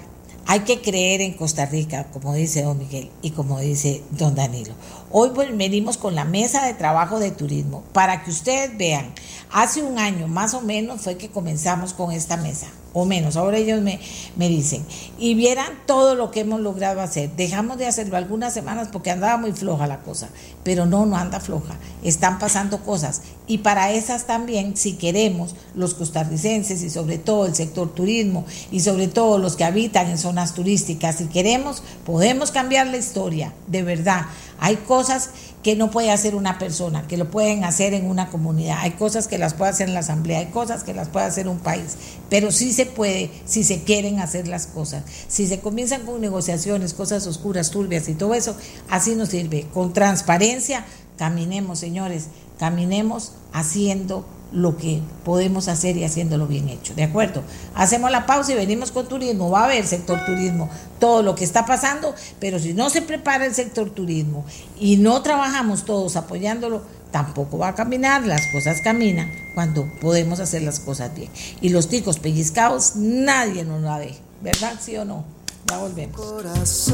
Hay 0.46 0.60
que 0.60 0.80
creer 0.80 1.20
en 1.20 1.34
Costa 1.34 1.66
Rica, 1.66 2.06
como 2.12 2.34
dice 2.34 2.62
don 2.62 2.78
Miguel 2.78 3.10
y 3.22 3.30
como 3.30 3.60
dice 3.60 4.02
don 4.10 4.34
Danilo. 4.34 4.74
Hoy 5.14 5.30
venimos 5.52 5.98
con 5.98 6.14
la 6.14 6.24
mesa 6.24 6.64
de 6.64 6.72
trabajo 6.72 7.18
de 7.18 7.30
turismo 7.30 7.84
para 7.92 8.24
que 8.24 8.30
ustedes 8.30 8.78
vean. 8.78 9.12
Hace 9.50 9.82
un 9.82 9.98
año 9.98 10.26
más 10.26 10.54
o 10.54 10.62
menos 10.62 11.02
fue 11.02 11.18
que 11.18 11.28
comenzamos 11.28 11.92
con 11.92 12.12
esta 12.12 12.38
mesa 12.38 12.68
o 12.92 13.04
menos, 13.04 13.36
ahora 13.36 13.56
ellos 13.56 13.80
me, 13.80 14.00
me, 14.36 14.48
dicen, 14.48 14.84
y 15.18 15.34
vieran 15.34 15.72
todo 15.86 16.14
lo 16.14 16.30
que 16.30 16.40
hemos 16.40 16.60
logrado 16.60 17.00
hacer. 17.00 17.30
Dejamos 17.36 17.78
de 17.78 17.86
hacerlo 17.86 18.16
algunas 18.16 18.52
semanas 18.52 18.88
porque 18.92 19.10
andaba 19.10 19.38
muy 19.38 19.52
floja 19.52 19.86
la 19.86 20.00
cosa, 20.00 20.28
pero 20.62 20.84
no, 20.84 21.06
no 21.06 21.16
anda 21.16 21.40
floja, 21.40 21.76
están 22.02 22.38
pasando 22.38 22.80
cosas. 22.80 23.22
Y 23.46 23.58
para 23.58 23.92
esas 23.92 24.26
también, 24.26 24.76
si 24.76 24.94
queremos, 24.94 25.54
los 25.74 25.94
costarricenses 25.94 26.82
y 26.82 26.90
sobre 26.90 27.18
todo 27.18 27.46
el 27.46 27.54
sector 27.54 27.92
turismo 27.94 28.44
y 28.70 28.80
sobre 28.80 29.08
todo 29.08 29.38
los 29.38 29.56
que 29.56 29.64
habitan 29.64 30.10
en 30.10 30.18
zonas 30.18 30.54
turísticas, 30.54 31.16
si 31.16 31.26
queremos, 31.26 31.82
podemos 32.04 32.50
cambiar 32.50 32.88
la 32.88 32.98
historia, 32.98 33.54
de 33.68 33.82
verdad. 33.82 34.26
Hay 34.64 34.76
cosas 34.76 35.30
que 35.64 35.74
no 35.74 35.90
puede 35.90 36.12
hacer 36.12 36.36
una 36.36 36.56
persona, 36.60 37.08
que 37.08 37.16
lo 37.16 37.32
pueden 37.32 37.64
hacer 37.64 37.94
en 37.94 38.08
una 38.08 38.30
comunidad. 38.30 38.78
Hay 38.78 38.92
cosas 38.92 39.26
que 39.26 39.36
las 39.36 39.54
puede 39.54 39.72
hacer 39.72 39.88
en 39.88 39.94
la 39.94 40.00
asamblea, 40.00 40.38
hay 40.38 40.46
cosas 40.46 40.84
que 40.84 40.94
las 40.94 41.08
puede 41.08 41.26
hacer 41.26 41.48
un 41.48 41.58
país, 41.58 41.96
pero 42.30 42.52
sí 42.52 42.72
se 42.72 42.86
puede 42.86 43.32
si 43.44 43.64
se 43.64 43.82
quieren 43.82 44.20
hacer 44.20 44.46
las 44.46 44.68
cosas. 44.68 45.02
Si 45.26 45.48
se 45.48 45.58
comienzan 45.58 46.06
con 46.06 46.20
negociaciones, 46.20 46.94
cosas 46.94 47.26
oscuras, 47.26 47.72
turbias 47.72 48.08
y 48.08 48.14
todo 48.14 48.34
eso, 48.34 48.54
así 48.88 49.16
nos 49.16 49.30
sirve. 49.30 49.66
Con 49.74 49.92
transparencia, 49.92 50.86
caminemos, 51.18 51.80
señores, 51.80 52.26
caminemos 52.56 53.32
haciendo 53.52 54.24
lo 54.52 54.76
que 54.76 55.00
podemos 55.24 55.68
hacer 55.68 55.96
y 55.96 56.04
haciéndolo 56.04 56.46
bien 56.46 56.68
hecho. 56.68 56.94
¿De 56.94 57.02
acuerdo? 57.02 57.42
Hacemos 57.74 58.10
la 58.10 58.26
pausa 58.26 58.52
y 58.52 58.56
venimos 58.56 58.92
con 58.92 59.08
turismo. 59.08 59.50
Va 59.50 59.62
a 59.62 59.64
haber 59.64 59.86
sector 59.86 60.24
turismo, 60.24 60.68
todo 60.98 61.22
lo 61.22 61.34
que 61.34 61.44
está 61.44 61.64
pasando, 61.64 62.14
pero 62.38 62.58
si 62.58 62.74
no 62.74 62.90
se 62.90 63.02
prepara 63.02 63.46
el 63.46 63.54
sector 63.54 63.90
turismo 63.90 64.44
y 64.78 64.96
no 64.96 65.22
trabajamos 65.22 65.84
todos 65.84 66.16
apoyándolo, 66.16 66.82
tampoco 67.10 67.58
va 67.58 67.68
a 67.68 67.74
caminar. 67.74 68.26
Las 68.26 68.46
cosas 68.52 68.80
caminan 68.82 69.30
cuando 69.54 69.90
podemos 70.00 70.40
hacer 70.40 70.62
las 70.62 70.80
cosas 70.80 71.14
bien. 71.14 71.30
Y 71.60 71.70
los 71.70 71.88
ticos 71.88 72.18
pellizcados, 72.18 72.96
nadie 72.96 73.64
nos 73.64 73.82
la 73.82 73.98
ve. 73.98 74.14
¿Verdad? 74.42 74.74
¿Sí 74.80 74.96
o 74.96 75.04
no? 75.04 75.24
Ya 75.70 75.78
volvemos. 75.78 76.92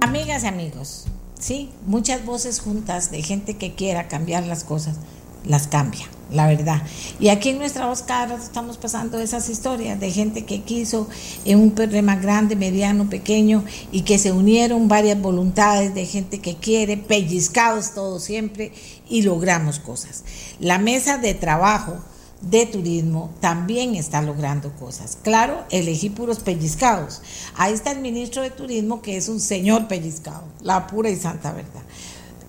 Amigas 0.00 0.44
y 0.44 0.46
amigos, 0.46 1.04
sí, 1.38 1.70
muchas 1.86 2.24
voces 2.24 2.60
juntas 2.60 3.10
de 3.10 3.22
gente 3.22 3.56
que 3.56 3.74
quiera 3.74 4.08
cambiar 4.08 4.44
las 4.44 4.64
cosas, 4.64 4.96
las 5.44 5.66
cambia 5.66 6.06
la 6.30 6.46
verdad. 6.46 6.82
Y 7.20 7.28
aquí 7.28 7.50
en 7.50 7.58
nuestra 7.58 7.86
voz 7.86 8.04
estamos 8.42 8.78
pasando 8.78 9.18
esas 9.18 9.48
historias 9.48 9.98
de 10.00 10.10
gente 10.10 10.44
que 10.44 10.62
quiso 10.62 11.08
en 11.44 11.60
un 11.60 11.70
problema 11.70 12.16
grande, 12.16 12.56
mediano, 12.56 13.08
pequeño 13.08 13.64
y 13.92 14.02
que 14.02 14.18
se 14.18 14.32
unieron 14.32 14.88
varias 14.88 15.20
voluntades 15.20 15.94
de 15.94 16.06
gente 16.06 16.40
que 16.40 16.56
quiere, 16.56 16.96
pellizcados 16.96 17.94
todos 17.94 18.24
siempre 18.24 18.72
y 19.08 19.22
logramos 19.22 19.78
cosas. 19.78 20.24
La 20.58 20.78
mesa 20.78 21.18
de 21.18 21.34
trabajo 21.34 21.96
de 22.40 22.66
turismo 22.66 23.30
también 23.40 23.94
está 23.94 24.20
logrando 24.20 24.70
cosas. 24.72 25.18
Claro, 25.22 25.64
elegí 25.70 26.10
puros 26.10 26.40
pellizcados. 26.40 27.22
Ahí 27.56 27.72
está 27.72 27.92
el 27.92 28.00
ministro 28.00 28.42
de 28.42 28.50
turismo 28.50 29.00
que 29.00 29.16
es 29.16 29.28
un 29.28 29.40
señor 29.40 29.88
pellizcado, 29.88 30.44
la 30.60 30.86
pura 30.86 31.08
y 31.08 31.16
santa 31.16 31.52
verdad. 31.52 31.82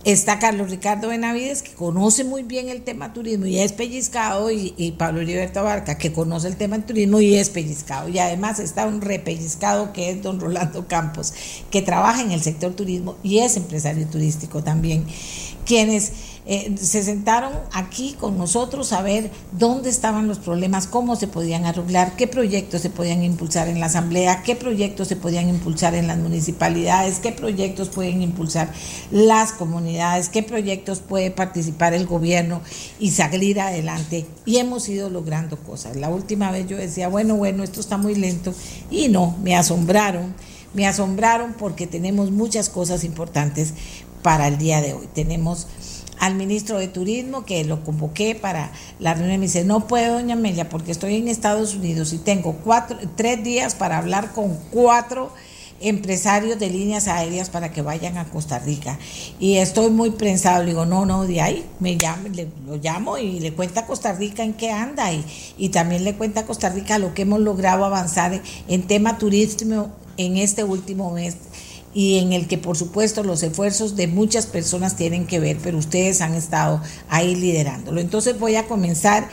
Está 0.07 0.39
Carlos 0.39 0.69
Ricardo 0.69 1.09
Benavides, 1.09 1.61
que 1.61 1.73
conoce 1.73 2.23
muy 2.23 2.43
bien 2.43 2.69
el 2.69 2.81
tema 2.81 3.11
turismo 3.11 3.45
y 3.45 3.59
es 3.59 3.73
pellizcado, 3.73 4.49
y, 4.49 4.95
Pablo 4.97 5.19
Heriberto 5.19 5.61
Barca, 5.65 5.97
que 5.97 6.13
conoce 6.13 6.47
el 6.47 6.55
tema 6.55 6.79
turismo 6.79 7.19
y 7.19 7.35
es 7.35 7.49
pellizcado. 7.49 8.07
Y 8.07 8.17
además 8.17 8.59
está 8.59 8.85
un 8.87 9.01
repellizcado 9.01 9.91
que 9.91 10.11
es 10.11 10.23
don 10.23 10.39
Rolando 10.39 10.87
Campos, 10.87 11.33
que 11.69 11.81
trabaja 11.81 12.21
en 12.21 12.31
el 12.31 12.41
sector 12.41 12.73
turismo 12.73 13.17
y 13.21 13.39
es 13.39 13.57
empresario 13.57 14.07
turístico 14.07 14.63
también, 14.63 15.05
quienes 15.65 16.13
eh, 16.49 16.73
se 16.79 17.03
sentaron 17.03 17.51
aquí 17.73 18.15
con 18.17 18.37
nosotros 18.37 18.93
a 18.93 19.01
ver 19.01 19.31
dónde 19.51 19.89
estaban 19.89 20.29
los 20.29 20.39
problemas, 20.39 20.87
cómo 20.87 21.17
se 21.17 21.27
podían 21.27 21.65
arreglar, 21.65 22.15
qué 22.15 22.25
proyectos 22.25 22.81
se 22.81 22.89
podían 22.89 23.21
impulsar 23.21 23.67
en 23.67 23.81
la 23.81 23.87
Asamblea, 23.87 24.43
qué 24.43 24.55
proyectos 24.55 25.09
se 25.09 25.17
podían 25.17 25.49
impulsar 25.49 25.93
en 25.93 26.07
las 26.07 26.17
municipalidades, 26.17 27.19
qué 27.19 27.33
proyectos 27.33 27.89
pueden 27.89 28.21
impulsar 28.21 28.71
las 29.11 29.51
comunidades, 29.51 30.29
qué 30.29 30.41
proyectos 30.41 31.01
puede 31.01 31.31
participar 31.31 31.93
el 31.93 32.05
gobierno 32.05 32.61
y 32.97 33.11
salir 33.11 33.59
adelante. 33.59 34.25
Y 34.45 34.57
hemos 34.57 34.87
ido 34.87 35.09
logrando 35.09 35.57
cosas. 35.57 35.97
La 35.97 36.07
última 36.07 36.51
vez 36.51 36.65
yo 36.65 36.77
decía, 36.77 37.09
bueno, 37.09 37.35
bueno, 37.35 37.61
esto 37.61 37.81
está 37.81 37.97
muy 37.97 38.15
lento 38.15 38.53
y 38.89 39.09
no, 39.09 39.35
me 39.43 39.57
asombraron. 39.57 40.33
Me 40.73 40.87
asombraron 40.87 41.53
porque 41.53 41.87
tenemos 41.87 42.31
muchas 42.31 42.69
cosas 42.69 43.03
importantes 43.03 43.73
para 44.21 44.47
el 44.47 44.57
día 44.57 44.81
de 44.81 44.93
hoy. 44.93 45.07
Tenemos 45.13 45.67
al 46.19 46.35
ministro 46.35 46.79
de 46.79 46.87
Turismo, 46.87 47.45
que 47.45 47.63
lo 47.63 47.83
convoqué 47.83 48.35
para 48.35 48.71
la 48.99 49.13
reunión, 49.13 49.39
me 49.39 49.45
dice, 49.45 49.63
no 49.63 49.87
puedo, 49.87 50.13
doña 50.13 50.33
Amelia, 50.33 50.69
porque 50.69 50.91
estoy 50.91 51.15
en 51.15 51.27
Estados 51.27 51.75
Unidos 51.75 52.13
y 52.13 52.17
tengo 52.17 52.53
cuatro, 52.63 52.97
tres 53.15 53.43
días 53.43 53.75
para 53.75 53.97
hablar 53.97 54.31
con 54.33 54.57
cuatro 54.71 55.31
empresarios 55.79 56.57
de 56.59 56.69
líneas 56.69 57.07
aéreas 57.07 57.49
para 57.49 57.71
que 57.71 57.81
vayan 57.81 58.17
a 58.17 58.25
Costa 58.25 58.59
Rica. 58.59 58.97
Y 59.39 59.57
estoy 59.57 59.91
muy 59.91 60.11
prensado, 60.11 60.63
le 60.63 60.69
digo, 60.69 60.85
no, 60.85 61.05
no, 61.05 61.25
de 61.25 61.41
ahí 61.41 61.65
me 61.79 61.95
llamo, 61.95 62.29
le, 62.29 62.47
lo 62.65 62.77
llamo 62.77 63.17
y 63.17 63.39
le 63.39 63.53
cuenta 63.53 63.81
a 63.81 63.85
Costa 63.85 64.13
Rica 64.13 64.43
en 64.43 64.53
qué 64.53 64.71
anda 64.71 65.11
y, 65.13 65.23
y 65.57 65.69
también 65.69 66.03
le 66.03 66.15
cuenta 66.15 66.41
a 66.41 66.45
Costa 66.45 66.69
Rica 66.69 66.97
lo 66.97 67.13
que 67.13 67.23
hemos 67.23 67.41
logrado 67.41 67.85
avanzar 67.85 68.41
en 68.67 68.87
tema 68.87 69.17
turismo 69.17 69.91
en 70.17 70.37
este 70.37 70.63
último 70.63 71.11
mes 71.11 71.37
y 71.97 72.19
en 72.19 72.31
el 72.31 72.47
que 72.47 72.59
por 72.59 72.77
supuesto 72.77 73.23
los 73.23 73.41
esfuerzos 73.41 73.95
de 73.95 74.05
muchas 74.05 74.45
personas 74.45 74.95
tienen 74.95 75.25
que 75.25 75.39
ver, 75.39 75.57
pero 75.63 75.79
ustedes 75.79 76.21
han 76.21 76.35
estado 76.35 76.79
ahí 77.09 77.33
liderándolo. 77.33 77.99
Entonces 77.99 78.37
voy 78.37 78.55
a 78.55 78.67
comenzar 78.67 79.27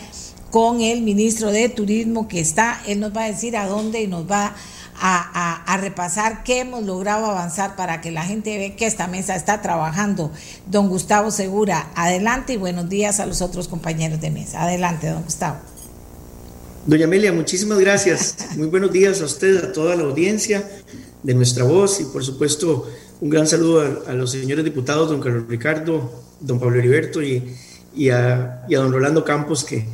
con 0.51 0.81
el 0.81 1.03
ministro 1.03 1.53
de 1.53 1.69
Turismo 1.69 2.27
que 2.27 2.41
está, 2.41 2.81
él 2.87 3.01
nos 3.01 3.15
va 3.15 3.25
a 3.25 3.27
decir 3.27 3.59
a 3.59 3.67
dónde 3.67 4.01
y 4.01 4.07
nos 4.07 4.31
va 4.31 4.57
a, 4.99 5.77
repasar 5.79 6.43
qué 6.43 6.61
hemos 6.61 6.85
logrado 6.85 7.27
avanzar 7.27 7.77
para 7.77 8.01
que 8.01 8.11
la 8.11 8.23
gente 8.23 8.57
vea 8.57 8.75
que 8.75 8.87
esta 8.87 9.09
mesa 9.09 9.37
está 9.37 9.61
trabajando. 9.61 10.33
Don 10.71 10.89
Gustavo 10.89 11.31
Segura, 11.31 11.91
adelante 11.95 12.55
y 12.55 12.57
buenos 12.57 12.89
días 12.89 13.21
a 13.21 13.27
los 13.27 13.43
otros 13.43 13.69
compañeros 13.69 14.23
de 14.23 14.31
mesa. 14.31 14.63
Adelante, 14.63 15.11
don 15.11 15.23
Gustavo. 15.25 15.59
Doña 16.87 17.05
Amelia, 17.05 17.31
muchísimas 17.31 17.79
gracias. 17.79 18.37
Muy 18.57 18.69
buenos 18.69 18.91
días 18.91 19.21
a 19.21 19.27
usted, 19.27 19.65
a 19.65 19.73
toda 19.73 19.97
la 19.97 20.05
audiencia 20.05 20.67
de 21.25 21.35
nuestra 21.35 21.65
voz 21.65 22.01
y 22.01 22.05
por 22.05 22.23
supuesto 22.23 22.87
un 23.21 23.31
gran 23.31 23.49
saludo 23.49 24.03
a, 24.07 24.13
los 24.13 24.31
señores 24.31 24.65
diputados, 24.65 25.09
don 25.09 25.21
Carlos 25.21 25.45
Ricardo, 25.49 26.13
don 26.39 26.61
Pablo 26.61 26.79
Heriberto 26.79 27.23
y, 27.23 27.43
y, 27.97 28.11
a, 28.11 28.67
don 28.69 28.93
Rolando 28.93 29.25
Campos, 29.25 29.65
que, 29.65 29.87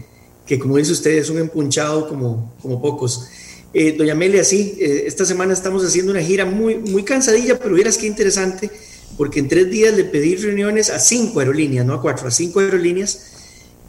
que 0.45 0.59
como 0.59 0.77
dice 0.77 0.93
usted 0.93 1.13
es 1.13 1.31
un 1.31 1.39
empunchado 1.39 2.09
como, 2.09 2.55
como 2.61 2.83
pocos. 2.83 3.29
Eh, 3.73 3.95
doña 3.97 4.15
Amelia, 4.15 4.43
sí, 4.43 4.77
eh, 4.81 5.05
esta 5.07 5.25
semana 5.25 5.53
estamos 5.53 5.85
haciendo 5.85 6.11
una 6.11 6.21
gira 6.21 6.45
muy, 6.45 6.77
muy 6.79 7.05
cansadilla, 7.05 7.57
pero 7.61 7.77
vieras 7.77 7.97
qué 7.97 8.09
interesante, 8.09 8.69
porque 9.17 9.39
en 9.39 9.47
tres 9.47 9.71
días 9.71 9.95
le 9.95 10.03
pedí 10.05 10.35
reuniones 10.35 10.91
a 10.91 10.99
cinco 10.99 11.39
aerolíneas, 11.39 11.87
no 11.87 11.95
a 11.95 12.03
cuatro, 12.03 12.27
a 12.27 12.33
cinco 12.33 12.59
aerolíneas, 12.59 13.31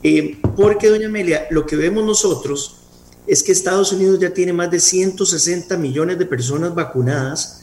eh, 0.03 0.37
porque, 0.55 0.89
doña 0.89 1.07
Amelia, 1.07 1.47
lo 1.49 1.65
que 1.65 1.75
vemos 1.75 2.05
nosotros 2.05 2.80
es 3.27 3.43
que 3.43 3.51
Estados 3.51 3.91
Unidos 3.91 4.19
ya 4.19 4.33
tiene 4.33 4.53
más 4.53 4.71
de 4.71 4.79
160 4.79 5.77
millones 5.77 6.17
de 6.19 6.25
personas 6.25 6.73
vacunadas 6.73 7.61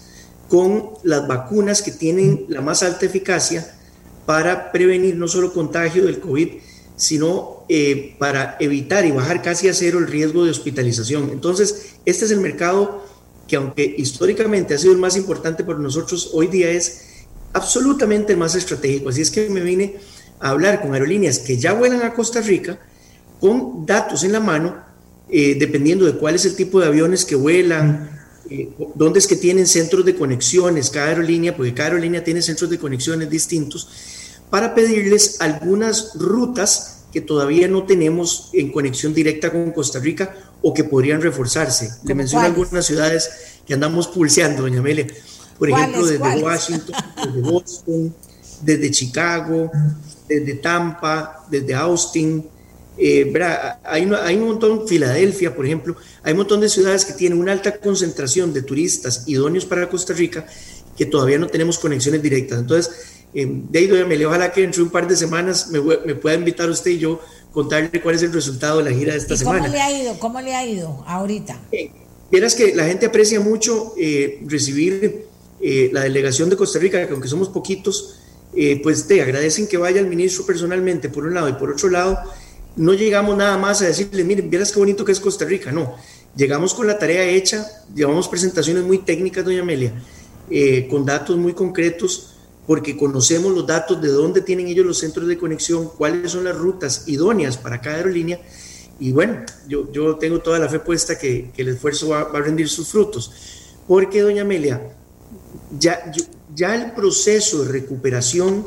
con 0.48 0.90
las 1.02 1.26
vacunas 1.26 1.82
que 1.82 1.92
tienen 1.92 2.46
la 2.48 2.60
más 2.60 2.82
alta 2.82 3.06
eficacia 3.06 3.74
para 4.24 4.72
prevenir 4.72 5.16
no 5.16 5.28
solo 5.28 5.52
contagio 5.52 6.06
del 6.06 6.20
COVID, 6.20 6.48
sino 6.96 7.64
eh, 7.68 8.16
para 8.18 8.56
evitar 8.60 9.04
y 9.04 9.10
bajar 9.10 9.42
casi 9.42 9.68
a 9.68 9.74
cero 9.74 9.98
el 9.98 10.06
riesgo 10.06 10.44
de 10.44 10.50
hospitalización. 10.50 11.30
Entonces, 11.30 11.94
este 12.04 12.24
es 12.24 12.30
el 12.30 12.40
mercado 12.40 13.04
que 13.46 13.56
aunque 13.56 13.94
históricamente 13.96 14.74
ha 14.74 14.78
sido 14.78 14.92
el 14.92 14.98
más 14.98 15.16
importante 15.16 15.64
para 15.64 15.78
nosotros, 15.78 16.30
hoy 16.34 16.48
día 16.48 16.70
es 16.70 17.26
absolutamente 17.52 18.32
el 18.32 18.38
más 18.38 18.54
estratégico. 18.54 19.08
Así 19.08 19.22
es 19.22 19.30
que 19.30 19.48
me 19.48 19.60
vine 19.60 19.96
a 20.40 20.50
hablar 20.50 20.82
con 20.82 20.92
aerolíneas 20.92 21.38
que 21.38 21.56
ya 21.56 21.72
vuelan 21.72 22.02
a 22.02 22.14
Costa 22.14 22.40
Rica 22.40 22.78
con 23.40 23.86
datos 23.86 24.24
en 24.24 24.32
la 24.32 24.40
mano, 24.40 24.84
eh, 25.30 25.56
dependiendo 25.58 26.06
de 26.06 26.14
cuál 26.14 26.34
es 26.34 26.44
el 26.44 26.56
tipo 26.56 26.80
de 26.80 26.86
aviones 26.86 27.24
que 27.24 27.34
vuelan, 27.34 28.10
eh, 28.50 28.70
dónde 28.94 29.18
es 29.18 29.26
que 29.26 29.36
tienen 29.36 29.66
centros 29.66 30.04
de 30.04 30.14
conexiones 30.14 30.90
cada 30.90 31.08
aerolínea, 31.08 31.56
porque 31.56 31.74
cada 31.74 31.90
aerolínea 31.90 32.24
tiene 32.24 32.42
centros 32.42 32.70
de 32.70 32.78
conexiones 32.78 33.28
distintos, 33.28 33.88
para 34.50 34.74
pedirles 34.74 35.40
algunas 35.40 36.12
rutas 36.14 37.04
que 37.12 37.20
todavía 37.20 37.68
no 37.68 37.84
tenemos 37.84 38.50
en 38.52 38.70
conexión 38.72 39.14
directa 39.14 39.50
con 39.50 39.70
Costa 39.72 39.98
Rica 39.98 40.34
o 40.62 40.74
que 40.74 40.84
podrían 40.84 41.20
reforzarse. 41.20 41.90
Le 42.04 42.14
menciono 42.14 42.46
algunas 42.46 42.86
ciudades 42.86 43.30
que 43.66 43.74
andamos 43.74 44.08
pulseando, 44.08 44.62
doña 44.62 44.80
Amelia. 44.80 45.06
Por 45.58 45.70
ejemplo, 45.70 46.06
desde 46.06 46.42
Washington, 46.42 46.94
desde 47.16 47.40
Boston, 47.40 48.14
desde 48.62 48.90
Chicago, 48.90 49.70
desde 50.28 50.54
Tampa, 50.54 51.44
desde 51.50 51.74
Austin, 51.74 52.44
eh, 52.98 53.32
hay, 53.84 54.10
hay, 54.22 54.36
un 54.36 54.48
montón, 54.48 54.88
Filadelfia, 54.88 55.54
por 55.54 55.64
ejemplo, 55.64 55.96
hay 56.22 56.32
un 56.32 56.38
montón 56.38 56.60
de 56.60 56.68
ciudades 56.68 57.04
que 57.04 57.12
tienen 57.12 57.38
una 57.38 57.52
alta 57.52 57.78
concentración 57.78 58.52
de 58.52 58.62
turistas 58.62 59.24
idóneos 59.26 59.64
para 59.64 59.88
Costa 59.88 60.12
Rica 60.14 60.46
que 60.98 61.06
todavía 61.06 61.38
no 61.38 61.46
tenemos 61.46 61.78
conexiones 61.78 62.20
directas. 62.20 62.58
Entonces, 62.58 62.92
eh, 63.32 63.46
de 63.48 63.78
ahí, 63.78 63.88
me 63.88 64.26
ojalá 64.26 64.52
que 64.52 64.64
entre 64.64 64.82
un 64.82 64.90
par 64.90 65.06
de 65.06 65.16
semanas 65.16 65.68
me, 65.70 65.80
pueda 66.16 66.34
invitar 66.34 66.68
usted 66.68 66.90
y 66.90 66.98
yo 66.98 67.20
contarle 67.52 68.02
cuál 68.02 68.16
es 68.16 68.22
el 68.22 68.32
resultado 68.32 68.78
de 68.78 68.90
la 68.90 68.96
gira 68.96 69.12
de 69.12 69.18
esta 69.18 69.36
semana. 69.36 69.60
¿Cómo 69.60 69.72
le 69.72 69.80
ha 69.80 70.02
ido? 70.02 70.18
¿Cómo 70.18 70.40
le 70.40 70.54
ha 70.56 70.66
ido 70.66 71.04
ahorita? 71.06 71.60
Eh, 71.70 71.92
Vieras 72.30 72.54
que 72.54 72.74
la 72.74 72.84
gente 72.84 73.06
aprecia 73.06 73.40
mucho 73.40 73.94
eh, 73.96 74.42
recibir 74.44 75.26
la 75.60 76.02
delegación 76.02 76.50
de 76.50 76.56
Costa 76.56 76.78
Rica, 76.78 77.04
que 77.06 77.12
aunque 77.12 77.26
somos 77.26 77.48
poquitos, 77.48 78.20
pues 78.82 79.08
te 79.08 79.22
agradecen 79.22 79.66
que 79.66 79.76
vaya 79.76 79.98
el 79.98 80.06
ministro 80.06 80.44
personalmente, 80.46 81.08
por 81.08 81.24
un 81.24 81.34
lado, 81.34 81.48
y 81.48 81.54
por 81.54 81.70
otro 81.70 81.88
lado, 81.88 82.18
no 82.78 82.94
llegamos 82.94 83.36
nada 83.36 83.58
más 83.58 83.82
a 83.82 83.86
decirle, 83.86 84.24
miren, 84.24 84.48
vieras 84.48 84.72
qué 84.72 84.78
bonito 84.78 85.04
que 85.04 85.12
es 85.12 85.20
Costa 85.20 85.44
Rica, 85.44 85.72
no. 85.72 85.96
Llegamos 86.36 86.72
con 86.74 86.86
la 86.86 86.98
tarea 86.98 87.24
hecha, 87.24 87.66
llevamos 87.94 88.28
presentaciones 88.28 88.84
muy 88.84 88.98
técnicas, 88.98 89.44
doña 89.44 89.62
Amelia, 89.62 89.92
eh, 90.48 90.86
con 90.88 91.04
datos 91.04 91.36
muy 91.36 91.52
concretos, 91.54 92.34
porque 92.66 92.96
conocemos 92.96 93.52
los 93.52 93.66
datos 93.66 94.00
de 94.00 94.08
dónde 94.08 94.42
tienen 94.42 94.68
ellos 94.68 94.86
los 94.86 94.98
centros 94.98 95.26
de 95.26 95.36
conexión, 95.36 95.90
cuáles 95.98 96.30
son 96.30 96.44
las 96.44 96.56
rutas 96.56 97.08
idóneas 97.08 97.56
para 97.56 97.80
cada 97.80 97.96
aerolínea. 97.96 98.40
Y 99.00 99.10
bueno, 99.10 99.44
yo, 99.66 99.90
yo 99.90 100.16
tengo 100.16 100.38
toda 100.38 100.60
la 100.60 100.68
fe 100.68 100.78
puesta 100.78 101.18
que, 101.18 101.50
que 101.54 101.62
el 101.62 101.68
esfuerzo 101.68 102.10
va, 102.10 102.24
va, 102.24 102.38
a 102.38 102.42
rendir 102.42 102.68
sus 102.68 102.88
frutos. 102.88 103.32
Porque, 103.88 104.20
doña 104.20 104.42
Amelia, 104.42 104.92
ya, 105.78 106.12
ya 106.54 106.74
el 106.74 106.92
proceso 106.92 107.64
de 107.64 107.72
recuperación 107.72 108.66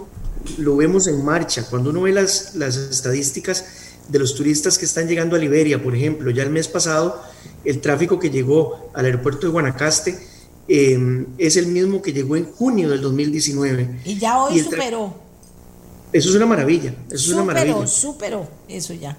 lo 0.58 0.76
vemos 0.76 1.08
en 1.08 1.24
marcha. 1.24 1.66
Cuando 1.70 1.92
uno 1.92 2.02
ve 2.02 2.12
las, 2.12 2.56
las 2.56 2.76
estadísticas, 2.76 3.81
de 4.08 4.20
los 4.20 4.36
turistas 4.36 4.78
que 4.78 4.86
están 4.86 5.08
llegando 5.08 5.36
a 5.36 5.40
Liberia, 5.40 5.82
por 5.82 5.96
ejemplo. 5.96 6.32
Ya 6.32 6.44
el 6.44 6.50
mes 6.50 6.68
pasado, 6.68 7.22
el 7.64 7.82
tráfico 7.82 8.20
que 8.20 8.30
llegó 8.30 8.92
al 8.94 9.06
aeropuerto 9.06 9.48
de 9.48 9.54
Guanacaste 9.54 10.20
em, 10.68 11.28
es 11.38 11.58
el 11.58 11.68
mismo 11.68 12.02
que 12.02 12.14
llegó 12.14 12.36
en 12.36 12.46
junio 12.46 12.90
del 12.90 13.02
2019. 13.02 14.02
Y 14.06 14.18
ya 14.18 14.44
hoy 14.44 14.60
superó. 14.60 15.16
Eso 16.12 16.30
es 16.30 16.36
una 16.36 16.46
maravilla. 16.46 16.94
Eso 17.08 17.16
es 17.16 17.30
una 17.30 17.44
maravilla. 17.44 17.88
Superó, 17.88 18.48
eso 18.68 18.94
ya. 18.94 19.18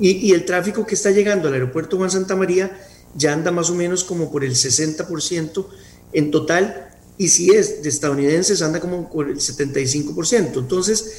Y, 0.00 0.10
y, 0.28 0.32
el 0.32 0.44
tráfico 0.44 0.86
que 0.86 0.94
está 0.94 1.10
llegando 1.10 1.48
al 1.48 1.54
aeropuerto 1.54 1.96
Juan 1.96 2.10
Santa 2.10 2.36
María 2.36 2.78
ya 3.16 3.32
anda 3.32 3.50
más 3.50 3.68
o 3.68 3.74
menos 3.74 4.04
como 4.04 4.30
por 4.30 4.44
el 4.44 4.52
60% 4.52 5.66
en 6.12 6.30
total. 6.30 6.90
Y 7.16 7.28
si 7.28 7.50
es 7.50 7.82
de 7.82 7.88
estadounidenses, 7.88 8.62
anda 8.62 8.78
como 8.78 9.10
por 9.10 9.28
el 9.28 9.38
75%. 9.38 10.58
Entonces, 10.58 11.12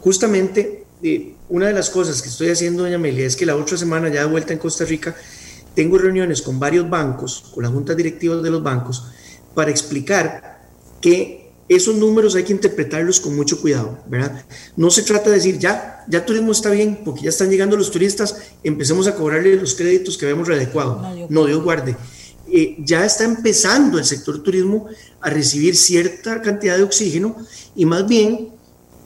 justamente 0.00 0.83
una 1.48 1.66
de 1.66 1.72
las 1.72 1.90
cosas 1.90 2.22
que 2.22 2.28
estoy 2.28 2.48
haciendo, 2.48 2.82
doña 2.82 2.96
Amelia, 2.96 3.26
es 3.26 3.36
que 3.36 3.46
la 3.46 3.56
otra 3.56 3.76
semana, 3.76 4.08
ya 4.08 4.20
de 4.20 4.30
vuelta 4.30 4.52
en 4.52 4.58
Costa 4.58 4.84
Rica, 4.84 5.14
tengo 5.74 5.98
reuniones 5.98 6.40
con 6.40 6.58
varios 6.58 6.88
bancos, 6.88 7.44
con 7.52 7.62
las 7.62 7.72
juntas 7.72 7.96
directivas 7.96 8.42
de 8.42 8.50
los 8.50 8.62
bancos, 8.62 9.04
para 9.54 9.70
explicar 9.70 10.62
que 11.00 11.52
esos 11.68 11.94
números 11.96 12.34
hay 12.34 12.44
que 12.44 12.52
interpretarlos 12.52 13.20
con 13.20 13.34
mucho 13.34 13.60
cuidado, 13.60 13.98
¿verdad? 14.06 14.44
No 14.76 14.90
se 14.90 15.02
trata 15.02 15.30
de 15.30 15.36
decir, 15.36 15.58
ya, 15.58 16.04
ya 16.08 16.24
turismo 16.24 16.52
está 16.52 16.70
bien, 16.70 17.00
porque 17.04 17.22
ya 17.22 17.30
están 17.30 17.50
llegando 17.50 17.76
los 17.76 17.90
turistas, 17.90 18.36
empecemos 18.62 19.06
a 19.06 19.14
cobrarle 19.14 19.56
los 19.56 19.74
créditos 19.74 20.16
que 20.16 20.26
habíamos 20.26 20.48
readecuado. 20.48 21.02
No, 21.28 21.46
Dios 21.46 21.62
guarde. 21.62 21.96
Eh, 22.46 22.76
ya 22.78 23.04
está 23.04 23.24
empezando 23.24 23.98
el 23.98 24.04
sector 24.04 24.42
turismo 24.42 24.86
a 25.20 25.30
recibir 25.30 25.74
cierta 25.76 26.42
cantidad 26.42 26.76
de 26.76 26.82
oxígeno 26.82 27.36
y 27.74 27.86
más 27.86 28.06
bien 28.06 28.53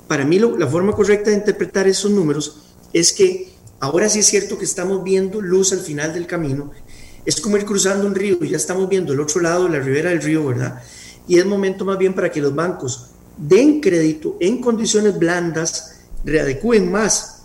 para 0.09 0.25
mí 0.25 0.39
la 0.39 0.67
forma 0.67 0.93
correcta 0.93 1.31
de 1.31 1.37
interpretar 1.37 1.87
esos 1.87 2.11
números 2.11 2.63
es 2.93 3.13
que 3.13 3.53
ahora 3.79 4.09
sí 4.09 4.21
es 4.21 4.27
cierto 4.27 4.59
que 4.59 4.65
estamos 4.65 5.05
viendo 5.05 5.41
luz 5.41 5.73
al 5.73 5.81
final 5.81 6.13
del 6.13 6.27
camino. 6.27 6.73
Es 7.27 7.41
como 7.41 7.59
ir 7.59 7.67
cruzando 7.67 8.07
un 8.07 8.15
río 8.15 8.39
ya 8.41 8.57
estamos 8.57 8.89
viendo 8.89 9.13
el 9.13 9.21
otro 9.21 9.41
lado, 9.43 9.69
la 9.69 9.79
ribera 9.79 10.11
del 10.11 10.23
río, 10.23 10.47
¿verdad? 10.47 10.83
Y 11.29 11.39
es 11.39 11.45
momento 11.45 11.85
más 11.85 11.99
bien 11.99 12.15
para 12.15 12.33
que 12.33 12.41
los 12.41 12.55
bancos 12.55 13.11
den 13.37 13.81
crédito 13.81 14.37
en 14.41 14.61
condiciones 14.63 15.19
blandas, 15.19 16.01
readecúen 16.25 16.91
más 16.91 17.43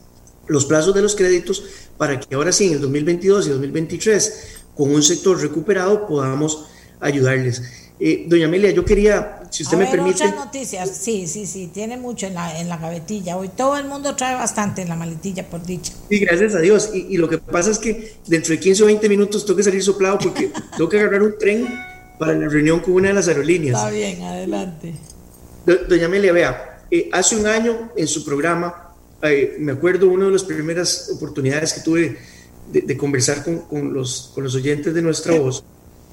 los 0.48 0.66
plazos 0.66 0.96
de 0.96 1.02
los 1.02 1.16
créditos 1.16 1.64
para 1.98 2.20
que 2.20 2.34
ahora 2.34 2.52
sí, 2.52 2.68
en 2.68 2.74
el 2.74 2.82
2022 2.82 3.48
y 3.48 3.50
2023, 3.50 4.34
con 4.76 4.92
un 4.92 5.04
sector 5.04 5.40
recuperado, 5.40 6.08
podamos 6.08 6.66
ayudarles. 7.00 7.83
Eh, 8.06 8.26
doña 8.28 8.48
Amelia, 8.48 8.70
yo 8.72 8.84
quería, 8.84 9.44
si 9.50 9.64
usted 9.64 9.78
me 9.78 9.86
permite. 9.86 10.26
Muchas 10.26 10.36
noticias, 10.36 10.90
sí, 10.90 11.26
sí, 11.26 11.46
sí, 11.46 11.72
tiene 11.74 11.96
mucho 11.96 12.28
en 12.28 12.34
la, 12.34 12.60
en 12.60 12.68
la 12.68 12.76
gavetilla. 12.76 13.38
Hoy 13.38 13.48
todo 13.48 13.78
el 13.78 13.86
mundo 13.88 14.14
trae 14.18 14.36
bastante 14.36 14.82
en 14.82 14.90
la 14.90 14.98
maletilla, 14.98 15.50
por 15.50 15.64
dicha. 15.66 15.94
Sí, 16.10 16.20
gracias 16.20 16.54
a 16.54 16.60
Dios. 16.60 16.90
Y, 16.94 17.16
lo 17.16 17.30
que 17.30 17.38
pasa 17.38 17.72
es 17.72 17.80
que 17.80 18.16
dentro 18.28 18.52
de 18.52 18.60
15 18.60 18.84
o 18.84 18.86
20 18.88 19.08
minutos 19.08 19.46
tengo 19.46 19.56
que 19.56 19.64
salir 19.64 19.82
soplado 19.82 20.18
porque 20.20 20.52
tengo 20.78 20.90
que 20.90 21.00
agarrar 21.00 21.24
un 21.24 21.38
tren 21.40 21.66
para 22.20 22.34
la 22.34 22.50
reunión 22.50 22.82
con 22.82 22.96
una 22.96 23.08
de 23.08 23.14
las 23.14 23.30
aerolíneas. 23.30 23.78
Está 23.78 23.90
bien, 23.90 24.22
adelante. 24.22 24.94
doña 25.88 26.08
Amelia, 26.08 26.34
vea, 26.34 26.84
eh, 26.92 27.10
hace 27.14 27.38
un 27.38 27.48
año 27.48 27.94
en 27.96 28.08
su 28.10 28.26
programa, 28.26 28.94
eh, 29.22 29.56
me 29.60 29.72
acuerdo 29.72 30.10
una 30.10 30.26
de 30.26 30.32
las 30.32 30.44
primeras 30.44 31.10
oportunidades 31.16 31.72
que 31.72 31.80
tuve 31.80 32.18
de, 32.70 32.98
conversar 32.98 33.46
con, 33.46 33.60
con, 33.60 33.94
los, 33.94 34.32
con 34.36 34.44
los 34.44 34.56
oyentes 34.56 34.94
de 34.94 35.02
nuestra 35.02 35.40
voz 35.40 35.64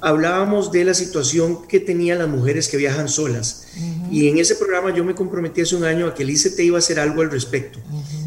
hablábamos 0.01 0.73
de 0.73 0.85
la 0.85 0.95
situación 0.95 1.67
que 1.67 1.81
tenían 1.81 2.19
las 2.19 2.29
mujeres 2.29 2.69
que 2.69 2.77
viajan 2.77 3.09
solas. 3.09 3.67
Y 4.11 4.29
en 4.29 4.39
ese 4.39 4.57
programa 4.57 4.95
yo 4.95 5.05
me 5.05 5.15
comprometí 5.15 5.61
hace 5.61 5.77
un 5.77 5.85
año 5.85 6.07
a 6.07 6.15
que 6.15 6.23
el 6.23 6.31
ICT 6.31 6.59
iba 6.61 6.77
a 6.77 6.81
hacer 6.81 6.99
algo 6.99 7.23
al 7.23 7.31
respecto. 7.31 7.79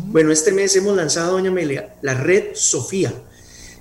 Bueno, 0.05 0.31
este 0.31 0.51
mes 0.51 0.75
hemos 0.75 0.95
lanzado, 0.95 1.33
doña 1.33 1.49
Amelia, 1.49 1.95
la 2.01 2.13
red 2.13 2.53
Sofía. 2.53 3.13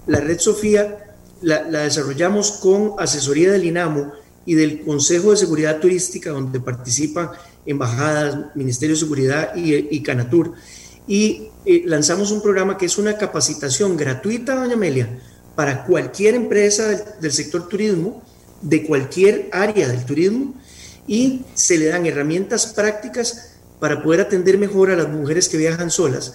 La 0.06 0.20
red 0.20 0.38
Sofía 0.38 1.16
la, 1.42 1.62
desarrollamos 1.62 2.52
con 2.52 2.94
asesoría 2.98 3.52
del 3.52 3.64
INAMO 3.64 4.12
y 4.46 4.54
del 4.54 4.82
Consejo 4.82 5.30
de 5.30 5.36
Seguridad 5.36 5.80
Turística, 5.80 6.30
donde 6.30 6.60
participan 6.60 7.30
embajadas, 7.66 8.54
Ministerio 8.54 8.96
de 8.96 9.00
Seguridad 9.00 9.54
y, 9.54 10.02
Canatur. 10.02 10.54
Y 11.06 11.48
eh, 11.64 11.82
lanzamos 11.84 12.30
un 12.30 12.42
programa 12.42 12.76
que 12.78 12.86
es 12.86 12.98
una 12.98 13.16
capacitación 13.16 13.96
gratuita, 13.96 14.54
doña 14.54 14.74
Amelia, 14.74 15.08
para 15.54 15.84
cualquier 15.84 16.34
empresa 16.34 16.88
del, 17.20 17.32
sector 17.32 17.68
turismo 17.68 18.22
de 18.60 18.84
cualquier 18.84 19.48
área 19.52 19.88
del 19.88 20.04
turismo 20.04 20.54
y 21.06 21.42
se 21.54 21.78
le 21.78 21.86
dan 21.86 22.06
herramientas 22.06 22.66
prácticas 22.66 23.56
para 23.80 24.02
poder 24.02 24.20
atender 24.20 24.56
mejor 24.58 24.90
a 24.90 24.96
las 24.96 25.08
mujeres 25.08 25.48
que 25.48 25.56
viajan 25.56 25.90
solas, 25.90 26.34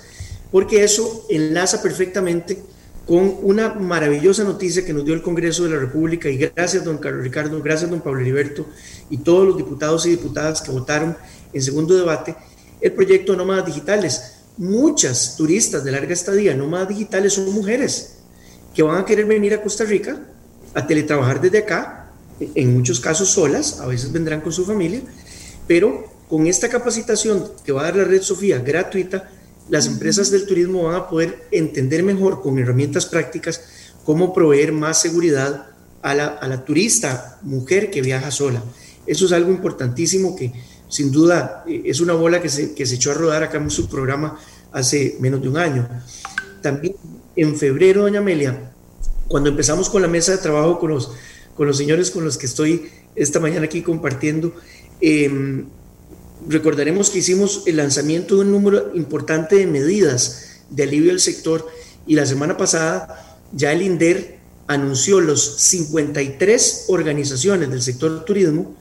porque 0.52 0.84
eso 0.84 1.26
enlaza 1.30 1.82
perfectamente 1.82 2.62
con 3.06 3.38
una 3.42 3.74
maravillosa 3.74 4.44
noticia 4.44 4.84
que 4.84 4.92
nos 4.92 5.06
dio 5.06 5.14
el 5.14 5.22
Congreso 5.22 5.64
de 5.64 5.70
la 5.70 5.80
República 5.80 6.30
y 6.30 6.38
gracias 6.38 6.84
don 6.84 6.98
Carlos 6.98 7.24
Ricardo, 7.24 7.62
gracias 7.62 7.90
don 7.90 8.02
Pablo 8.02 8.20
Heriberto 8.20 8.68
y 9.10 9.20
todos 9.20 9.48
los 9.48 9.58
diputados 9.58 10.06
y 10.06 10.10
diputadas 10.10 10.62
que 10.62 10.72
votaron 10.72 11.16
en 11.54 11.62
segundo 11.62 11.96
debate 11.96 12.36
el 12.82 12.92
proyecto 12.92 13.36
nómadas 13.38 13.66
digitales. 13.66 14.34
Muchas 14.58 15.38
turistas 15.38 15.86
de 15.86 15.92
larga 15.92 16.12
estadía 16.12 16.54
nómadas 16.54 16.90
digitales 16.90 17.34
son 17.34 17.54
mujeres 17.54 18.17
que 18.78 18.84
van 18.84 19.02
a 19.02 19.06
querer 19.06 19.26
venir 19.26 19.56
a 19.56 19.64
Costa 19.64 19.86
Rica 19.86 20.20
a 20.76 20.86
teletrabajar 20.86 21.42
desde 21.42 21.58
acá, 21.58 22.12
en 22.40 22.76
muchos 22.76 23.00
casos 23.00 23.30
solas, 23.30 23.80
a 23.80 23.88
veces 23.88 24.12
vendrán 24.12 24.40
con 24.42 24.54
su 24.54 24.66
familia, 24.66 25.02
pero 25.66 26.06
con 26.30 26.46
esta 26.46 26.70
capacitación 26.70 27.44
que 27.66 27.72
va 27.72 27.82
a 27.82 27.84
dar 27.86 27.96
la 27.96 28.04
red 28.04 28.22
Sofía 28.22 28.60
gratuita, 28.60 29.32
las 29.68 29.88
empresas 29.88 30.30
del 30.30 30.46
turismo 30.46 30.84
van 30.84 30.94
a 30.94 31.10
poder 31.10 31.48
entender 31.50 32.04
mejor 32.04 32.44
con 32.44 32.60
herramientas 32.60 33.08
prácticas 33.08 33.62
cómo 34.06 34.32
proveer 34.32 34.74
más 34.74 35.02
seguridad 35.02 35.70
a 36.04 36.14
la, 36.14 36.64
turista 36.64 37.40
mujer 37.42 37.90
que 37.90 38.04
viaja 38.04 38.30
sola. 38.30 38.64
Eso 39.08 39.26
es 39.26 39.32
algo 39.32 39.50
importantísimo 39.50 40.36
que 40.36 40.54
sin 40.88 41.12
duda 41.12 41.64
eh, 41.68 41.82
es 41.86 42.00
una 42.00 42.14
bola 42.14 42.44
que 42.44 42.50
se, 42.50 42.76
que 42.76 42.86
se 42.86 42.96
echó 42.96 43.10
a 43.10 43.16
rodar 43.16 43.42
acá 43.42 43.58
en 43.58 43.72
su 43.72 43.90
programa 43.90 44.38
hace 44.72 45.18
menos 45.20 45.42
de 45.42 45.50
un 45.50 45.58
año. 45.58 45.90
También 46.62 46.94
en 47.38 47.58
febrero, 47.58 48.02
doña 48.02 48.20
Amelia, 48.20 48.74
cuando 49.30 49.50
empezamos 49.50 49.90
con 49.90 50.02
la 50.02 50.10
mesa 50.10 50.34
de 50.34 50.40
trabajo 50.40 50.80
con 50.80 50.92
los, 50.92 51.12
con 51.56 51.68
los 51.68 51.78
señores 51.78 52.12
con 52.12 52.26
los 52.26 52.38
que 52.38 52.48
estoy 52.48 52.90
esta 53.16 53.40
mañana 53.40 53.66
aquí 53.66 53.82
compartiendo, 53.82 54.54
eh, 55.00 55.64
Recordaremos 56.46 57.10
que 57.10 57.20
hicimos 57.20 57.64
el 57.66 57.78
lanzamiento 57.78 58.36
de 58.36 58.42
un 58.42 58.52
número 58.52 58.92
importante 58.94 59.56
de 59.56 59.68
medidas 59.68 60.62
de 60.70 60.84
alivio 60.84 61.10
del 61.10 61.20
sector 61.20 61.68
y 62.06 62.16
la 62.16 62.26
semana 62.26 62.58
pasada 62.58 63.40
ya 63.52 63.72
el 63.72 63.82
INDER 63.82 64.38
anunció 64.68 65.20
los 65.20 65.58
53 65.58 66.86
organizaciones 66.90 67.70
del 67.70 67.82
sector 67.82 68.24
turismo, 68.24 68.76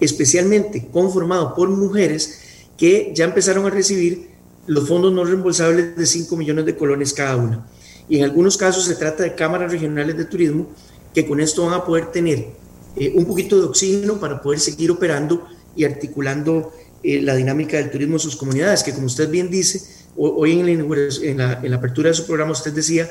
especialmente 0.00 0.88
conformado 0.92 1.54
por 1.54 1.68
mujeres, 1.68 2.40
que 2.76 3.12
ya 3.14 3.24
empezaron 3.24 3.64
a 3.66 3.70
recibir 3.70 4.30
los 4.66 4.88
fondos 4.88 5.12
no 5.12 5.24
reembolsables 5.24 5.96
de 5.96 6.06
5 6.06 6.36
millones 6.36 6.66
de 6.66 6.76
colones 6.76 7.14
cada 7.14 7.36
una. 7.36 7.66
Y 8.08 8.18
en 8.18 8.24
algunos 8.24 8.56
casos 8.56 8.84
se 8.84 8.94
trata 8.94 9.22
de 9.22 9.34
cámaras 9.34 9.70
regionales 9.70 10.16
de 10.16 10.24
turismo 10.24 10.68
que 11.14 11.26
con 11.26 11.40
esto 11.40 11.64
van 11.64 11.74
a 11.74 11.84
poder 11.84 12.12
tener 12.12 12.48
eh, 12.96 13.12
un 13.14 13.24
poquito 13.24 13.58
de 13.58 13.66
oxígeno 13.66 14.20
para 14.20 14.40
poder 14.40 14.60
seguir 14.60 14.90
operando 14.90 15.46
y 15.74 15.84
articulando 15.84 16.72
eh, 17.02 17.20
la 17.20 17.34
dinámica 17.34 17.76
del 17.76 17.90
turismo 17.90 18.14
en 18.14 18.20
sus 18.20 18.36
comunidades, 18.36 18.82
que 18.82 18.92
como 18.92 19.06
usted 19.06 19.30
bien 19.30 19.50
dice, 19.50 19.82
hoy 20.16 20.52
en 20.52 21.36
la, 21.36 21.60
en 21.62 21.70
la, 21.70 21.76
apertura 21.76 22.08
de 22.08 22.14
su 22.14 22.26
programa 22.26 22.52
usted 22.52 22.72
decía 22.72 23.08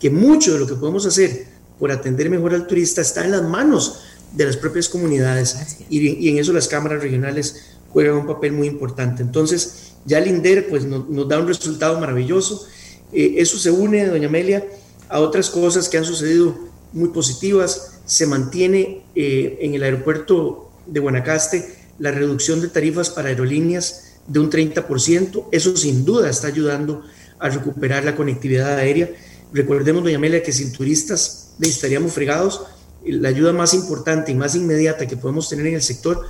que 0.00 0.10
mucho 0.10 0.54
de 0.54 0.60
lo 0.60 0.66
que 0.66 0.74
podemos 0.74 1.04
hacer 1.06 1.46
por 1.78 1.90
atender 1.90 2.30
mejor 2.30 2.54
al 2.54 2.66
turista 2.66 3.02
está 3.02 3.24
en 3.24 3.32
las 3.32 3.42
manos 3.42 4.00
de 4.32 4.46
las 4.46 4.56
propias 4.56 4.88
comunidades 4.88 5.78
y, 5.88 6.28
en 6.28 6.38
eso 6.38 6.52
las 6.52 6.68
cámaras 6.68 7.02
regionales 7.02 7.76
juegan 7.90 8.16
un 8.16 8.26
papel 8.26 8.52
muy 8.52 8.66
importante. 8.66 9.22
Entonces, 9.22 9.94
ya 10.04 10.18
el 10.18 10.28
INDER 10.28 10.68
pues, 10.68 10.84
nos, 10.84 11.28
da 11.28 11.38
un 11.38 11.46
resultado 11.48 11.98
maravilloso. 11.98 12.66
Eh, 13.12 13.34
eso 13.38 13.58
se 13.58 13.70
une, 13.70 14.06
doña 14.06 14.28
Amelia, 14.28 14.64
a 15.08 15.20
otras 15.20 15.50
cosas 15.50 15.88
que 15.88 15.98
han 15.98 16.04
sucedido 16.04 16.56
muy 16.92 17.10
positivas. 17.10 18.00
Se 18.04 18.26
mantiene 18.26 19.02
eh, 19.14 19.58
en 19.60 19.74
el 19.74 19.82
aeropuerto 19.82 20.70
de 20.86 21.00
Guanacaste 21.00 21.76
la 21.98 22.10
reducción 22.10 22.60
de 22.60 22.68
tarifas 22.68 23.10
para 23.10 23.28
aerolíneas 23.28 24.18
de 24.26 24.40
un 24.40 24.50
30%. 24.50 25.46
Eso 25.52 25.76
sin 25.76 26.04
duda 26.04 26.30
está 26.30 26.48
ayudando 26.48 27.02
a 27.38 27.48
recuperar 27.48 28.04
la 28.04 28.16
conectividad 28.16 28.76
aérea. 28.76 29.10
Recordemos, 29.52 30.02
doña 30.02 30.16
Amelia, 30.16 30.42
que 30.42 30.52
sin 30.52 30.72
turistas 30.72 31.54
estaríamos 31.60 32.12
fregados. 32.12 32.62
La 33.04 33.28
ayuda 33.28 33.52
más 33.52 33.72
importante 33.74 34.32
y 34.32 34.34
más 34.34 34.54
inmediata 34.54 35.06
que 35.06 35.16
podemos 35.16 35.48
tener 35.48 35.66
en 35.66 35.74
el 35.74 35.82
sector 35.82 36.22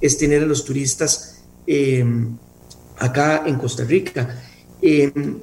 es 0.00 0.18
tener 0.18 0.42
a 0.42 0.46
los 0.46 0.64
turistas 0.64 1.38
em, 1.66 2.36
acá 2.98 3.44
en 3.46 3.56
Costa 3.56 3.84
Rica. 3.84 4.42
Em, 4.82 5.38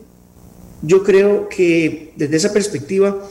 yo 0.86 1.04
creo 1.04 1.50
que 1.50 2.14
desde 2.16 2.38
esa 2.38 2.54
perspectiva, 2.54 3.28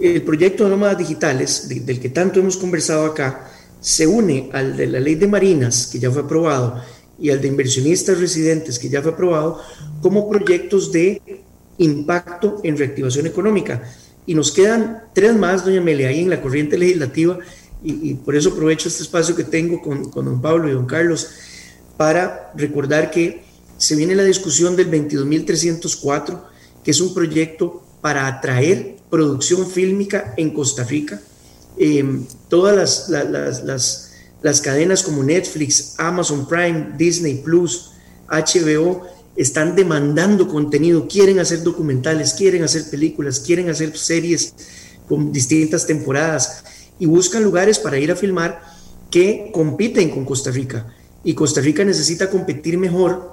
el 0.00 0.22
proyecto 0.22 0.64
de 0.64 0.70
nómadas 0.70 0.98
digitales, 0.98 1.68
del 1.68 2.00
que 2.00 2.08
tanto 2.08 2.40
hemos 2.40 2.56
conversado 2.56 3.06
acá, 3.06 3.50
se 3.80 4.06
une 4.06 4.48
al 4.52 4.76
de 4.76 4.86
la 4.86 5.00
ley 5.00 5.16
de 5.16 5.26
marinas, 5.26 5.88
que 5.90 5.98
ya 5.98 6.10
fue 6.10 6.22
aprobado, 6.22 6.80
y 7.18 7.30
al 7.30 7.40
de 7.40 7.48
inversionistas 7.48 8.20
residentes, 8.20 8.78
que 8.78 8.88
ya 8.88 9.02
fue 9.02 9.12
aprobado, 9.12 9.60
como 10.00 10.28
proyectos 10.28 10.92
de 10.92 11.20
impacto 11.78 12.60
en 12.62 12.76
reactivación 12.76 13.26
económica. 13.26 13.82
Y 14.24 14.34
nos 14.34 14.52
quedan 14.52 15.02
tres 15.12 15.34
más, 15.34 15.64
doña 15.64 15.80
Amelia, 15.80 16.08
ahí 16.08 16.20
en 16.20 16.30
la 16.30 16.40
corriente 16.40 16.78
legislativa, 16.78 17.38
y, 17.84 18.14
por 18.14 18.36
eso 18.36 18.50
aprovecho 18.50 18.88
este 18.88 19.02
espacio 19.02 19.34
que 19.34 19.42
tengo 19.42 19.82
con, 19.82 20.08
con 20.08 20.24
don 20.24 20.40
Pablo 20.40 20.68
y 20.68 20.72
don 20.72 20.86
Carlos, 20.86 21.28
para 21.96 22.52
recordar 22.54 23.10
que 23.10 23.42
se 23.82 23.96
viene 23.96 24.14
la 24.14 24.24
discusión 24.24 24.76
del 24.76 24.90
22.304, 24.90 26.40
que 26.84 26.90
es 26.90 27.00
un 27.00 27.14
proyecto 27.14 27.82
para 28.00 28.26
atraer 28.26 28.96
producción 29.10 29.68
fílmica 29.68 30.34
en 30.36 30.54
Costa 30.54 30.84
Rica, 30.84 31.20
Em, 31.76 32.26
todas 32.48 33.08
las, 33.08 34.10
las, 34.42 34.60
cadenas 34.60 35.02
como 35.02 35.22
Netflix, 35.22 35.94
Amazon 35.98 36.46
Prime, 36.46 36.92
Disney 36.98 37.36
Plus, 37.36 37.92
HBO, 38.28 39.06
están 39.36 39.74
demandando 39.74 40.46
contenido, 40.48 41.08
quieren 41.08 41.38
hacer 41.38 41.62
documentales, 41.62 42.34
quieren 42.34 42.62
hacer 42.62 42.90
películas, 42.90 43.40
quieren 43.40 43.70
hacer 43.70 43.96
series 43.96 44.54
con 45.08 45.32
distintas 45.32 45.86
temporadas 45.86 46.64
y 46.98 47.06
buscan 47.06 47.42
lugares 47.42 47.78
para 47.78 47.98
ir 47.98 48.12
a 48.12 48.16
filmar 48.16 48.60
que 49.10 49.50
compiten 49.52 50.10
con 50.10 50.26
Costa 50.26 50.50
Rica. 50.50 50.94
Y 51.24 51.34
Costa 51.34 51.60
Rica 51.60 51.84
necesita 51.84 52.28
competir 52.28 52.76
mejor 52.76 53.31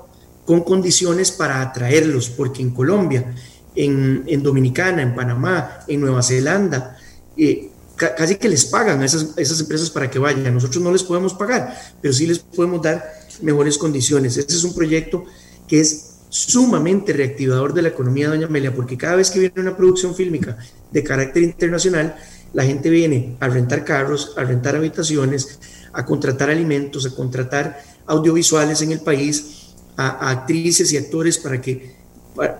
con 0.50 0.62
condiciones 0.62 1.30
para 1.30 1.62
atraerlos, 1.62 2.28
porque 2.32 2.64
en 2.64 2.72
Colombia, 2.72 3.36
en, 3.76 4.42
Dominicana, 4.42 5.04
en 5.04 5.14
Panamá, 5.14 5.82
en 5.88 6.02
Nueva 6.02 6.24
Zelanda, 6.24 6.98
eh, 7.38 7.70
casi 7.96 8.38
que 8.38 8.50
les 8.50 8.66
pagan 8.66 9.00
a 9.00 9.06
esas, 9.06 9.38
esas 9.38 9.60
empresas 9.60 9.92
para 9.92 10.10
que 10.10 10.18
vayan. 10.18 10.52
Nosotros 10.52 10.84
no 10.84 10.92
les 10.92 11.04
podemos 11.04 11.36
pagar, 11.36 11.78
pero 12.02 12.16
sí 12.16 12.26
les 12.26 12.40
podemos 12.40 12.82
dar 12.82 13.06
mejores 13.44 13.78
condiciones. 13.78 14.38
Este 14.38 14.56
es 14.56 14.64
un 14.64 14.74
proyecto 14.74 15.24
que 15.68 15.82
es 15.82 16.16
sumamente 16.30 17.14
reactivador 17.14 17.76
de 17.76 17.84
la 17.84 17.90
economía 17.90 18.30
Doña 18.30 18.48
Amelia, 18.48 18.74
porque 18.74 18.98
cada 18.98 19.18
vez 19.18 19.30
que 19.30 19.38
viene 19.38 19.54
una 19.58 19.78
producción 19.78 20.16
fílmica 20.16 20.58
de 20.92 21.04
carácter 21.04 21.44
internacional, 21.44 22.16
la 22.54 22.64
gente 22.64 22.90
viene 22.90 23.38
a 23.40 23.50
rentar 23.50 23.86
carros, 23.86 24.34
a 24.36 24.44
rentar 24.44 24.76
habitaciones, 24.76 25.60
a 25.94 26.08
contratar 26.08 26.50
alimentos, 26.50 27.06
a 27.06 27.12
contratar 27.12 27.84
audiovisuales 28.08 28.82
en 28.82 28.94
el 28.94 29.02
país, 29.02 29.59
a, 30.00 30.30
actrices 30.32 30.92
y 30.94 30.98
actores 30.98 31.38
para 31.38 31.60
que 31.60 31.92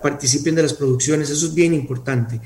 participen 0.02 0.54
de 0.54 0.62
las 0.62 0.74
producciones. 0.74 1.30
Eso 1.30 1.46
es 1.46 1.54
bien 1.54 1.72
importante. 1.72 2.40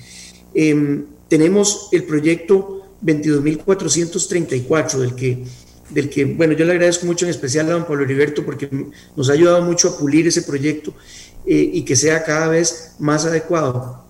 Em, 0.55 1.05
tenemos 1.29 1.89
el 1.91 2.05
proyecto 2.05 2.83
22.434, 3.03 4.99
del 4.99 5.15
que, 5.17 5.45
del 5.91 6.09
que, 6.09 6.25
bueno, 6.25 6.53
yo 6.55 6.65
le 6.65 6.73
agradezco 6.73 7.07
mucho 7.07 7.25
en 7.25 7.31
especial 7.31 7.69
a 7.69 7.73
don 7.73 7.85
Pablo 7.85 8.05
Heriberto 8.05 8.45
porque 8.45 8.71
nos 9.17 9.29
ha 9.29 9.33
ayudado 9.33 9.63
mucho 9.63 9.89
a 9.89 9.99
pulir 9.99 10.29
ese 10.29 10.43
proyecto 10.43 10.95
eh, 11.45 11.71
y 11.75 11.83
que 11.83 11.97
sea 11.97 12.23
cada 12.23 12.49
vez 12.49 12.93
más 13.01 13.25
adecuado 13.25 14.05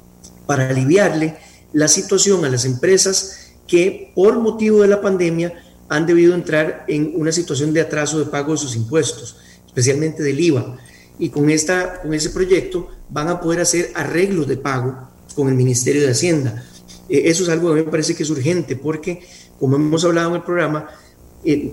para 0.47 0.69
aliviarle 0.69 1.37
la 1.73 1.89
situación 1.89 2.45
a 2.45 2.51
las 2.51 2.67
empresas 2.67 3.55
que 3.67 4.13
por 4.15 4.39
motivo 4.39 4.83
de 4.83 4.89
la 4.89 5.01
pandemia 5.01 5.55
han 5.89 6.07
debido 6.07 6.35
entrar 6.35 6.85
en 6.89 7.13
una 7.15 7.33
situación 7.33 7.73
de 7.73 7.81
atraso 7.81 8.19
de 8.19 8.27
pago 8.27 8.53
de 8.53 8.59
sus 8.59 8.77
impuestos, 8.77 9.37
especialmente 9.75 10.23
del 10.23 10.41
IVA. 10.41 10.79
Y 11.19 11.29
con, 11.29 11.51
esta, 11.51 12.01
con 12.03 12.15
ese 12.15 12.31
proyecto 12.31 12.89
van 13.11 13.29
a 13.29 13.41
poder 13.41 13.61
hacer 13.61 13.91
arreglos 13.95 14.49
de 14.49 14.57
pago 14.57 15.09
con 15.35 15.49
el 15.49 15.55
Ministerio 15.55 16.03
de 16.03 16.11
Hacienda 16.11 16.65
eh, 17.09 17.23
eso 17.27 17.43
es 17.43 17.49
algo 17.49 17.75
que 17.75 17.83
me 17.83 17.91
parece 17.91 18.15
que 18.15 18.23
es 18.23 18.31
urgente 18.31 18.77
porque, 18.77 19.23
como 19.59 19.77
hemos 19.77 20.05
hablado 20.05 20.31
en 20.31 20.37
el 20.37 20.43
programa, 20.43 20.89
eh, 21.45 21.73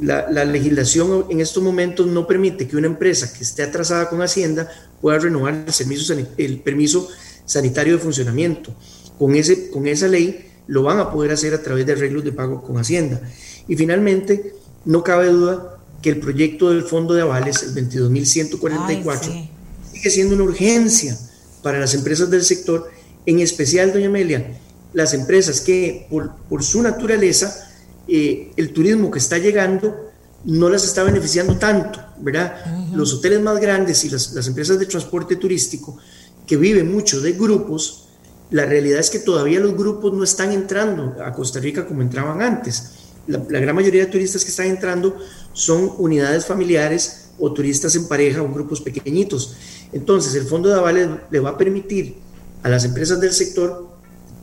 la, 0.00 0.44
legislación 0.44 1.26
en 1.30 1.40
estos 1.40 1.62
momentos 1.62 2.06
no 2.06 2.26
permite 2.26 2.68
que 2.68 2.76
una 2.76 2.86
empresa 2.86 3.32
que 3.32 3.42
esté 3.42 3.64
atrasada 3.64 4.08
con 4.08 4.22
Hacienda 4.22 4.68
pueda 5.00 5.18
renovar 5.18 5.64
el, 5.66 6.28
el 6.36 6.60
permiso 6.60 7.08
sanitario 7.44 7.94
de 7.94 7.98
funcionamiento. 7.98 8.74
Con, 9.18 9.34
ese, 9.34 9.70
con 9.70 9.86
esa 9.86 10.06
ley 10.06 10.46
lo 10.68 10.84
van 10.84 11.00
a 11.00 11.10
poder 11.10 11.32
hacer 11.32 11.52
a 11.54 11.62
través 11.62 11.84
de 11.84 11.92
arreglos 11.92 12.24
de 12.24 12.32
pago 12.32 12.62
con 12.62 12.78
Hacienda. 12.78 13.20
Y 13.66 13.76
finalmente, 13.76 14.54
no 14.84 15.02
cabe 15.02 15.26
duda 15.28 15.79
que 16.02 16.10
el 16.10 16.20
proyecto 16.20 16.70
del 16.70 16.82
Fondo 16.82 17.14
de 17.14 17.22
Avales, 17.22 17.62
el 17.62 17.74
22.144, 17.74 19.48
sigue 19.92 20.10
siendo 20.10 20.34
una 20.34 20.44
urgencia 20.44 21.18
para 21.62 21.78
las 21.78 21.94
empresas 21.94 22.30
del 22.30 22.44
sector 22.44 22.90
en 23.26 23.40
especial, 23.40 23.92
doña 23.92 24.06
Amelia, 24.06 24.58
las 24.92 25.14
empresas 25.14 25.60
que 25.60 26.06
por, 26.10 26.34
por 26.48 26.62
su 26.62 26.82
naturaleza 26.82 27.68
eh, 28.08 28.50
el 28.56 28.72
turismo 28.72 29.10
que 29.10 29.18
está 29.18 29.38
llegando 29.38 30.10
no 30.44 30.68
las 30.68 30.84
está 30.84 31.02
beneficiando 31.02 31.58
tanto, 31.58 32.00
¿verdad? 32.18 32.88
Los 32.94 33.12
hoteles 33.14 33.40
más 33.40 33.60
grandes 33.60 34.04
y 34.04 34.10
las, 34.10 34.32
las, 34.32 34.46
empresas 34.48 34.78
de 34.78 34.86
transporte 34.86 35.36
turístico 35.36 35.98
que 36.46 36.56
viven 36.56 36.90
mucho 36.90 37.20
de 37.20 37.32
grupos, 37.32 38.08
la 38.50 38.64
realidad 38.64 39.00
es 39.00 39.10
que 39.10 39.18
todavía 39.18 39.60
los 39.60 39.76
grupos 39.76 40.14
no 40.14 40.24
están 40.24 40.50
entrando 40.52 41.14
a 41.22 41.32
Costa 41.32 41.60
Rica 41.60 41.86
como 41.86 42.00
entraban 42.02 42.40
antes. 42.40 42.90
La, 43.26 43.40
la 43.48 43.60
gran 43.60 43.76
mayoría 43.76 44.06
de 44.06 44.10
turistas 44.10 44.42
que 44.42 44.50
están 44.50 44.66
entrando 44.66 45.18
son 45.52 45.92
unidades 45.98 46.46
familiares 46.46 47.30
o 47.38 47.52
turistas 47.52 47.94
en 47.96 48.06
pareja 48.06 48.42
o 48.42 48.48
grupos 48.48 48.80
pequeñitos. 48.80 49.56
Entonces, 49.92 50.34
el 50.34 50.44
fondo 50.44 50.68
de 50.68 50.76
avales 50.76 51.08
le 51.30 51.40
va 51.40 51.50
a 51.50 51.58
permitir 51.58 52.16
a 52.62 52.68
las 52.68 52.84
empresas 52.84 53.20
del 53.20 53.32
sector 53.32 53.88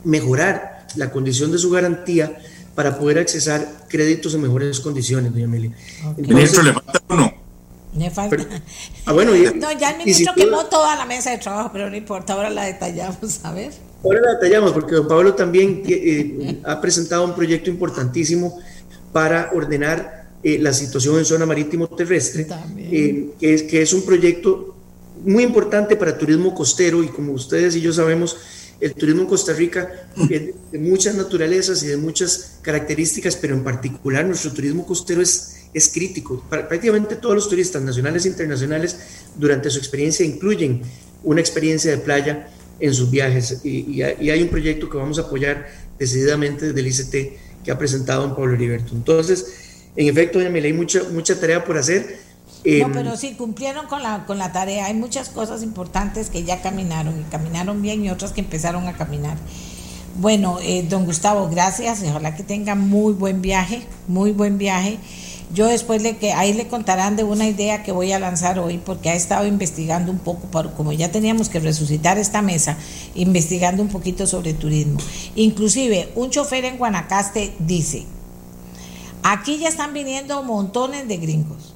mejorar 0.04 0.88
la 0.96 1.12
condición 1.12 1.52
de 1.52 1.58
su 1.58 1.70
garantía 1.70 2.38
para 2.76 2.98
poder 2.98 3.20
accesar 3.20 3.86
créditos 3.88 4.34
en 4.34 4.42
mejores 4.42 4.80
condiciones, 4.80 5.32
doña 5.34 5.46
Amelia. 5.46 5.72
Okay. 6.12 6.24
Entonces, 6.24 6.64
le 6.64 6.74
falta 6.74 7.02
uno. 7.10 7.34
Me 7.94 8.12
falta. 8.12 8.36
Pero, 8.38 8.50
ah, 9.06 9.14
bueno, 9.14 9.36
y, 9.36 9.42
no, 9.56 9.72
ya 9.72 9.92
el 9.92 9.98
ministro 9.98 10.34
si 10.36 10.42
quemó 10.42 10.66
toda 10.66 10.96
la 10.96 11.06
mesa 11.06 11.32
de 11.32 11.38
trabajo, 11.40 11.72
pero 11.74 11.90
no 11.90 11.96
importa, 11.96 12.34
ahora 12.34 12.50
la 12.50 12.66
detallamos, 12.66 13.44
a 13.44 13.52
ver. 13.52 13.72
Ahora 14.04 14.22
la 14.22 14.34
detallamos, 14.36 14.74
porque 14.74 14.96
don 14.96 15.08
Pablo 15.08 15.34
también 15.34 15.82
eh, 15.88 16.62
ha 16.66 16.80
presentado 16.80 17.26
un 17.26 17.34
proyecto 17.34 17.70
importantísimo 17.70 18.60
para 19.12 19.50
ordenar 19.56 20.27
eh, 20.44 20.60
la 20.60 20.72
situación 20.72 21.18
en 21.18 21.26
zona 21.26 21.46
marítimo 21.46 21.88
terrestre, 21.88 22.48
eh, 22.78 23.30
que, 23.40 23.54
es, 23.54 23.64
que 23.64 23.82
es 23.82 23.92
un 23.94 24.04
proyecto 24.04 24.76
muy 25.26 25.44
importante 25.44 25.96
para 25.96 26.18
turismo 26.18 26.54
costero 26.54 27.04
y 27.04 27.08
como 27.08 27.34
ustedes 27.34 27.76
y 27.76 27.82
yo 27.82 27.92
sabemos, 27.92 28.38
el 28.80 28.94
turismo 28.94 29.22
en 29.22 29.28
Costa 29.28 29.54
Rica 29.54 30.10
es 30.30 30.54
de 30.72 30.80
muchas 30.80 31.16
naturalezas 31.16 31.82
y 31.82 31.88
de 31.88 31.98
muchas 31.98 32.60
características, 32.62 33.36
pero 33.36 33.56
en 33.56 33.64
particular 33.64 34.26
nuestro 34.26 34.52
turismo 34.54 34.86
costero 34.86 35.22
es, 35.22 35.68
es 35.74 35.90
crítico. 35.90 36.44
Prácticamente 36.50 37.16
todos 37.16 37.34
los 37.34 37.50
turistas 37.50 37.82
nacionales 37.82 38.26
e 38.26 38.30
internacionales 38.30 38.96
durante 39.36 39.72
su 39.72 39.80
experiencia 39.80 40.24
incluyen 40.24 40.82
una 41.24 41.42
experiencia 41.42 41.90
de 41.90 41.98
playa 41.98 42.48
en 42.80 42.94
sus 42.94 43.10
viajes 43.10 43.62
y, 43.64 43.70
y, 43.70 44.04
y 44.20 44.30
hay 44.30 44.44
un 44.44 44.50
proyecto 44.50 44.88
que 44.88 44.98
vamos 44.98 45.18
a 45.18 45.24
apoyar 45.24 45.68
decididamente 45.98 46.72
desde 46.72 46.80
el 46.80 46.88
ICT 46.88 47.64
que 47.64 47.72
ha 47.72 47.78
presentado 47.78 48.24
en 48.24 48.36
Pablo 48.36 48.54
Heriberto. 48.54 48.94
Entonces, 48.94 49.67
en 49.96 50.08
efecto, 50.08 50.40
doña 50.40 50.50
Mila, 50.50 50.68
hay 50.68 50.74
mucha, 50.74 51.04
mucha 51.12 51.40
tarea 51.40 51.64
por 51.64 51.78
hacer 51.78 52.28
no, 52.66 52.92
pero 52.92 53.16
sí, 53.16 53.34
cumplieron 53.34 53.88
con 53.88 54.04
la, 54.04 54.26
con 54.26 54.38
la 54.38 54.52
tarea. 54.52 54.88
Hay 54.88 54.94
muchas 54.94 55.30
cosas 55.30 55.64
importantes 55.64 56.30
que 56.30 56.44
ya 56.44 56.62
caminaron 56.62 57.20
y 57.20 57.24
caminaron 57.24 57.82
bien 57.82 58.04
y 58.04 58.10
otras 58.10 58.32
que 58.32 58.42
empezaron 58.42 58.88
a 58.88 58.94
caminar. 58.94 59.38
Bueno, 60.20 60.58
eh, 60.62 60.86
don 60.90 61.06
Gustavo, 61.06 61.48
gracias. 61.50 62.04
Ojalá 62.04 62.36
que 62.36 62.44
tenga 62.44 62.76
muy 62.76 63.14
buen 63.14 63.42
viaje, 63.42 63.84
muy 64.08 64.32
buen 64.32 64.58
viaje. 64.58 64.98
Yo 65.54 65.68
después 65.68 66.02
le 66.02 66.18
que 66.18 66.34
ahí 66.34 66.52
le 66.54 66.68
contarán 66.68 67.16
de 67.16 67.24
una 67.24 67.48
idea 67.48 67.84
que 67.84 67.94
voy 67.94 68.12
a 68.12 68.20
lanzar 68.20 68.60
hoy 68.60 68.80
porque 68.80 69.12
ha 69.12 69.14
estado 69.14 69.48
investigando 69.48 70.12
un 70.12 70.20
poco, 70.20 70.48
para, 70.48 70.72
como 70.72 70.92
ya 70.92 71.10
teníamos 71.10 71.48
que 71.48 71.60
resucitar 71.60 72.18
esta 72.18 72.42
mesa, 72.42 72.78
investigando 73.16 73.82
un 73.82 73.88
poquito 73.88 74.28
sobre 74.28 74.54
turismo. 74.54 75.00
Inclusive 75.36 76.10
un 76.16 76.32
chofer 76.32 76.66
en 76.66 76.78
Guanacaste 76.78 77.54
dice, 77.60 78.06
aquí 79.32 79.58
ya 79.58 79.68
están 79.68 79.94
viniendo 79.94 80.42
montones 80.44 81.08
de 81.08 81.18
gringos. 81.18 81.74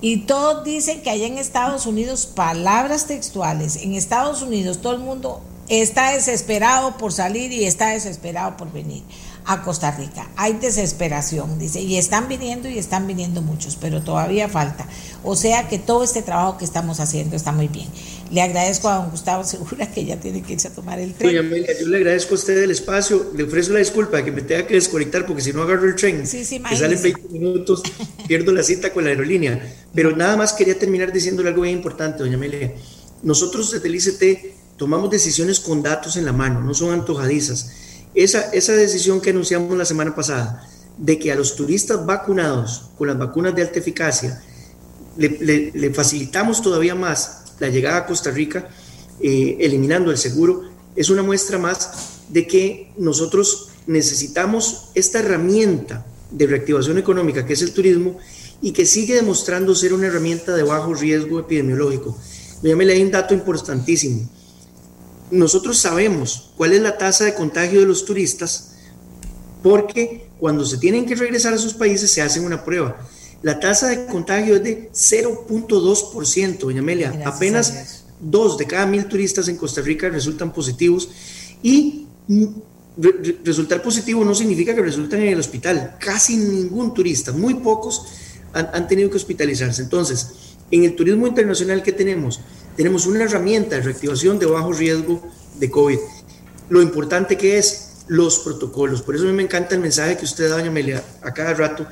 Y 0.00 0.18
todos 0.18 0.64
dicen 0.64 1.02
que 1.02 1.10
allá 1.10 1.26
en 1.26 1.38
Estados 1.38 1.86
Unidos, 1.86 2.26
palabras 2.26 3.06
textuales, 3.06 3.76
en 3.76 3.94
Estados 3.94 4.42
Unidos 4.42 4.80
todo 4.80 4.94
el 4.94 5.00
mundo 5.00 5.40
está 5.68 6.10
desesperado 6.10 6.96
por 6.96 7.12
salir 7.12 7.52
y 7.52 7.64
está 7.64 7.88
desesperado 7.88 8.56
por 8.56 8.70
venir 8.72 9.02
a 9.46 9.62
Costa 9.62 9.90
Rica. 9.90 10.30
Hay 10.36 10.54
desesperación, 10.54 11.58
dice, 11.58 11.80
y 11.80 11.96
están 11.96 12.28
viniendo 12.28 12.68
y 12.68 12.78
están 12.78 13.06
viniendo 13.06 13.42
muchos, 13.42 13.76
pero 13.76 14.02
todavía 14.02 14.48
falta. 14.48 14.88
O 15.22 15.36
sea 15.36 15.68
que 15.68 15.78
todo 15.78 16.02
este 16.02 16.22
trabajo 16.22 16.56
que 16.56 16.64
estamos 16.64 17.00
haciendo 17.00 17.36
está 17.36 17.52
muy 17.52 17.68
bien. 17.68 17.86
Le 18.30 18.40
agradezco 18.40 18.88
a 18.88 18.96
don 18.96 19.10
Gustavo 19.10 19.44
Segura 19.44 19.90
que 19.90 20.04
ya 20.04 20.16
tiene 20.16 20.42
que 20.42 20.54
irse 20.54 20.68
a 20.68 20.70
tomar 20.72 20.98
el 20.98 21.14
tren. 21.14 21.28
Oye, 21.28 21.38
Amelia, 21.40 21.78
yo 21.78 21.86
le 21.88 21.98
agradezco 21.98 22.34
a 22.34 22.38
usted 22.38 22.62
el 22.62 22.70
espacio, 22.70 23.32
le 23.36 23.44
ofrezco 23.44 23.74
la 23.74 23.80
disculpa 23.80 24.16
de 24.16 24.24
que 24.24 24.32
me 24.32 24.42
tenga 24.42 24.66
que 24.66 24.74
desconectar 24.74 25.26
porque 25.26 25.42
si 25.42 25.52
no 25.52 25.62
agarro 25.62 25.86
el 25.86 25.94
tren, 25.94 26.26
sí, 26.26 26.44
sí, 26.44 26.60
que 26.60 26.76
salen 26.76 27.00
20 27.00 27.28
minutos, 27.28 27.82
pierdo 28.26 28.52
la 28.52 28.62
cita 28.62 28.92
con 28.92 29.04
la 29.04 29.10
aerolínea. 29.10 29.60
Pero 29.94 30.16
nada 30.16 30.36
más 30.36 30.54
quería 30.54 30.78
terminar 30.78 31.12
diciéndole 31.12 31.50
algo 31.50 31.62
bien 31.62 31.76
importante, 31.76 32.22
doña 32.22 32.36
Amelia. 32.36 32.72
Nosotros 33.22 33.70
desde 33.70 33.88
el 33.88 33.94
ICT 33.94 34.78
tomamos 34.78 35.10
decisiones 35.10 35.60
con 35.60 35.82
datos 35.82 36.16
en 36.16 36.24
la 36.24 36.32
mano, 36.32 36.60
no 36.60 36.74
son 36.74 36.92
antojadizas 36.92 37.70
esa, 38.14 38.52
esa 38.52 38.72
decisión 38.72 39.20
que 39.20 39.30
anunciamos 39.30 39.76
la 39.76 39.84
semana 39.84 40.14
pasada 40.14 40.68
de 40.96 41.18
que 41.18 41.32
a 41.32 41.34
los 41.34 41.56
turistas 41.56 42.04
vacunados 42.04 42.90
con 42.96 43.08
las 43.08 43.18
vacunas 43.18 43.54
de 43.54 43.62
alta 43.62 43.78
eficacia 43.78 44.42
le, 45.16 45.92
facilitamos 45.92 46.62
todavía 46.62 46.94
más 46.94 47.44
la 47.60 47.68
llegada 47.68 47.98
a 47.98 48.06
Costa 48.06 48.30
Rica, 48.30 48.68
eh, 49.20 49.56
eliminando 49.60 50.10
el 50.10 50.18
seguro, 50.18 50.62
es 50.96 51.08
una 51.10 51.22
muestra 51.22 51.58
más 51.58 51.90
de 52.28 52.46
que 52.46 52.92
nosotros 52.96 53.68
necesitamos 53.86 54.88
esta 54.94 55.20
herramienta 55.20 56.06
de 56.30 56.46
reactivación 56.46 56.98
económica 56.98 57.46
que 57.46 57.52
es 57.52 57.62
el 57.62 57.72
turismo 57.72 58.18
y 58.60 58.72
que 58.72 58.86
sigue 58.86 59.14
demostrando 59.14 59.74
ser 59.74 59.92
una 59.92 60.06
herramienta 60.06 60.56
de 60.56 60.62
bajo 60.62 60.94
riesgo 60.94 61.38
epidemiológico. 61.40 62.18
Me 62.62 62.84
leí 62.84 63.02
un 63.02 63.10
dato 63.10 63.34
importantísimo 63.34 64.28
nosotros 65.34 65.78
sabemos 65.78 66.50
cuál 66.56 66.72
es 66.72 66.80
la 66.80 66.96
tasa 66.96 67.24
de 67.24 67.34
contagio 67.34 67.80
de 67.80 67.86
los 67.86 68.04
turistas 68.04 68.72
porque 69.62 70.28
cuando 70.38 70.64
se 70.64 70.78
tienen 70.78 71.06
que 71.06 71.14
regresar 71.14 71.54
a 71.54 71.58
sus 71.58 71.74
países 71.74 72.10
se 72.10 72.22
hacen 72.22 72.44
una 72.44 72.64
prueba. 72.64 72.98
La 73.42 73.60
tasa 73.60 73.88
de 73.88 74.06
contagio 74.06 74.56
es 74.56 74.62
de 74.62 74.90
0.2%, 74.92 76.58
doña 76.58 76.80
Amelia. 76.80 77.10
Gracias 77.10 77.34
Apenas 77.34 78.04
dos 78.20 78.56
de 78.56 78.66
cada 78.66 78.86
mil 78.86 79.06
turistas 79.06 79.48
en 79.48 79.56
Costa 79.56 79.80
Rica 79.82 80.08
resultan 80.08 80.52
positivos 80.52 81.08
y 81.62 82.06
re 82.96 83.38
resultar 83.44 83.82
positivo 83.82 84.24
no 84.24 84.34
significa 84.34 84.74
que 84.74 84.82
resulten 84.82 85.22
en 85.22 85.28
el 85.28 85.40
hospital. 85.40 85.96
Casi 85.98 86.36
ningún 86.36 86.94
turista, 86.94 87.32
muy 87.32 87.54
pocos 87.54 88.06
han, 88.52 88.68
han 88.72 88.86
tenido 88.86 89.10
que 89.10 89.16
hospitalizarse. 89.16 89.82
Entonces, 89.82 90.28
en 90.70 90.84
el 90.84 90.94
turismo 90.94 91.26
internacional 91.26 91.82
que 91.82 91.92
tenemos, 91.92 92.40
tenemos 92.76 93.06
una 93.06 93.24
herramienta 93.24 93.76
de 93.76 93.82
reactivación 93.82 94.38
de 94.38 94.46
bajo 94.46 94.72
riesgo 94.72 95.22
de 95.58 95.70
COVID. 95.70 95.98
Lo 96.68 96.82
importante 96.82 97.36
que 97.36 97.58
es 97.58 97.94
los 98.08 98.40
protocolos. 98.40 99.02
Por 99.02 99.14
eso 99.14 99.24
a 99.24 99.28
mí 99.28 99.32
me 99.32 99.42
encanta 99.42 99.74
el 99.74 99.80
mensaje 99.80 100.16
que 100.16 100.24
usted 100.24 100.48
da, 100.48 100.56
doña 100.56 100.68
Amelia, 100.68 101.02
a 101.22 101.32
cada 101.32 101.54
rato, 101.54 101.86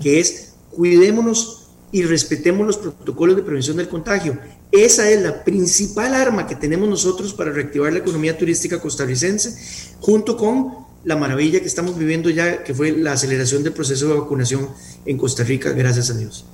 que 0.00 0.20
es 0.20 0.52
cuidémonos 0.70 1.62
y 1.92 2.02
respetemos 2.02 2.66
los 2.66 2.76
protocolos 2.76 3.36
de 3.36 3.42
prevención 3.42 3.76
del 3.76 3.88
contagio. 3.88 4.38
Esa 4.72 5.10
es 5.10 5.22
la 5.22 5.44
principal 5.44 6.14
arma 6.14 6.46
que 6.46 6.56
tenemos 6.56 6.88
nosotros 6.88 7.32
para 7.32 7.52
reactivar 7.52 7.92
la 7.92 8.00
economía 8.00 8.36
turística 8.36 8.80
costarricense, 8.80 9.56
junto 10.00 10.36
con 10.36 10.86
la 11.04 11.16
maravilla 11.16 11.60
que 11.60 11.66
estamos 11.66 11.96
viviendo 11.96 12.30
ya, 12.30 12.64
que 12.64 12.74
fue 12.74 12.92
la 12.92 13.12
aceleración 13.12 13.62
del 13.62 13.72
proceso 13.72 14.08
de 14.08 14.14
vacunación 14.14 14.68
en 15.04 15.16
Costa 15.16 15.44
Rica, 15.44 15.70
gracias 15.70 16.10
a 16.10 16.14
Dios. 16.14 16.44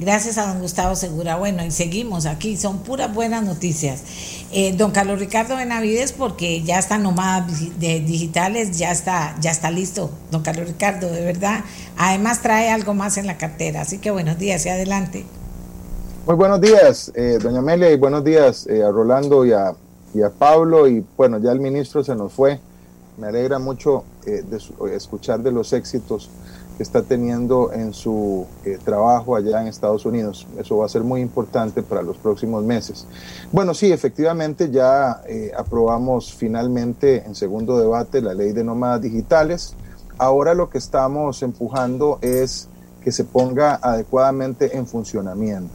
Gracias 0.00 0.38
a 0.38 0.46
don 0.46 0.62
Gustavo 0.62 0.96
Segura. 0.96 1.36
Bueno, 1.36 1.62
y 1.62 1.70
seguimos 1.70 2.24
aquí, 2.24 2.56
son 2.56 2.78
puras 2.78 3.12
buenas 3.12 3.44
noticias. 3.44 4.02
Eh, 4.50 4.74
don 4.74 4.92
Carlos 4.92 5.18
Ricardo 5.18 5.56
Benavides, 5.56 6.12
porque 6.12 6.62
ya 6.62 6.78
están 6.78 7.02
nómadas 7.02 7.78
de 7.78 8.00
digitales, 8.00 8.78
ya 8.78 8.92
está, 8.92 9.36
ya 9.42 9.50
está 9.50 9.70
listo, 9.70 10.10
don 10.30 10.40
Carlos 10.40 10.68
Ricardo, 10.68 11.10
de 11.10 11.20
verdad. 11.22 11.64
Además 11.98 12.40
trae 12.40 12.70
algo 12.70 12.94
más 12.94 13.18
en 13.18 13.26
la 13.26 13.36
cartera. 13.36 13.82
Así 13.82 13.98
que 13.98 14.10
buenos 14.10 14.38
días 14.38 14.64
y 14.64 14.70
adelante. 14.70 15.26
Muy 16.24 16.34
buenos 16.34 16.62
días, 16.62 17.12
eh, 17.14 17.38
doña 17.38 17.58
Amelia, 17.58 17.90
y 17.90 17.98
buenos 17.98 18.24
días 18.24 18.66
eh, 18.68 18.82
a 18.82 18.90
Rolando 18.90 19.44
y 19.44 19.52
a, 19.52 19.74
y 20.14 20.22
a, 20.22 20.30
Pablo. 20.30 20.88
Y 20.88 21.04
bueno, 21.14 21.38
ya 21.40 21.52
el 21.52 21.60
ministro 21.60 22.02
se 22.02 22.14
nos 22.14 22.32
fue. 22.32 22.58
Me 23.18 23.26
alegra 23.26 23.58
mucho 23.58 24.04
eh, 24.24 24.42
de 24.48 24.96
escuchar 24.96 25.40
de 25.40 25.52
los 25.52 25.74
éxitos 25.74 26.30
está 26.82 27.02
teniendo 27.02 27.72
en 27.72 27.92
su 27.92 28.46
eh, 28.64 28.78
trabajo 28.82 29.36
allá 29.36 29.60
en 29.60 29.68
Estados 29.68 30.06
Unidos. 30.06 30.46
Eso 30.58 30.78
va 30.78 30.86
a 30.86 30.88
ser 30.88 31.02
muy 31.02 31.20
importante 31.20 31.82
para 31.82 32.02
los 32.02 32.16
próximos 32.16 32.64
meses. 32.64 33.06
Bueno, 33.52 33.74
sí, 33.74 33.92
efectivamente 33.92 34.70
ya 34.70 35.22
eh, 35.26 35.52
aprobamos 35.56 36.32
finalmente 36.32 37.24
en 37.24 37.34
segundo 37.34 37.78
debate 37.78 38.22
la 38.22 38.34
ley 38.34 38.52
de 38.52 38.64
nómadas 38.64 39.02
digitales. 39.02 39.74
Ahora 40.18 40.54
lo 40.54 40.70
que 40.70 40.78
estamos 40.78 41.42
empujando 41.42 42.18
es 42.22 42.68
que 43.02 43.12
se 43.12 43.24
ponga 43.24 43.74
adecuadamente 43.76 44.76
en 44.76 44.86
funcionamiento. 44.86 45.72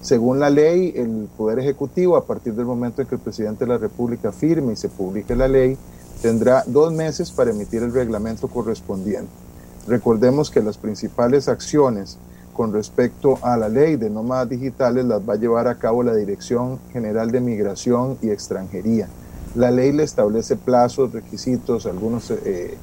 Según 0.00 0.38
la 0.38 0.50
ley, 0.50 0.92
el 0.96 1.28
Poder 1.36 1.58
Ejecutivo, 1.58 2.16
a 2.16 2.26
partir 2.26 2.54
del 2.54 2.66
momento 2.66 3.00
en 3.00 3.08
que 3.08 3.14
el 3.14 3.20
presidente 3.20 3.64
de 3.64 3.72
la 3.72 3.78
República 3.78 4.32
firme 4.32 4.74
y 4.74 4.76
se 4.76 4.90
publique 4.90 5.34
la 5.34 5.48
ley, 5.48 5.78
tendrá 6.20 6.64
dos 6.66 6.92
meses 6.92 7.30
para 7.30 7.50
emitir 7.50 7.82
el 7.82 7.92
reglamento 7.92 8.48
correspondiente. 8.48 9.43
Recordemos 9.86 10.50
que 10.50 10.62
las 10.62 10.78
principales 10.78 11.48
acciones 11.48 12.18
con 12.54 12.72
respecto 12.72 13.38
a 13.42 13.56
la 13.56 13.68
ley 13.68 13.96
de 13.96 14.08
nómadas 14.08 14.48
digitales 14.48 15.04
las 15.04 15.20
va 15.28 15.34
a 15.34 15.36
llevar 15.36 15.68
a 15.68 15.74
cabo 15.74 16.02
la 16.02 16.14
Dirección 16.14 16.78
General 16.92 17.30
de 17.30 17.40
Migración 17.40 18.16
y 18.22 18.30
Extranjería. 18.30 19.08
La 19.54 19.70
ley 19.70 19.92
le 19.92 20.04
establece 20.04 20.56
plazos, 20.56 21.12
requisitos, 21.12 21.84
algunos, 21.86 22.30
eh, 22.30 22.76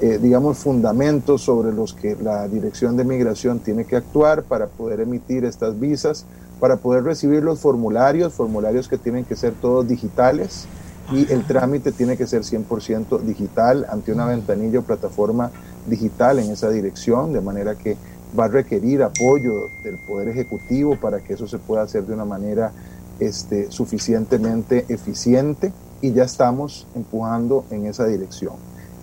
eh, 0.00 0.18
digamos, 0.22 0.58
fundamentos 0.58 1.42
sobre 1.42 1.72
los 1.72 1.94
que 1.94 2.16
la 2.22 2.46
Dirección 2.46 2.96
de 2.96 3.04
Migración 3.04 3.58
tiene 3.58 3.84
que 3.84 3.96
actuar 3.96 4.42
para 4.42 4.66
poder 4.66 5.00
emitir 5.00 5.44
estas 5.44 5.80
visas, 5.80 6.26
para 6.60 6.76
poder 6.76 7.04
recibir 7.04 7.42
los 7.42 7.58
formularios, 7.58 8.34
formularios 8.34 8.88
que 8.88 8.98
tienen 8.98 9.24
que 9.24 9.34
ser 9.34 9.54
todos 9.54 9.88
digitales 9.88 10.66
y 11.12 11.30
el 11.32 11.44
trámite 11.44 11.92
tiene 11.92 12.16
que 12.16 12.26
ser 12.26 12.42
100% 12.42 13.20
digital 13.20 13.86
ante 13.88 14.12
una 14.12 14.26
ventanilla 14.26 14.80
o 14.80 14.82
plataforma 14.82 15.50
digital 15.86 16.38
en 16.38 16.50
esa 16.50 16.70
dirección, 16.70 17.32
de 17.32 17.40
manera 17.40 17.74
que 17.76 17.96
va 18.38 18.46
a 18.46 18.48
requerir 18.48 19.02
apoyo 19.02 19.70
del 19.84 19.96
Poder 19.96 20.28
Ejecutivo 20.28 20.96
para 20.96 21.20
que 21.20 21.34
eso 21.34 21.46
se 21.46 21.58
pueda 21.58 21.82
hacer 21.82 22.04
de 22.04 22.14
una 22.14 22.24
manera 22.24 22.72
este, 23.20 23.70
suficientemente 23.70 24.84
eficiente 24.88 25.72
y 26.02 26.12
ya 26.12 26.24
estamos 26.24 26.86
empujando 26.94 27.64
en 27.70 27.86
esa 27.86 28.06
dirección. 28.06 28.54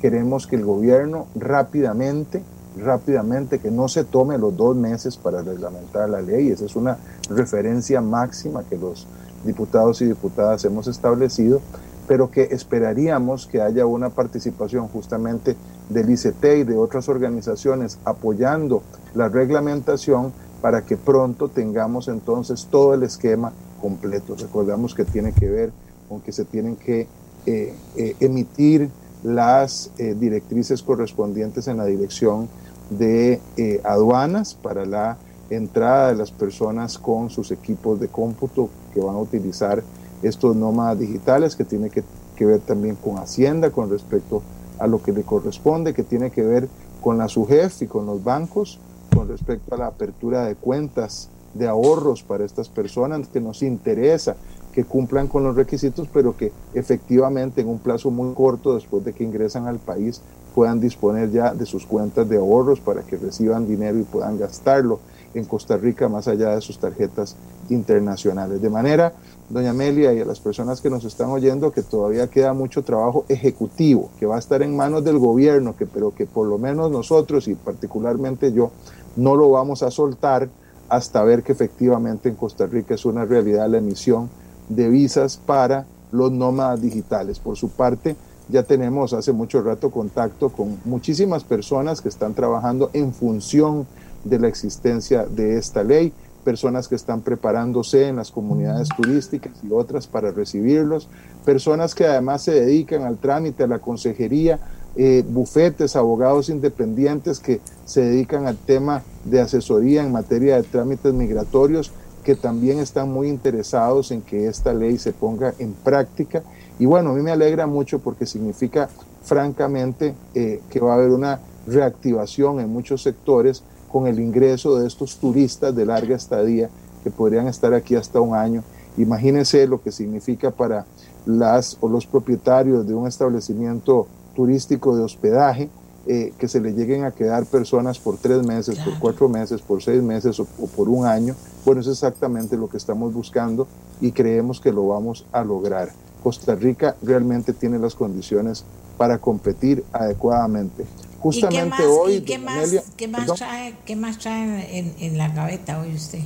Queremos 0.02 0.46
que 0.46 0.58
el 0.58 0.66
gobierno 0.66 1.28
rápidamente, 1.36 2.44
rápidamente, 2.78 3.60
que 3.60 3.72
no 3.72 3.88
se 3.88 4.04
tome 4.04 4.38
los 4.38 4.56
dos 4.56 4.76
meses 4.76 5.16
para 5.16 5.42
reglamentar 5.42 6.10
la 6.10 6.22
ley, 6.22 6.50
esa 6.50 6.66
es 6.66 6.76
una 6.76 6.98
referencia 7.30 8.02
máxima 8.02 8.64
que 8.64 8.78
los 8.78 9.08
diputados 9.46 10.02
y 10.02 10.06
diputadas 10.06 10.64
hemos 10.66 10.88
establecido, 10.88 11.62
pero 12.08 12.30
que 12.30 12.44
esperaríamos 12.44 13.48
que 13.48 13.62
haya 13.62 13.86
una 13.86 14.10
participación 14.10 14.88
justamente 14.88 15.56
del 15.90 16.10
ICT 16.10 16.44
y 16.44 16.64
de 16.64 16.78
otras 16.78 17.10
organizaciones 17.10 17.98
apoyando 18.06 18.84
la 19.14 19.30
reglamentación 19.30 20.34
para 20.62 20.84
que 20.86 20.98
pronto 20.98 21.50
tengamos 21.50 22.08
entonces 22.08 22.68
todo 22.72 22.94
el 22.94 23.04
esquema 23.04 23.52
completo. 23.82 24.36
Recordamos 24.40 24.96
que 24.96 25.06
tiene 25.06 25.34
que 25.34 25.50
ver 25.50 25.72
con 26.08 26.22
que 26.22 26.32
se 26.32 26.46
tienen 26.46 26.76
que 26.76 27.08
eh, 27.46 27.74
eh, 27.98 28.16
emitir 28.22 28.90
las 29.24 29.92
eh, 29.98 30.16
directrices 30.18 30.82
correspondientes 30.82 31.68
en 31.68 31.78
la 31.78 31.86
dirección 31.86 32.48
de 32.90 33.42
aduanas 33.84 34.54
para 34.54 34.86
la 34.86 35.18
entrada 35.50 36.10
de 36.10 36.16
las 36.16 36.32
personas 36.32 36.98
con 36.98 37.30
sus 37.30 37.52
equipos 37.52 38.00
de 38.00 38.08
cómputo 38.08 38.70
que 38.94 39.00
van 39.00 39.16
a 39.16 39.20
utilizar 39.20 39.84
estos 40.24 40.56
nómadas 40.56 41.00
digitales, 41.00 41.56
que 41.56 41.64
tiene 41.64 41.90
que, 41.90 42.04
que 42.36 42.46
ver 42.46 42.60
también 42.62 42.96
con 42.96 43.18
Hacienda 43.18 43.70
con 43.70 43.90
respecto 43.90 44.42
a 44.80 44.88
lo 44.88 45.04
que 45.04 45.12
le 45.12 45.24
corresponde, 45.24 45.94
que 45.94 46.04
tiene 46.04 46.32
que 46.32 46.42
ver 46.42 46.68
con 47.02 47.18
la 47.18 47.28
SUGEF 47.28 47.82
y 47.82 47.88
con 47.88 48.06
los 48.06 48.24
bancos 48.24 48.80
con 49.14 49.28
respecto 49.28 49.76
a 49.76 49.78
la 49.78 49.88
apertura 49.88 50.46
de 50.46 50.56
cuentas 50.56 51.30
de 51.54 51.68
ahorros 51.68 52.24
para 52.24 52.46
estas 52.46 52.68
personas 52.68 53.28
que 53.28 53.40
nos 53.40 53.62
interesa 53.62 54.36
que 54.74 54.86
cumplan 54.86 55.28
con 55.28 55.44
los 55.44 55.56
requisitos, 55.56 56.08
pero 56.12 56.36
que 56.36 56.52
efectivamente 56.74 57.62
en 57.62 57.68
un 57.68 57.78
plazo 57.78 58.10
muy 58.10 58.34
corto 58.34 58.74
después 58.74 59.06
de 59.06 59.14
que 59.14 59.24
ingresan 59.24 59.68
al 59.68 59.78
país 59.78 60.22
puedan 60.56 60.80
disponer 60.80 61.32
ya 61.32 61.54
de 61.54 61.66
sus 61.68 61.86
cuentas 61.86 62.28
de 62.28 62.38
ahorros 62.38 62.80
para 62.80 63.04
que 63.04 63.18
reciban 63.18 63.68
dinero 63.68 64.00
y 64.00 64.04
puedan 64.04 64.40
gastarlo 64.40 65.00
en 65.36 65.46
Costa 65.46 65.78
Rica 65.78 66.10
más 66.10 66.28
allá 66.28 66.56
de 66.56 66.62
sus 66.62 66.80
tarjetas 66.80 67.36
internacionales. 67.70 68.62
De 68.62 68.70
manera, 68.70 69.14
doña 69.50 69.72
Amelia 69.72 70.14
y 70.14 70.20
a 70.20 70.26
las 70.26 70.40
personas 70.40 70.82
que 70.82 70.90
nos 70.90 71.06
están 71.06 71.30
oyendo, 71.30 71.72
que 71.72 71.84
todavía 71.84 72.28
queda 72.28 72.54
mucho 72.54 72.84
trabajo 72.84 73.26
ejecutivo, 73.30 74.10
que 74.20 74.26
va 74.26 74.38
a 74.38 74.40
estar 74.40 74.62
en 74.62 74.76
manos 74.76 75.04
del 75.04 75.20
gobierno, 75.20 75.76
que, 75.76 75.86
pero 75.86 76.14
que 76.14 76.26
por 76.26 76.48
lo 76.48 76.58
menos 76.58 76.92
nosotros 76.92 77.48
y 77.48 77.56
particularmente 77.56 78.52
yo 78.52 78.72
no 79.16 79.36
lo 79.36 79.50
vamos 79.50 79.84
a 79.84 79.92
soltar 79.92 80.50
hasta 80.90 81.24
ver 81.24 81.44
que 81.44 81.52
efectivamente 81.52 82.30
en 82.30 82.36
Costa 82.36 82.66
Rica 82.66 82.96
es 82.96 83.06
una 83.06 83.26
realidad 83.26 83.70
la 83.70 83.78
emisión 83.78 84.30
de 84.70 84.90
visas 84.90 85.38
para 85.38 85.86
los 86.12 86.32
nómadas 86.32 86.82
digitales. 86.82 87.40
Por 87.40 87.58
su 87.58 87.70
parte, 87.70 88.16
ya 88.50 88.64
tenemos 88.64 89.14
hace 89.14 89.32
mucho 89.32 89.62
rato 89.62 89.90
contacto 89.90 90.50
con 90.50 90.78
muchísimas 90.86 91.44
personas 91.44 92.02
que 92.02 92.10
están 92.10 92.34
trabajando 92.34 92.90
en 92.94 93.14
función 93.14 93.88
de 94.24 94.40
la 94.40 94.48
existencia 94.48 95.26
de 95.26 95.58
esta 95.58 95.84
ley, 95.84 96.14
personas 96.44 96.88
que 96.88 96.96
están 96.96 97.22
preparándose 97.22 98.08
en 98.08 98.18
las 98.18 98.32
comunidades 98.32 98.90
turísticas 98.96 99.54
y 99.64 99.72
otras 99.72 100.08
para 100.08 100.32
recibirlos, 100.32 101.08
personas 101.46 101.96
que 101.96 102.06
además 102.06 102.44
se 102.44 102.54
dedican 102.54 103.04
al 103.04 103.18
trámite, 103.18 103.64
a 103.64 103.68
la 103.68 103.80
consejería, 103.80 104.60
eh, 104.96 105.24
bufetes, 105.28 105.96
abogados 105.96 106.50
independientes 106.50 107.40
que 107.40 107.62
se 107.86 108.02
dedican 108.02 108.46
al 108.46 108.58
tema 108.58 109.02
de 109.26 109.42
asesoría 109.42 110.04
en 110.04 110.12
materia 110.12 110.58
de 110.58 110.64
trámites 110.64 111.14
migratorios, 111.14 111.92
que 112.24 112.36
también 112.36 112.80
están 112.80 113.12
muy 113.12 113.28
interesados 113.28 114.12
en 114.12 114.22
que 114.22 114.48
esta 114.48 114.74
ley 114.74 114.98
se 114.98 115.12
ponga 115.12 115.54
en 115.58 115.74
práctica. 115.74 116.44
Y 116.80 116.86
bueno, 116.86 117.10
a 117.10 117.14
mí 117.14 117.22
me 117.22 117.32
alegra 117.32 117.66
mucho 117.66 118.00
porque 118.00 118.26
significa 118.26 118.90
francamente 119.24 120.14
eh, 120.36 120.62
que 120.70 120.80
va 120.80 120.92
a 120.92 120.96
haber 120.96 121.10
una 121.10 121.40
reactivación 121.66 122.60
en 122.60 122.70
muchos 122.70 123.02
sectores 123.02 123.64
con 123.94 124.08
el 124.08 124.20
ingreso 124.20 124.80
de 124.80 124.88
estos 124.88 125.18
turistas 125.18 125.76
de 125.76 125.86
larga 125.86 126.16
estadía 126.16 126.68
que 127.04 127.12
podrían 127.12 127.48
estar 127.48 127.76
aquí 127.76 127.94
hasta 127.94 128.20
un 128.20 128.34
año. 128.34 128.64
Imagínense 128.98 129.68
lo 129.68 129.84
que 129.84 129.92
significa 129.92 130.50
para 130.50 130.88
las 131.28 131.78
o 131.80 131.88
los 131.88 132.08
propietarios 132.08 132.88
de 132.88 132.96
un 132.96 133.08
establecimiento 133.08 134.08
turístico 134.36 134.96
de 134.96 135.04
hospedaje, 135.04 135.70
eh, 136.08 136.34
que 136.40 136.48
se 136.48 136.60
le 136.60 136.74
lleguen 136.74 137.04
a 137.04 137.12
quedar 137.12 137.46
personas 137.46 138.00
por 138.00 138.18
tres 138.18 138.44
meses, 138.44 138.80
por 138.80 138.98
cuatro 138.98 139.30
meses, 139.30 139.62
por 139.62 139.84
seis 139.84 140.02
meses 140.02 140.40
o, 140.40 140.46
por 140.76 140.90
un 140.90 141.06
año. 141.06 141.36
Bueno, 141.64 141.82
es 141.82 141.88
exactamente 141.88 142.58
lo 142.58 142.68
que 142.70 142.78
estamos 142.78 143.14
buscando 143.14 143.68
y 144.02 144.12
creemos 144.12 144.60
que 144.60 144.72
lo 144.72 144.88
vamos 144.88 145.24
a 145.32 145.44
lograr. 145.44 145.90
Costa 146.24 146.56
Rica 146.56 146.96
realmente 147.04 147.54
tiene 147.54 147.78
las 147.78 147.94
condiciones 147.94 148.66
para 148.98 149.20
competir 149.20 149.84
adecuadamente. 149.94 150.84
Justamente 151.24 151.84
hoy... 151.86 152.22
¿Qué 152.22 152.38
más, 152.38 152.76
¿qué 152.96 153.08
más 153.08 153.34
trae, 153.34 153.76
qué 153.86 153.96
más 153.96 154.20
trae 154.20 154.78
en, 154.78 154.94
en, 155.00 155.18
la 155.18 155.30
gaveta 155.30 155.80
hoy 155.80 155.96
usted? 155.96 156.20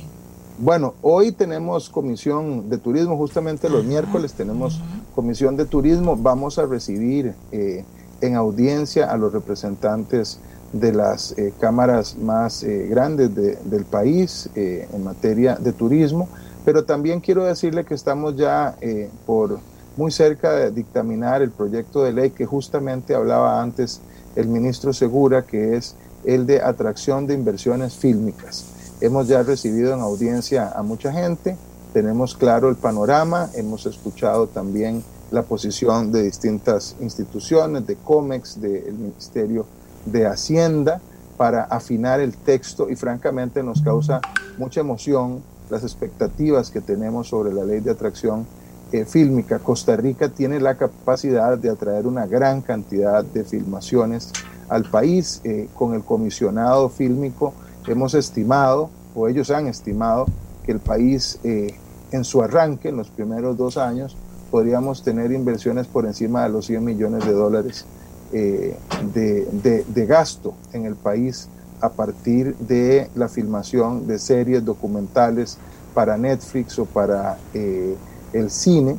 Bueno, 0.58 0.94
hoy 1.00 1.32
tenemos 1.32 1.88
comisión 1.88 2.68
de 2.68 2.76
turismo, 2.76 3.16
justamente 3.16 3.70
los 3.70 3.84
miércoles 3.84 4.34
tenemos 4.34 4.80
comisión 5.14 5.56
de 5.56 5.64
turismo, 5.64 6.16
vamos 6.16 6.58
a 6.58 6.66
recibir... 6.66 7.34
Eh, 7.52 7.84
en 8.20 8.34
audiencia 8.34 9.10
a 9.10 9.16
los 9.16 9.32
representantes 9.32 10.40
de 10.72 10.92
las 10.92 11.36
eh, 11.38 11.52
cámaras 11.58 12.16
más 12.16 12.62
eh, 12.62 12.86
grandes 12.88 13.34
del 13.34 13.84
país 13.84 14.50
eh, 14.54 14.88
en 14.92 15.04
materia 15.04 15.56
de 15.56 15.72
turismo, 15.72 16.28
pero 16.64 16.84
también 16.84 17.20
quiero 17.20 17.44
decirle 17.44 17.84
que 17.84 17.94
estamos 17.94 18.36
ya 18.36 18.76
por 19.24 19.58
muy 19.96 20.10
cerca 20.10 20.52
de 20.52 20.70
dictaminar 20.70 21.40
el 21.40 21.50
proyecto 21.50 22.02
de 22.02 22.12
ley 22.12 22.30
que 22.30 22.44
justamente 22.44 23.14
hablaba 23.14 23.62
antes 23.62 24.02
el 24.36 24.48
ministro 24.48 24.92
Segura, 24.92 25.44
que 25.44 25.76
es 25.76 25.94
el 26.24 26.46
de 26.46 26.60
atracción 26.62 27.26
de 27.26 27.34
inversiones 27.34 27.94
fílmicas. 27.94 28.66
Hemos 29.00 29.28
ya 29.28 29.42
recibido 29.42 29.94
en 29.94 30.00
audiencia 30.00 30.72
a 30.74 30.82
mucha 30.82 31.12
gente, 31.12 31.56
tenemos 31.92 32.34
claro 32.34 32.68
el 32.68 32.76
panorama, 32.76 33.50
hemos 33.54 33.86
escuchado 33.86 34.48
también 34.48 35.02
la 35.30 35.42
posición 35.42 36.10
de 36.10 36.22
distintas 36.22 36.96
instituciones, 37.00 37.86
de 37.86 37.96
COMEX, 37.96 38.60
del 38.60 38.94
Ministerio 38.94 39.66
de 40.06 40.26
Hacienda, 40.26 41.00
para 41.36 41.64
afinar 41.64 42.20
el 42.20 42.36
texto 42.36 42.90
y 42.90 42.96
francamente 42.96 43.62
nos 43.62 43.82
causa 43.82 44.20
mucha 44.58 44.80
emoción 44.80 45.42
las 45.70 45.82
expectativas 45.82 46.70
que 46.70 46.80
tenemos 46.80 47.28
sobre 47.28 47.52
la 47.52 47.64
ley 47.64 47.80
de 47.80 47.92
atracción 47.92 48.46
eh. 48.92 49.58
Costa 49.62 49.96
Rica 49.96 50.28
tiene 50.28 50.60
la 50.60 50.76
capacidad 50.76 51.58
de 51.58 51.70
atraer 51.70 52.06
una 52.06 52.26
gran 52.26 52.60
cantidad 52.62 53.24
de 53.24 53.44
filmaciones 53.44 54.32
al 54.68 54.84
país. 54.90 55.40
Eh, 55.44 55.68
con 55.74 55.94
el 55.94 56.02
comisionado 56.02 56.88
fílmico 56.88 57.54
hemos 57.86 58.14
estimado, 58.14 58.90
o 59.14 59.28
ellos 59.28 59.50
han 59.50 59.66
estimado, 59.66 60.26
que 60.64 60.72
el 60.72 60.80
país 60.80 61.38
eh, 61.44 61.74
en 62.12 62.24
su 62.24 62.42
arranque, 62.42 62.88
en 62.88 62.96
los 62.96 63.08
primeros 63.08 63.56
dos 63.56 63.76
años, 63.76 64.16
podríamos 64.50 65.02
tener 65.02 65.32
inversiones 65.32 65.86
por 65.86 66.06
encima 66.06 66.42
de 66.44 66.50
los 66.50 66.66
100 66.66 66.84
millones 66.84 67.24
de 67.24 67.32
dólares 67.32 67.84
eh, 68.32 68.76
de, 69.14 70.06
gasto 70.06 70.54
en 70.72 70.84
el 70.84 70.96
país 70.96 71.48
a 71.80 71.90
partir 71.90 72.54
de 72.56 73.08
la 73.14 73.28
filmación 73.28 74.06
de 74.06 74.18
series 74.18 74.64
documentales 74.64 75.58
para 75.94 76.16
Netflix 76.18 76.78
o 76.78 76.84
para 76.84 77.38
eh, 77.54 77.94
el 78.32 78.50
cine 78.50 78.96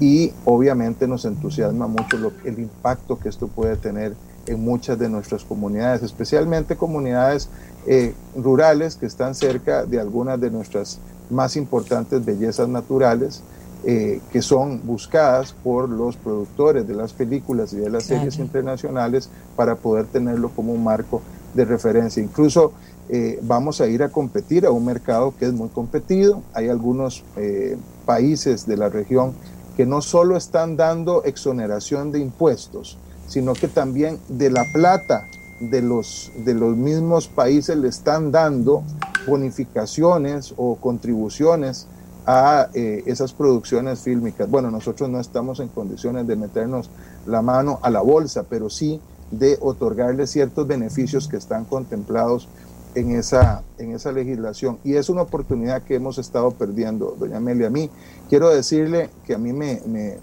y 0.00 0.32
obviamente 0.44 1.08
nos 1.08 1.24
entusiasma 1.24 1.86
mucho 1.86 2.18
lo, 2.18 2.32
el 2.44 2.58
impacto 2.58 3.18
que 3.18 3.28
esto 3.28 3.48
puede 3.48 3.76
tener 3.76 4.14
en 4.46 4.62
muchas 4.62 4.98
de 4.98 5.08
nuestras 5.08 5.44
comunidades, 5.44 6.02
especialmente 6.02 6.76
comunidades 6.76 7.48
eh, 7.86 8.14
rurales 8.36 8.96
que 8.96 9.06
están 9.06 9.34
cerca 9.34 9.84
de 9.84 10.00
algunas 10.00 10.40
de 10.40 10.50
nuestras 10.50 10.98
más 11.30 11.56
importantes 11.56 12.24
bellezas 12.24 12.68
naturales 12.68 13.42
eh, 13.84 14.20
que 14.32 14.42
son 14.42 14.84
buscadas 14.84 15.52
por 15.52 15.88
los 15.88 16.16
productores 16.16 16.88
de 16.88 16.94
las 16.94 17.12
películas 17.12 17.72
y 17.72 17.76
de 17.76 17.90
las 17.90 18.04
series 18.04 18.38
internacionales 18.38 19.28
para 19.54 19.76
poder 19.76 20.06
tenerlo 20.06 20.50
como 20.50 20.72
un 20.72 20.82
marco 20.82 21.22
de 21.54 21.64
referencia. 21.64 22.22
Incluso 22.22 22.72
eh, 23.08 23.38
vamos 23.42 23.80
a 23.80 23.86
ir 23.86 24.02
a 24.02 24.08
competir 24.08 24.66
a 24.66 24.70
un 24.70 24.84
mercado 24.84 25.34
que 25.38 25.46
es 25.46 25.52
muy 25.52 25.68
competido. 25.68 26.42
Hay 26.54 26.68
algunos 26.68 27.24
eh, 27.36 27.76
países 28.04 28.66
de 28.66 28.76
la 28.76 28.88
región 28.88 29.32
que 29.76 29.86
no 29.86 30.00
solo 30.02 30.36
están 30.36 30.76
dando 30.76 31.24
exoneración 31.24 32.10
de 32.10 32.20
impuestos, 32.20 32.98
sino 33.28 33.52
que 33.52 33.68
también 33.68 34.18
de 34.28 34.50
la 34.50 34.64
plata 34.72 35.26
de 35.60 35.82
los, 35.82 36.32
de 36.44 36.54
los 36.54 36.76
mismos 36.76 37.28
países 37.28 37.76
le 37.76 37.88
están 37.88 38.32
dando 38.32 38.82
bonificaciones 39.26 40.54
o 40.56 40.76
contribuciones 40.76 41.86
a 42.26 42.68
eh, 42.74 43.04
esas 43.06 43.32
producciones 43.32 44.00
fílmicas. 44.00 44.50
Bueno, 44.50 44.70
nosotros 44.70 45.08
no 45.08 45.20
estamos 45.20 45.60
en 45.60 45.68
condiciones 45.68 46.26
de 46.26 46.36
meternos 46.36 46.90
la 47.26 47.40
mano 47.40 47.78
a 47.82 47.90
la 47.90 48.00
bolsa, 48.00 48.44
pero 48.48 48.68
sí 48.68 49.00
de 49.30 49.58
otorgarle 49.60 50.26
ciertos 50.26 50.66
beneficios 50.66 51.28
que 51.28 51.36
están 51.36 51.64
contemplados 51.64 52.48
en 52.96 53.12
esa, 53.12 53.62
en 53.78 53.92
esa 53.92 54.10
legislación. 54.10 54.78
Y 54.82 54.94
es 54.94 55.08
una 55.08 55.22
oportunidad 55.22 55.82
que 55.82 55.94
hemos 55.94 56.18
estado 56.18 56.50
perdiendo, 56.50 57.14
doña 57.18 57.36
Amelia. 57.36 57.68
A 57.68 57.70
mí 57.70 57.90
quiero 58.28 58.48
decirle 58.48 59.10
que 59.26 59.34
a 59.34 59.38
mí 59.38 59.52
me, 59.52 59.80
me, 59.86 60.16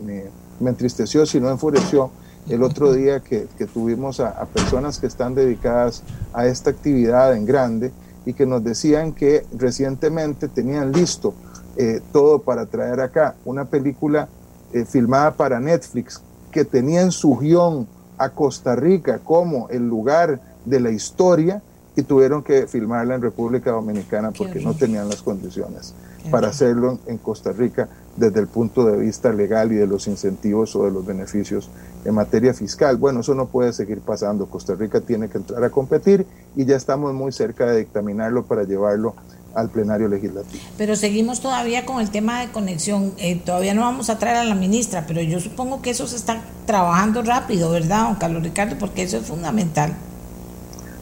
me, 0.60 0.70
entristeció, 0.70 1.26
si 1.26 1.40
no 1.40 1.50
enfureció, 1.50 2.10
el 2.50 2.64
otro 2.64 2.92
día 2.94 3.20
que, 3.20 3.48
que 3.58 3.68
tuvimos 3.68 4.20
a, 4.20 4.30
a, 4.30 4.46
personas 4.46 5.00
que 5.00 5.06
están 5.06 5.36
dedicadas 5.36 6.04
a 6.34 6.48
esta 6.48 6.72
actividad 6.72 7.36
en 7.36 7.46
grande 7.46 7.92
y 8.26 8.34
que 8.34 8.46
nos 8.46 8.64
decían 8.64 9.14
que 9.14 9.46
recientemente 9.56 10.48
tenían 10.48 10.92
listo 10.92 11.36
eh, 11.76 12.02
todo 12.12 12.40
para 12.40 12.66
traer 12.66 13.02
acá 13.02 13.36
una 13.46 13.66
película 13.66 14.30
eh, 14.74 14.86
filmada 14.86 15.32
para 15.32 15.60
Netflix 15.60 16.22
que 16.52 16.66
tenía 16.66 17.02
en 17.02 17.12
su 17.12 17.38
guion 17.38 17.88
a 18.18 18.30
Costa 18.30 18.76
Rica 18.76 19.20
como 19.24 19.70
el 19.70 19.88
lugar 19.88 20.40
de 20.66 20.80
la 20.80 20.92
historia 20.92 21.62
y 21.96 22.04
tuvieron 22.04 22.44
que 22.44 22.68
filmarla 22.68 23.16
en 23.16 23.22
República 23.22 23.72
Dominicana 23.72 24.32
porque 24.32 24.60
no 24.60 24.74
tenían 24.74 25.08
las 25.10 25.22
condiciones 25.22 25.94
para 26.32 26.48
hacerlo 26.48 27.00
en 27.06 27.18
Costa 27.18 27.52
Rica 27.52 27.90
desde 28.16 28.40
el 28.40 28.48
punto 28.48 28.86
de 28.86 28.98
vista 28.98 29.32
legal 29.32 29.72
y 29.72 29.76
de 29.76 29.88
los 29.88 30.08
incentivos 30.08 30.76
o 30.76 30.86
de 30.86 30.92
los 30.92 31.06
beneficios 31.06 31.70
en 32.06 32.14
materia 32.14 32.54
fiscal. 32.54 32.98
Bueno, 32.98 33.20
eso 33.22 33.36
no 33.36 33.48
puede 33.48 33.74
seguir 33.74 34.00
pasando. 34.00 34.46
Costa 34.46 34.76
Rica 34.76 35.02
tiene 35.02 35.30
que 35.30 35.38
entrar 35.38 35.64
a 35.64 35.70
competir 35.70 36.26
y 36.56 36.66
ya 36.66 36.76
estamos 36.76 37.14
muy 37.14 37.32
cerca 37.32 37.66
de 37.66 37.80
dictaminarlo 37.80 38.46
para 38.46 38.64
llevarlo 38.64 39.16
al 39.54 39.70
plenario 39.70 40.08
legislativo. 40.08 40.64
Pero 40.78 40.96
seguimos 40.96 41.40
todavía 41.40 41.86
con 41.86 42.02
el 42.02 42.10
tema 42.10 42.42
de 42.42 42.52
conexión. 42.52 43.14
Eh, 43.18 43.40
todavía 43.44 43.74
no 43.74 43.82
vamos 43.82 44.10
a 44.10 44.18
traer 44.18 44.38
a 44.38 44.44
la 44.46 44.56
ministra, 44.56 45.06
pero 45.08 45.22
yo 45.22 45.40
supongo 45.40 45.82
que 45.82 45.92
eso 45.92 46.08
se 46.08 46.16
está 46.16 46.42
trabajando 46.66 47.22
rápido, 47.22 47.70
¿verdad, 47.70 48.06
don 48.06 48.16
Carlos 48.16 48.42
Ricardo? 48.42 48.78
Porque 48.80 49.04
eso 49.04 49.18
es 49.18 49.28
fundamental. 49.28 49.94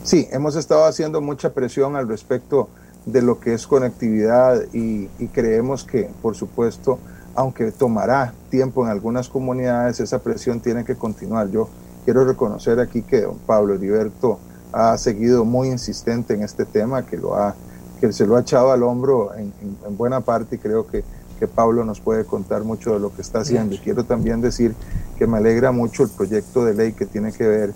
Sí, 0.04 0.28
hemos 0.32 0.56
estado 0.56 0.86
haciendo 0.86 1.22
mucha 1.22 1.54
presión 1.54 1.96
al 1.96 2.08
respecto 2.08 2.70
de 3.06 3.22
lo 3.22 3.40
que 3.40 3.54
es 3.54 3.68
conectividad 3.68 4.62
y, 4.74 5.08
creemos 5.28 5.84
que, 5.84 6.10
por 6.24 6.36
supuesto, 6.36 6.98
aunque 7.36 7.72
tomará 7.72 8.34
tiempo 8.50 8.84
en 8.84 8.90
algunas 8.90 9.30
comunidades, 9.30 10.00
esa 10.00 10.20
presión 10.20 10.60
tiene 10.60 10.86
que 10.86 10.96
continuar. 10.96 11.50
Yo 11.50 11.70
quiero 12.04 12.26
reconocer 12.26 12.80
aquí 12.80 13.04
que 13.04 13.22
don 13.22 13.38
Pablo 13.40 13.76
Heriberto 13.76 14.40
ha 14.74 14.98
seguido 14.98 15.46
muy 15.46 15.68
insistente 15.68 16.34
en 16.34 16.44
este 16.44 16.66
tema, 16.66 17.06
que 17.06 17.18
lo 17.18 17.36
ha 17.36 17.56
que 18.00 18.12
se 18.12 18.26
lo 18.26 18.36
ha 18.36 18.42
echado 18.42 18.72
al 18.72 18.82
hombro 18.82 19.30
en, 19.36 19.54
buena 19.96 20.22
parte 20.22 20.56
y 20.56 20.58
creo 20.58 20.88
que, 20.88 21.04
que, 21.40 21.48
Pablo 21.48 21.86
nos 21.86 22.02
puede 22.02 22.26
contar 22.26 22.64
mucho 22.64 22.94
de 22.94 23.00
lo 23.00 23.16
que 23.16 23.22
está 23.22 23.42
haciendo. 23.42 23.76
Y 23.76 23.78
quiero 23.78 24.04
también 24.04 24.42
decir 24.42 24.74
que 25.20 25.28
me 25.28 25.38
alegra 25.38 25.72
mucho 25.72 26.02
el 26.02 26.10
proyecto 26.10 26.66
de 26.66 26.74
ley 26.74 26.94
que 26.94 27.06
tiene 27.06 27.32
que 27.32 27.48
ver 27.48 27.74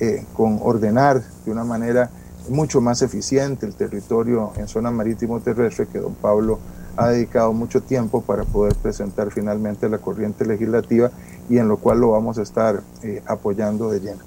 eh, 0.00 0.24
con 0.34 0.60
ordenar 0.62 1.22
de 1.44 1.50
una 1.50 1.64
manera 1.64 2.10
mucho 2.48 2.80
más 2.80 3.02
eficiente 3.02 3.66
el 3.66 3.74
territorio 3.74 4.52
en 4.56 4.68
zona 4.68 4.90
marítimo 4.90 5.40
terrestre 5.40 5.86
que 5.86 5.98
don 5.98 6.14
Pablo 6.14 6.58
ha 6.96 7.08
dedicado 7.08 7.52
mucho 7.52 7.82
tiempo 7.82 8.22
para 8.22 8.44
poder 8.44 8.74
presentar 8.76 9.30
finalmente 9.30 9.88
la 9.88 9.98
corriente 9.98 10.44
legislativa 10.46 11.10
y 11.48 11.58
en 11.58 11.68
lo 11.68 11.76
cual 11.76 12.00
lo 12.00 12.10
vamos 12.12 12.38
a 12.38 12.42
estar 12.42 12.82
eh, 13.02 13.22
apoyando 13.26 13.90
de 13.90 14.00
lleno. 14.00 14.22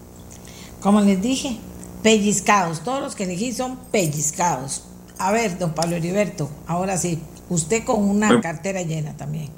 Como 0.82 1.02
les 1.02 1.22
dije, 1.22 1.60
pellizcados, 2.04 2.82
todos 2.82 3.02
los 3.02 3.16
que 3.16 3.24
elegí 3.24 3.52
son 3.52 3.78
pellizcados. 3.92 4.84
A 5.18 5.32
ver, 5.32 5.58
don 5.58 5.74
Pablo 5.74 5.96
Heriberto, 5.96 6.50
ahora 6.68 6.98
sí, 6.98 7.22
usted 7.50 7.84
con 7.84 8.04
una 8.04 8.40
cartera 8.42 8.84
llena 8.84 9.18
también. 9.18 9.50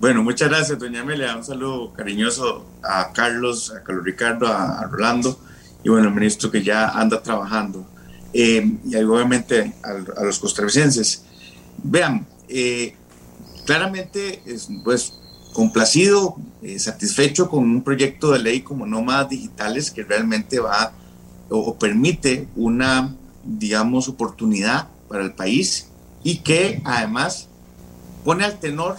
Bueno, 0.00 0.22
muchas 0.22 0.48
gracias, 0.48 0.78
doña 0.78 1.00
Amelia. 1.00 1.36
Un 1.36 1.44
saludo 1.44 1.92
cariñoso 1.92 2.64
a 2.84 3.12
Carlos, 3.12 3.72
a 3.72 3.82
Carlos 3.82 4.04
Ricardo, 4.04 4.46
a 4.46 4.84
Rolando 4.84 5.38
y 5.82 5.88
bueno, 5.88 6.08
el 6.08 6.14
ministro 6.14 6.50
que 6.50 6.62
ya 6.62 6.88
anda 6.90 7.22
trabajando, 7.22 7.86
eh, 8.32 8.78
y 8.84 8.96
obviamente 8.96 9.74
a, 9.82 10.22
los 10.24 10.38
costarricenses. 10.38 11.24
Vean, 11.82 12.26
eh, 12.48 12.94
claramente, 13.64 14.42
es, 14.46 14.68
pues, 14.84 15.14
complacido, 15.52 16.36
eh, 16.62 16.78
satisfecho 16.78 17.48
con 17.48 17.64
un 17.64 17.82
proyecto 17.82 18.32
de 18.32 18.40
ley 18.40 18.60
como 18.60 18.86
Nómadas 18.86 19.30
Digitales 19.30 19.90
que 19.90 20.04
realmente 20.04 20.60
va 20.60 20.92
o, 21.48 21.78
permite 21.78 22.48
una, 22.54 23.16
digamos, 23.44 24.08
oportunidad 24.08 24.88
para 25.08 25.24
el 25.24 25.32
país 25.32 25.88
y 26.22 26.38
que 26.38 26.82
además 26.84 27.48
pone 28.24 28.44
al 28.44 28.60
tenor 28.60 28.96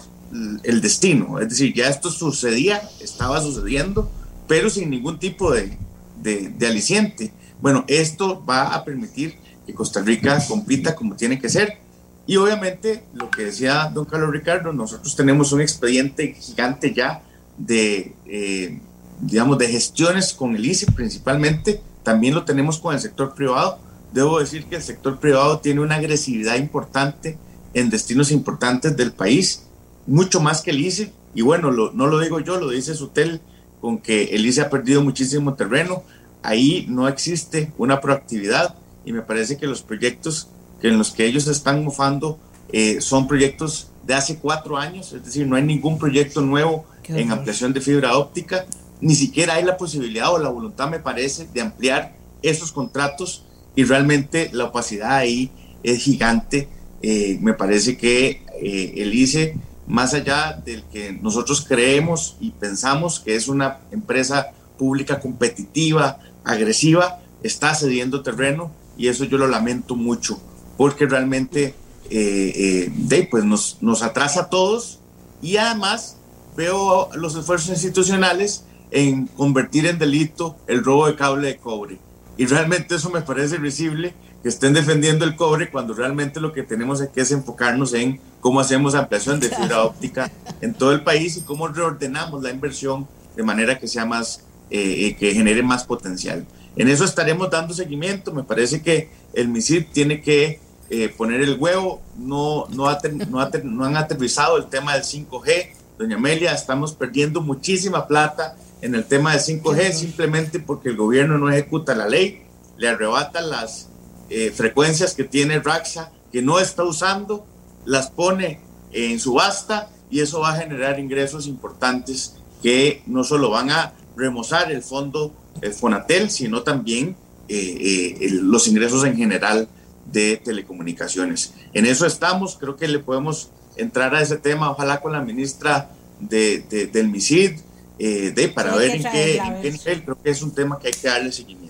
el 0.63 0.81
destino. 0.81 1.39
Es 1.39 1.49
decir, 1.49 1.73
ya 1.73 1.89
esto 1.89 2.09
sucedía, 2.11 2.81
estaba 2.99 3.41
sucediendo, 3.41 4.11
pero 4.47 4.69
sin 4.69 4.89
ningún 4.89 5.19
tipo 5.19 5.51
de, 5.51 5.77
de, 6.21 6.67
aliciente. 6.67 7.33
Bueno, 7.61 7.85
esto 7.87 8.43
va 8.45 8.73
a 8.75 8.83
permitir 8.83 9.35
que 9.65 9.73
Costa 9.73 10.01
Rica 10.01 10.43
compita 10.47 10.95
como 10.95 11.15
tiene 11.15 11.39
que 11.39 11.49
ser. 11.49 11.77
Y 12.25 12.37
obviamente, 12.37 13.03
lo 13.13 13.29
que 13.29 13.45
decía 13.45 13.89
don 13.93 14.05
Carlos 14.05 14.31
Ricardo, 14.31 14.71
nosotros 14.71 15.15
tenemos 15.15 15.51
un 15.51 15.61
expediente 15.61 16.35
gigante 16.39 16.93
ya 16.93 17.23
de, 17.57 18.13
eh, 18.27 18.79
digamos, 19.19 19.57
de 19.57 19.67
gestiones 19.67 20.33
con 20.33 20.55
el 20.55 20.65
ICE 20.65 20.91
principalmente. 20.91 21.81
También 22.03 22.35
lo 22.35 22.45
tenemos 22.45 22.79
con 22.79 22.93
el 22.93 23.01
sector 23.01 23.33
privado. 23.33 23.79
Debo 24.13 24.39
decir 24.39 24.65
que 24.65 24.77
el 24.77 24.81
sector 24.81 25.19
privado 25.19 25.59
tiene 25.59 25.81
una 25.81 25.95
agresividad 25.95 26.55
importante 26.55 27.37
en 27.73 27.89
destinos 27.89 28.31
importantes 28.31 28.95
del 28.97 29.11
país, 29.11 29.63
mucho 30.09 30.41
más 30.41 30.61
que 30.61 30.71
el 30.71 30.81
ICE. 30.81 31.13
Y 31.33 31.41
bueno, 31.41 31.71
no 31.71 32.07
lo 32.07 32.19
digo 32.19 32.39
yo, 32.39 32.59
lo 32.59 32.69
dice 32.69 32.95
Sutel 32.95 33.39
con 33.79 33.99
que 33.99 34.23
el 34.35 34.45
ICE 34.45 34.61
ha 34.61 34.69
perdido 34.69 35.01
muchísimo 35.01 35.53
terreno. 35.53 36.03
Ahí 36.43 36.85
no 36.89 37.07
existe 37.07 37.71
una 37.77 38.01
proactividad 38.01 38.75
y 39.05 39.13
me 39.13 39.21
parece 39.21 39.57
que 39.57 39.67
los 39.67 39.81
proyectos 39.81 40.49
que 40.81 40.87
en 40.87 40.97
los 40.97 41.11
que 41.11 41.25
ellos 41.25 41.47
están 41.47 41.83
mofando 41.83 42.39
eh, 42.71 43.01
son 43.01 43.27
proyectos 43.27 43.91
de 44.05 44.13
hace 44.13 44.37
cuatro 44.37 44.77
años, 44.77 45.13
es 45.13 45.23
decir, 45.23 45.45
no 45.45 45.55
hay 45.55 45.63
ningún 45.63 45.99
proyecto 45.99 46.41
nuevo 46.41 46.85
en 47.07 47.31
ampliación 47.31 47.73
de 47.73 47.81
fibra 47.81 48.17
óptica, 48.17 48.65
ni 49.01 49.15
siquiera 49.15 49.55
hay 49.55 49.63
la 49.63 49.77
posibilidad 49.77 50.33
o 50.33 50.39
la 50.39 50.49
voluntad, 50.49 50.89
me 50.89 50.99
parece, 50.99 51.47
de 51.53 51.61
ampliar 51.61 52.15
esos 52.41 52.71
contratos 52.71 53.45
y 53.75 53.83
realmente 53.83 54.49
la 54.53 54.65
opacidad 54.65 55.11
ahí 55.11 55.51
es 55.83 56.03
gigante. 56.03 56.67
Eh, 57.01 57.37
me 57.41 57.53
parece 57.53 57.97
que 57.97 58.43
eh, 58.61 58.93
el 58.97 59.13
ICE 59.13 59.55
más 59.89 60.13
allá 60.13 60.61
del 60.63 60.83
que 60.83 61.11
nosotros 61.11 61.65
creemos 61.67 62.37
y 62.39 62.51
pensamos 62.51 63.19
que 63.19 63.35
es 63.35 63.47
una 63.47 63.79
empresa 63.91 64.51
pública 64.77 65.19
competitiva, 65.19 66.19
agresiva, 66.45 67.19
está 67.43 67.73
cediendo 67.75 68.21
terreno 68.21 68.71
y 68.97 69.07
eso 69.07 69.25
yo 69.25 69.37
lo 69.37 69.47
lamento 69.47 69.95
mucho 69.95 70.39
porque 70.77 71.07
realmente 71.07 71.73
eh, 72.09 72.91
eh, 73.11 73.27
pues 73.29 73.43
nos, 73.43 73.77
nos 73.81 74.03
atrasa 74.03 74.41
a 74.41 74.49
todos 74.49 74.99
y 75.41 75.57
además 75.57 76.17
veo 76.55 77.09
los 77.15 77.35
esfuerzos 77.35 77.69
institucionales 77.69 78.63
en 78.91 79.27
convertir 79.27 79.87
en 79.87 79.99
delito 79.99 80.55
el 80.67 80.83
robo 80.83 81.07
de 81.07 81.15
cable 81.15 81.47
de 81.47 81.57
cobre. 81.57 81.99
Y 82.37 82.45
realmente 82.45 82.95
eso 82.95 83.09
me 83.09 83.21
parece 83.21 83.57
visible 83.57 84.13
que 84.41 84.49
estén 84.49 84.73
defendiendo 84.73 85.25
el 85.25 85.35
cobre 85.35 85.69
cuando 85.69 85.93
realmente 85.93 86.39
lo 86.39 86.53
que 86.53 86.63
tenemos 86.63 87.01
que 87.01 87.21
es 87.21 87.31
enfocarnos 87.31 87.93
en 87.93 88.19
cómo 88.39 88.59
hacemos 88.59 88.95
ampliación 88.95 89.39
de 89.39 89.49
fibra 89.49 89.83
óptica 89.83 90.31
en 90.61 90.73
todo 90.73 90.93
el 90.93 91.03
país 91.03 91.37
y 91.37 91.41
cómo 91.41 91.67
reordenamos 91.67 92.41
la 92.41 92.51
inversión 92.51 93.07
de 93.35 93.43
manera 93.43 93.77
que 93.77 93.87
sea 93.87 94.05
más, 94.05 94.43
eh, 94.69 95.07
eh, 95.07 95.15
que 95.17 95.33
genere 95.33 95.61
más 95.61 95.83
potencial. 95.83 96.45
En 96.75 96.87
eso 96.87 97.03
estaremos 97.03 97.49
dando 97.49 97.73
seguimiento. 97.73 98.33
Me 98.33 98.43
parece 98.43 98.81
que 98.81 99.09
el 99.33 99.49
MISIP 99.49 99.91
tiene 99.91 100.21
que 100.21 100.59
eh, 100.89 101.09
poner 101.09 101.41
el 101.41 101.57
huevo. 101.59 102.01
No, 102.17 102.67
no, 102.69 102.89
no, 102.89 103.39
no 103.63 103.85
han 103.85 103.97
aterrizado 103.97 104.57
el 104.57 104.67
tema 104.67 104.93
del 104.93 105.03
5G. 105.03 105.71
Doña 105.97 106.15
Amelia, 106.15 106.53
estamos 106.53 106.93
perdiendo 106.93 107.41
muchísima 107.41 108.07
plata 108.07 108.55
en 108.81 108.95
el 108.95 109.03
tema 109.03 109.33
del 109.33 109.41
5G 109.41 109.91
simplemente 109.91 110.59
porque 110.59 110.89
el 110.89 110.95
gobierno 110.95 111.37
no 111.37 111.49
ejecuta 111.49 111.93
la 111.93 112.07
ley, 112.07 112.43
le 112.77 112.87
arrebata 112.87 113.41
las 113.41 113.89
eh, 114.29 114.51
frecuencias 114.51 115.13
que 115.13 115.23
tiene 115.23 115.59
Raxa, 115.59 116.11
que 116.31 116.41
no 116.41 116.59
está 116.59 116.83
usando, 116.83 117.45
las 117.85 118.11
pone 118.11 118.59
en 118.91 119.19
subasta 119.19 119.89
y 120.09 120.21
eso 120.21 120.41
va 120.41 120.53
a 120.53 120.57
generar 120.57 120.99
ingresos 120.99 121.47
importantes 121.47 122.35
que 122.61 123.03
no 123.05 123.23
solo 123.23 123.49
van 123.49 123.71
a 123.71 123.93
remozar 124.15 124.71
el 124.71 124.81
fondo 124.83 125.33
el 125.61 125.73
Fonatel, 125.73 126.29
sino 126.29 126.63
también 126.63 127.15
eh, 127.47 128.17
eh, 128.21 128.29
los 128.31 128.67
ingresos 128.67 129.03
en 129.05 129.15
general 129.15 129.67
de 130.11 130.37
telecomunicaciones. 130.37 131.53
En 131.73 131.85
eso 131.85 132.05
estamos, 132.05 132.57
creo 132.59 132.75
que 132.75 132.87
le 132.87 132.99
podemos 132.99 133.49
entrar 133.75 134.13
a 134.15 134.21
ese 134.21 134.37
tema, 134.37 134.71
ojalá 134.71 135.01
con 135.01 135.13
la 135.13 135.21
ministra 135.21 135.89
de, 136.19 136.59
del 136.91 137.09
MISID, 137.09 137.53
eh, 137.97 138.31
de, 138.35 138.49
para 138.49 138.75
ver 138.75 138.91
en 138.91 139.03
qué, 139.03 139.41
nivel, 139.63 140.03
creo 140.03 140.21
que 140.21 140.29
es 140.29 140.41
un 140.41 140.53
tema 140.53 140.79
que 140.79 140.87
hay 140.87 140.93
que 140.93 141.07
darle 141.07 141.31
seguimiento. 141.31 141.68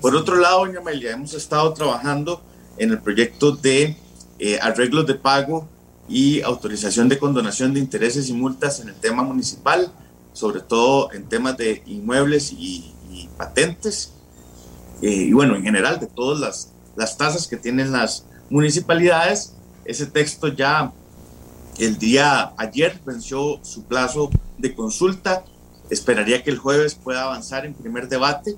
Por 0.00 0.14
otro 0.14 0.36
lado, 0.36 0.60
doña 0.60 0.78
Amelia, 0.78 1.12
hemos 1.12 1.34
estado 1.34 1.72
trabajando 1.74 2.40
en 2.78 2.90
el 2.90 3.00
proyecto 3.00 3.52
de 3.52 3.96
eh, 4.38 4.58
arreglos 4.60 5.06
de 5.06 5.14
pago 5.14 5.68
y 6.08 6.40
autorización 6.42 7.08
de 7.08 7.18
condonación 7.18 7.74
de 7.74 7.80
intereses 7.80 8.28
y 8.28 8.32
multas 8.32 8.80
en 8.80 8.88
el 8.88 8.94
tema 8.94 9.22
municipal, 9.22 9.92
sobre 10.32 10.60
todo 10.60 11.12
en 11.12 11.28
temas 11.28 11.56
de 11.56 11.82
inmuebles 11.86 12.52
y, 12.52 12.94
patentes, 13.36 14.12
eh, 15.02 15.10
y 15.10 15.32
bueno, 15.32 15.56
en 15.56 15.62
general 15.62 15.98
de 15.98 16.06
todas 16.06 16.40
las, 16.40 16.72
las 16.96 17.16
tasas 17.18 17.48
que 17.48 17.56
tienen 17.56 17.92
las 17.92 18.24
municipalidades. 18.50 19.54
Ese 19.84 20.06
texto 20.06 20.48
ya 20.48 20.92
el 21.78 21.98
día 21.98 22.52
ayer 22.56 23.00
venció 23.04 23.58
su 23.62 23.84
plazo 23.84 24.30
de 24.58 24.74
consulta. 24.74 25.44
Esperaría 25.90 26.42
que 26.42 26.50
el 26.50 26.58
jueves 26.58 26.94
pueda 26.94 27.24
avanzar 27.24 27.66
en 27.66 27.74
primer 27.74 28.08
debate 28.08 28.56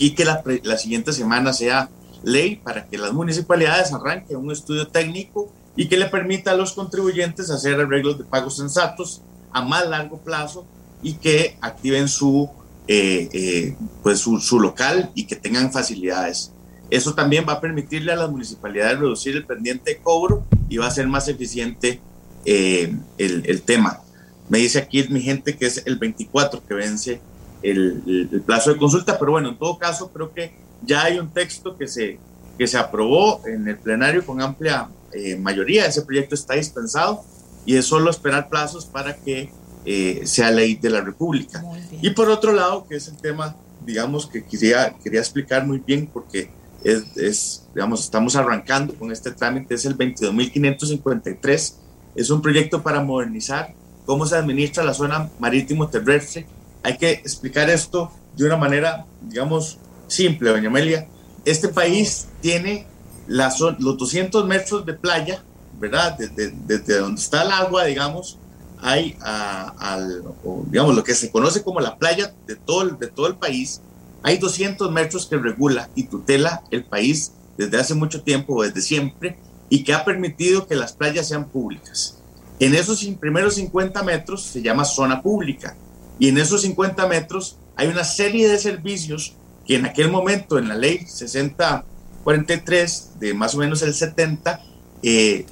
y 0.00 0.14
que 0.14 0.24
la, 0.24 0.42
la 0.64 0.78
siguiente 0.78 1.12
semana 1.12 1.52
sea 1.52 1.90
ley 2.24 2.56
para 2.56 2.86
que 2.86 2.98
las 2.98 3.12
municipalidades 3.12 3.92
arranquen 3.92 4.38
un 4.38 4.50
estudio 4.50 4.88
técnico 4.88 5.52
y 5.76 5.88
que 5.88 5.96
le 5.96 6.06
permita 6.06 6.50
a 6.50 6.56
los 6.56 6.72
contribuyentes 6.72 7.50
hacer 7.50 7.78
arreglos 7.78 8.18
de 8.18 8.24
pagos 8.24 8.56
sensatos 8.56 9.20
a 9.52 9.62
más 9.62 9.86
largo 9.88 10.18
plazo 10.18 10.66
y 11.02 11.14
que 11.14 11.56
activen 11.60 12.08
su, 12.08 12.48
eh, 12.88 13.28
eh, 13.32 13.76
pues 14.02 14.20
su, 14.20 14.58
local 14.58 15.10
y 15.14 15.26
que 15.26 15.36
tengan 15.36 15.70
facilidades. 15.70 16.52
Eso 16.88 17.14
también 17.14 17.44
va 17.48 17.54
a 17.54 17.60
permitirle 17.60 18.12
a 18.12 18.16
las 18.16 18.30
municipalidades 18.30 18.98
reducir 18.98 19.36
el 19.36 19.46
pendiente 19.46 19.92
de 19.92 19.98
cobro 19.98 20.44
y 20.68 20.78
va 20.78 20.86
a 20.86 20.90
ser 20.90 21.06
más 21.06 21.28
eficiente 21.28 22.00
eh, 22.46 22.96
el, 23.18 23.42
el, 23.46 23.62
tema. 23.62 24.00
Me 24.48 24.58
dice 24.58 24.78
aquí 24.78 25.06
mi 25.08 25.20
gente 25.20 25.56
que 25.56 25.66
es 25.66 25.82
el 25.86 25.96
24 25.96 26.66
que 26.66 26.74
vence 26.74 27.20
el, 27.62 28.28
el, 28.32 28.40
plazo 28.40 28.72
de 28.72 28.78
consulta, 28.78 29.18
pero 29.18 29.32
bueno, 29.32 29.50
en 29.50 29.58
todo 29.58 29.78
caso 29.78 30.10
creo 30.10 30.32
que 30.32 30.52
ya 30.82 31.04
hay 31.04 31.18
un 31.18 31.28
texto 31.28 31.76
que 31.76 31.86
se, 31.86 32.18
que 32.58 32.66
se 32.66 32.78
aprobó 32.78 33.42
en 33.46 33.68
el 33.68 33.78
plenario 33.78 34.24
con 34.24 34.40
amplia 34.40 34.88
eh, 35.12 35.36
mayoría. 35.36 35.86
Ese 35.86 36.02
proyecto 36.02 36.34
está 36.34 36.54
dispensado 36.54 37.22
y 37.66 37.76
es 37.76 37.86
solo 37.86 38.10
esperar 38.10 38.48
plazos 38.48 38.86
para 38.86 39.16
que 39.16 39.50
eh, 39.84 40.22
sea 40.24 40.50
ley 40.50 40.76
de 40.76 40.90
la 40.90 41.00
República. 41.00 41.62
Y 42.00 42.10
por 42.10 42.28
otro 42.28 42.52
lado, 42.52 42.86
que 42.88 42.96
es 42.96 43.08
el 43.08 43.16
tema, 43.16 43.56
digamos, 43.84 44.26
que 44.26 44.44
quería, 44.44 44.94
quería 45.02 45.20
explicar 45.20 45.66
muy 45.66 45.78
bien 45.78 46.08
porque 46.12 46.50
es, 46.84 47.16
es 47.16 47.66
digamos, 47.74 48.04
estamos 48.04 48.36
arrancando 48.36 48.94
con 48.94 49.12
este 49.12 49.30
trámite, 49.30 49.74
es 49.74 49.84
el 49.84 49.96
22.553. 49.96 51.74
Es 52.14 52.30
un 52.30 52.42
proyecto 52.42 52.82
para 52.82 53.02
modernizar 53.02 53.74
cómo 54.06 54.26
se 54.26 54.36
administra 54.36 54.84
la 54.84 54.94
zona 54.94 55.30
marítimo 55.38 55.88
terrestre. 55.88 56.46
Hay 56.82 56.96
que 56.96 57.10
explicar 57.10 57.68
esto 57.68 58.10
de 58.36 58.46
una 58.46 58.56
manera, 58.56 59.06
digamos, 59.22 59.78
simple, 60.06 60.50
doña 60.50 60.68
Amelia. 60.68 61.06
Este 61.44 61.68
país 61.68 62.28
tiene 62.40 62.86
la, 63.26 63.54
los 63.78 63.98
200 63.98 64.46
metros 64.46 64.84
de 64.86 64.94
playa, 64.94 65.42
¿verdad? 65.78 66.18
Desde, 66.18 66.98
donde 66.98 67.20
está 67.20 67.42
el 67.42 67.50
agua, 67.50 67.84
digamos, 67.84 68.38
hay 68.82 69.16
al, 69.20 70.22
digamos, 70.66 70.94
lo 70.94 71.04
que 71.04 71.14
se 71.14 71.30
conoce 71.30 71.62
como 71.62 71.80
la 71.80 71.96
playa 71.96 72.34
de 72.46 72.56
todo, 72.56 72.88
de 72.88 73.06
todo 73.08 73.26
el 73.26 73.36
país, 73.36 73.80
hay 74.22 74.38
200 74.38 74.90
metros 74.90 75.26
que 75.26 75.36
regula 75.36 75.88
y 75.94 76.04
tutela 76.04 76.62
el 76.70 76.84
país 76.84 77.32
desde 77.56 77.78
hace 77.78 77.94
mucho 77.94 78.22
tiempo, 78.22 78.62
desde 78.62 78.80
siempre, 78.80 79.38
y 79.68 79.84
que 79.84 79.92
ha 79.92 80.04
permitido 80.04 80.66
que 80.66 80.74
las 80.74 80.92
playas 80.92 81.28
sean 81.28 81.48
públicas. 81.48 82.16
En 82.58 82.74
esos 82.74 83.02
primeros 83.18 83.54
50 83.54 84.02
metros 84.02 84.42
se 84.42 84.60
llama 84.60 84.84
zona 84.84 85.22
pública, 85.22 85.76
y 86.20 86.28
en 86.28 86.38
esos 86.38 86.62
50 86.62 87.08
metros 87.08 87.58
hay 87.74 87.88
una 87.88 88.04
serie 88.04 88.48
de 88.48 88.58
servicios 88.58 89.34
que 89.66 89.74
en 89.76 89.86
aquel 89.86 90.08
momento 90.10 90.58
en 90.58 90.68
la 90.68 90.76
ley 90.76 91.06
6043 91.06 93.12
de 93.18 93.34
más 93.34 93.54
o 93.54 93.58
menos 93.58 93.82
el 93.82 93.94
70, 93.94 94.62
eh, 95.02 95.46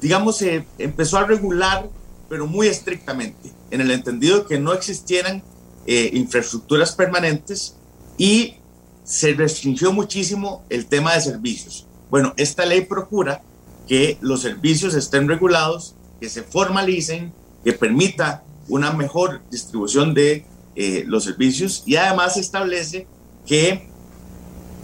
digamos, 0.00 0.38
se 0.38 0.64
empezó 0.78 1.18
a 1.18 1.26
regular, 1.26 1.90
pero 2.28 2.46
muy 2.46 2.68
estrictamente, 2.68 3.50
en 3.70 3.80
el 3.80 3.90
entendido 3.90 4.38
de 4.38 4.46
que 4.46 4.60
no 4.60 4.72
existieran 4.72 5.42
eh, 5.86 6.10
infraestructuras 6.14 6.92
permanentes 6.92 7.74
y 8.16 8.54
se 9.02 9.34
restringió 9.34 9.92
muchísimo 9.92 10.64
el 10.70 10.86
tema 10.86 11.14
de 11.14 11.22
servicios. 11.22 11.88
Bueno, 12.08 12.34
esta 12.36 12.64
ley 12.64 12.82
procura 12.82 13.42
que 13.88 14.16
los 14.20 14.42
servicios 14.42 14.94
estén 14.94 15.26
regulados, 15.26 15.96
que 16.20 16.28
se 16.28 16.44
formalicen, 16.44 17.32
que 17.64 17.72
permita 17.72 18.44
una 18.68 18.92
mejor 18.92 19.42
distribución 19.50 20.14
de 20.14 20.44
eh, 20.76 21.04
los 21.06 21.24
servicios 21.24 21.82
y 21.86 21.96
además 21.96 22.36
establece 22.36 23.06
que 23.46 23.88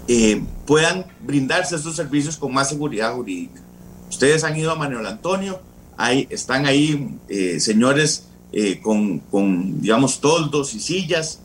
eh, 0.09 0.43
puedan 0.67 1.07
brindarse 1.21 1.77
estos 1.77 1.97
servicios 1.97 2.37
con 2.37 2.53
más 2.53 2.69
seguridad 2.69 3.15
jurídica. 3.15 3.61
Ustedes 4.09 4.45
han 4.45 4.57
ido 4.57 4.71
a 4.71 4.75
Manuel 4.75 5.07
Antonio, 5.07 5.61
están 6.31 6.67
ahí 6.67 7.19
eh, 7.29 7.61
señores 7.61 8.27
con, 8.83 9.21
con, 9.21 9.81
digamos, 9.81 10.21
toldos 10.21 10.75
y 10.75 10.81
sillas. 10.81 11.41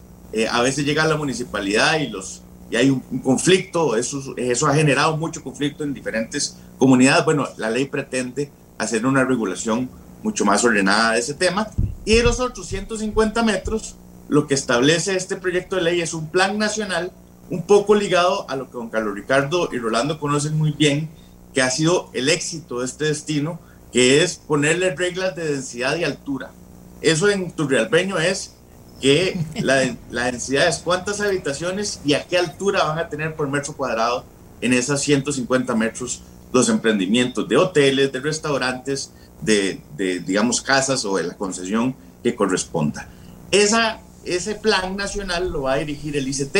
a 0.49 0.61
veces 0.63 0.85
llega 0.85 1.05
la 1.05 1.15
municipalidad 1.15 1.99
y, 1.99 2.07
los, 2.07 2.41
y 2.71 2.75
hay 2.75 2.89
un, 2.89 3.01
conflicto, 3.19 3.95
eso, 3.95 4.33
eso 4.37 4.67
ha 4.67 4.73
generado 4.73 5.15
mucho 5.17 5.43
conflicto 5.43 5.83
en 5.83 5.93
diferentes 5.93 6.57
comunidades. 6.79 7.25
Bueno, 7.25 7.47
la 7.57 7.69
ley 7.69 7.85
pretende 7.85 8.49
hacer 8.77 9.05
una 9.05 9.23
regulación 9.23 9.89
mucho 10.25 10.43
más 10.43 10.65
ordenada 10.65 11.13
de 11.13 11.19
ese 11.19 11.35
tema. 11.35 11.69
Y 12.03 12.15
de 12.15 12.23
los 12.23 12.39
otros 12.39 12.67
150 12.67 13.43
metros, 13.43 13.95
lo 14.27 14.47
que 14.47 14.55
establece 14.55 15.15
este 15.15 15.35
proyecto 15.35 15.75
de 15.75 15.83
ley 15.83 16.01
es 16.01 16.15
un 16.15 16.29
plan 16.29 16.57
nacional 16.57 17.11
un 17.51 17.61
poco 17.61 17.93
ligado 17.93 18.49
a 18.49 18.55
lo 18.55 18.65
que 18.65 18.73
don 18.73 18.89
Carlos 18.89 19.13
Ricardo 19.13 19.69
y 19.71 19.77
Rolando 19.77 20.19
conocen 20.19 20.57
muy 20.57 20.71
bien, 20.71 21.09
que 21.53 21.61
ha 21.61 21.69
sido 21.69 22.09
el 22.13 22.27
éxito 22.29 22.79
de 22.79 22.85
este 22.85 23.05
destino, 23.05 23.59
que 23.93 24.23
es 24.23 24.37
ponerle 24.37 24.95
reglas 24.95 25.35
de 25.35 25.45
densidad 25.45 25.95
y 25.95 26.03
altura. 26.03 26.51
Eso 27.01 27.29
en 27.29 27.51
Turrialbeño 27.51 28.17
es 28.17 28.55
que 28.99 29.39
la, 29.61 29.95
la, 30.09 30.25
densidad 30.25 30.67
es 30.67 30.79
cuántas 30.79 31.21
habitaciones 31.21 32.01
y 32.03 32.13
a 32.13 32.25
qué 32.25 32.39
altura 32.39 32.83
van 32.83 32.97
a 32.97 33.09
tener 33.09 33.35
por 33.35 33.47
metro 33.47 33.73
cuadrado 33.73 34.25
en 34.61 34.73
esas 34.73 35.01
150 35.01 35.75
metros 35.75 36.23
los 36.51 36.69
emprendimientos 36.69 37.47
de 37.47 37.57
hoteles, 37.57 38.11
de 38.11 38.19
restaurantes, 38.21 39.11
de, 39.41 39.81
de 39.97 40.19
digamos, 40.19 40.61
casas 40.61 41.05
o 41.05 41.17
de 41.17 41.23
la 41.23 41.35
concesión 41.35 41.95
que 42.23 42.35
corresponda. 42.35 43.09
Esa 43.51 44.01
ese 44.25 44.55
plan 44.55 44.95
nacional 44.95 45.49
lo 45.51 45.63
va 45.63 45.73
a 45.73 45.77
dirigir 45.77 46.17
el 46.17 46.27
ICT 46.27 46.57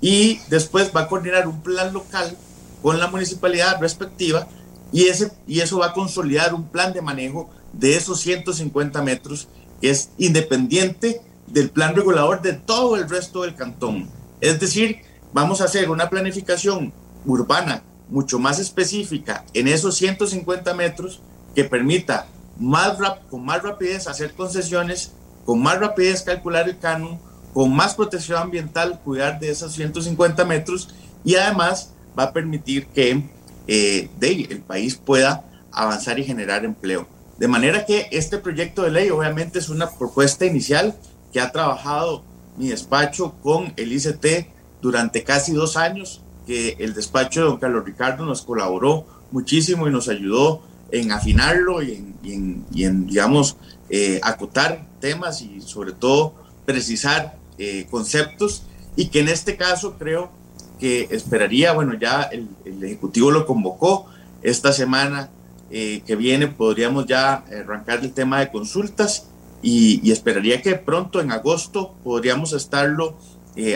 y 0.00 0.40
después 0.48 0.92
va 0.94 1.02
a 1.02 1.08
coordinar 1.08 1.48
un 1.48 1.62
plan 1.62 1.92
local 1.92 2.36
con 2.82 2.98
la 2.98 3.08
municipalidad 3.08 3.80
respectiva 3.80 4.46
y, 4.92 5.04
ese, 5.04 5.32
y 5.46 5.60
eso 5.60 5.78
va 5.78 5.86
a 5.86 5.92
consolidar 5.94 6.54
un 6.54 6.68
plan 6.68 6.92
de 6.92 7.00
manejo 7.00 7.50
de 7.72 7.96
esos 7.96 8.20
150 8.20 9.00
metros 9.02 9.48
que 9.80 9.90
es 9.90 10.10
independiente 10.18 11.22
del 11.46 11.70
plan 11.70 11.96
regulador 11.96 12.42
de 12.42 12.52
todo 12.52 12.96
el 12.96 13.08
resto 13.08 13.42
del 13.42 13.54
cantón. 13.54 14.08
Es 14.40 14.60
decir, 14.60 14.98
vamos 15.32 15.60
a 15.60 15.64
hacer 15.64 15.88
una 15.90 16.10
planificación 16.10 16.92
urbana 17.24 17.82
mucho 18.08 18.38
más 18.38 18.58
específica 18.58 19.46
en 19.54 19.68
esos 19.68 19.96
150 19.96 20.74
metros 20.74 21.22
que 21.54 21.64
permita 21.64 22.26
más 22.58 22.96
con 23.30 23.44
más 23.44 23.62
rapidez 23.62 24.06
hacer 24.06 24.34
concesiones 24.34 25.12
con 25.44 25.62
más 25.62 25.78
rapidez 25.78 26.22
calcular 26.22 26.68
el 26.68 26.78
canon, 26.78 27.18
con 27.52 27.74
más 27.74 27.94
protección 27.94 28.40
ambiental 28.40 29.00
cuidar 29.04 29.38
de 29.40 29.50
esos 29.50 29.72
150 29.72 30.44
metros 30.44 30.88
y 31.24 31.34
además 31.34 31.92
va 32.18 32.24
a 32.24 32.32
permitir 32.32 32.86
que 32.86 33.28
eh, 33.66 34.08
el 34.20 34.60
país 34.60 34.96
pueda 34.96 35.44
avanzar 35.70 36.18
y 36.18 36.24
generar 36.24 36.64
empleo. 36.64 37.06
De 37.38 37.48
manera 37.48 37.84
que 37.84 38.08
este 38.12 38.38
proyecto 38.38 38.82
de 38.82 38.90
ley 38.90 39.10
obviamente 39.10 39.58
es 39.58 39.68
una 39.68 39.90
propuesta 39.90 40.46
inicial 40.46 40.94
que 41.32 41.40
ha 41.40 41.50
trabajado 41.50 42.22
mi 42.56 42.68
despacho 42.68 43.34
con 43.42 43.72
el 43.76 43.92
ICT 43.92 44.46
durante 44.80 45.24
casi 45.24 45.52
dos 45.52 45.76
años, 45.76 46.22
que 46.46 46.76
el 46.78 46.92
despacho 46.94 47.40
de 47.40 47.46
don 47.46 47.58
Carlos 47.58 47.84
Ricardo 47.84 48.24
nos 48.24 48.42
colaboró 48.42 49.06
muchísimo 49.30 49.88
y 49.88 49.90
nos 49.90 50.08
ayudó 50.08 50.62
en 50.92 51.10
afinarlo 51.10 51.82
y 51.82 51.94
en, 52.22 52.64
y 52.72 52.84
en 52.84 53.06
digamos, 53.06 53.56
eh, 53.94 54.20
acotar 54.22 54.86
temas 55.00 55.42
y 55.42 55.60
sobre 55.60 55.92
todo 55.92 56.34
precisar 56.64 57.36
eh, 57.58 57.86
conceptos 57.90 58.62
y 58.94 59.08
que 59.08 59.20
en 59.20 59.28
este 59.28 59.56
caso 59.56 59.98
creo 59.98 60.30
que 60.78 61.08
esperaría, 61.10 61.72
bueno, 61.72 61.94
ya 61.94 62.22
el, 62.22 62.48
Ejecutivo 62.82 63.30
lo 63.30 63.46
convocó, 63.46 64.06
esta 64.42 64.72
semana 64.72 65.30
eh, 65.70 66.02
que 66.06 66.16
viene 66.16 66.48
podríamos 66.48 67.06
ya 67.06 67.44
arrancar 67.60 68.00
el 68.00 68.12
tema 68.12 68.40
de 68.40 68.50
consultas 68.50 69.28
y, 69.62 70.10
esperaría 70.10 70.62
que 70.62 70.74
pronto 70.74 71.20
en 71.20 71.30
agosto 71.30 71.94
podríamos 72.02 72.52
estarlo 72.52 73.16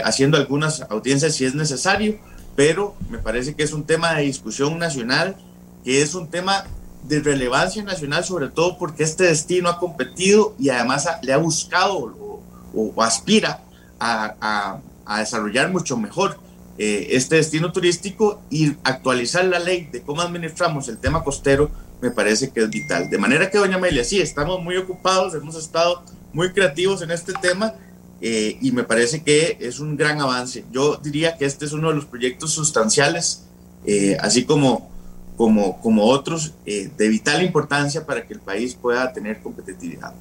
haciendo 0.05 0.39
algunas 0.39 0.81
audiencias 0.89 1.35
si 1.35 1.45
es 1.45 1.55
necesario, 1.55 2.19
pero 2.57 2.97
me 3.11 3.19
parece 3.19 3.55
que 3.55 3.63
es 3.63 3.75
un 3.75 3.85
tema 3.85 4.15
de 4.15 4.23
discusión 4.23 4.79
nacional, 4.79 5.37
que 5.85 6.01
es 6.01 6.15
un 6.15 6.29
tema 6.29 6.65
de 7.05 7.20
relevancia 7.20 7.82
nacional, 7.82 8.24
sobre 8.24 8.48
todo 8.48 8.78
porque 8.78 9.05
este 9.05 9.24
destino 9.24 9.68
ha 9.68 9.78
competido 9.78 10.55
y 10.59 10.70
además 10.70 11.09
le 11.23 11.32
ha 11.32 11.36
buscado 11.36 12.43
o, 12.74 13.02
aspira 13.02 13.62
a, 13.98 14.81
desarrollar 15.18 15.70
mucho 15.70 15.97
mejor 15.97 16.39
eh, 16.78 17.09
este 17.12 17.36
destino 17.36 17.73
turístico 17.73 18.43
y 18.51 18.73
actualizar 18.82 19.44
la 19.44 19.59
ley 19.59 19.89
de 19.90 20.02
cómo 20.02 20.20
administramos 20.20 20.89
el 20.89 20.98
tema 20.98 21.23
costero 21.23 21.70
me 22.01 22.10
parece 22.10 22.51
que 22.51 22.60
es 22.60 22.70
vital. 22.70 23.09
De 23.09 23.18
manera 23.18 23.51
que, 23.51 23.59
doña 23.59 23.77
Amelia, 23.77 24.05
sí, 24.05 24.20
estamos 24.20 24.62
muy 24.62 24.77
ocupados, 24.77 25.35
hemos 25.35 25.56
estado 25.56 26.02
muy 26.32 26.52
creativos 26.52 27.02
en 27.02 27.10
este 27.10 27.32
tema 27.32 27.74
eh, 28.20 28.59
y 28.60 28.73
me 28.73 28.85
parece 28.85 29.23
que 29.23 29.56
es 29.60 29.81
un 29.81 29.97
gran 29.97 30.20
avance. 30.20 30.64
Yo 30.73 30.97
diría 30.97 31.36
que 31.36 31.44
este 31.44 31.64
es 31.64 31.73
uno 31.73 31.89
de 31.89 31.94
los 31.94 32.05
proyectos 32.05 32.52
sustanciales, 32.52 33.44
eh, 33.86 34.16
así 34.20 34.44
como 34.44 34.90
como, 35.37 35.81
como 35.81 36.05
otros 36.05 36.55
eh, 36.65 36.91
de 36.97 37.09
vital 37.09 37.43
importancia 37.43 38.05
para 38.07 38.27
que 38.27 38.35
el 38.35 38.41
país 38.41 38.75
pueda 38.75 39.13
tener 39.13 39.41
competitividad. 39.41 40.15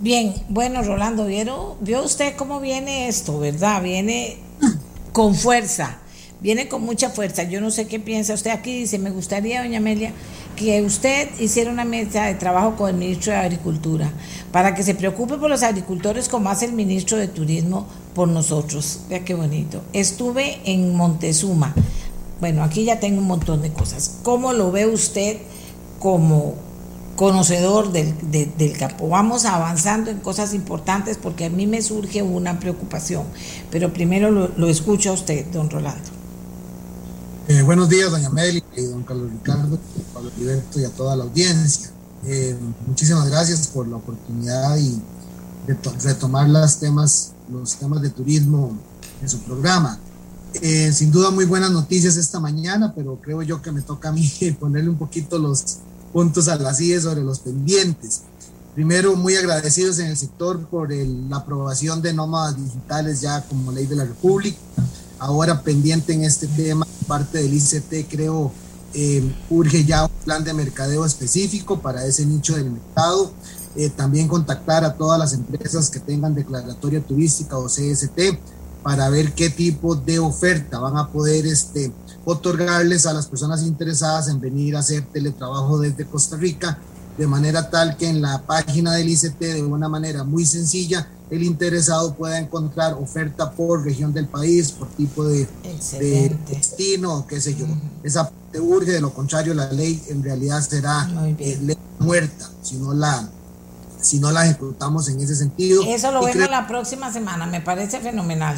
Bien, 0.00 0.34
bueno, 0.48 0.82
Rolando, 0.82 1.26
¿vieron, 1.26 1.74
vio 1.80 2.02
usted 2.02 2.34
cómo 2.36 2.60
viene 2.60 3.08
esto, 3.08 3.38
verdad? 3.38 3.82
Viene 3.82 4.38
con 5.12 5.34
fuerza, 5.34 5.98
viene 6.40 6.68
con 6.68 6.82
mucha 6.82 7.10
fuerza. 7.10 7.42
Yo 7.42 7.60
no 7.60 7.70
sé 7.70 7.86
qué 7.86 8.00
piensa 8.00 8.32
usted 8.32 8.50
aquí, 8.50 8.78
dice, 8.78 8.98
me 8.98 9.10
gustaría, 9.10 9.62
doña 9.62 9.78
Amelia, 9.78 10.12
que 10.56 10.80
usted 10.82 11.28
hiciera 11.38 11.70
una 11.70 11.84
mesa 11.84 12.26
de 12.26 12.34
trabajo 12.34 12.76
con 12.76 12.88
el 12.88 12.96
ministro 12.96 13.32
de 13.32 13.38
Agricultura 13.40 14.10
para 14.52 14.74
que 14.74 14.82
se 14.82 14.94
preocupe 14.94 15.36
por 15.36 15.50
los 15.50 15.62
agricultores 15.62 16.28
como 16.28 16.50
hace 16.50 16.64
el 16.64 16.72
ministro 16.72 17.18
de 17.18 17.28
Turismo 17.28 17.86
por 18.14 18.28
nosotros. 18.28 19.00
Vea 19.08 19.24
qué 19.24 19.34
bonito. 19.34 19.82
Estuve 19.92 20.60
en 20.64 20.94
Montezuma 20.94 21.74
bueno, 22.40 22.64
aquí 22.64 22.84
ya 22.84 22.98
tengo 23.00 23.20
un 23.20 23.26
montón 23.26 23.62
de 23.62 23.72
cosas. 23.72 24.12
¿Cómo 24.22 24.52
lo 24.52 24.72
ve 24.72 24.86
usted 24.86 25.38
como 25.98 26.54
conocedor 27.16 27.92
del, 27.92 28.76
campo? 28.78 29.08
Vamos 29.08 29.44
avanzando 29.44 30.10
en 30.10 30.20
cosas 30.20 30.54
importantes 30.54 31.18
porque 31.18 31.44
a 31.44 31.50
mí 31.50 31.66
me 31.66 31.82
surge 31.82 32.22
una 32.22 32.58
preocupación, 32.58 33.24
pero 33.70 33.92
primero 33.92 34.30
lo, 34.30 34.68
escucho 34.68 35.10
a 35.10 35.12
usted, 35.12 35.46
don 35.52 35.68
Rolando. 35.68 36.08
Eh, 37.48 37.62
buenos 37.62 37.88
días, 37.88 38.10
doña 38.10 38.30
Meli, 38.30 38.62
y 38.76 38.82
don 38.82 39.02
Carlos 39.02 39.30
Ricardo, 39.30 39.78
Pablo 40.14 40.30
Alberto 40.38 40.80
y 40.80 40.84
a 40.84 40.90
toda 40.90 41.16
la 41.16 41.24
audiencia. 41.24 41.90
Eh, 42.24 42.56
muchísimas 42.86 43.28
gracias 43.28 43.66
por 43.66 43.86
la 43.88 43.96
oportunidad 43.96 44.76
y 44.78 45.00
de 45.66 45.76
retomar 46.02 46.48
los 46.48 46.78
temas, 46.78 47.32
los 47.52 47.76
temas 47.76 48.00
de 48.00 48.10
turismo 48.10 48.72
en 49.20 49.28
su 49.28 49.40
programa. 49.40 49.98
Eh, 50.54 50.92
sin 50.92 51.12
duda 51.12 51.30
muy 51.30 51.44
buenas 51.44 51.70
noticias 51.70 52.16
esta 52.16 52.40
mañana, 52.40 52.92
pero 52.94 53.20
creo 53.20 53.42
yo 53.42 53.62
que 53.62 53.70
me 53.70 53.82
toca 53.82 54.08
a 54.08 54.12
mí 54.12 54.30
ponerle 54.60 54.90
un 54.90 54.98
poquito 54.98 55.38
los 55.38 55.78
puntos 56.12 56.48
a 56.48 56.56
las 56.56 56.80
IE 56.80 57.00
sobre 57.00 57.22
los 57.22 57.38
pendientes. 57.38 58.22
Primero, 58.74 59.16
muy 59.16 59.36
agradecidos 59.36 59.98
en 59.98 60.06
el 60.06 60.16
sector 60.16 60.66
por 60.66 60.92
la 60.92 61.36
aprobación 61.36 62.02
de 62.02 62.12
nómadas 62.12 62.56
digitales 62.56 63.20
ya 63.20 63.42
como 63.42 63.72
ley 63.72 63.86
de 63.86 63.96
la 63.96 64.04
República. 64.04 64.58
Ahora 65.18 65.62
pendiente 65.62 66.12
en 66.12 66.24
este 66.24 66.46
tema, 66.46 66.86
parte 67.06 67.38
del 67.38 67.52
ICT, 67.52 68.08
creo, 68.08 68.52
eh, 68.94 69.22
urge 69.50 69.84
ya 69.84 70.04
un 70.04 70.24
plan 70.24 70.42
de 70.44 70.54
mercadeo 70.54 71.04
específico 71.04 71.80
para 71.80 72.04
ese 72.04 72.24
nicho 72.26 72.56
del 72.56 72.70
mercado. 72.70 73.32
Eh, 73.76 73.88
también 73.90 74.26
contactar 74.26 74.84
a 74.84 74.94
todas 74.94 75.18
las 75.18 75.32
empresas 75.32 75.90
que 75.90 76.00
tengan 76.00 76.34
declaratoria 76.34 77.00
turística 77.00 77.56
o 77.56 77.66
CST 77.66 78.38
para 78.82 79.08
ver 79.10 79.32
qué 79.32 79.50
tipo 79.50 79.94
de 79.94 80.18
oferta 80.18 80.78
van 80.78 80.96
a 80.96 81.08
poder 81.08 81.46
este, 81.46 81.92
otorgarles 82.24 83.06
a 83.06 83.12
las 83.12 83.26
personas 83.26 83.62
interesadas 83.62 84.28
en 84.28 84.40
venir 84.40 84.76
a 84.76 84.80
hacer 84.80 85.04
teletrabajo 85.12 85.78
desde 85.78 86.06
Costa 86.06 86.36
Rica, 86.36 86.78
de 87.18 87.26
manera 87.26 87.68
tal 87.68 87.96
que 87.96 88.08
en 88.08 88.22
la 88.22 88.42
página 88.42 88.94
del 88.94 89.08
ICT, 89.08 89.38
de 89.38 89.62
una 89.62 89.88
manera 89.88 90.24
muy 90.24 90.46
sencilla, 90.46 91.06
el 91.30 91.42
interesado 91.42 92.14
pueda 92.14 92.38
encontrar 92.38 92.94
oferta 92.94 93.52
por 93.52 93.84
región 93.84 94.12
del 94.12 94.26
país, 94.26 94.72
por 94.72 94.88
tipo 94.88 95.24
de, 95.24 95.46
destino, 96.48 97.26
qué 97.28 97.40
sé 97.40 97.54
yo. 97.54 97.66
Esa 98.02 98.28
parte 98.28 98.60
urge, 98.60 98.92
de 98.92 99.00
lo 99.00 99.12
contrario, 99.12 99.54
la 99.54 99.72
ley 99.72 100.02
en 100.08 100.22
realidad 100.22 100.60
será 100.60 101.08
eh, 101.38 101.58
ley 101.62 101.76
muerta, 101.98 102.50
si 102.62 102.76
no 102.76 102.94
la 102.94 103.28
si 104.00 104.18
no 104.18 104.30
la 104.30 104.44
ejecutamos 104.44 105.08
en 105.08 105.20
ese 105.20 105.36
sentido. 105.36 105.82
Eso 105.86 106.10
lo 106.12 106.24
vemos 106.24 106.50
la 106.50 106.66
próxima 106.66 107.12
semana, 107.12 107.46
me 107.46 107.60
parece 107.60 108.00
fenomenal. 108.00 108.56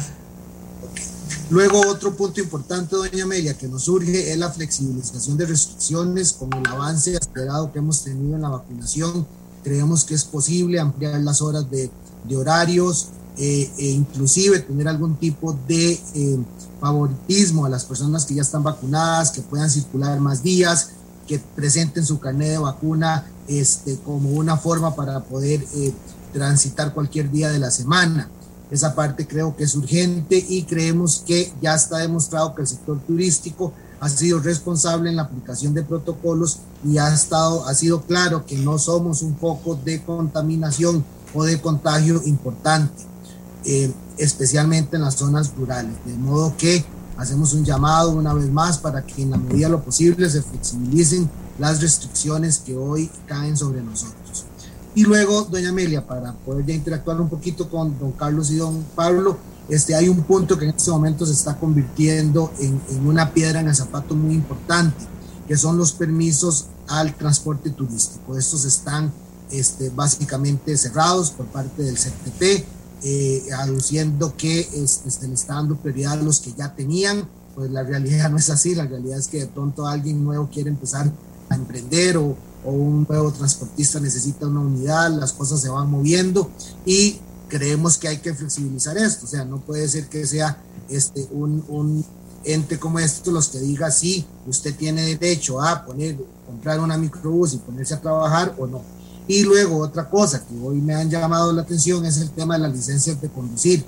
Luego, 1.49 1.81
otro 1.87 2.15
punto 2.15 2.39
importante, 2.41 2.95
doña 2.95 3.25
Amelia, 3.25 3.57
que 3.57 3.67
nos 3.67 3.83
surge 3.83 4.31
es 4.31 4.37
la 4.37 4.49
flexibilización 4.49 5.37
de 5.37 5.45
restricciones 5.45 6.33
con 6.33 6.51
el 6.53 6.65
avance 6.67 7.15
acelerado 7.15 7.71
que 7.71 7.79
hemos 7.79 8.03
tenido 8.03 8.35
en 8.35 8.41
la 8.41 8.49
vacunación. 8.49 9.27
Creemos 9.63 10.03
que 10.03 10.15
es 10.15 10.23
posible 10.23 10.79
ampliar 10.79 11.19
las 11.21 11.41
horas 11.41 11.69
de, 11.69 11.91
de 12.23 12.37
horarios 12.37 13.09
eh, 13.37 13.71
e 13.77 13.89
inclusive 13.89 14.59
tener 14.59 14.87
algún 14.87 15.15
tipo 15.17 15.57
de 15.67 15.93
eh, 16.15 16.39
favoritismo 16.79 17.65
a 17.65 17.69
las 17.69 17.83
personas 17.83 18.25
que 18.25 18.35
ya 18.35 18.41
están 18.41 18.63
vacunadas, 18.63 19.31
que 19.31 19.41
puedan 19.41 19.69
circular 19.69 20.19
más 20.19 20.43
días, 20.43 20.89
que 21.27 21.39
presenten 21.39 22.05
su 22.05 22.19
carnet 22.19 22.49
de 22.49 22.57
vacuna 22.57 23.25
este, 23.47 23.97
como 23.99 24.29
una 24.31 24.57
forma 24.57 24.95
para 24.95 25.21
poder 25.21 25.65
eh, 25.75 25.93
transitar 26.31 26.93
cualquier 26.93 27.31
día 27.31 27.49
de 27.49 27.59
la 27.59 27.71
semana. 27.71 28.29
Esa 28.71 28.95
parte 28.95 29.27
creo 29.27 29.55
que 29.55 29.65
es 29.65 29.75
urgente 29.75 30.43
y 30.49 30.63
creemos 30.63 31.23
que 31.25 31.53
ya 31.61 31.75
está 31.75 31.99
demostrado 31.99 32.55
que 32.55 32.61
el 32.61 32.67
sector 32.67 32.99
turístico 33.01 33.71
ha 33.99 34.09
sido 34.09 34.39
responsable 34.39 35.09
en 35.09 35.15
la 35.15 35.23
aplicación 35.23 35.73
de 35.73 35.83
protocolos 35.83 36.59
y 36.83 36.97
ha, 36.97 37.13
estado, 37.13 37.65
ha 37.67 37.73
sido 37.73 38.01
claro 38.01 38.45
que 38.45 38.57
no 38.57 38.77
somos 38.77 39.21
un 39.21 39.37
foco 39.37 39.79
de 39.85 40.03
contaminación 40.03 41.05
o 41.33 41.43
de 41.43 41.61
contagio 41.61 42.21
importante, 42.25 43.03
eh, 43.65 43.93
especialmente 44.17 44.97
en 44.97 45.03
las 45.03 45.15
zonas 45.15 45.53
rurales. 45.55 45.93
De 46.05 46.13
modo 46.15 46.53
que 46.57 46.83
hacemos 47.17 47.53
un 47.53 47.63
llamado 47.63 48.11
una 48.11 48.33
vez 48.33 48.49
más 48.49 48.77
para 48.77 49.05
que 49.05 49.21
en 49.21 49.31
la 49.31 49.37
medida 49.37 49.67
de 49.67 49.73
lo 49.73 49.83
posible 49.83 50.29
se 50.29 50.41
flexibilicen 50.41 51.29
las 51.59 51.81
restricciones 51.81 52.59
que 52.59 52.75
hoy 52.75 53.09
caen 53.27 53.57
sobre 53.57 53.81
nosotros. 53.81 54.45
Y 54.95 55.03
luego, 55.03 55.47
doña 55.49 55.69
Amelia, 55.69 56.05
para 56.05 56.33
poder 56.33 56.65
ya 56.65 56.73
interactuar 56.73 57.19
un 57.19 57.29
poquito 57.29 57.69
con 57.69 57.97
don 57.97 58.11
Carlos 58.11 58.51
y 58.51 58.57
don 58.57 58.83
Pablo, 58.95 59.37
este, 59.69 59.95
hay 59.95 60.09
un 60.09 60.23
punto 60.23 60.57
que 60.57 60.65
en 60.65 60.75
este 60.75 60.91
momento 60.91 61.25
se 61.25 61.33
está 61.33 61.57
convirtiendo 61.57 62.51
en, 62.59 62.79
una 63.05 63.33
piedra 63.33 63.61
en 63.61 63.69
el 63.69 63.75
zapato 63.75 64.13
muy 64.13 64.35
importante, 64.35 65.03
que 65.47 65.57
son 65.57 65.77
los 65.77 65.93
permisos 65.93 66.65
al 66.87 67.15
transporte 67.15 67.71
turístico. 67.71 68.37
Estos 68.37 68.65
están 68.65 69.11
este, 69.51 69.89
básicamente 69.89 70.77
cerrados 70.77 71.31
por 71.31 71.47
parte 71.47 71.81
del 71.81 71.95
CTP, 71.95 72.65
eh, 73.03 73.43
aduciendo 73.57 74.35
que 74.37 74.59
este, 74.59 75.27
le 75.27 75.33
está 75.33 75.55
dando 75.55 75.75
prioridad 75.75 76.13
a 76.13 76.17
los 76.17 76.39
que 76.39 76.53
ya 76.53 76.75
tenían. 76.75 77.27
Pues 77.55 77.71
la 77.71 77.83
realidad 77.83 78.29
no 78.31 78.37
es 78.37 78.49
así, 78.49 78.75
la 78.75 78.85
realidad 78.85 79.17
es 79.17 79.27
que 79.27 79.39
de 79.39 79.47
pronto 79.47 79.87
alguien 79.87 80.23
nuevo 80.23 80.49
quiere 80.51 80.69
empezar 80.69 81.11
a 81.49 81.55
emprender 81.55 82.17
o, 82.17 82.35
un 82.65 83.05
nuevo 83.09 83.29
transportista 83.33 83.99
necesita 83.99 84.47
una 84.47 84.61
unidad, 84.61 85.11
las 85.11 85.33
cosas 85.33 85.59
se 85.59 85.67
van 85.67 85.91
moviendo 85.91 86.49
y 86.85 87.17
creemos 87.49 87.97
que 87.97 88.07
hay 88.07 88.19
que 88.19 88.33
flexibilizar 88.33 88.97
esto, 88.97 89.25
o 89.25 89.27
sea, 89.27 89.43
no 89.43 89.57
puede 89.59 89.85
ser 89.89 90.07
que 90.07 90.25
sea 90.25 90.57
este, 90.87 91.27
un, 91.31 91.61
un 91.67 92.05
ente 92.45 92.79
como 92.79 92.99
esto 92.99 93.31
los 93.31 93.49
que 93.49 93.59
diga 93.59 93.91
sí, 93.91 94.25
usted 94.47 94.75
tiene 94.75 95.01
derecho 95.17 95.61
a 95.61 95.85
poner, 95.85 96.17
comprar 96.45 96.79
una 96.79 96.97
microbús 96.97 97.53
y 97.53 97.57
ponerse 97.57 97.93
a 97.95 98.01
trabajar 98.01 98.55
o 98.57 98.67
no. 98.67 98.81
Y 99.27 99.43
luego 99.43 99.77
otra 99.77 100.09
cosa 100.09 100.45
que 100.45 100.55
hoy 100.61 100.81
me 100.81 100.95
han 100.95 101.09
llamado 101.09 101.53
la 101.53 101.61
atención 101.61 102.05
es 102.05 102.17
el 102.17 102.29
tema 102.31 102.55
de 102.55 102.61
las 102.61 102.73
licencias 102.73 103.21
de 103.21 103.29
conducir 103.29 103.85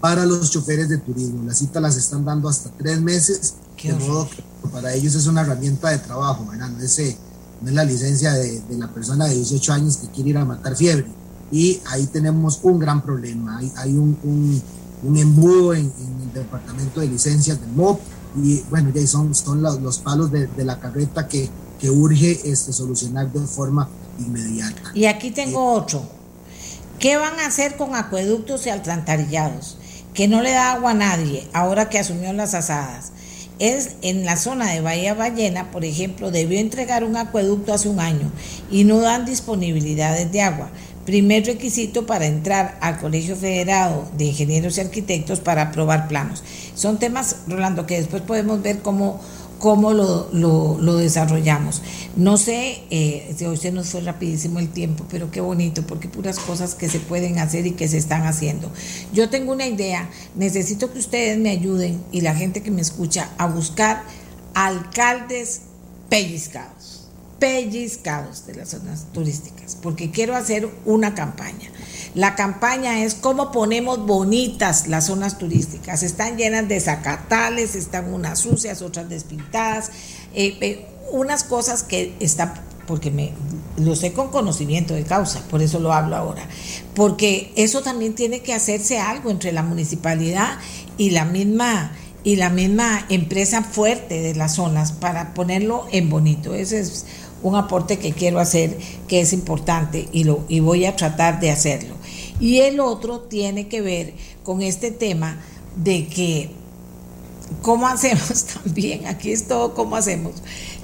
para 0.00 0.26
los 0.26 0.50
choferes 0.50 0.88
de 0.88 0.98
turismo. 0.98 1.44
Las 1.46 1.58
citas 1.58 1.80
las 1.80 1.96
están 1.96 2.24
dando 2.24 2.48
hasta 2.48 2.70
tres 2.70 3.00
meses, 3.00 3.54
de 3.82 3.94
modo 3.94 4.28
que 4.28 4.42
para 4.70 4.94
ellos 4.94 5.14
es 5.14 5.26
una 5.26 5.42
herramienta 5.42 5.90
de 5.90 5.98
trabajo, 5.98 6.46
¿verdad? 6.50 6.68
No 6.68 6.82
es, 6.82 6.98
eh, 6.98 7.16
no 7.60 7.68
es 7.68 7.74
la 7.74 7.84
licencia 7.84 8.32
de, 8.32 8.60
de, 8.60 8.78
la 8.78 8.88
persona 8.88 9.26
de 9.26 9.34
18 9.34 9.72
años 9.72 9.96
que 9.96 10.08
quiere 10.08 10.30
ir 10.30 10.38
a 10.38 10.44
matar 10.44 10.76
fiebre. 10.76 11.06
Y 11.50 11.80
ahí 11.86 12.06
tenemos 12.06 12.60
un 12.62 12.78
gran 12.78 13.02
problema. 13.02 13.58
Hay, 13.58 13.72
hay 13.76 13.92
un, 13.92 14.18
un, 14.22 14.62
un, 15.02 15.16
embudo 15.16 15.74
en, 15.74 15.92
en, 15.98 16.22
el 16.22 16.32
departamento 16.32 17.00
de 17.00 17.08
licencias 17.08 17.60
del 17.60 17.70
MOP 17.72 18.00
y 18.42 18.62
bueno, 18.70 18.90
ya 18.94 19.06
son, 19.06 19.34
son 19.34 19.62
los, 19.62 19.80
los 19.80 19.98
palos 19.98 20.30
de, 20.30 20.46
de, 20.46 20.64
la 20.64 20.80
carreta 20.80 21.28
que, 21.28 21.50
que 21.78 21.90
urge 21.90 22.40
este, 22.50 22.72
solucionar 22.72 23.30
de 23.30 23.40
forma 23.46 23.88
inmediata. 24.18 24.92
Y 24.94 25.04
aquí 25.04 25.30
tengo 25.30 25.72
otro. 25.72 26.02
¿Qué 26.98 27.16
van 27.16 27.38
a 27.40 27.46
hacer 27.46 27.76
con 27.76 27.94
acueductos 27.94 28.66
y 28.66 28.70
alcantarillados? 28.70 29.76
Que 30.14 30.28
no 30.28 30.40
le 30.40 30.52
da 30.52 30.72
agua 30.72 30.92
a 30.92 30.94
nadie 30.94 31.48
ahora 31.52 31.88
que 31.88 31.98
asumió 31.98 32.32
las 32.32 32.54
asadas. 32.54 33.11
Es 33.62 33.90
en 34.02 34.24
la 34.24 34.36
zona 34.36 34.72
de 34.72 34.80
Bahía 34.80 35.14
Ballena, 35.14 35.70
por 35.70 35.84
ejemplo, 35.84 36.32
debió 36.32 36.58
entregar 36.58 37.04
un 37.04 37.16
acueducto 37.16 37.72
hace 37.72 37.88
un 37.88 38.00
año 38.00 38.28
y 38.72 38.82
no 38.82 38.98
dan 38.98 39.24
disponibilidades 39.24 40.32
de 40.32 40.40
agua. 40.40 40.68
Primer 41.06 41.46
requisito 41.46 42.04
para 42.04 42.26
entrar 42.26 42.76
al 42.80 42.98
Colegio 42.98 43.36
Federado 43.36 44.10
de 44.18 44.24
Ingenieros 44.24 44.78
y 44.78 44.80
Arquitectos 44.80 45.38
para 45.38 45.62
aprobar 45.62 46.08
planos. 46.08 46.42
Son 46.74 46.98
temas, 46.98 47.36
Rolando, 47.46 47.86
que 47.86 47.98
después 47.98 48.22
podemos 48.22 48.60
ver 48.62 48.80
cómo 48.80 49.20
cómo 49.62 49.92
lo, 49.92 50.28
lo, 50.32 50.96
desarrollamos. 50.96 51.82
No 52.16 52.36
sé, 52.36 52.82
eh, 52.90 53.32
hoy 53.46 53.56
se 53.56 53.70
nos 53.70 53.90
fue 53.90 54.00
rapidísimo 54.00 54.58
el 54.58 54.68
tiempo, 54.68 55.04
pero 55.08 55.30
qué 55.30 55.40
bonito, 55.40 55.86
porque 55.86 56.08
puras 56.08 56.40
cosas 56.40 56.74
que 56.74 56.88
se 56.88 56.98
pueden 56.98 57.38
hacer 57.38 57.64
y 57.68 57.70
que 57.70 57.86
se 57.86 57.96
están 57.96 58.26
haciendo. 58.26 58.72
Yo 59.12 59.30
tengo 59.30 59.52
una 59.52 59.68
idea, 59.68 60.10
necesito 60.34 60.92
que 60.92 60.98
ustedes 60.98 61.38
me 61.38 61.50
ayuden 61.50 62.02
y 62.10 62.22
la 62.22 62.34
gente 62.34 62.64
que 62.64 62.72
me 62.72 62.80
escucha 62.80 63.30
a 63.38 63.46
buscar 63.46 64.02
alcaldes 64.54 65.60
pellizcados, 66.08 67.01
pellizcados 67.42 68.46
de 68.46 68.54
las 68.54 68.68
zonas 68.68 69.06
turísticas, 69.12 69.76
porque 69.82 70.12
quiero 70.12 70.36
hacer 70.36 70.68
una 70.84 71.16
campaña. 71.16 71.72
La 72.14 72.36
campaña 72.36 73.02
es 73.02 73.14
cómo 73.14 73.50
ponemos 73.50 74.06
bonitas 74.06 74.86
las 74.86 75.06
zonas 75.06 75.38
turísticas. 75.38 76.04
Están 76.04 76.36
llenas 76.36 76.68
de 76.68 76.78
zacatales, 76.78 77.74
están 77.74 78.14
unas 78.14 78.38
sucias, 78.38 78.80
otras 78.80 79.08
despintadas, 79.08 79.90
eh, 80.34 80.86
unas 81.10 81.42
cosas 81.42 81.82
que 81.82 82.14
están, 82.20 82.54
porque 82.86 83.10
me 83.10 83.32
lo 83.76 83.96
sé 83.96 84.12
con 84.12 84.28
conocimiento 84.28 84.94
de 84.94 85.02
causa, 85.02 85.40
por 85.50 85.62
eso 85.62 85.80
lo 85.80 85.92
hablo 85.92 86.14
ahora, 86.14 86.46
porque 86.94 87.52
eso 87.56 87.82
también 87.82 88.14
tiene 88.14 88.42
que 88.42 88.54
hacerse 88.54 89.00
algo 89.00 89.32
entre 89.32 89.50
la 89.50 89.64
municipalidad 89.64 90.60
y 90.96 91.10
la 91.10 91.24
misma 91.24 91.90
y 92.24 92.36
la 92.36 92.50
misma 92.50 93.04
empresa 93.08 93.62
fuerte 93.62 94.20
de 94.20 94.34
las 94.34 94.54
zonas 94.54 94.92
para 94.92 95.34
ponerlo 95.34 95.86
en 95.90 96.08
bonito. 96.08 96.54
Ese 96.54 96.80
es 96.80 97.04
un 97.42 97.56
aporte 97.56 97.98
que 97.98 98.12
quiero 98.12 98.38
hacer 98.38 98.76
que 99.08 99.20
es 99.20 99.32
importante 99.32 100.08
y, 100.12 100.24
lo, 100.24 100.44
y 100.48 100.60
voy 100.60 100.84
a 100.84 100.96
tratar 100.96 101.40
de 101.40 101.50
hacerlo. 101.50 101.94
Y 102.40 102.60
el 102.60 102.80
otro 102.80 103.20
tiene 103.20 103.68
que 103.68 103.80
ver 103.80 104.14
con 104.42 104.62
este 104.62 104.90
tema 104.90 105.38
de 105.76 106.06
que, 106.06 106.50
¿cómo 107.62 107.86
hacemos 107.86 108.44
también? 108.64 109.06
Aquí 109.06 109.32
es 109.32 109.46
todo, 109.46 109.74
¿cómo 109.74 109.96
hacemos? 109.96 110.34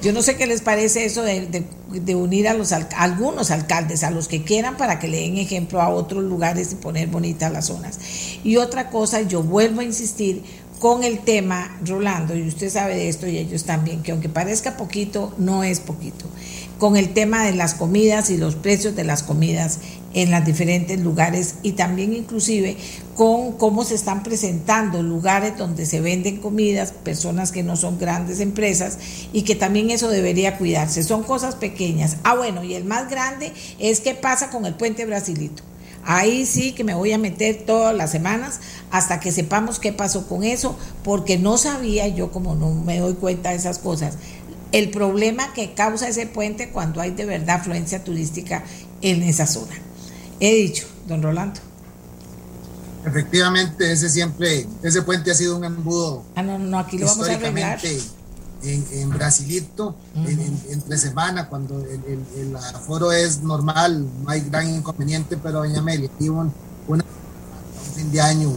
Yo 0.00 0.12
no 0.12 0.22
sé 0.22 0.36
qué 0.36 0.46
les 0.46 0.60
parece 0.60 1.04
eso 1.04 1.22
de, 1.22 2.14
unir 2.14 2.48
a, 2.48 2.54
los, 2.54 2.72
algunos 2.72 3.50
alcaldes, 3.50 4.04
a 4.04 4.10
los 4.10 4.28
que 4.28 4.44
quieran, 4.44 4.76
para 4.76 4.98
que 4.98 5.08
le 5.08 5.20
den 5.20 5.38
ejemplo 5.38 5.80
a 5.80 5.88
otros 5.88 6.22
lugares 6.22 6.72
y 6.72 6.76
poner 6.76 7.08
bonitas 7.08 7.52
las 7.52 7.66
zonas. 7.66 7.98
Y 8.44 8.56
otra 8.56 8.90
cosa, 8.90 9.22
yo 9.22 9.42
vuelvo 9.42 9.80
a 9.80 9.84
insistir 9.84 10.42
con 10.78 11.04
el 11.04 11.20
tema, 11.20 11.78
Rolando, 11.84 12.36
y 12.36 12.46
usted 12.46 12.70
sabe 12.70 12.94
de 12.94 13.08
esto 13.08 13.26
y 13.26 13.38
ellos 13.38 13.64
también, 13.64 14.02
que 14.02 14.12
aunque 14.12 14.28
parezca 14.28 14.76
poquito, 14.76 15.34
no 15.38 15.64
es 15.64 15.80
poquito 15.80 16.26
con 16.78 16.96
el 16.96 17.12
tema 17.12 17.44
de 17.44 17.52
las 17.52 17.74
comidas 17.74 18.30
y 18.30 18.36
los 18.36 18.54
precios 18.54 18.94
de 18.94 19.04
las 19.04 19.22
comidas 19.22 19.80
en 20.14 20.30
los 20.30 20.44
diferentes 20.44 20.98
lugares 21.00 21.56
y 21.62 21.72
también 21.72 22.14
inclusive 22.14 22.76
con 23.14 23.52
cómo 23.52 23.84
se 23.84 23.96
están 23.96 24.22
presentando 24.22 25.02
lugares 25.02 25.58
donde 25.58 25.86
se 25.86 26.00
venden 26.00 26.36
comidas, 26.38 26.92
personas 26.92 27.50
que 27.50 27.64
no 27.64 27.76
son 27.76 27.98
grandes 27.98 28.40
empresas 28.40 28.98
y 29.32 29.42
que 29.42 29.56
también 29.56 29.90
eso 29.90 30.08
debería 30.08 30.56
cuidarse. 30.56 31.02
Son 31.02 31.24
cosas 31.24 31.56
pequeñas. 31.56 32.18
Ah, 32.22 32.36
bueno, 32.36 32.62
y 32.62 32.74
el 32.74 32.84
más 32.84 33.10
grande 33.10 33.52
es 33.80 34.00
qué 34.00 34.14
pasa 34.14 34.50
con 34.50 34.64
el 34.64 34.74
puente 34.74 35.04
Brasilito. 35.04 35.64
Ahí 36.10 36.46
sí 36.46 36.72
que 36.72 36.84
me 36.84 36.94
voy 36.94 37.12
a 37.12 37.18
meter 37.18 37.64
todas 37.66 37.94
las 37.94 38.10
semanas 38.10 38.60
hasta 38.90 39.20
que 39.20 39.30
sepamos 39.30 39.78
qué 39.78 39.92
pasó 39.92 40.26
con 40.26 40.42
eso, 40.42 40.78
porque 41.04 41.36
no 41.36 41.58
sabía 41.58 42.08
yo 42.08 42.32
como 42.32 42.54
no 42.54 42.72
me 42.72 42.98
doy 42.98 43.12
cuenta 43.12 43.50
de 43.50 43.56
esas 43.56 43.78
cosas 43.78 44.14
el 44.72 44.90
problema 44.90 45.52
que 45.54 45.74
causa 45.74 46.08
ese 46.08 46.26
puente 46.26 46.70
cuando 46.70 47.00
hay 47.00 47.10
de 47.12 47.24
verdad 47.24 47.56
afluencia 47.56 48.04
turística 48.04 48.64
en 49.00 49.22
esa 49.22 49.46
zona. 49.46 49.74
He 50.40 50.54
dicho, 50.54 50.86
don 51.06 51.22
Rolando. 51.22 51.60
Efectivamente, 53.06 53.90
ese 53.90 54.10
siempre, 54.10 54.66
ese 54.82 55.02
puente 55.02 55.30
ha 55.30 55.34
sido 55.34 55.56
un 55.56 55.64
embudo. 55.64 56.24
Ah, 56.34 56.42
no, 56.42 56.58
no, 56.58 56.78
aquí 56.78 56.98
lo 56.98 57.06
vamos 57.06 57.28
a 57.28 57.34
arreglar. 57.34 57.80
En, 58.60 58.84
en 58.90 59.10
Brasilito, 59.10 59.94
entre 60.16 60.98
semana, 60.98 61.48
cuando 61.48 61.80
el, 61.80 62.56
aforo 62.56 63.12
es 63.12 63.40
normal, 63.40 64.04
no 64.24 64.30
hay 64.30 64.40
gran 64.40 64.68
inconveniente, 64.68 65.36
pero 65.36 65.60
doña 65.60 65.78
Amelia, 65.78 66.10
un, 66.22 66.52
un 66.88 67.02
fin 67.94 68.10
de 68.10 68.20
año 68.20 68.50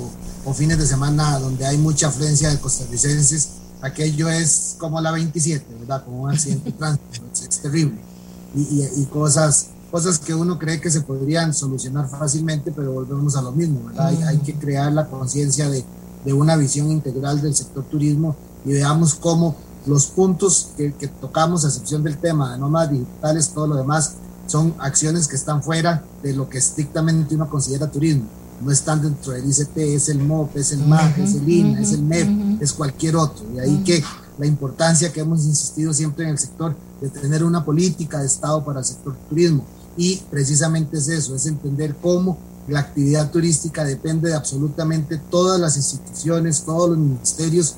o 0.45 0.53
fines 0.53 0.77
de 0.77 0.87
semana 0.87 1.37
donde 1.39 1.65
hay 1.65 1.77
mucha 1.77 2.07
afluencia 2.07 2.49
de 2.49 2.59
costarricenses, 2.59 3.49
aquello 3.81 4.29
es 4.29 4.75
como 4.79 4.99
la 5.01 5.11
27, 5.11 5.65
¿verdad? 5.79 6.03
Como 6.03 6.23
un 6.23 6.31
accidente 6.31 6.71
de 6.71 6.71
tránsito, 6.77 7.25
es, 7.33 7.61
terrible. 7.61 7.99
Y, 8.55 8.83
y, 8.83 9.05
cosas, 9.05 9.67
cosas 9.89 10.19
que 10.19 10.33
uno 10.33 10.59
cree 10.59 10.81
que 10.81 10.91
se 10.91 11.01
podrían 11.01 11.53
solucionar 11.53 12.09
fácilmente, 12.09 12.71
pero 12.71 12.91
volvemos 12.91 13.35
a 13.35 13.41
lo 13.41 13.51
mismo, 13.51 13.85
¿verdad? 13.85 14.07
Hay, 14.07 14.21
hay, 14.23 14.37
que 14.39 14.55
crear 14.55 14.91
la 14.91 15.07
conciencia 15.07 15.69
de, 15.69 15.85
de, 16.25 16.33
una 16.33 16.57
visión 16.57 16.91
integral 16.91 17.41
del 17.41 17.55
sector 17.55 17.83
turismo 17.85 18.35
y 18.65 18.73
veamos 18.73 19.15
cómo 19.15 19.55
los 19.85 20.07
puntos 20.07 20.69
que, 20.77 20.93
que 20.93 21.07
tocamos, 21.07 21.65
a 21.65 21.67
excepción 21.67 22.03
del 22.03 22.17
tema 22.17 22.53
de 22.53 22.59
nómadas 22.59 22.91
digitales, 22.91 23.49
todo 23.49 23.67
lo 23.67 23.75
demás, 23.75 24.13
son 24.47 24.73
acciones 24.79 25.27
que 25.27 25.35
están 25.35 25.63
fuera 25.63 26.03
de 26.21 26.33
lo 26.33 26.49
que 26.49 26.57
estrictamente 26.57 27.35
uno 27.35 27.49
considera 27.49 27.89
turismo 27.89 28.25
no 28.61 28.71
están 28.71 29.01
dentro 29.01 29.33
del 29.33 29.49
ICT, 29.49 29.77
es 29.77 30.09
el 30.09 30.19
MOP, 30.19 30.55
es 30.55 30.71
el 30.71 30.85
MAG, 30.85 31.19
es 31.19 31.35
el 31.35 31.49
INA, 31.49 31.81
es 31.81 31.93
el 31.93 32.03
MEP, 32.03 32.61
es 32.61 32.73
cualquier 32.73 33.15
otro. 33.15 33.45
Y 33.55 33.59
ahí 33.59 33.83
que 33.83 34.03
la 34.37 34.45
importancia 34.45 35.11
que 35.11 35.21
hemos 35.21 35.45
insistido 35.45 35.93
siempre 35.93 36.25
en 36.25 36.31
el 36.31 36.37
sector 36.37 36.75
de 36.99 37.09
tener 37.09 37.43
una 37.43 37.65
política 37.65 38.19
de 38.19 38.27
Estado 38.27 38.63
para 38.63 38.79
el 38.79 38.85
sector 38.85 39.15
turismo. 39.29 39.65
Y 39.97 40.17
precisamente 40.29 40.97
es 40.97 41.07
eso, 41.09 41.35
es 41.35 41.45
entender 41.45 41.95
cómo 42.01 42.37
la 42.67 42.79
actividad 42.79 43.31
turística 43.31 43.83
depende 43.83 44.29
de 44.29 44.35
absolutamente 44.35 45.17
todas 45.17 45.59
las 45.59 45.75
instituciones, 45.75 46.63
todos 46.63 46.91
los 46.91 46.99
ministerios, 46.99 47.75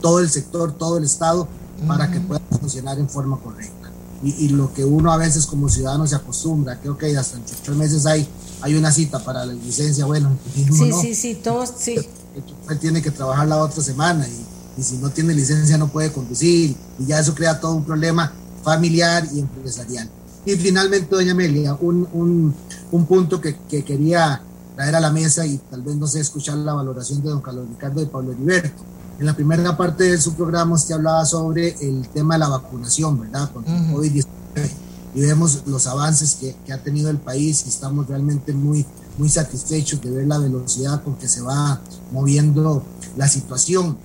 todo 0.00 0.20
el 0.20 0.30
sector, 0.30 0.72
todo 0.72 0.98
el 0.98 1.04
Estado, 1.04 1.48
para 1.86 2.10
que 2.10 2.20
pueda 2.20 2.40
funcionar 2.60 2.98
en 2.98 3.08
forma 3.08 3.38
correcta. 3.38 3.90
Y, 4.22 4.48
lo 4.48 4.72
que 4.74 4.84
uno 4.84 5.12
a 5.12 5.16
veces 5.16 5.46
como 5.46 5.68
ciudadano 5.68 6.04
se 6.06 6.16
acostumbra, 6.16 6.80
creo 6.80 6.98
que 6.98 7.16
hasta 7.16 7.36
en 7.36 7.44
tres 7.44 7.76
meses 7.76 8.04
hay 8.04 8.28
hay 8.60 8.74
una 8.74 8.90
cita 8.90 9.18
para 9.20 9.46
la 9.46 9.52
licencia, 9.52 10.04
bueno, 10.04 10.36
sí, 10.54 10.92
sí, 11.00 11.14
sí, 11.14 11.34
todos, 11.36 11.72
sí. 11.78 11.96
Él 12.68 12.78
tiene 12.78 13.02
que 13.02 13.10
trabajar 13.10 13.46
la 13.48 13.58
otra 13.58 13.82
semana 13.82 14.26
y, 14.26 14.80
y, 14.80 14.82
si 14.82 14.96
no 14.98 15.10
tiene 15.10 15.34
licencia 15.34 15.78
no 15.78 15.88
puede 15.88 16.12
conducir 16.12 16.76
y 16.98 17.06
ya 17.06 17.18
eso 17.18 17.34
crea 17.34 17.60
todo 17.60 17.74
un 17.74 17.84
problema 17.84 18.32
familiar 18.62 19.26
y 19.32 19.40
empresarial. 19.40 20.08
Y 20.44 20.52
finalmente, 20.56 21.14
doña 21.14 21.32
Amelia, 21.32 21.74
un, 21.80 22.08
un, 22.12 22.54
un 22.90 23.06
punto 23.06 23.40
que, 23.40 23.56
que, 23.68 23.84
quería 23.84 24.42
traer 24.76 24.94
a 24.94 25.00
la 25.00 25.10
mesa 25.10 25.44
y 25.44 25.58
tal 25.58 25.82
vez 25.82 25.96
no 25.96 26.06
sé 26.06 26.20
escuchar 26.20 26.56
la 26.58 26.74
valoración 26.74 27.22
de 27.22 27.30
don 27.30 27.40
Carlos 27.40 27.68
Ricardo 27.68 28.02
y 28.02 28.06
Pablo 28.06 28.32
Heriberto. 28.32 28.82
En 29.18 29.26
la 29.26 29.34
primera 29.34 29.76
parte 29.76 30.04
de 30.04 30.18
su 30.18 30.34
programa 30.34 30.76
usted 30.76 30.94
hablaba 30.94 31.24
sobre 31.26 31.76
el 31.80 32.08
tema 32.08 32.34
de 32.34 32.40
la 32.40 32.48
vacunación, 32.48 33.20
¿verdad? 33.20 33.50
Contra 33.52 33.76
el 33.76 33.92
COVID-19 33.92 34.24
y 35.14 35.20
vemos 35.20 35.62
los 35.66 35.86
avances 35.86 36.36
que, 36.36 36.54
que, 36.64 36.72
ha 36.72 36.82
tenido 36.82 37.10
el 37.10 37.18
país 37.18 37.64
y 37.66 37.68
estamos 37.68 38.06
realmente 38.06 38.52
muy, 38.52 38.86
muy 39.16 39.28
satisfechos 39.28 40.00
de 40.00 40.10
ver 40.10 40.26
la 40.26 40.38
velocidad 40.38 41.02
con 41.02 41.16
que 41.16 41.26
se 41.28 41.40
va 41.40 41.80
moviendo 42.12 42.84
la 43.16 43.26
situación. 43.26 43.98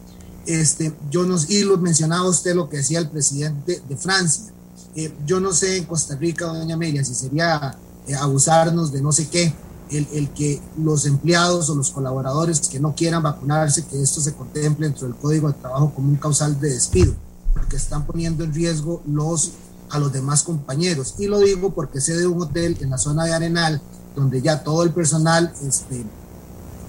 Este, 0.46 0.94
yo 1.12 1.26
nos, 1.26 1.50
y 1.50 1.64
lo 1.64 1.78
mencionaba 1.78 2.28
usted 2.28 2.56
lo 2.56 2.70
que 2.70 2.78
decía 2.78 3.00
el 3.00 3.10
presidente 3.10 3.82
de 3.88 3.98
Francia. 3.98 4.52
Eh, 4.96 5.14
yo 5.26 5.40
no 5.40 5.54
sé 5.54 5.78
en 5.78 5.86
Costa 5.86 6.16
Rica, 6.16 6.46
doña 6.46 6.76
Amelia, 6.76 7.04
si 7.04 7.14
sería 7.14 7.78
eh, 8.08 8.16
abusarnos 8.16 8.92
de 8.92 9.02
no 9.02 9.12
sé 9.12 9.28
qué, 9.28 9.54
el, 9.98 10.08
el, 10.14 10.30
que 10.30 10.62
los 10.78 11.06
empleados 11.06 11.70
o 11.70 11.76
los 11.76 11.92
colaboradores 11.92 12.60
que 12.62 12.80
no 12.80 12.96
quieran 12.96 13.24
vacunarse, 13.24 13.86
que 13.86 14.02
esto 14.02 14.22
se 14.22 14.34
contemple 14.34 14.88
dentro 14.88 15.08
del 15.08 15.16
Código 15.16 15.48
de 15.48 15.54
Trabajo 15.54 15.94
como 15.94 16.10
un 16.10 16.16
causal 16.18 16.60
de 16.60 16.70
despido, 16.70 17.14
porque 17.54 17.76
están 17.76 18.06
poniendo 18.06 18.44
en 18.44 18.54
riesgo 18.54 19.02
los 19.06 19.52
a 19.90 20.00
los 20.00 20.12
demás 20.12 20.44
compañeros. 20.44 21.16
Y 21.20 21.28
lo 21.28 21.40
digo 21.40 21.74
porque 21.74 22.02
sé 22.02 22.18
de 22.18 22.26
un 22.26 22.42
hotel 22.42 22.78
en 22.82 22.90
la 22.90 22.98
zona 22.98 23.26
de 23.26 23.34
Arenal, 23.34 23.82
donde 24.16 24.42
ya 24.42 24.64
todo 24.64 24.84
el 24.84 24.92
personal 24.92 25.54
este, 25.62 26.04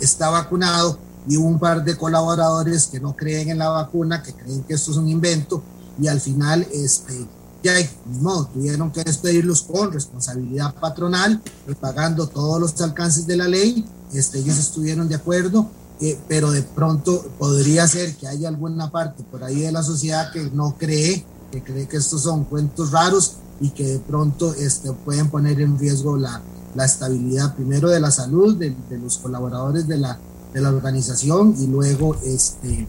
está 0.00 0.30
vacunado 0.30 0.98
y 1.28 1.36
un 1.36 1.58
par 1.58 1.84
de 1.84 1.96
colaboradores 1.96 2.86
que 2.86 3.00
no 3.00 3.14
creen 3.14 3.50
en 3.50 3.58
la 3.58 3.68
vacuna, 3.68 4.22
que 4.22 4.32
creen 4.32 4.62
que 4.62 4.74
esto 4.74 4.90
es 4.90 4.96
un 4.96 5.08
invento, 5.08 5.62
y 6.00 6.08
al 6.08 6.20
final 6.20 6.66
este, 6.72 7.26
ya 7.64 7.74
no, 8.20 8.46
tuvieron 8.46 8.92
que 8.92 9.02
despedirlos 9.02 9.62
con 9.62 9.92
responsabilidad 9.92 10.74
patronal, 10.74 11.42
pagando 11.80 12.28
todos 12.28 12.60
los 12.60 12.80
alcances 12.80 13.26
de 13.26 13.36
la 13.36 13.48
ley, 13.48 13.84
este, 14.12 14.38
ellos 14.38 14.58
estuvieron 14.58 15.08
de 15.08 15.16
acuerdo, 15.16 15.68
eh, 16.00 16.18
pero 16.28 16.50
de 16.50 16.62
pronto 16.62 17.24
podría 17.38 17.88
ser 17.88 18.14
que 18.16 18.28
haya 18.28 18.48
alguna 18.48 18.90
parte 18.90 19.24
por 19.24 19.42
ahí 19.42 19.60
de 19.60 19.72
la 19.72 19.82
sociedad 19.82 20.30
que 20.32 20.50
no 20.50 20.76
cree 20.78 21.24
que 21.54 21.62
cree 21.62 21.86
que 21.86 21.96
estos 21.98 22.22
son 22.22 22.44
cuentos 22.44 22.90
raros 22.90 23.36
y 23.60 23.70
que 23.70 23.86
de 23.86 23.98
pronto 24.00 24.52
este, 24.54 24.92
pueden 24.92 25.30
poner 25.30 25.60
en 25.60 25.78
riesgo 25.78 26.16
la, 26.16 26.40
la 26.74 26.84
estabilidad 26.84 27.54
primero 27.54 27.88
de 27.88 28.00
la 28.00 28.10
salud 28.10 28.56
de, 28.56 28.74
de 28.90 28.98
los 28.98 29.18
colaboradores 29.18 29.86
de 29.86 29.98
la, 29.98 30.18
de 30.52 30.60
la, 30.60 30.70
organización 30.70 31.54
y 31.58 31.68
luego 31.68 32.16
este, 32.24 32.86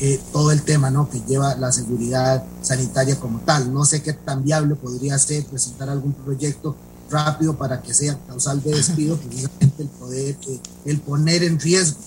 eh, 0.00 0.20
todo 0.32 0.50
el 0.50 0.62
tema 0.62 0.90
¿no? 0.90 1.08
que 1.08 1.20
lleva 1.20 1.54
la 1.56 1.70
seguridad 1.72 2.44
sanitaria 2.62 3.18
como 3.18 3.40
tal. 3.40 3.72
No 3.72 3.84
sé 3.84 4.02
qué 4.02 4.12
tan 4.12 4.44
viable 4.44 4.74
podría 4.74 5.18
ser 5.18 5.44
presentar 5.44 5.88
algún 5.88 6.12
proyecto 6.12 6.76
rápido 7.10 7.56
para 7.56 7.82
que 7.82 7.92
sea 7.92 8.18
causal 8.26 8.62
de 8.62 8.74
despido, 8.74 9.16
precisamente 9.18 9.82
el 9.82 9.88
poder, 9.88 10.36
eh, 10.48 10.60
el 10.86 11.00
poner 11.00 11.44
en 11.44 11.60
riesgo 11.60 11.98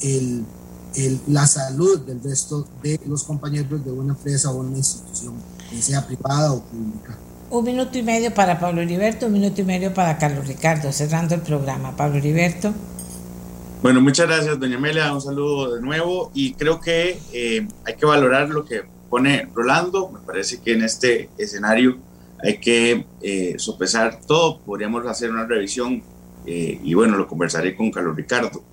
el, 0.00 0.44
la 1.26 1.46
salud 1.46 2.00
del 2.00 2.22
resto 2.22 2.66
de 2.82 3.00
los 3.06 3.24
compañeros 3.24 3.84
de 3.84 3.90
una 3.90 4.12
empresa 4.12 4.50
o 4.50 4.60
una 4.60 4.76
institución, 4.76 5.34
sea 5.80 6.06
privada 6.06 6.52
o 6.52 6.60
pública. 6.62 7.16
Un 7.50 7.64
minuto 7.64 7.98
y 7.98 8.02
medio 8.02 8.32
para 8.32 8.58
Pablo 8.58 8.80
Heriberto, 8.80 9.26
un 9.26 9.32
minuto 9.32 9.60
y 9.60 9.64
medio 9.64 9.92
para 9.92 10.18
Carlos 10.18 10.46
Ricardo, 10.46 10.92
cerrando 10.92 11.34
el 11.34 11.42
programa. 11.42 11.96
Pablo 11.96 12.18
Heriberto. 12.18 12.72
Bueno, 13.84 14.00
muchas 14.00 14.26
gracias, 14.26 14.58
doña 14.58 14.78
Amelia. 14.78 15.12
Un 15.12 15.20
saludo 15.20 15.74
de 15.74 15.82
nuevo 15.82 16.30
y 16.32 16.54
creo 16.54 16.80
que 16.80 17.18
eh, 17.34 17.68
hay 17.84 17.96
que 17.96 18.06
valorar 18.06 18.48
lo 18.48 18.64
que 18.64 18.80
pone 19.10 19.46
Rolando. 19.54 20.08
Me 20.08 20.20
parece 20.20 20.62
que 20.62 20.72
en 20.72 20.84
este 20.84 21.28
escenario 21.36 21.98
hay 22.42 22.56
que 22.56 23.04
eh, 23.20 23.56
sopesar 23.58 24.20
todo. 24.26 24.60
Podríamos 24.60 25.06
hacer 25.06 25.30
una 25.30 25.44
revisión 25.44 26.02
eh, 26.46 26.80
y 26.82 26.94
bueno, 26.94 27.18
lo 27.18 27.26
conversaré 27.26 27.76
con 27.76 27.90
Carlos 27.90 28.16
Ricardo. 28.16 28.64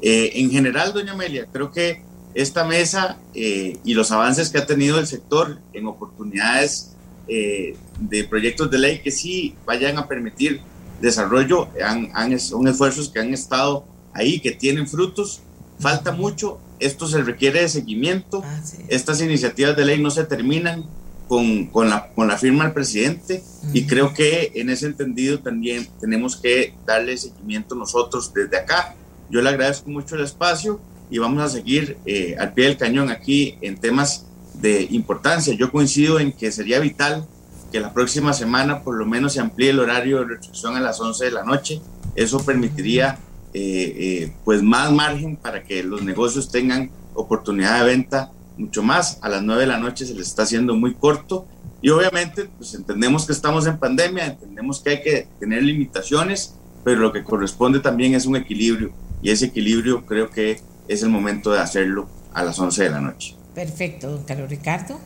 en 0.00 0.50
general, 0.52 0.92
doña 0.92 1.14
Amelia, 1.14 1.48
creo 1.52 1.72
que 1.72 2.04
esta 2.34 2.62
mesa 2.64 3.18
y 3.34 3.94
los 3.94 4.12
avances 4.12 4.50
que 4.50 4.58
ha 4.58 4.66
tenido 4.66 5.00
el 5.00 5.08
sector 5.08 5.58
en 5.72 5.88
oportunidades 5.88 6.94
de 7.26 8.24
proyectos 8.30 8.70
de 8.70 8.78
ley 8.78 9.02
que 9.02 9.10
sí 9.10 9.56
vayan 9.66 9.98
a 9.98 10.06
permitir 10.06 10.60
desarrollo, 11.00 11.66
han, 11.84 12.38
son 12.38 12.68
esfuerzos 12.68 13.08
que 13.08 13.18
han 13.18 13.34
estado 13.34 13.84
ahí 14.12 14.40
que 14.40 14.52
tienen 14.52 14.88
frutos. 14.88 15.40
Falta 15.78 16.12
mucho, 16.12 16.58
esto 16.78 17.06
se 17.06 17.22
requiere 17.22 17.62
de 17.62 17.68
seguimiento. 17.68 18.42
Ah, 18.44 18.60
Estas 18.88 19.20
iniciativas 19.20 19.76
de 19.76 19.84
ley 19.84 20.00
no 20.02 20.10
se 20.10 20.24
terminan 20.24 20.84
con, 21.28 21.66
con, 21.66 21.88
la, 21.88 22.08
con 22.08 22.26
la 22.26 22.36
firma 22.36 22.64
del 22.64 22.72
presidente 22.72 23.42
y 23.72 23.86
creo 23.86 24.12
que 24.12 24.50
en 24.56 24.68
ese 24.68 24.86
entendido 24.86 25.38
también 25.38 25.88
tenemos 26.00 26.36
que 26.36 26.74
darle 26.84 27.16
seguimiento 27.16 27.74
nosotros 27.76 28.32
desde 28.34 28.56
acá. 28.56 28.96
Yo 29.30 29.40
le 29.40 29.48
agradezco 29.48 29.88
mucho 29.90 30.16
el 30.16 30.24
espacio 30.24 30.80
y 31.08 31.18
vamos 31.18 31.42
a 31.42 31.48
seguir 31.48 31.98
eh, 32.04 32.36
al 32.38 32.52
pie 32.52 32.66
del 32.66 32.76
cañón 32.76 33.10
aquí 33.10 33.56
en 33.60 33.78
temas 33.78 34.26
de 34.54 34.88
importancia. 34.90 35.54
Yo 35.54 35.70
coincido 35.70 36.18
en 36.18 36.32
que 36.32 36.50
sería 36.50 36.80
vital 36.80 37.26
que 37.70 37.80
la 37.80 37.92
próxima 37.92 38.32
semana 38.32 38.82
por 38.82 38.96
lo 38.96 39.06
menos 39.06 39.34
se 39.34 39.40
amplíe 39.40 39.70
el 39.70 39.78
horario 39.78 40.18
de 40.18 40.24
restricción 40.24 40.76
a 40.76 40.80
las 40.80 41.00
11 41.00 41.26
de 41.26 41.30
la 41.30 41.44
noche. 41.44 41.80
Eso 42.16 42.44
permitiría 42.44 43.12
eh, 43.12 43.20
eh, 43.54 44.32
pues 44.44 44.62
más 44.62 44.92
margen 44.92 45.36
para 45.36 45.62
que 45.62 45.82
los 45.82 46.02
negocios 46.02 46.50
tengan 46.50 46.90
oportunidad 47.14 47.80
de 47.80 47.86
venta 47.86 48.32
mucho 48.56 48.82
más. 48.82 49.18
A 49.22 49.28
las 49.28 49.42
9 49.42 49.62
de 49.62 49.66
la 49.66 49.78
noche 49.78 50.06
se 50.06 50.14
les 50.14 50.28
está 50.28 50.42
haciendo 50.42 50.74
muy 50.74 50.94
corto 50.94 51.46
y 51.82 51.90
obviamente 51.90 52.44
pues 52.56 52.74
entendemos 52.74 53.26
que 53.26 53.32
estamos 53.32 53.66
en 53.66 53.78
pandemia, 53.78 54.26
entendemos 54.26 54.80
que 54.80 54.90
hay 54.90 55.02
que 55.02 55.28
tener 55.38 55.62
limitaciones, 55.62 56.54
pero 56.84 57.00
lo 57.00 57.12
que 57.12 57.24
corresponde 57.24 57.80
también 57.80 58.14
es 58.14 58.26
un 58.26 58.36
equilibrio 58.36 58.92
y 59.22 59.30
ese 59.30 59.46
equilibrio 59.46 60.04
creo 60.06 60.30
que 60.30 60.60
es 60.88 61.02
el 61.02 61.08
momento 61.08 61.52
de 61.52 61.60
hacerlo 61.60 62.08
a 62.32 62.42
las 62.42 62.58
11 62.58 62.84
de 62.84 62.90
la 62.90 63.00
noche. 63.00 63.36
Perfecto, 63.54 64.10
don 64.10 64.24
Carlos 64.24 64.48
Ricardo. 64.48 64.98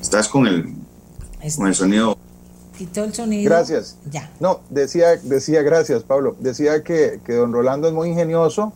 Estás 0.00 0.28
con 0.28 0.46
el, 0.46 0.74
con 1.56 1.66
el 1.66 1.74
sonido 1.74 2.18
quitó 2.76 3.04
el 3.04 3.14
sonido. 3.14 3.50
Gracias. 3.50 3.96
Ya. 4.10 4.30
No, 4.40 4.60
decía, 4.70 5.16
decía 5.22 5.62
gracias, 5.62 6.02
Pablo. 6.02 6.36
Decía 6.40 6.82
que, 6.82 7.20
que 7.24 7.34
don 7.34 7.52
Rolando 7.52 7.88
es 7.88 7.94
muy 7.94 8.10
ingenioso. 8.10 8.72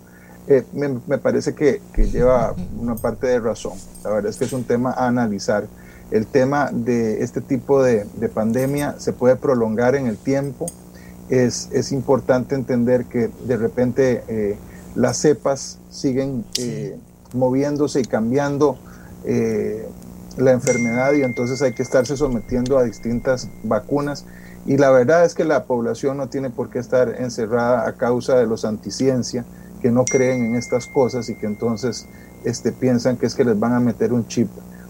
Eh, 0.46 0.64
me, 0.72 0.98
me, 1.06 1.18
parece 1.18 1.54
que, 1.54 1.82
que, 1.92 2.08
lleva 2.08 2.54
una 2.80 2.94
parte 2.94 3.26
de 3.26 3.38
razón. 3.38 3.74
La 4.02 4.10
verdad 4.10 4.30
es 4.30 4.38
que 4.38 4.46
es 4.46 4.52
un 4.52 4.64
tema 4.64 4.92
a 4.92 5.06
analizar. 5.06 5.66
El 6.10 6.26
tema 6.26 6.70
de 6.72 7.22
este 7.22 7.42
tipo 7.42 7.82
de, 7.82 8.06
de 8.14 8.28
pandemia 8.30 8.94
se 8.98 9.12
puede 9.12 9.36
prolongar 9.36 9.94
en 9.94 10.06
el 10.06 10.16
tiempo. 10.16 10.66
Es, 11.28 11.68
es 11.72 11.92
importante 11.92 12.54
entender 12.54 13.04
que 13.04 13.28
de 13.44 13.56
repente 13.58 14.24
eh, 14.28 14.56
las 14.94 15.18
cepas 15.18 15.78
siguen 15.90 16.46
eh, 16.58 16.96
moviéndose 17.34 18.00
y 18.00 18.04
cambiando 18.04 18.78
la 20.38 20.52
enfermedad 20.52 21.12
y 21.14 21.22
entonces 21.22 21.60
hay 21.62 21.72
que 21.72 21.82
estarse 21.82 22.16
sometiendo 22.16 22.78
a 22.78 22.84
distintas 22.84 23.48
vacunas. 23.62 24.24
Y 24.66 24.76
la 24.76 24.90
verdad 24.90 25.24
es 25.24 25.34
que 25.34 25.44
la 25.44 25.64
población 25.64 26.16
no 26.16 26.28
tiene 26.28 26.50
por 26.50 26.70
qué 26.70 26.78
estar 26.78 27.20
encerrada 27.20 27.88
a 27.88 27.92
causa 27.94 28.36
de 28.36 28.46
los 28.46 28.64
anticiencia, 28.64 29.44
que 29.80 29.90
no 29.90 30.04
creen 30.04 30.44
en 30.44 30.56
estas 30.56 30.86
cosas 30.86 31.28
y 31.28 31.34
que 31.34 31.46
entonces 31.46 32.06
este, 32.44 32.72
piensan 32.72 33.16
que 33.16 33.26
es 33.26 33.34
que 33.34 33.44
les 33.44 33.58
van 33.58 33.72
a 33.72 33.80
meter 33.80 34.12
un 34.12 34.26
chip 34.26 34.48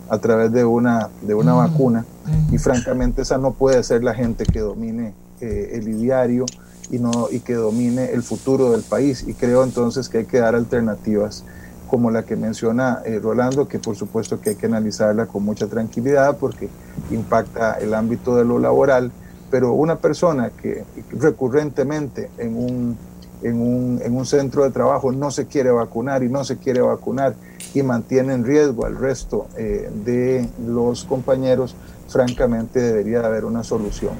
a 0.08 0.18
través 0.18 0.52
de 0.52 0.64
una, 0.64 1.10
de 1.22 1.34
una 1.34 1.54
vacuna. 1.54 2.04
Y 2.50 2.58
francamente 2.58 3.22
esa 3.22 3.38
no 3.38 3.52
puede 3.52 3.82
ser 3.82 4.02
la 4.02 4.14
gente 4.14 4.44
que 4.44 4.60
domine 4.60 5.14
eh, 5.40 5.70
el 5.74 5.88
ideario 5.88 6.46
y, 6.90 6.98
no, 6.98 7.28
y 7.30 7.40
que 7.40 7.54
domine 7.54 8.12
el 8.12 8.22
futuro 8.22 8.72
del 8.72 8.82
país. 8.82 9.24
Y 9.26 9.34
creo 9.34 9.64
entonces 9.64 10.08
que 10.08 10.18
hay 10.18 10.24
que 10.24 10.38
dar 10.38 10.54
alternativas 10.54 11.44
como 11.88 12.10
la 12.10 12.22
que 12.22 12.36
menciona 12.36 13.02
eh, 13.04 13.18
Rolando, 13.18 13.66
que 13.66 13.78
por 13.78 13.96
supuesto 13.96 14.40
que 14.40 14.50
hay 14.50 14.56
que 14.56 14.66
analizarla 14.66 15.26
con 15.26 15.44
mucha 15.44 15.66
tranquilidad 15.66 16.36
porque 16.36 16.68
impacta 17.10 17.78
el 17.80 17.94
ámbito 17.94 18.36
de 18.36 18.44
lo 18.44 18.58
laboral, 18.58 19.10
pero 19.50 19.72
una 19.72 19.96
persona 19.96 20.50
que 20.50 20.84
recurrentemente 21.12 22.30
en 22.38 22.56
un, 22.56 22.98
en 23.42 23.60
un, 23.60 24.00
en 24.04 24.16
un 24.16 24.26
centro 24.26 24.64
de 24.64 24.70
trabajo 24.70 25.10
no 25.10 25.30
se 25.30 25.46
quiere 25.46 25.70
vacunar 25.70 26.22
y 26.22 26.28
no 26.28 26.44
se 26.44 26.58
quiere 26.58 26.80
vacunar 26.80 27.34
y 27.74 27.82
mantiene 27.82 28.34
en 28.34 28.44
riesgo 28.44 28.86
al 28.86 28.96
resto 28.96 29.46
eh, 29.56 29.90
de 30.04 30.48
los 30.66 31.04
compañeros, 31.04 31.74
francamente 32.08 32.80
debería 32.80 33.20
haber 33.20 33.44
una 33.44 33.64
solución 33.64 34.12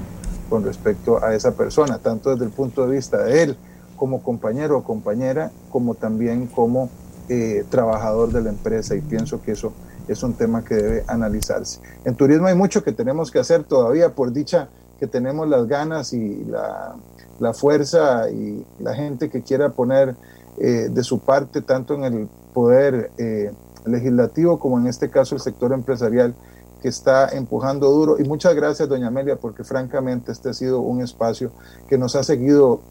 con 0.49 0.63
respecto 0.63 1.23
a 1.23 1.35
esa 1.35 1.51
persona, 1.51 1.99
tanto 1.99 2.31
desde 2.31 2.45
el 2.45 2.51
punto 2.51 2.87
de 2.87 2.95
vista 2.95 3.23
de 3.23 3.43
él 3.43 3.57
como 3.95 4.23
compañero 4.23 4.77
o 4.77 4.83
compañera, 4.83 5.51
como 5.69 5.93
también 5.93 6.47
como 6.47 6.89
eh, 7.31 7.63
trabajador 7.69 8.31
de 8.31 8.41
la 8.41 8.49
empresa 8.49 8.95
y 8.95 9.01
pienso 9.01 9.39
que 9.39 9.51
eso 9.51 9.71
es 10.07 10.23
un 10.23 10.33
tema 10.33 10.63
que 10.63 10.73
debe 10.73 11.03
analizarse. 11.05 11.79
En 12.03 12.15
turismo 12.15 12.47
hay 12.47 12.55
mucho 12.55 12.83
que 12.83 12.91
tenemos 12.91 13.29
que 13.29 13.37
hacer 13.37 13.63
todavía, 13.65 14.15
por 14.15 14.33
dicha 14.33 14.69
que 14.99 15.05
tenemos 15.05 15.47
las 15.47 15.67
ganas 15.67 16.11
y 16.11 16.43
la, 16.45 16.95
fuerza 17.53 18.31
y 18.31 18.65
la 18.79 18.95
gente 18.95 19.29
que 19.29 19.43
quiera 19.43 19.69
poner 19.69 20.15
eh, 20.57 20.89
de 20.89 21.03
su 21.03 21.19
parte, 21.19 21.61
tanto 21.61 21.93
en 21.93 22.03
el 22.03 22.27
poder 22.51 23.11
eh, 23.19 23.51
legislativo 23.85 24.57
como 24.59 24.79
en 24.79 24.87
este 24.87 25.11
caso 25.11 25.35
el 25.35 25.41
sector 25.41 25.71
empresarial 25.71 26.33
que 26.81 26.89
está 26.89 27.29
empujando 27.29 27.91
duro. 27.91 28.19
Y 28.19 28.23
muchas 28.23 28.55
gracias, 28.55 28.89
doña 28.89 29.09
Amelia, 29.09 29.35
porque 29.35 29.63
francamente 29.63 30.31
este 30.31 30.49
ha 30.49 30.53
sido 30.53 30.81
un 30.81 31.01
espacio 31.03 31.51
que 31.87 31.99
nos 31.99 32.15
ha 32.15 32.23
seguido 32.23 32.81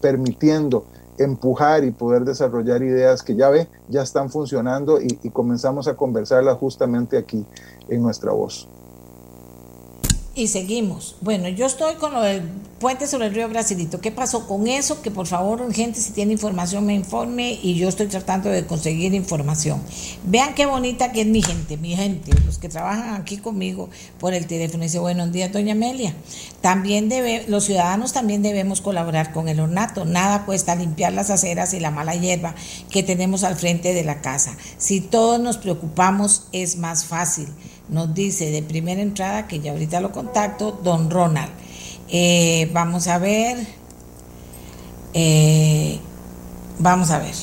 permitiendo 0.00 0.84
empujar 1.18 1.84
y 1.84 1.90
poder 1.90 2.24
desarrollar 2.24 2.82
ideas 2.82 3.22
que 3.22 3.36
ya 3.36 3.48
ve, 3.50 3.68
ya 3.88 4.02
están 4.02 4.30
funcionando 4.30 5.00
y, 5.00 5.30
comenzamos 5.30 5.88
a 5.88 5.94
conversarlas 5.94 6.58
justamente 6.58 7.18
aquí 7.18 7.44
en 7.88 8.02
nuestra 8.02 8.32
voz. 8.32 8.68
Y 10.36 10.48
seguimos. 10.48 11.14
Bueno, 11.20 11.48
yo 11.48 11.64
estoy 11.64 11.94
con 11.94 12.12
lo 12.12 12.20
del 12.20 12.42
puente 12.80 13.06
sobre 13.06 13.28
el 13.28 13.34
río 13.34 13.48
Brasilito. 13.48 14.00
¿Qué 14.00 14.10
pasó 14.10 14.48
con 14.48 14.66
eso? 14.66 15.00
Que 15.00 15.12
por 15.12 15.28
favor, 15.28 15.72
gente, 15.72 16.00
si 16.00 16.10
tiene 16.10 16.32
información, 16.32 16.84
me 16.84 16.92
informe 16.92 17.56
y 17.62 17.76
yo 17.76 17.88
estoy 17.88 18.08
tratando 18.08 18.50
de 18.50 18.66
conseguir 18.66 19.14
información. 19.14 19.80
Vean 20.24 20.56
qué 20.56 20.66
bonita 20.66 21.12
que 21.12 21.20
es 21.20 21.28
mi 21.28 21.40
gente, 21.40 21.76
mi 21.76 21.94
gente, 21.94 22.32
los 22.44 22.58
que 22.58 22.68
trabajan 22.68 23.14
aquí 23.14 23.36
conmigo 23.36 23.90
por 24.18 24.34
el 24.34 24.48
teléfono. 24.48 24.82
Dice, 24.82 24.98
buenos 24.98 25.30
días, 25.30 25.52
doña 25.52 25.72
Amelia. 25.72 26.16
También 26.60 27.08
debe, 27.08 27.44
los 27.46 27.62
ciudadanos 27.64 28.12
también 28.12 28.42
debemos 28.42 28.80
colaborar 28.80 29.32
con 29.32 29.48
el 29.48 29.60
ornato. 29.60 30.04
Nada 30.04 30.44
cuesta 30.46 30.74
limpiar 30.74 31.12
las 31.12 31.30
aceras 31.30 31.74
y 31.74 31.80
la 31.80 31.92
mala 31.92 32.16
hierba 32.16 32.56
que 32.90 33.04
tenemos 33.04 33.44
al 33.44 33.54
frente 33.54 33.94
de 33.94 34.02
la 34.02 34.20
casa. 34.20 34.56
Si 34.78 35.00
todos 35.00 35.38
nos 35.38 35.58
preocupamos, 35.58 36.48
es 36.50 36.76
más 36.76 37.04
fácil 37.04 37.46
nos 37.88 38.14
dice 38.14 38.50
de 38.50 38.62
primera 38.62 39.00
entrada, 39.02 39.46
que 39.46 39.60
ya 39.60 39.72
ahorita 39.72 40.00
lo 40.00 40.12
contacto, 40.12 40.72
don 40.82 41.10
Ronald. 41.10 41.52
Eh, 42.08 42.70
vamos 42.72 43.06
a 43.06 43.18
ver. 43.18 43.66
Eh, 45.12 45.98
vamos 46.78 47.10
a 47.10 47.18
ver. 47.18 47.34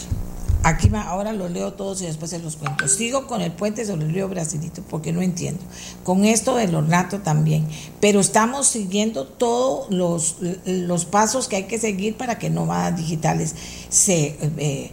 Aquí 0.63 0.89
va, 0.89 1.01
ahora 1.01 1.33
los 1.33 1.49
leo 1.49 1.73
todos 1.73 2.03
y 2.03 2.05
después 2.05 2.29
se 2.29 2.37
los 2.37 2.55
cuento. 2.55 2.87
Sigo 2.87 3.25
con 3.25 3.41
el 3.41 3.51
puente 3.51 3.83
sobre 3.83 4.05
el 4.05 4.13
río 4.13 4.29
Brasilito 4.29 4.83
porque 4.83 5.11
no 5.11 5.21
entiendo. 5.21 5.61
Con 6.03 6.23
esto 6.23 6.55
del 6.55 6.75
ornato 6.75 7.19
también. 7.19 7.67
Pero 7.99 8.19
estamos 8.19 8.67
siguiendo 8.67 9.25
todos 9.25 9.89
los, 9.89 10.37
los 10.65 11.05
pasos 11.05 11.47
que 11.47 11.55
hay 11.55 11.63
que 11.63 11.79
seguir 11.79 12.15
para 12.15 12.37
que 12.37 12.49
nómadas 12.49 12.97
digitales 12.97 13.55
se... 13.89 14.37
Eh, 14.57 14.91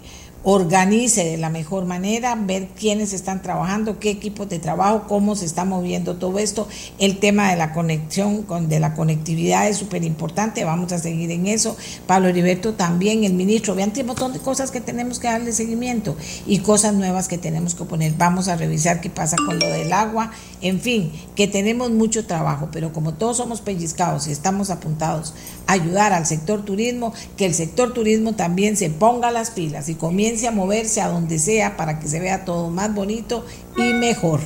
organice 0.50 1.26
de 1.26 1.36
la 1.36 1.50
mejor 1.50 1.84
manera, 1.84 2.34
ver 2.34 2.68
quiénes 2.68 3.12
están 3.12 3.42
trabajando, 3.42 3.98
qué 3.98 4.08
equipos 4.08 4.48
de 4.48 4.58
trabajo, 4.58 5.04
cómo 5.06 5.36
se 5.36 5.44
está 5.44 5.66
moviendo 5.66 6.16
todo 6.16 6.38
esto. 6.38 6.66
El 6.98 7.18
tema 7.18 7.50
de 7.50 7.56
la 7.56 7.74
conexión, 7.74 8.46
de 8.66 8.80
la 8.80 8.94
conectividad 8.94 9.68
es 9.68 9.76
súper 9.76 10.04
importante, 10.04 10.64
vamos 10.64 10.92
a 10.92 10.98
seguir 10.98 11.30
en 11.32 11.48
eso. 11.48 11.76
Pablo 12.06 12.28
Heriberto 12.28 12.72
también, 12.72 13.24
el 13.24 13.34
ministro, 13.34 13.74
vean 13.74 13.92
un 13.94 14.06
montón 14.06 14.32
de 14.32 14.38
cosas 14.38 14.70
que 14.70 14.80
tenemos 14.80 15.18
que 15.18 15.26
darle 15.26 15.52
seguimiento 15.52 16.16
y 16.46 16.60
cosas 16.60 16.94
nuevas 16.94 17.28
que 17.28 17.36
tenemos 17.36 17.74
que 17.74 17.84
poner. 17.84 18.14
Vamos 18.16 18.48
a 18.48 18.56
revisar 18.56 19.02
qué 19.02 19.10
pasa 19.10 19.36
con 19.36 19.58
lo 19.58 19.66
del 19.68 19.92
agua, 19.92 20.30
en 20.62 20.80
fin, 20.80 21.12
que 21.36 21.46
tenemos 21.46 21.90
mucho 21.90 22.24
trabajo, 22.24 22.70
pero 22.72 22.94
como 22.94 23.12
todos 23.12 23.36
somos 23.36 23.60
pellizcados 23.60 24.26
y 24.26 24.32
estamos 24.32 24.70
apuntados 24.70 25.34
a 25.66 25.74
ayudar 25.74 26.14
al 26.14 26.24
sector 26.24 26.64
turismo, 26.64 27.12
que 27.36 27.44
el 27.44 27.52
sector 27.52 27.92
turismo 27.92 28.32
también 28.32 28.78
se 28.78 28.88
ponga 28.88 29.30
las 29.30 29.50
pilas 29.50 29.90
y 29.90 29.94
comience 29.94 30.37
a 30.46 30.52
moverse 30.52 31.00
a 31.00 31.08
donde 31.08 31.38
sea 31.38 31.76
para 31.76 31.98
que 31.98 32.08
se 32.08 32.20
vea 32.20 32.44
todo 32.44 32.70
más 32.70 32.94
bonito 32.94 33.44
y 33.76 33.94
mejor. 33.94 34.40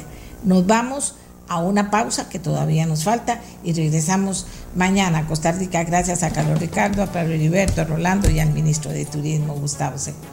Nos 0.44 0.66
vamos 0.66 1.16
a 1.48 1.58
una 1.58 1.90
pausa 1.90 2.28
que 2.28 2.38
todavía 2.38 2.86
nos 2.86 3.04
falta 3.04 3.40
y 3.62 3.74
regresamos 3.74 4.46
mañana 4.74 5.18
a 5.18 5.26
Costa 5.26 5.52
Rica 5.52 5.84
gracias 5.84 6.22
a 6.22 6.32
Carlos 6.32 6.58
Ricardo, 6.58 7.02
a 7.02 7.06
Pablo 7.06 7.34
Heriberto, 7.34 7.82
a 7.82 7.84
Rolando 7.84 8.30
y 8.30 8.40
al 8.40 8.52
ministro 8.52 8.90
de 8.90 9.04
Turismo 9.04 9.54
Gustavo 9.54 9.98
Segura. 9.98 10.28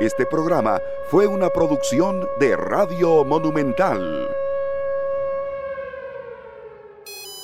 Este 0.00 0.26
programa 0.26 0.80
fue 1.10 1.26
una 1.26 1.50
producción 1.50 2.26
de 2.38 2.56
Radio 2.56 3.24
Monumental. 3.24 4.28